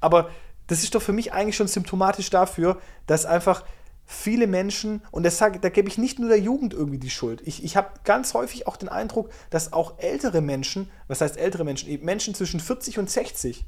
Aber 0.00 0.30
das 0.66 0.82
ist 0.82 0.94
doch 0.94 1.02
für 1.02 1.12
mich 1.12 1.32
eigentlich 1.34 1.56
schon 1.56 1.68
symptomatisch 1.68 2.30
dafür, 2.30 2.78
dass 3.06 3.26
einfach 3.26 3.64
viele 4.04 4.46
Menschen, 4.46 5.02
und 5.10 5.24
das 5.24 5.38
da 5.38 5.48
gebe 5.48 5.88
ich 5.88 5.98
nicht 5.98 6.18
nur 6.18 6.28
der 6.28 6.40
Jugend 6.40 6.74
irgendwie 6.74 6.98
die 6.98 7.10
Schuld. 7.10 7.40
Ich, 7.44 7.64
ich 7.64 7.76
habe 7.76 7.90
ganz 8.04 8.34
häufig 8.34 8.66
auch 8.66 8.76
den 8.76 8.88
Eindruck, 8.88 9.30
dass 9.50 9.72
auch 9.72 9.98
ältere 9.98 10.40
Menschen, 10.40 10.90
was 11.08 11.20
heißt 11.20 11.36
ältere 11.36 11.64
Menschen, 11.64 11.88
eben 11.88 12.04
Menschen 12.04 12.34
zwischen 12.34 12.60
40 12.60 12.98
und 12.98 13.10
60, 13.10 13.64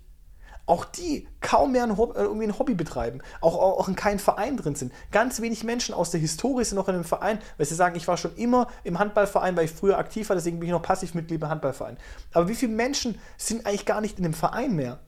auch 0.66 0.84
die 0.84 1.28
kaum 1.40 1.72
mehr 1.72 1.84
ein 1.84 1.96
Hobby, 1.96 2.14
irgendwie 2.16 2.46
ein 2.46 2.58
Hobby 2.58 2.74
betreiben, 2.74 3.20
auch, 3.40 3.56
auch, 3.56 3.88
in 3.88 3.96
keinem 3.96 4.18
Verein 4.18 4.56
drin 4.56 4.74
sind. 4.74 4.92
Ganz 5.10 5.40
wenig 5.42 5.62
Menschen 5.62 5.94
aus 5.94 6.10
der 6.10 6.20
Historie 6.20 6.64
sind 6.64 6.76
noch 6.76 6.88
in 6.88 6.94
einem 6.94 7.04
Verein, 7.04 7.38
weil 7.58 7.66
sie 7.66 7.74
sagen, 7.74 7.96
ich 7.96 8.08
war 8.08 8.16
schon 8.16 8.34
immer 8.36 8.68
im 8.82 8.98
Handballverein, 8.98 9.56
weil 9.56 9.66
ich 9.66 9.72
früher 9.72 9.98
aktiv 9.98 10.28
war, 10.28 10.36
deswegen 10.36 10.60
bin 10.60 10.68
ich 10.68 10.72
noch 10.72 10.82
Passivmitglied 10.82 11.42
im 11.42 11.48
Handballverein. 11.48 11.98
Aber 12.32 12.48
wie 12.48 12.54
viele 12.54 12.72
Menschen 12.72 13.18
sind 13.36 13.66
eigentlich 13.66 13.84
gar 13.84 14.00
nicht 14.00 14.16
in 14.16 14.22
dem 14.22 14.34
Verein 14.34 14.74
mehr? 14.74 15.00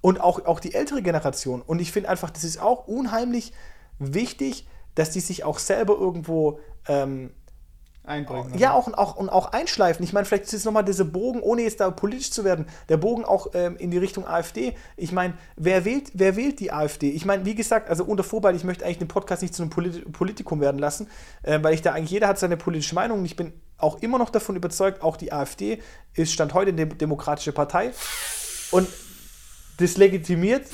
Und 0.00 0.20
auch, 0.20 0.44
auch 0.44 0.60
die 0.60 0.74
ältere 0.74 1.02
Generation. 1.02 1.62
Und 1.62 1.80
ich 1.80 1.90
finde 1.90 2.08
einfach, 2.10 2.30
das 2.30 2.44
ist 2.44 2.60
auch 2.60 2.86
unheimlich 2.86 3.52
wichtig, 3.98 4.66
dass 4.94 5.10
die 5.10 5.20
sich 5.20 5.44
auch 5.44 5.58
selber 5.58 5.94
irgendwo 5.98 6.60
ähm, 6.88 7.30
Einbringen. 8.08 8.58
Ja, 8.58 8.72
auch, 8.72 8.92
auch, 8.94 9.16
und 9.16 9.28
auch 9.28 9.52
einschleifen. 9.52 10.02
Ich 10.02 10.12
meine, 10.12 10.24
vielleicht 10.24 10.44
ist 10.44 10.54
es 10.54 10.64
nochmal 10.64 10.84
dieser 10.84 11.04
Bogen, 11.04 11.40
ohne 11.40 11.62
jetzt 11.62 11.80
da 11.80 11.90
politisch 11.90 12.30
zu 12.30 12.42
werden, 12.42 12.66
der 12.88 12.96
Bogen 12.96 13.24
auch 13.24 13.48
ähm, 13.54 13.76
in 13.76 13.90
die 13.90 13.98
Richtung 13.98 14.26
AfD. 14.26 14.74
Ich 14.96 15.12
meine, 15.12 15.34
wer 15.56 15.84
wählt, 15.84 16.10
wer 16.14 16.34
wählt 16.34 16.58
die 16.60 16.72
AfD? 16.72 17.10
Ich 17.10 17.24
meine, 17.26 17.44
wie 17.44 17.54
gesagt, 17.54 17.90
also 17.90 18.04
unter 18.04 18.24
Vorbehalt, 18.24 18.56
ich 18.56 18.64
möchte 18.64 18.84
eigentlich 18.84 18.98
den 18.98 19.08
Podcast 19.08 19.42
nicht 19.42 19.54
zu 19.54 19.62
einem 19.62 19.70
Polit 19.70 20.10
Politikum 20.12 20.60
werden 20.60 20.78
lassen, 20.78 21.08
äh, 21.42 21.58
weil 21.62 21.74
ich 21.74 21.82
da 21.82 21.92
eigentlich, 21.92 22.10
jeder 22.10 22.28
hat 22.28 22.38
seine 22.38 22.56
politische 22.56 22.94
Meinung 22.94 23.18
und 23.18 23.24
ich 23.26 23.36
bin 23.36 23.52
auch 23.76 24.00
immer 24.00 24.18
noch 24.18 24.30
davon 24.30 24.56
überzeugt, 24.56 25.02
auch 25.02 25.16
die 25.16 25.32
AfD 25.32 25.80
ist 26.14 26.32
Stand 26.32 26.54
heute 26.54 26.70
eine 26.70 26.86
demokratische 26.86 27.52
Partei 27.52 27.92
und 28.70 28.88
das 29.76 29.96
legitimiert 29.96 30.66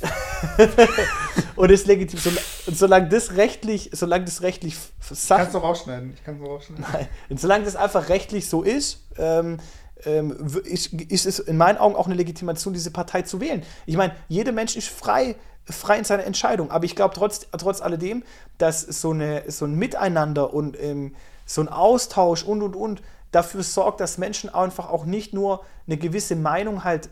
und 1.56 1.70
ist 1.70 1.86
legitim. 1.86 2.18
So, 2.18 2.30
und 2.66 2.76
solange 2.76 3.08
das 3.08 3.36
rechtlich, 3.36 3.90
solange 3.92 4.24
das 4.24 4.42
rechtlich 4.42 4.76
Sach 5.00 5.38
Kannst 5.38 5.54
du 5.54 5.58
rausschneiden. 5.58 6.12
Ich 6.14 6.24
kann 6.24 6.40
es 6.40 6.48
rausschneiden. 6.48 6.84
Nein. 6.92 7.08
Und 7.28 7.40
solange 7.40 7.64
das 7.64 7.76
einfach 7.76 8.08
rechtlich 8.08 8.48
so 8.48 8.62
ist, 8.62 9.06
ähm, 9.16 9.58
ähm, 10.04 10.36
ist, 10.64 10.92
ist 10.92 11.26
es 11.26 11.38
in 11.38 11.56
meinen 11.56 11.78
Augen 11.78 11.96
auch 11.96 12.06
eine 12.06 12.14
Legitimation, 12.14 12.74
diese 12.74 12.90
Partei 12.90 13.22
zu 13.22 13.40
wählen. 13.40 13.62
Ich 13.86 13.96
meine, 13.96 14.14
jeder 14.28 14.52
Mensch 14.52 14.76
ist 14.76 14.88
frei, 14.88 15.36
frei 15.64 15.98
in 15.98 16.04
seiner 16.04 16.24
Entscheidung. 16.24 16.70
Aber 16.70 16.84
ich 16.84 16.94
glaube 16.94 17.14
trotz, 17.14 17.46
trotz 17.58 17.80
alledem, 17.80 18.22
dass 18.58 18.82
so, 18.82 19.10
eine, 19.10 19.44
so 19.50 19.64
ein 19.64 19.74
Miteinander 19.74 20.52
und 20.52 20.80
ähm, 20.80 21.14
so 21.46 21.62
ein 21.62 21.68
Austausch 21.68 22.44
und 22.44 22.62
und 22.62 22.76
und 22.76 23.02
dafür 23.32 23.62
sorgt, 23.62 24.00
dass 24.00 24.18
Menschen 24.18 24.52
einfach 24.52 24.90
auch 24.90 25.04
nicht 25.04 25.34
nur 25.34 25.64
eine 25.86 25.96
gewisse 25.96 26.36
Meinung 26.36 26.84
halt 26.84 27.10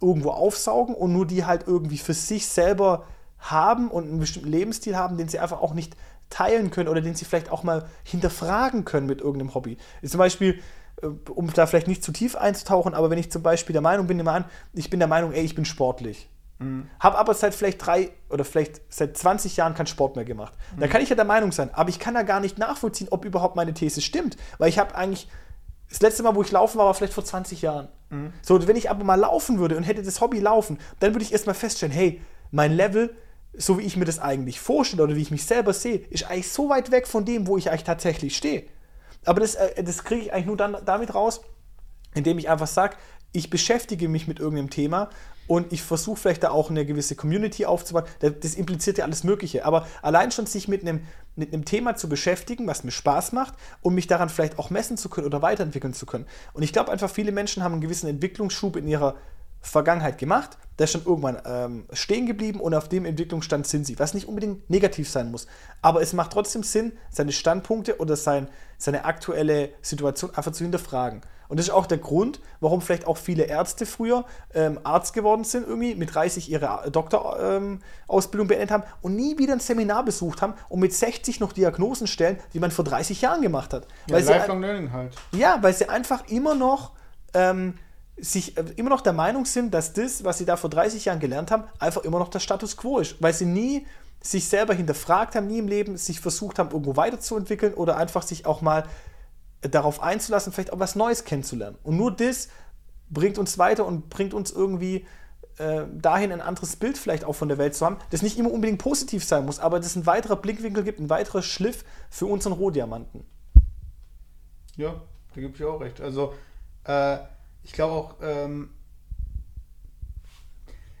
irgendwo 0.00 0.30
aufsaugen 0.30 0.94
und 0.94 1.12
nur 1.12 1.26
die 1.26 1.44
halt 1.44 1.66
irgendwie 1.66 1.98
für 1.98 2.14
sich 2.14 2.46
selber 2.46 3.04
haben 3.38 3.90
und 3.90 4.04
einen 4.04 4.20
bestimmten 4.20 4.50
Lebensstil 4.50 4.96
haben, 4.96 5.16
den 5.16 5.28
sie 5.28 5.38
einfach 5.38 5.60
auch 5.60 5.74
nicht 5.74 5.96
teilen 6.30 6.70
können 6.70 6.88
oder 6.88 7.00
den 7.00 7.14
sie 7.14 7.24
vielleicht 7.24 7.50
auch 7.50 7.62
mal 7.62 7.86
hinterfragen 8.02 8.84
können 8.84 9.06
mit 9.06 9.20
irgendeinem 9.20 9.54
Hobby. 9.54 9.76
Zum 10.04 10.18
Beispiel, 10.18 10.60
äh, 11.02 11.06
um 11.06 11.52
da 11.52 11.66
vielleicht 11.66 11.88
nicht 11.88 12.02
zu 12.02 12.12
tief 12.12 12.36
einzutauchen, 12.36 12.94
aber 12.94 13.10
wenn 13.10 13.18
ich 13.18 13.30
zum 13.30 13.42
Beispiel 13.42 13.72
der 13.72 13.82
Meinung 13.82 14.06
bin, 14.06 14.26
an, 14.26 14.44
ich 14.72 14.90
bin 14.90 14.98
der 14.98 15.08
Meinung, 15.08 15.32
ey, 15.32 15.44
ich 15.44 15.54
bin 15.54 15.64
sportlich. 15.64 16.28
Mhm. 16.58 16.88
Habe 17.00 17.18
aber 17.18 17.34
seit 17.34 17.54
vielleicht 17.54 17.84
drei 17.84 18.10
oder 18.30 18.44
vielleicht 18.44 18.80
seit 18.88 19.16
20 19.16 19.56
Jahren 19.56 19.74
keinen 19.74 19.86
Sport 19.86 20.16
mehr 20.16 20.24
gemacht. 20.24 20.54
Mhm. 20.74 20.80
Da 20.80 20.88
kann 20.88 21.02
ich 21.02 21.08
ja 21.08 21.16
der 21.16 21.24
Meinung 21.24 21.52
sein, 21.52 21.72
aber 21.74 21.90
ich 21.90 21.98
kann 21.98 22.14
da 22.14 22.22
gar 22.22 22.40
nicht 22.40 22.58
nachvollziehen, 22.58 23.08
ob 23.10 23.24
überhaupt 23.24 23.56
meine 23.56 23.74
These 23.74 24.00
stimmt, 24.00 24.36
weil 24.58 24.68
ich 24.68 24.78
habe 24.78 24.94
eigentlich 24.94 25.28
das 25.88 26.00
letzte 26.00 26.22
Mal, 26.22 26.34
wo 26.34 26.42
ich 26.42 26.50
laufen 26.50 26.78
war, 26.78 26.86
war 26.86 26.94
vielleicht 26.94 27.12
vor 27.12 27.24
20 27.24 27.62
Jahren. 27.62 27.88
Mhm. 28.10 28.32
So, 28.42 28.66
wenn 28.66 28.76
ich 28.76 28.90
aber 28.90 29.04
mal 29.04 29.14
laufen 29.14 29.58
würde 29.58 29.76
und 29.76 29.84
hätte 29.84 30.02
das 30.02 30.20
Hobby 30.20 30.40
laufen, 30.40 30.78
dann 31.00 31.14
würde 31.14 31.24
ich 31.24 31.32
erstmal 31.32 31.54
feststellen, 31.54 31.94
hey, 31.94 32.20
mein 32.50 32.72
Level, 32.72 33.14
so 33.56 33.78
wie 33.78 33.82
ich 33.82 33.96
mir 33.96 34.04
das 34.04 34.18
eigentlich 34.18 34.60
vorstelle 34.60 35.02
oder 35.02 35.16
wie 35.16 35.22
ich 35.22 35.30
mich 35.30 35.44
selber 35.44 35.72
sehe, 35.72 35.98
ist 36.10 36.24
eigentlich 36.24 36.50
so 36.50 36.68
weit 36.68 36.90
weg 36.90 37.06
von 37.06 37.24
dem, 37.24 37.46
wo 37.46 37.56
ich 37.56 37.70
eigentlich 37.70 37.84
tatsächlich 37.84 38.36
stehe. 38.36 38.64
Aber 39.24 39.40
das, 39.40 39.54
äh, 39.54 39.82
das 39.82 40.04
kriege 40.04 40.22
ich 40.22 40.32
eigentlich 40.32 40.46
nur 40.46 40.56
dann 40.56 40.76
damit 40.84 41.14
raus, 41.14 41.40
indem 42.14 42.38
ich 42.38 42.48
einfach 42.48 42.66
sage, 42.66 42.96
ich 43.32 43.50
beschäftige 43.50 44.08
mich 44.08 44.28
mit 44.28 44.38
irgendeinem 44.38 44.70
Thema 44.70 45.10
und 45.46 45.72
ich 45.72 45.82
versuche 45.82 46.16
vielleicht 46.16 46.44
da 46.44 46.50
auch 46.50 46.70
eine 46.70 46.86
gewisse 46.86 47.16
Community 47.16 47.66
aufzubauen. 47.66 48.04
Das 48.20 48.54
impliziert 48.54 48.98
ja 48.98 49.04
alles 49.04 49.24
Mögliche. 49.24 49.64
Aber 49.64 49.86
allein 50.02 50.30
schon 50.30 50.46
sich 50.46 50.68
mit 50.68 50.82
einem, 50.82 51.06
mit 51.36 51.52
einem 51.52 51.64
Thema 51.64 51.96
zu 51.96 52.08
beschäftigen, 52.08 52.66
was 52.66 52.84
mir 52.84 52.90
Spaß 52.90 53.32
macht 53.32 53.54
und 53.82 53.94
mich 53.94 54.06
daran 54.06 54.28
vielleicht 54.28 54.58
auch 54.58 54.70
messen 54.70 54.96
zu 54.96 55.08
können 55.08 55.26
oder 55.26 55.42
weiterentwickeln 55.42 55.94
zu 55.94 56.06
können. 56.06 56.26
Und 56.52 56.62
ich 56.62 56.72
glaube 56.72 56.92
einfach, 56.92 57.10
viele 57.10 57.32
Menschen 57.32 57.62
haben 57.62 57.72
einen 57.72 57.80
gewissen 57.80 58.08
Entwicklungsschub 58.08 58.76
in 58.76 58.88
ihrer 58.88 59.16
Vergangenheit 59.60 60.18
gemacht, 60.18 60.58
der 60.78 60.84
ist 60.84 60.92
schon 60.92 61.06
irgendwann 61.06 61.40
ähm, 61.46 61.86
stehen 61.92 62.26
geblieben 62.26 62.60
und 62.60 62.74
auf 62.74 62.88
dem 62.88 63.06
Entwicklungsstand 63.06 63.66
sind 63.66 63.86
sie, 63.86 63.98
was 63.98 64.12
nicht 64.12 64.28
unbedingt 64.28 64.68
negativ 64.68 65.08
sein 65.08 65.30
muss. 65.30 65.46
Aber 65.80 66.02
es 66.02 66.12
macht 66.12 66.32
trotzdem 66.32 66.62
Sinn, 66.62 66.92
seine 67.10 67.32
Standpunkte 67.32 67.98
oder 67.98 68.16
sein, 68.16 68.48
seine 68.76 69.06
aktuelle 69.06 69.70
Situation 69.80 70.34
einfach 70.34 70.52
zu 70.52 70.64
hinterfragen. 70.64 71.22
Und 71.48 71.58
das 71.58 71.66
ist 71.66 71.72
auch 71.72 71.86
der 71.86 71.98
Grund, 71.98 72.40
warum 72.60 72.80
vielleicht 72.80 73.06
auch 73.06 73.16
viele 73.16 73.44
Ärzte 73.44 73.86
früher 73.86 74.24
ähm, 74.54 74.80
Arzt 74.84 75.12
geworden 75.12 75.44
sind, 75.44 75.66
irgendwie 75.66 75.94
mit 75.94 76.14
30 76.14 76.50
ihre 76.50 76.90
Doktorausbildung 76.90 78.44
ähm, 78.44 78.48
beendet 78.48 78.70
haben 78.70 78.84
und 79.02 79.16
nie 79.16 79.38
wieder 79.38 79.52
ein 79.52 79.60
Seminar 79.60 80.04
besucht 80.04 80.42
haben 80.42 80.54
und 80.68 80.80
mit 80.80 80.92
60 80.92 81.40
noch 81.40 81.52
Diagnosen 81.52 82.06
stellen, 82.06 82.38
die 82.52 82.60
man 82.60 82.70
vor 82.70 82.84
30 82.84 83.20
Jahren 83.20 83.42
gemacht 83.42 83.72
hat. 83.72 83.86
Ja, 84.08 84.16
weil 84.16 84.24
Lifelong 84.24 84.60
Learning 84.60 84.92
halt. 84.92 85.14
Ja, 85.32 85.58
weil 85.60 85.74
sie 85.74 85.88
einfach 85.88 86.28
immer 86.28 86.54
noch 86.54 86.92
ähm, 87.34 87.74
sich 88.16 88.56
äh, 88.56 88.64
immer 88.76 88.90
noch 88.90 89.00
der 89.00 89.12
Meinung 89.12 89.44
sind, 89.44 89.74
dass 89.74 89.92
das, 89.92 90.24
was 90.24 90.38
sie 90.38 90.44
da 90.44 90.56
vor 90.56 90.70
30 90.70 91.04
Jahren 91.06 91.20
gelernt 91.20 91.50
haben, 91.50 91.64
einfach 91.78 92.02
immer 92.02 92.18
noch 92.18 92.28
der 92.28 92.40
Status 92.40 92.76
quo 92.76 92.98
ist, 92.98 93.20
weil 93.20 93.32
sie 93.32 93.46
nie 93.46 93.86
sich 94.22 94.48
selber 94.48 94.72
hinterfragt 94.72 95.34
haben, 95.34 95.46
nie 95.46 95.58
im 95.58 95.68
Leben 95.68 95.96
sich 95.96 96.20
versucht 96.20 96.58
haben, 96.58 96.70
irgendwo 96.70 96.96
weiterzuentwickeln 96.96 97.74
oder 97.74 97.96
einfach 97.98 98.22
sich 98.22 98.46
auch 98.46 98.62
mal 98.62 98.84
darauf 99.68 100.02
einzulassen, 100.02 100.52
vielleicht 100.52 100.72
auch 100.72 100.78
was 100.78 100.94
Neues 100.94 101.24
kennenzulernen. 101.24 101.76
Und 101.82 101.96
nur 101.96 102.14
das 102.14 102.48
bringt 103.10 103.38
uns 103.38 103.58
weiter 103.58 103.86
und 103.86 104.08
bringt 104.10 104.34
uns 104.34 104.50
irgendwie 104.50 105.06
äh, 105.58 105.84
dahin, 105.92 106.32
ein 106.32 106.40
anderes 106.40 106.76
Bild 106.76 106.98
vielleicht 106.98 107.24
auch 107.24 107.34
von 107.34 107.48
der 107.48 107.58
Welt 107.58 107.74
zu 107.74 107.86
haben, 107.86 107.98
das 108.10 108.22
nicht 108.22 108.38
immer 108.38 108.50
unbedingt 108.50 108.80
positiv 108.80 109.24
sein 109.24 109.44
muss, 109.44 109.60
aber 109.60 109.78
das 109.78 109.94
ein 109.96 110.06
weiterer 110.06 110.36
Blickwinkel 110.36 110.82
gibt, 110.84 110.98
ein 110.98 111.10
weiterer 111.10 111.42
Schliff 111.42 111.84
für 112.10 112.26
unseren 112.26 112.52
Rohdiamanten. 112.52 113.24
Ja, 114.76 115.00
da 115.34 115.40
gebe 115.40 115.54
ich 115.54 115.64
auch 115.64 115.80
recht. 115.80 116.00
Also, 116.00 116.34
äh, 116.84 117.18
ich 117.62 117.72
glaube 117.72 117.92
auch, 117.94 118.14
ähm, 118.20 118.70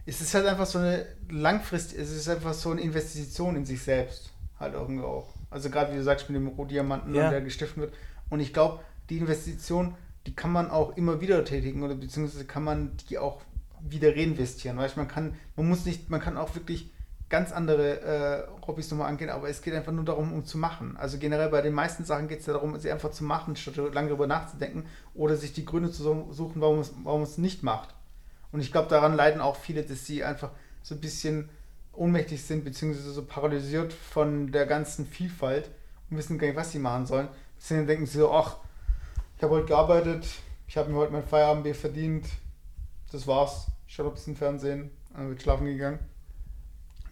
es 0.06 0.20
ist 0.20 0.34
halt 0.34 0.46
einfach 0.46 0.66
so 0.66 0.78
eine 0.78 1.06
langfristige, 1.30 2.00
es 2.00 2.10
ist 2.10 2.28
einfach 2.28 2.54
so 2.54 2.70
eine 2.70 2.80
Investition 2.80 3.56
in 3.56 3.64
sich 3.64 3.82
selbst. 3.82 4.30
Halt 4.60 4.74
irgendwie 4.74 5.02
auch. 5.02 5.34
Also 5.50 5.70
gerade 5.70 5.92
wie 5.92 5.96
du 5.96 6.02
sagst, 6.02 6.28
mit 6.28 6.36
dem 6.36 6.48
Rohdiamanten, 6.48 7.14
ja. 7.14 7.30
der 7.30 7.40
gestiftet 7.40 7.76
wird. 7.76 7.94
Und 8.34 8.40
ich 8.40 8.52
glaube, 8.52 8.80
die 9.10 9.18
Investition, 9.18 9.94
die 10.26 10.34
kann 10.34 10.52
man 10.52 10.70
auch 10.70 10.96
immer 10.96 11.20
wieder 11.20 11.44
tätigen 11.44 11.82
oder 11.82 11.94
beziehungsweise 11.94 12.44
kann 12.44 12.64
man 12.64 12.96
die 13.08 13.18
auch 13.18 13.40
wieder 13.80 14.16
reinvestieren. 14.16 14.76
Weißt 14.76 14.96
man 14.96 15.08
kann, 15.08 15.36
man 15.56 15.68
muss 15.68 15.84
nicht, 15.84 16.10
man 16.10 16.20
kann 16.20 16.36
auch 16.36 16.54
wirklich 16.54 16.92
ganz 17.28 17.52
andere 17.52 18.00
äh, 18.00 18.66
Hobbys 18.66 18.90
nochmal 18.90 19.08
angehen, 19.08 19.30
aber 19.30 19.48
es 19.48 19.62
geht 19.62 19.72
einfach 19.74 19.92
nur 19.92 20.04
darum, 20.04 20.32
um 20.32 20.44
zu 20.44 20.58
machen. 20.58 20.96
Also 20.96 21.18
generell 21.18 21.48
bei 21.48 21.62
den 21.62 21.74
meisten 21.74 22.04
Sachen 22.04 22.28
geht 22.28 22.40
es 22.40 22.46
ja 22.46 22.54
darum, 22.54 22.78
sie 22.78 22.90
einfach 22.90 23.12
zu 23.12 23.24
machen, 23.24 23.56
statt 23.56 23.76
lange 23.76 24.08
darüber 24.08 24.26
nachzudenken 24.26 24.86
oder 25.14 25.36
sich 25.36 25.52
die 25.52 25.64
Gründe 25.64 25.90
zu 25.90 26.02
suchen, 26.02 26.60
warum 26.60 26.80
es, 26.80 26.92
warum 27.02 27.22
es 27.22 27.38
nicht 27.38 27.62
macht. 27.62 27.94
Und 28.50 28.60
ich 28.60 28.72
glaube, 28.72 28.88
daran 28.88 29.14
leiden 29.14 29.40
auch 29.40 29.56
viele, 29.56 29.84
dass 29.84 30.06
sie 30.06 30.24
einfach 30.24 30.50
so 30.82 30.94
ein 30.94 31.00
bisschen 31.00 31.48
ohnmächtig 31.92 32.42
sind, 32.42 32.64
beziehungsweise 32.64 33.12
so 33.12 33.24
paralysiert 33.24 33.92
von 33.92 34.50
der 34.50 34.66
ganzen 34.66 35.06
Vielfalt 35.06 35.70
und 36.10 36.16
wissen 36.16 36.38
gar 36.38 36.48
nicht, 36.48 36.56
was 36.56 36.72
sie 36.72 36.78
machen 36.78 37.06
sollen. 37.06 37.28
Deswegen 37.64 37.86
denken 37.86 38.04
sie 38.04 38.18
so, 38.18 38.30
ach, 38.30 38.58
ich 39.38 39.42
habe 39.42 39.54
heute 39.54 39.68
gearbeitet, 39.68 40.26
ich 40.68 40.76
habe 40.76 40.90
mir 40.90 40.98
heute 40.98 41.12
mein 41.12 41.24
Feierabendbier 41.24 41.74
verdient, 41.74 42.26
das 43.10 43.26
war's. 43.26 43.68
Ich 43.88 43.94
schaue 43.94 44.08
ein 44.08 44.12
bisschen 44.12 44.36
Fernsehen, 44.36 44.90
dann 45.14 45.30
wird 45.30 45.40
schlafen 45.40 45.64
gegangen. 45.64 45.98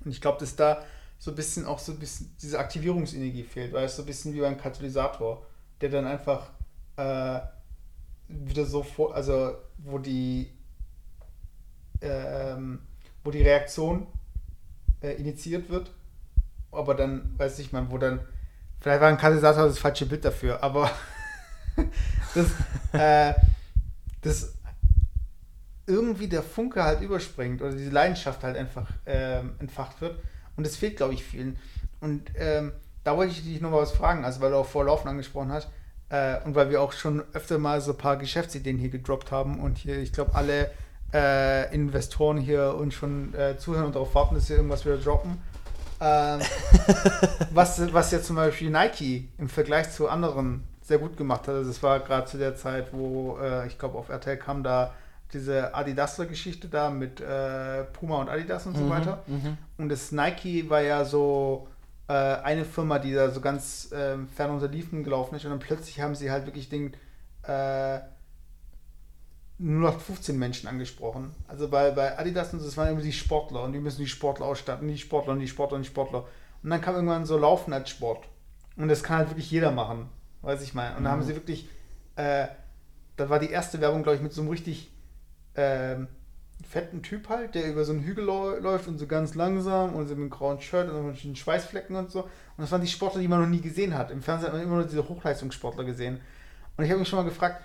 Und 0.04 0.10
ich 0.10 0.20
glaube, 0.20 0.38
dass 0.38 0.54
da 0.54 0.84
so 1.18 1.30
ein 1.30 1.36
bisschen 1.36 1.64
auch 1.64 1.78
so 1.78 1.92
ein 1.92 1.98
bisschen 1.98 2.36
diese 2.42 2.58
Aktivierungsenergie 2.58 3.44
fehlt, 3.44 3.72
weil 3.72 3.86
es 3.86 3.96
so 3.96 4.02
ein 4.02 4.06
bisschen 4.06 4.34
wie 4.34 4.40
beim 4.40 4.58
Katalysator, 4.58 5.42
der 5.80 5.88
dann 5.88 6.06
einfach 6.06 6.50
äh, 6.96 7.40
wieder 8.28 8.66
so 8.66 8.82
vor, 8.82 9.14
also 9.14 9.54
wo 9.78 9.96
die 9.96 10.50
äh, 12.00 12.56
wo 13.24 13.30
die 13.30 13.42
Reaktion 13.42 14.06
äh, 15.00 15.12
initiiert 15.12 15.70
wird, 15.70 15.90
aber 16.70 16.94
dann, 16.94 17.38
weiß 17.38 17.58
ich 17.60 17.72
mal, 17.72 17.90
wo 17.90 17.96
dann 17.96 18.20
Vielleicht 18.82 19.00
war 19.00 19.08
ein 19.08 19.16
Katalysator 19.16 19.68
das 19.68 19.78
falsche 19.78 20.06
Bild 20.06 20.24
dafür, 20.24 20.60
aber 20.60 20.90
das, 22.34 22.46
äh, 22.92 23.32
das 24.22 24.54
irgendwie 25.86 26.26
der 26.26 26.42
Funke 26.42 26.82
halt 26.82 27.00
überspringt 27.00 27.62
oder 27.62 27.70
diese 27.70 27.90
Leidenschaft 27.90 28.42
halt 28.42 28.56
einfach 28.56 28.88
ähm, 29.06 29.54
entfacht 29.60 30.00
wird. 30.00 30.18
Und 30.56 30.66
das 30.66 30.74
fehlt, 30.74 30.96
glaube 30.96 31.14
ich, 31.14 31.22
vielen. 31.22 31.56
Und 32.00 32.30
ähm, 32.34 32.72
da 33.04 33.16
wollte 33.16 33.30
ich 33.30 33.44
dich 33.44 33.60
noch 33.60 33.70
mal 33.70 33.82
was 33.82 33.92
fragen, 33.92 34.24
also 34.24 34.40
weil 34.40 34.50
du 34.50 34.56
auch 34.56 34.66
vor 34.66 34.84
Laufen 34.84 35.06
angesprochen 35.06 35.52
hast 35.52 35.68
äh, 36.08 36.38
und 36.44 36.56
weil 36.56 36.68
wir 36.68 36.82
auch 36.82 36.92
schon 36.92 37.22
öfter 37.34 37.58
mal 37.58 37.80
so 37.80 37.92
ein 37.92 37.98
paar 37.98 38.16
Geschäftsideen 38.16 38.78
hier 38.78 38.90
gedroppt 38.90 39.30
haben 39.30 39.60
und 39.60 39.78
hier, 39.78 39.98
ich 39.98 40.12
glaube, 40.12 40.34
alle 40.34 40.72
äh, 41.14 41.72
Investoren 41.72 42.36
hier 42.36 42.74
und 42.74 42.92
schon 42.92 43.32
äh, 43.34 43.56
zuhören 43.58 43.86
und 43.86 43.94
darauf 43.94 44.12
warten, 44.16 44.34
dass 44.34 44.48
wir 44.48 44.56
irgendwas 44.56 44.84
wieder 44.84 44.98
droppen. 44.98 45.38
Ähm, 46.02 46.40
was, 47.52 47.92
was 47.92 48.10
jetzt 48.10 48.26
zum 48.26 48.36
Beispiel 48.36 48.70
Nike 48.70 49.28
im 49.38 49.48
Vergleich 49.48 49.92
zu 49.92 50.08
anderen 50.08 50.64
sehr 50.82 50.98
gut 50.98 51.16
gemacht 51.16 51.46
hat. 51.46 51.54
Also 51.54 51.70
es 51.70 51.82
war 51.82 52.00
gerade 52.00 52.26
zu 52.26 52.38
der 52.38 52.56
Zeit, 52.56 52.88
wo 52.92 53.38
äh, 53.40 53.68
ich 53.68 53.78
glaube 53.78 53.96
auf 53.96 54.08
RTL 54.08 54.36
kam 54.36 54.64
da 54.64 54.92
diese 55.32 55.74
Adidas-Geschichte 55.74 56.68
da 56.68 56.90
mit 56.90 57.20
äh, 57.20 57.84
Puma 57.84 58.20
und 58.20 58.28
Adidas 58.28 58.66
und 58.66 58.76
so 58.76 58.84
mhm, 58.84 58.90
weiter. 58.90 59.22
Mhm. 59.26 59.56
Und 59.78 59.88
das 59.88 60.12
Nike 60.12 60.68
war 60.68 60.82
ja 60.82 61.04
so 61.04 61.68
äh, 62.08 62.12
eine 62.12 62.64
Firma, 62.64 62.98
die 62.98 63.14
da 63.14 63.30
so 63.30 63.40
ganz 63.40 63.90
ähm, 63.94 64.28
fern 64.28 64.50
unter 64.50 64.68
Liefen 64.68 65.04
gelaufen 65.04 65.36
ist 65.36 65.44
und 65.44 65.50
dann 65.50 65.60
plötzlich 65.60 66.00
haben 66.00 66.14
sie 66.16 66.30
halt 66.30 66.46
wirklich 66.46 66.68
den 66.68 66.92
äh, 69.62 69.64
nur 69.64 69.90
noch 69.90 70.00
15 70.00 70.38
Menschen 70.38 70.68
angesprochen. 70.68 71.30
Also 71.48 71.68
bei, 71.68 71.90
bei 71.90 72.18
Adidas 72.18 72.52
und 72.52 72.60
so, 72.60 72.66
das 72.66 72.76
waren 72.76 72.88
immer 72.88 73.00
die 73.00 73.12
Sportler 73.12 73.62
und 73.62 73.72
die 73.72 73.78
müssen 73.78 74.00
die 74.00 74.08
Sportler 74.08 74.46
ausstatten, 74.46 74.88
die 74.88 74.98
Sportler 74.98 75.32
und 75.34 75.40
die 75.40 75.48
Sportler 75.48 75.76
und 75.76 75.82
die 75.82 75.88
Sportler. 75.88 76.26
Und 76.62 76.70
dann 76.70 76.80
kam 76.80 76.94
irgendwann 76.94 77.26
so 77.26 77.36
Laufen 77.36 77.72
als 77.72 77.90
Sport. 77.90 78.28
Und 78.76 78.88
das 78.88 79.02
kann 79.02 79.18
halt 79.18 79.30
wirklich 79.30 79.50
jeder 79.50 79.70
machen. 79.70 80.08
weiß 80.42 80.62
ich 80.62 80.74
mal. 80.74 80.96
Und 80.96 81.04
da 81.04 81.10
haben 81.10 81.22
sie 81.22 81.34
wirklich, 81.34 81.68
äh, 82.16 82.46
da 83.16 83.28
war 83.28 83.38
die 83.38 83.50
erste 83.50 83.80
Werbung, 83.80 84.02
glaube 84.02 84.16
ich, 84.16 84.22
mit 84.22 84.32
so 84.32 84.40
einem 84.40 84.50
richtig 84.50 84.90
ähm, 85.54 86.08
fetten 86.68 87.02
Typ 87.02 87.28
halt, 87.28 87.54
der 87.54 87.70
über 87.70 87.84
so 87.84 87.92
einen 87.92 88.02
Hügel 88.02 88.24
läuft 88.24 88.88
und 88.88 88.98
so 88.98 89.06
ganz 89.06 89.34
langsam 89.34 89.94
und 89.94 90.06
so 90.06 90.14
mit 90.14 90.22
einem 90.22 90.30
grauen 90.30 90.60
Shirt 90.60 90.88
und 90.88 90.94
so 91.16 91.26
mit 91.26 91.38
Schweißflecken 91.38 91.96
und 91.96 92.10
so. 92.10 92.22
Und 92.22 92.30
das 92.58 92.70
waren 92.72 92.80
die 92.80 92.86
Sportler, 92.86 93.20
die 93.20 93.28
man 93.28 93.40
noch 93.40 93.48
nie 93.48 93.60
gesehen 93.60 93.96
hat. 93.96 94.10
Im 94.10 94.22
Fernsehen 94.22 94.48
hat 94.48 94.54
man 94.54 94.62
immer 94.62 94.76
nur 94.76 94.84
diese 94.84 95.08
Hochleistungssportler 95.08 95.84
gesehen. 95.84 96.20
Und 96.76 96.84
ich 96.84 96.90
habe 96.90 97.00
mich 97.00 97.08
schon 97.08 97.18
mal 97.18 97.28
gefragt, 97.28 97.62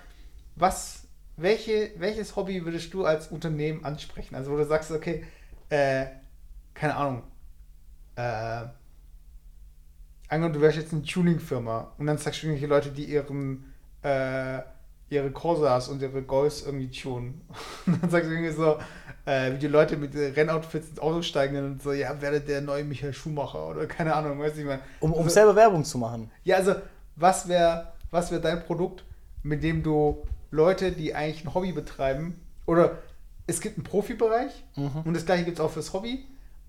was, 0.56 1.07
welche, 1.38 1.92
welches 1.96 2.36
Hobby 2.36 2.64
würdest 2.64 2.92
du 2.92 3.04
als 3.04 3.28
Unternehmen 3.28 3.84
ansprechen? 3.84 4.34
Also 4.34 4.50
wo 4.50 4.56
du 4.56 4.64
sagst, 4.64 4.90
okay, 4.90 5.24
äh, 5.70 6.06
keine 6.74 6.96
Ahnung, 6.96 7.22
äh, 8.16 8.64
angenommen, 10.28 10.54
du 10.54 10.60
wärst 10.60 10.76
jetzt 10.78 10.92
eine 10.92 11.02
Tuning-Firma 11.02 11.92
und 11.98 12.06
dann 12.06 12.18
sagst 12.18 12.42
du 12.42 12.46
irgendwelche 12.46 12.66
Leute, 12.66 12.90
die 12.90 13.04
ihren, 13.04 13.72
äh, 14.02 14.58
ihre 15.10 15.30
Corsas 15.30 15.88
und 15.88 16.02
ihre 16.02 16.22
Golfs 16.22 16.62
irgendwie 16.66 16.90
tunen. 16.90 17.40
Und 17.86 18.02
dann 18.02 18.10
sagst 18.10 18.28
du 18.28 18.34
irgendwie 18.34 18.52
so, 18.52 18.76
äh, 19.24 19.54
wie 19.54 19.58
die 19.58 19.66
Leute 19.66 19.96
mit 19.96 20.14
Rennoutfits 20.14 20.90
ins 20.90 20.98
Auto 20.98 21.22
steigen 21.22 21.56
und 21.56 21.82
so, 21.82 21.92
ja, 21.92 22.20
werde 22.20 22.40
der 22.42 22.60
neue 22.60 22.84
Michael 22.84 23.14
Schumacher 23.14 23.68
oder 23.68 23.86
keine 23.86 24.14
Ahnung, 24.14 24.38
weiß 24.38 24.58
ich 24.58 24.66
mal. 24.66 24.80
Um, 25.00 25.14
um 25.14 25.20
Also- 25.20 25.30
selber 25.30 25.56
Werbung 25.56 25.82
zu 25.82 25.96
machen. 25.96 26.30
Ja, 26.44 26.56
also, 26.56 26.74
was 27.16 27.48
wäre 27.48 27.92
was 28.10 28.30
wär 28.30 28.38
dein 28.38 28.62
Produkt, 28.64 29.04
mit 29.42 29.62
dem 29.62 29.82
du 29.82 30.22
Leute, 30.50 30.92
die 30.92 31.14
eigentlich 31.14 31.44
ein 31.44 31.54
Hobby 31.54 31.72
betreiben, 31.72 32.40
oder 32.66 32.98
es 33.46 33.60
gibt 33.60 33.78
einen 33.78 33.84
Profibereich 33.84 34.52
und 34.76 35.14
das 35.14 35.24
gleiche 35.24 35.44
gibt 35.44 35.58
es 35.58 35.64
auch 35.64 35.70
fürs 35.70 35.92
Hobby, 35.92 36.24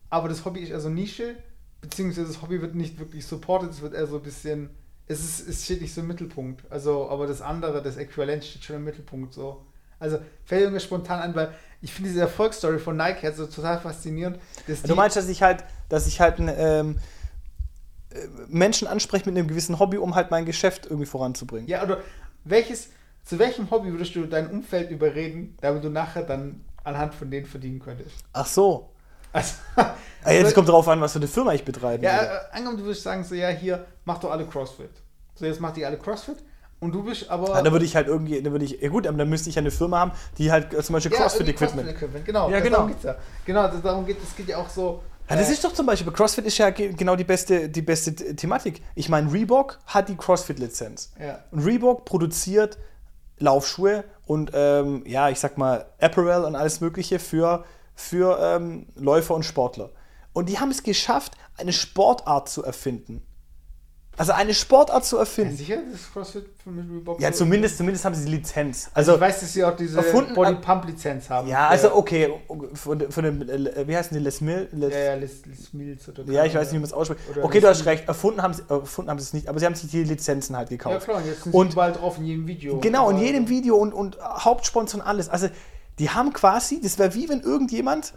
aber 0.09 0.29
das 0.29 0.45
Hobby 0.45 0.61
ist 0.61 0.69
eher 0.69 0.79
so 0.79 0.89
Nische, 0.89 1.35
beziehungsweise 1.81 2.27
das 2.27 2.41
Hobby 2.41 2.61
wird 2.61 2.75
nicht 2.75 2.99
wirklich 2.99 3.25
supported, 3.25 3.69
es 3.69 3.81
wird 3.81 3.93
eher 3.93 4.07
so 4.07 4.17
ein 4.17 4.23
bisschen, 4.23 4.69
es, 5.07 5.19
ist, 5.19 5.47
es 5.47 5.65
steht 5.65 5.81
nicht 5.81 5.93
so 5.93 6.01
im 6.01 6.07
Mittelpunkt. 6.07 6.63
Also, 6.69 7.09
aber 7.09 7.27
das 7.27 7.41
andere, 7.41 7.81
das 7.81 7.97
Äquivalent 7.97 8.43
steht 8.43 8.63
schon 8.63 8.77
im 8.77 8.83
Mittelpunkt 8.83 9.33
so. 9.33 9.65
Also 9.99 10.19
fällt 10.45 10.71
mir 10.71 10.79
spontan 10.79 11.19
an, 11.19 11.35
weil 11.35 11.53
ich 11.81 11.93
finde 11.93 12.09
diese 12.09 12.21
Erfolgsstory 12.21 12.79
von 12.79 12.95
Nike 12.95 13.23
halt 13.23 13.35
so 13.35 13.45
total 13.45 13.79
faszinierend. 13.79 14.39
Du 14.83 14.95
meinst, 14.95 15.17
dass 15.17 15.27
ich 15.27 15.41
halt, 15.41 15.63
dass 15.89 16.07
ich 16.07 16.21
halt 16.21 16.35
ähm, 16.39 16.97
äh, 18.11 18.15
Menschen 18.47 18.87
anspreche 18.87 19.25
mit 19.25 19.37
einem 19.37 19.47
gewissen 19.47 19.77
Hobby, 19.79 19.97
um 19.97 20.15
halt 20.15 20.31
mein 20.31 20.45
Geschäft 20.45 20.85
irgendwie 20.85 21.05
voranzubringen. 21.05 21.67
Ja, 21.67 21.83
oder 21.83 21.99
welches, 22.45 22.89
zu 23.23 23.37
welchem 23.39 23.69
Hobby 23.71 23.91
würdest 23.91 24.15
du 24.15 24.25
dein 24.25 24.49
Umfeld 24.49 24.89
überreden, 24.91 25.55
damit 25.61 25.83
du 25.83 25.89
nachher 25.89 26.23
dann 26.23 26.61
anhand 26.83 27.13
von 27.13 27.29
denen 27.29 27.45
verdienen 27.45 27.79
könntest? 27.79 28.15
Ach 28.33 28.45
so. 28.47 28.89
Also, 29.31 29.53
Ah, 30.23 30.31
jetzt 30.31 30.53
kommt 30.55 30.67
drauf 30.67 30.87
an, 30.87 30.99
was 31.01 31.13
für 31.13 31.19
eine 31.19 31.27
Firma 31.27 31.53
ich 31.53 31.63
betreibe. 31.63 32.03
ja, 32.03 32.23
äh, 32.23 32.27
angenommen, 32.51 32.77
du 32.77 32.83
würdest 32.85 33.03
sagen, 33.03 33.23
so, 33.23 33.35
ja, 33.35 33.49
hier, 33.49 33.85
mach 34.05 34.17
doch 34.17 34.31
alle 34.31 34.45
CrossFit. 34.45 34.89
So, 35.35 35.45
jetzt 35.45 35.61
macht 35.61 35.77
die 35.77 35.85
alle 35.85 35.97
CrossFit 35.97 36.37
und 36.81 36.91
du 36.93 37.03
bist 37.03 37.29
aber. 37.29 37.47
Ja, 37.49 37.61
da 37.61 37.71
würde 37.71 37.85
ich 37.85 37.95
halt 37.95 38.07
irgendwie, 38.07 38.41
da 38.41 38.51
würde 38.51 38.65
ich, 38.65 38.81
ja 38.81 38.89
gut, 38.89 39.05
aber 39.07 39.17
dann 39.17 39.29
müsste 39.29 39.49
ich 39.49 39.55
ja 39.55 39.61
eine 39.61 39.71
Firma 39.71 39.99
haben, 39.99 40.11
die 40.37 40.51
halt 40.51 40.73
äh, 40.73 40.81
zum 40.83 40.93
Beispiel 40.93 41.13
Ja, 41.13 41.19
CrossFit-Equipment. 41.19 41.87
CrossFit-Equipment, 41.87 42.25
genau. 42.25 42.49
Ja, 42.49 42.59
genau. 42.59 42.77
Darum 42.77 42.87
geht's 42.89 43.03
ja. 43.03 43.15
Genau, 43.45 43.67
das, 43.67 43.81
darum 43.81 44.05
geht 44.05 44.17
es. 44.21 44.35
geht 44.35 44.49
ja 44.49 44.57
auch 44.57 44.67
so. 44.69 45.01
Ja, 45.29 45.35
das 45.37 45.47
äh, 45.49 45.53
ist 45.53 45.63
doch 45.63 45.73
zum 45.73 45.85
Beispiel, 45.85 46.11
CrossFit 46.11 46.45
ist 46.45 46.57
ja 46.57 46.71
ge- 46.71 46.91
genau 46.93 47.15
die 47.15 47.23
beste, 47.23 47.69
die 47.69 47.81
beste 47.83 48.13
The- 48.17 48.35
Thematik. 48.35 48.81
Ich 48.95 49.07
meine, 49.07 49.31
Reebok 49.31 49.79
hat 49.85 50.09
die 50.09 50.15
CrossFit-Lizenz. 50.17 51.13
Ja. 51.19 51.43
Und 51.51 51.59
Reebok 51.63 52.03
produziert 52.03 52.77
Laufschuhe 53.39 54.03
und 54.25 54.51
ähm, 54.53 55.03
ja, 55.05 55.29
ich 55.29 55.39
sag 55.39 55.57
mal, 55.57 55.85
Apparel 55.99 56.45
und 56.45 56.55
alles 56.55 56.81
Mögliche 56.81 57.19
für, 57.19 57.65
für 57.95 58.37
ähm, 58.41 58.87
Läufer 58.95 59.35
und 59.35 59.43
Sportler. 59.43 59.89
Und 60.33 60.49
die 60.49 60.59
haben 60.59 60.71
es 60.71 60.83
geschafft, 60.83 61.33
eine 61.57 61.73
Sportart 61.73 62.49
zu 62.49 62.63
erfinden. 62.63 63.25
Also 64.19 64.33
eine 64.33 64.53
Sportart 64.53 65.05
zu 65.05 65.15
Ja, 65.15 65.21
erfinden. 65.21 65.55
sicher, 65.55 65.77
das 65.91 66.01
ist 66.01 66.11
CrossFit 66.13 66.45
für 66.61 66.69
mich 66.71 66.85
Reebok. 66.91 67.21
Ja, 67.21 67.31
zumindest, 67.31 67.77
zumindest 67.77 68.03
haben 68.03 68.13
sie 68.15 68.25
die 68.25 68.31
Lizenz. 68.31 68.89
Also, 68.93 69.13
Also, 69.13 69.15
ich 69.15 69.21
weiß, 69.29 69.39
dass 69.39 69.53
sie 69.53 69.63
auch 69.63 69.75
diese 69.77 70.01
Body 70.35 70.55
Pump 70.55 70.85
Lizenz 70.85 71.29
haben. 71.29 71.47
ja, 71.47 71.67
also 71.69 71.95
okay, 71.95 72.29
von, 72.73 73.09
von 73.09 73.23
dem, 73.23 73.41
äh, 73.49 73.87
wie 73.87 73.95
heißen 73.95 74.15
die, 74.17 74.21
Les 74.23 74.41
Mill? 74.41 74.67
Les, 74.73 74.93
Ja, 74.93 74.99
ja, 74.99 75.13
Les, 75.15 75.45
Les 75.45 75.73
Mills 75.73 76.09
oder 76.09 76.23
Ja, 76.25 76.43
ich 76.43 76.53
weiß 76.53 76.67
nicht, 76.67 76.73
wie 76.73 76.77
man 76.79 76.83
es 76.83 76.93
ausspricht. 76.93 77.21
Okay, 77.41 77.61
du 77.61 77.67
hast 77.69 77.85
recht. 77.85 78.07
Erfunden 78.09 78.41
haben, 78.41 78.53
sie, 78.53 78.63
erfunden 78.69 79.09
haben 79.09 79.19
sie 79.19 79.23
es 79.25 79.33
nicht, 79.33 79.47
aber 79.47 79.57
sie 79.59 79.65
haben 79.65 79.75
sich 79.75 79.89
die 79.89 80.03
Lizenzen 80.03 80.55
halt 80.57 80.69
Ja, 80.69 80.75
gekauft. 80.77 81.05
klar, 81.05 81.17
und 81.17 81.25
jetzt 81.25 81.43
sind 81.43 81.53
Und- 81.53 81.67
sie 81.67 81.73
überall 81.73 81.93
drauf 81.93 82.17
in 82.17 82.25
jedem 82.25 82.45
Video. 82.45 82.77
genau, 82.79 83.09
in 83.09 83.19
jedem 83.19 83.47
Video 83.47 83.77
und, 83.77 83.93
und 83.93 84.19
Hauptsponsor 84.21 84.99
und 84.99 85.07
alles. 85.07 85.29
Also, 85.29 85.47
die 85.97 86.09
haben 86.09 86.33
quasi, 86.33 86.81
das 86.81 86.99
wäre 86.99 87.13
wie 87.15 87.29
wenn 87.29 87.39
irgendjemand 87.39 88.13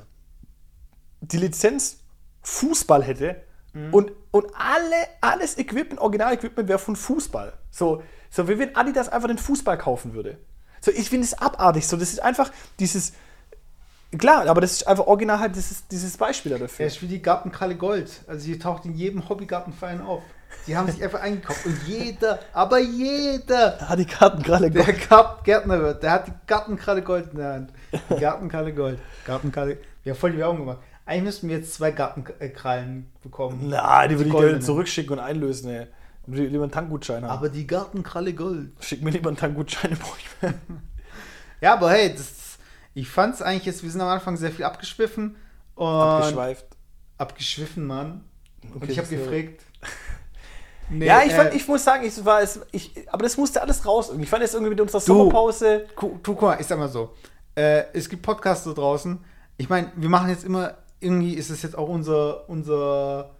die 1.20 1.36
Lizenz 1.38 1.98
Fußball 2.42 3.04
hätte 3.04 3.36
Mhm. 3.74 3.94
und, 3.94 4.12
und 4.30 4.46
alle, 4.54 4.96
alles 5.20 5.56
Equipment, 5.58 6.00
Original-Equipment 6.00 6.68
wäre 6.68 6.78
von 6.78 6.94
Fußball. 6.96 7.52
So, 7.70 8.02
so 8.30 8.48
wie 8.48 8.58
wenn 8.58 8.76
Adidas 8.76 9.08
einfach 9.08 9.28
den 9.28 9.38
Fußball 9.38 9.78
kaufen 9.78 10.12
würde. 10.14 10.36
So, 10.80 10.90
ich 10.90 11.08
finde 11.08 11.24
es 11.26 11.34
abartig. 11.34 11.86
So, 11.86 11.96
das 11.96 12.10
ist 12.12 12.22
einfach 12.22 12.50
dieses. 12.78 13.12
Klar, 14.18 14.46
aber 14.46 14.60
das 14.60 14.72
ist 14.72 14.86
einfach 14.88 15.06
original 15.06 15.38
halt 15.38 15.56
dieses, 15.56 15.86
dieses 15.88 16.18
Beispiel 16.18 16.58
dafür. 16.58 16.84
ist 16.86 17.00
wie 17.00 17.06
die 17.06 17.22
Gartenkralle 17.22 17.76
Gold. 17.76 18.10
Also 18.26 18.44
die 18.46 18.58
taucht 18.58 18.84
in 18.84 18.92
jedem 18.94 19.26
Hobbygartenverein 19.26 20.02
auf. 20.02 20.22
Die 20.66 20.76
haben 20.76 20.90
sich 20.90 21.02
einfach 21.02 21.20
eingekauft. 21.22 21.64
Und 21.64 21.78
jeder, 21.86 22.38
aber 22.52 22.78
jeder, 22.78 23.78
Hat 23.88 23.98
die 23.98 24.04
Karten 24.04 24.42
gerade 24.42 24.70
der 24.70 24.92
Gart- 24.92 25.44
Gärtner 25.44 25.80
wird, 25.80 26.02
der 26.02 26.10
hat 26.10 26.26
die 26.26 26.32
Gartenkralle 26.46 27.00
Gold 27.00 27.30
in 27.32 27.38
der 27.38 27.52
Hand. 27.54 27.72
Die 28.10 28.20
Gartenkralle 28.20 28.74
Gold. 28.74 28.98
Gartenkralle. 29.26 29.78
Wir 30.02 30.12
haben 30.12 30.18
voll 30.20 30.32
die 30.32 30.38
Werbung 30.38 30.58
gemacht. 30.58 30.78
Eigentlich 31.04 31.24
müssten 31.24 31.48
wir 31.48 31.56
jetzt 31.56 31.74
zwei 31.74 31.90
Gartenkrallen 31.90 33.10
bekommen. 33.22 33.68
Na, 33.68 34.06
die 34.06 34.16
würde 34.18 34.30
ich 34.30 34.36
gerne 34.36 34.60
zurückschicken 34.60 35.12
und 35.12 35.18
einlösen, 35.18 35.70
ey. 35.70 35.86
Würde 36.26 36.46
lieber 36.46 36.62
einen 36.62 36.72
Tankgutschein 36.72 37.24
haben. 37.24 37.30
Aber 37.30 37.48
die 37.48 37.66
Gartenkralle 37.66 38.32
Gold. 38.32 38.70
Schick 38.80 39.02
mir 39.02 39.10
lieber 39.10 39.28
einen 39.28 39.36
Tankgutschein, 39.36 39.96
brauche 40.00 40.18
ich 40.18 40.42
mehr. 40.42 40.54
Ja, 41.60 41.72
aber 41.74 41.90
hey, 41.90 42.14
das, 42.14 42.58
ich 42.94 43.08
fand 43.08 43.34
es 43.34 43.42
eigentlich 43.42 43.64
jetzt, 43.64 43.82
wir 43.82 43.90
sind 43.90 44.00
am 44.00 44.08
Anfang 44.08 44.36
sehr 44.36 44.52
viel 44.52 44.64
abgeschwiffen. 44.64 45.36
Und 45.74 45.86
Abgeschweift. 45.86 46.66
abgeschwiffen, 47.18 47.86
Mann. 47.86 48.24
Und 48.62 48.76
Okay, 48.76 48.92
ich 48.92 48.98
habe 48.98 49.08
gefragt. 49.08 49.62
Nee, 50.90 51.06
ja, 51.06 51.22
ich, 51.24 51.32
fand, 51.32 51.52
äh, 51.52 51.56
ich 51.56 51.66
muss 51.66 51.84
sagen, 51.84 52.04
ich 52.04 52.22
war 52.22 52.42
es, 52.42 52.60
ich, 52.70 52.92
aber 53.10 53.22
das 53.22 53.38
musste 53.38 53.62
alles 53.62 53.86
raus. 53.86 54.12
Ich 54.18 54.28
fand 54.28 54.42
jetzt 54.42 54.52
irgendwie 54.52 54.70
mit 54.70 54.80
unserer 54.80 55.00
Du. 55.00 55.06
Sommerpause. 55.06 55.86
Du, 55.98 56.18
guck 56.22 56.42
mal, 56.42 56.60
ich 56.60 56.66
sag 56.66 56.78
mal 56.78 56.88
so. 56.88 57.14
Äh, 57.54 57.84
es 57.94 58.10
gibt 58.10 58.22
Podcasts 58.22 58.64
da 58.64 58.72
draußen. 58.72 59.18
Ich 59.56 59.70
meine, 59.70 59.90
wir 59.96 60.10
machen 60.10 60.28
jetzt 60.28 60.44
immer, 60.44 60.74
irgendwie 61.02 61.34
ist 61.34 61.50
es 61.50 61.62
jetzt 61.62 61.76
auch 61.76 61.88
unser, 61.88 62.48
unser, 62.48 63.30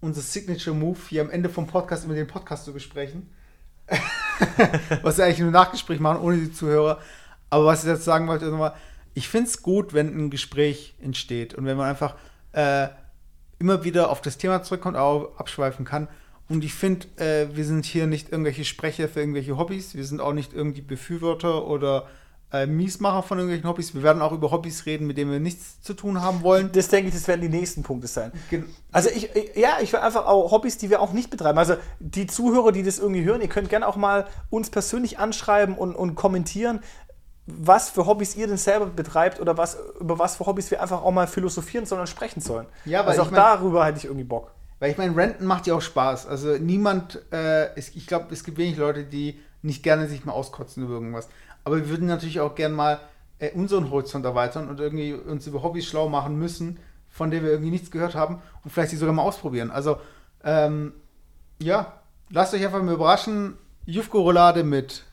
unser 0.00 0.20
Signature-Move, 0.20 0.98
hier 1.08 1.22
am 1.22 1.30
Ende 1.30 1.48
vom 1.48 1.66
Podcast 1.66 2.04
immer 2.04 2.14
den 2.14 2.26
Podcast 2.26 2.64
zu 2.64 2.72
besprechen. 2.72 3.30
was 5.02 5.18
wir 5.18 5.24
eigentlich 5.24 5.40
nur 5.40 5.50
Nachgespräch 5.50 6.00
machen, 6.00 6.22
ohne 6.22 6.38
die 6.38 6.52
Zuhörer. 6.52 7.00
Aber 7.50 7.66
was 7.66 7.84
ich 7.84 7.90
jetzt 7.90 8.04
sagen 8.04 8.26
wollte, 8.26 8.46
ist 8.46 8.50
nochmal, 8.50 8.74
ich 9.14 9.28
finde 9.28 9.48
es 9.48 9.62
gut, 9.62 9.94
wenn 9.94 10.16
ein 10.16 10.30
Gespräch 10.30 10.94
entsteht 11.00 11.54
und 11.54 11.66
wenn 11.66 11.76
man 11.76 11.88
einfach 11.88 12.16
äh, 12.52 12.88
immer 13.58 13.84
wieder 13.84 14.10
auf 14.10 14.20
das 14.20 14.38
Thema 14.38 14.62
zurückkommt, 14.62 14.96
auch 14.96 15.38
abschweifen 15.38 15.84
kann. 15.84 16.08
Und 16.48 16.64
ich 16.64 16.74
finde, 16.74 17.06
äh, 17.16 17.54
wir 17.54 17.64
sind 17.64 17.84
hier 17.84 18.06
nicht 18.06 18.30
irgendwelche 18.30 18.64
Sprecher 18.64 19.08
für 19.08 19.20
irgendwelche 19.20 19.56
Hobbys. 19.56 19.94
Wir 19.94 20.04
sind 20.04 20.20
auch 20.20 20.32
nicht 20.32 20.52
irgendwie 20.52 20.82
Befürworter 20.82 21.66
oder 21.66 22.06
äh, 22.54 22.66
Miesmacher 22.66 23.22
von 23.22 23.38
irgendwelchen 23.38 23.68
Hobbys. 23.68 23.94
Wir 23.94 24.02
werden 24.02 24.22
auch 24.22 24.32
über 24.32 24.50
Hobbys 24.50 24.86
reden, 24.86 25.06
mit 25.06 25.18
denen 25.18 25.30
wir 25.32 25.40
nichts 25.40 25.82
zu 25.82 25.92
tun 25.94 26.22
haben 26.22 26.42
wollen. 26.42 26.70
Das 26.72 26.88
denke 26.88 27.08
ich, 27.08 27.14
das 27.14 27.26
werden 27.28 27.40
die 27.40 27.48
nächsten 27.48 27.82
Punkte 27.82 28.06
sein. 28.06 28.32
Gen- 28.50 28.66
Also 28.92 29.08
ich, 29.10 29.34
ich- 29.34 29.56
ja, 29.56 29.78
ich 29.82 29.92
will 29.92 30.00
einfach 30.00 30.26
auch 30.26 30.50
Hobbys, 30.52 30.78
die 30.78 30.88
wir 30.90 31.00
auch 31.00 31.12
nicht 31.12 31.30
betreiben. 31.30 31.58
Also 31.58 31.74
die 31.98 32.26
Zuhörer, 32.26 32.72
die 32.72 32.82
das 32.82 32.98
irgendwie 32.98 33.24
hören, 33.24 33.40
ihr 33.40 33.48
könnt 33.48 33.68
gerne 33.68 33.86
auch 33.88 33.96
mal 33.96 34.26
uns 34.50 34.70
persönlich 34.70 35.18
anschreiben 35.18 35.76
und, 35.76 35.94
und 35.96 36.14
kommentieren, 36.14 36.80
was 37.46 37.90
für 37.90 38.06
Hobbys 38.06 38.36
ihr 38.36 38.46
denn 38.46 38.56
selber 38.56 38.86
betreibt 38.86 39.38
oder 39.40 39.58
was, 39.58 39.76
über 40.00 40.18
was 40.18 40.36
für 40.36 40.46
Hobbys 40.46 40.70
wir 40.70 40.80
einfach 40.80 41.02
auch 41.02 41.10
mal 41.12 41.26
philosophieren 41.26 41.84
sollen 41.84 42.00
und 42.02 42.06
sprechen 42.08 42.40
sollen. 42.40 42.66
Ja, 42.86 43.00
weil 43.00 43.08
also 43.10 43.22
ich 43.22 43.26
auch 43.28 43.32
mein- 43.32 43.40
darüber 43.40 43.84
hätte 43.84 43.98
ich 43.98 44.04
irgendwie 44.06 44.24
Bock. 44.24 44.52
Weil 44.78 44.90
ich 44.90 44.98
meine, 44.98 45.16
Renten 45.16 45.44
macht 45.44 45.66
ja 45.66 45.74
auch 45.74 45.80
Spaß. 45.82 46.26
Also 46.26 46.56
niemand, 46.58 47.22
äh, 47.32 47.74
es, 47.76 47.90
ich 47.96 48.06
glaube, 48.06 48.26
es 48.32 48.44
gibt 48.44 48.58
wenig 48.58 48.76
Leute, 48.76 49.04
die 49.04 49.40
nicht 49.64 49.82
gerne 49.82 50.06
sich 50.06 50.24
mal 50.24 50.32
auskotzen 50.32 50.84
über 50.84 50.94
irgendwas. 50.94 51.28
Aber 51.64 51.76
wir 51.76 51.88
würden 51.88 52.06
natürlich 52.06 52.40
auch 52.40 52.54
gerne 52.54 52.74
mal 52.74 53.00
äh, 53.38 53.50
unseren 53.52 53.90
Horizont 53.90 54.24
erweitern 54.24 54.68
und 54.68 54.78
irgendwie 54.78 55.14
uns 55.14 55.46
über 55.46 55.62
Hobbys 55.62 55.86
schlau 55.86 56.08
machen 56.08 56.38
müssen, 56.38 56.78
von 57.08 57.30
denen 57.30 57.44
wir 57.44 57.52
irgendwie 57.52 57.70
nichts 57.70 57.90
gehört 57.90 58.14
haben 58.14 58.42
und 58.62 58.70
vielleicht 58.70 58.90
sie 58.90 58.96
sogar 58.96 59.14
mal 59.14 59.22
ausprobieren. 59.22 59.70
Also, 59.70 59.98
ähm, 60.44 60.92
ja, 61.58 62.00
lasst 62.30 62.54
euch 62.54 62.64
einfach 62.64 62.82
mal 62.82 62.94
überraschen. 62.94 63.56
Jufko-Roulade 63.86 64.64
mit. 64.64 65.04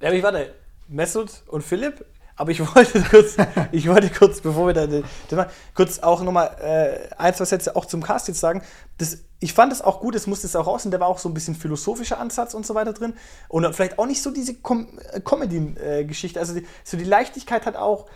Ja, 0.00 0.08
aber 0.08 0.16
ich 0.16 0.22
warte. 0.22 0.54
Mesut 0.88 1.42
und 1.46 1.62
Philipp, 1.62 2.04
aber 2.40 2.50
ich 2.50 2.60
wollte 2.74 3.02
kurz, 3.02 3.36
ich 3.72 3.88
wollte 3.88 4.10
kurz, 4.10 4.40
bevor 4.40 4.66
wir 4.68 4.74
da 4.74 4.86
den- 4.86 5.04
den 5.30 5.44
kurz 5.74 5.98
auch 6.00 6.22
nochmal 6.22 6.50
äh, 6.60 7.14
ein, 7.16 7.34
zwei 7.34 7.44
Sätze 7.44 7.76
auch 7.76 7.84
zum 7.86 8.02
Cast 8.02 8.28
jetzt 8.28 8.40
sagen. 8.40 8.62
Das, 8.98 9.18
ich 9.38 9.52
fand 9.52 9.72
es 9.72 9.80
auch 9.82 10.00
gut, 10.00 10.14
es 10.14 10.26
musste 10.26 10.46
es 10.46 10.56
auch 10.56 10.66
raus 10.66 10.84
und 10.84 10.90
da 10.90 11.00
war 11.00 11.08
auch 11.08 11.18
so 11.18 11.28
ein 11.28 11.34
bisschen 11.34 11.54
philosophischer 11.54 12.18
Ansatz 12.18 12.54
und 12.54 12.66
so 12.66 12.74
weiter 12.74 12.92
drin. 12.92 13.14
Und 13.48 13.72
vielleicht 13.74 13.98
auch 13.98 14.06
nicht 14.06 14.22
so 14.22 14.30
diese 14.30 14.54
Com 14.54 14.88
äh, 15.12 15.20
Comedy-Geschichte. 15.20 16.40
also 16.40 16.54
die, 16.54 16.66
so 16.84 16.96
die 16.96 17.04
Leichtigkeit 17.04 17.66
hat 17.66 17.76
auch 17.76 18.06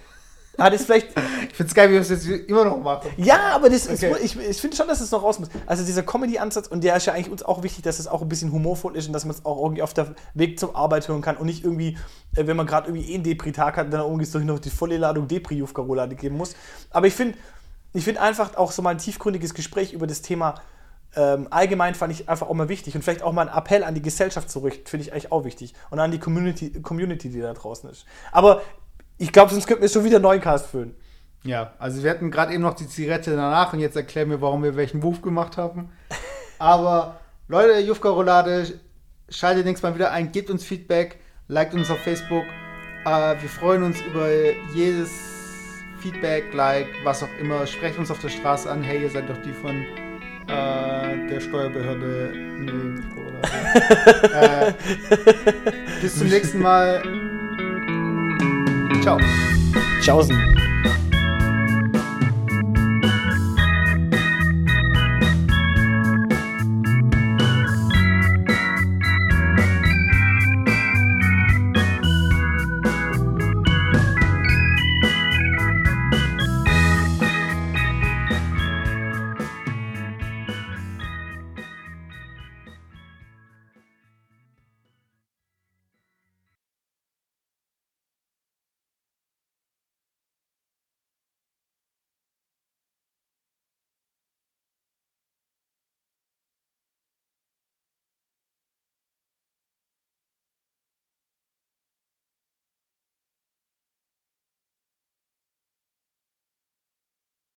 hat 0.58 0.72
es 0.72 0.84
vielleicht. 0.84 1.08
Ich 1.48 1.56
finde 1.56 1.68
es 1.68 1.74
geil, 1.74 1.88
wie 1.88 1.94
wir 1.94 2.00
es 2.00 2.08
jetzt 2.08 2.26
immer 2.26 2.64
noch 2.64 2.78
machen. 2.78 3.10
Ja, 3.16 3.54
aber 3.54 3.70
das 3.70 3.88
Okay. 3.88 4.12
ist, 4.12 4.36
ich, 4.36 4.38
ich 4.50 4.60
finde 4.60 4.76
schon, 4.76 4.88
dass 4.88 5.00
es 5.00 5.10
noch 5.10 5.22
raus 5.22 5.38
muss. 5.38 5.48
Also 5.66 5.84
dieser 5.84 6.02
Comedy-Ansatz, 6.02 6.68
und 6.68 6.82
der 6.84 6.96
ist 6.96 7.06
ja 7.06 7.12
eigentlich 7.12 7.30
uns 7.30 7.42
auch 7.42 7.62
wichtig, 7.62 7.82
dass 7.84 7.98
es 7.98 8.06
auch 8.06 8.22
ein 8.22 8.28
bisschen 8.28 8.52
humorvoll 8.52 8.96
ist 8.96 9.06
und 9.06 9.12
dass 9.12 9.24
man 9.24 9.34
es 9.34 9.44
auch 9.44 9.62
irgendwie 9.62 9.82
auf 9.82 9.94
der 9.94 10.14
Weg 10.34 10.58
zur 10.58 10.76
Arbeit 10.76 11.08
hören 11.08 11.22
kann 11.22 11.36
und 11.36 11.46
nicht 11.46 11.64
irgendwie, 11.64 11.96
äh, 12.36 12.46
wenn 12.46 12.56
man 12.56 12.66
gerade 12.66 12.88
irgendwie 12.88 13.10
eh 13.10 13.14
einen 13.14 13.24
Depri-Tag 13.24 13.76
hat, 13.76 13.92
dann 13.92 14.00
irgendwie 14.00 14.24
so 14.24 14.38
noch 14.38 14.58
die 14.58 14.70
volle 14.70 14.96
Ladung 14.96 15.28
Depri-Jufka-Roulade 15.28 16.14
geben 16.14 16.36
muss. 16.36 16.54
Aber 16.90 17.06
ich 17.06 17.14
finde, 17.14 17.36
ich 17.92 18.04
finde 18.04 18.20
einfach 18.20 18.56
auch 18.56 18.72
so 18.72 18.82
mal 18.82 18.90
ein 18.90 18.98
tiefgründiges 18.98 19.54
Gespräch 19.54 19.92
über 19.92 20.06
das 20.06 20.22
Thema 20.22 20.54
ähm, 21.16 21.46
allgemein 21.50 21.94
fand 21.94 22.12
ich 22.12 22.28
einfach 22.28 22.48
auch 22.48 22.54
mal 22.54 22.68
wichtig 22.68 22.96
und 22.96 23.02
vielleicht 23.02 23.22
auch 23.22 23.32
mal 23.32 23.48
ein 23.48 23.56
Appell 23.56 23.84
an 23.84 23.94
die 23.94 24.02
Gesellschaft 24.02 24.50
zu 24.50 24.58
richten, 24.60 24.86
finde 24.86 25.06
ich 25.06 25.12
eigentlich 25.12 25.30
auch 25.30 25.44
wichtig 25.44 25.72
und 25.90 26.00
an 26.00 26.10
die 26.10 26.18
Community, 26.18 26.72
Community, 26.82 27.28
die 27.30 27.40
da 27.40 27.52
draußen 27.52 27.88
ist. 27.88 28.04
Aber 28.32 28.62
ich 29.18 29.32
glaube, 29.32 29.52
sonst 29.52 29.66
könnten 29.66 29.82
wir 29.82 29.88
schon 29.88 30.04
wieder 30.04 30.16
einen 30.16 30.24
neuen 30.24 30.40
Cast 30.40 30.66
füllen. 30.66 30.94
Ja, 31.44 31.74
also 31.78 32.02
wir 32.02 32.10
hatten 32.10 32.30
gerade 32.30 32.54
eben 32.54 32.62
noch 32.62 32.74
die 32.74 32.88
Zigarette 32.88 33.32
danach 33.32 33.72
und 33.72 33.80
jetzt 33.80 33.96
erklären 33.96 34.30
wir, 34.30 34.40
warum 34.40 34.62
wir 34.62 34.76
welchen 34.76 35.02
Wurf 35.02 35.20
gemacht 35.20 35.56
haben. 35.58 35.90
Aber 36.58 37.20
Leute, 37.48 37.78
Jufka 37.80 38.08
Roulade, 38.08 38.66
schaltet 39.28 39.66
nächstes 39.66 39.82
Mal 39.82 39.94
wieder 39.94 40.10
ein, 40.10 40.32
gebt 40.32 40.48
uns 40.48 40.64
Feedback, 40.64 41.18
liked 41.48 41.74
uns 41.74 41.90
auf 41.90 41.98
Facebook. 41.98 42.44
Äh, 43.04 43.36
wir 43.40 43.48
freuen 43.48 43.82
uns 43.82 44.00
über 44.00 44.26
jedes 44.74 45.10
Feedback, 45.98 46.52
Like, 46.54 46.88
was 47.04 47.22
auch 47.22 47.28
immer. 47.38 47.66
Sprecht 47.66 47.98
uns 47.98 48.10
auf 48.10 48.20
der 48.20 48.30
Straße 48.30 48.70
an, 48.70 48.82
hey, 48.82 49.02
ihr 49.02 49.10
seid 49.10 49.28
doch 49.28 49.38
die 49.42 49.52
von 49.52 49.84
äh, 50.48 51.28
der 51.28 51.40
Steuerbehörde. 51.40 52.32
Nee, 52.58 52.70
Roulade. 53.14 54.74
äh, 54.78 56.00
bis 56.00 56.18
zum 56.18 56.28
nächsten 56.28 56.60
Mal. 56.60 57.33
Ciao. 59.02 59.18
Tschaußen. 60.00 60.36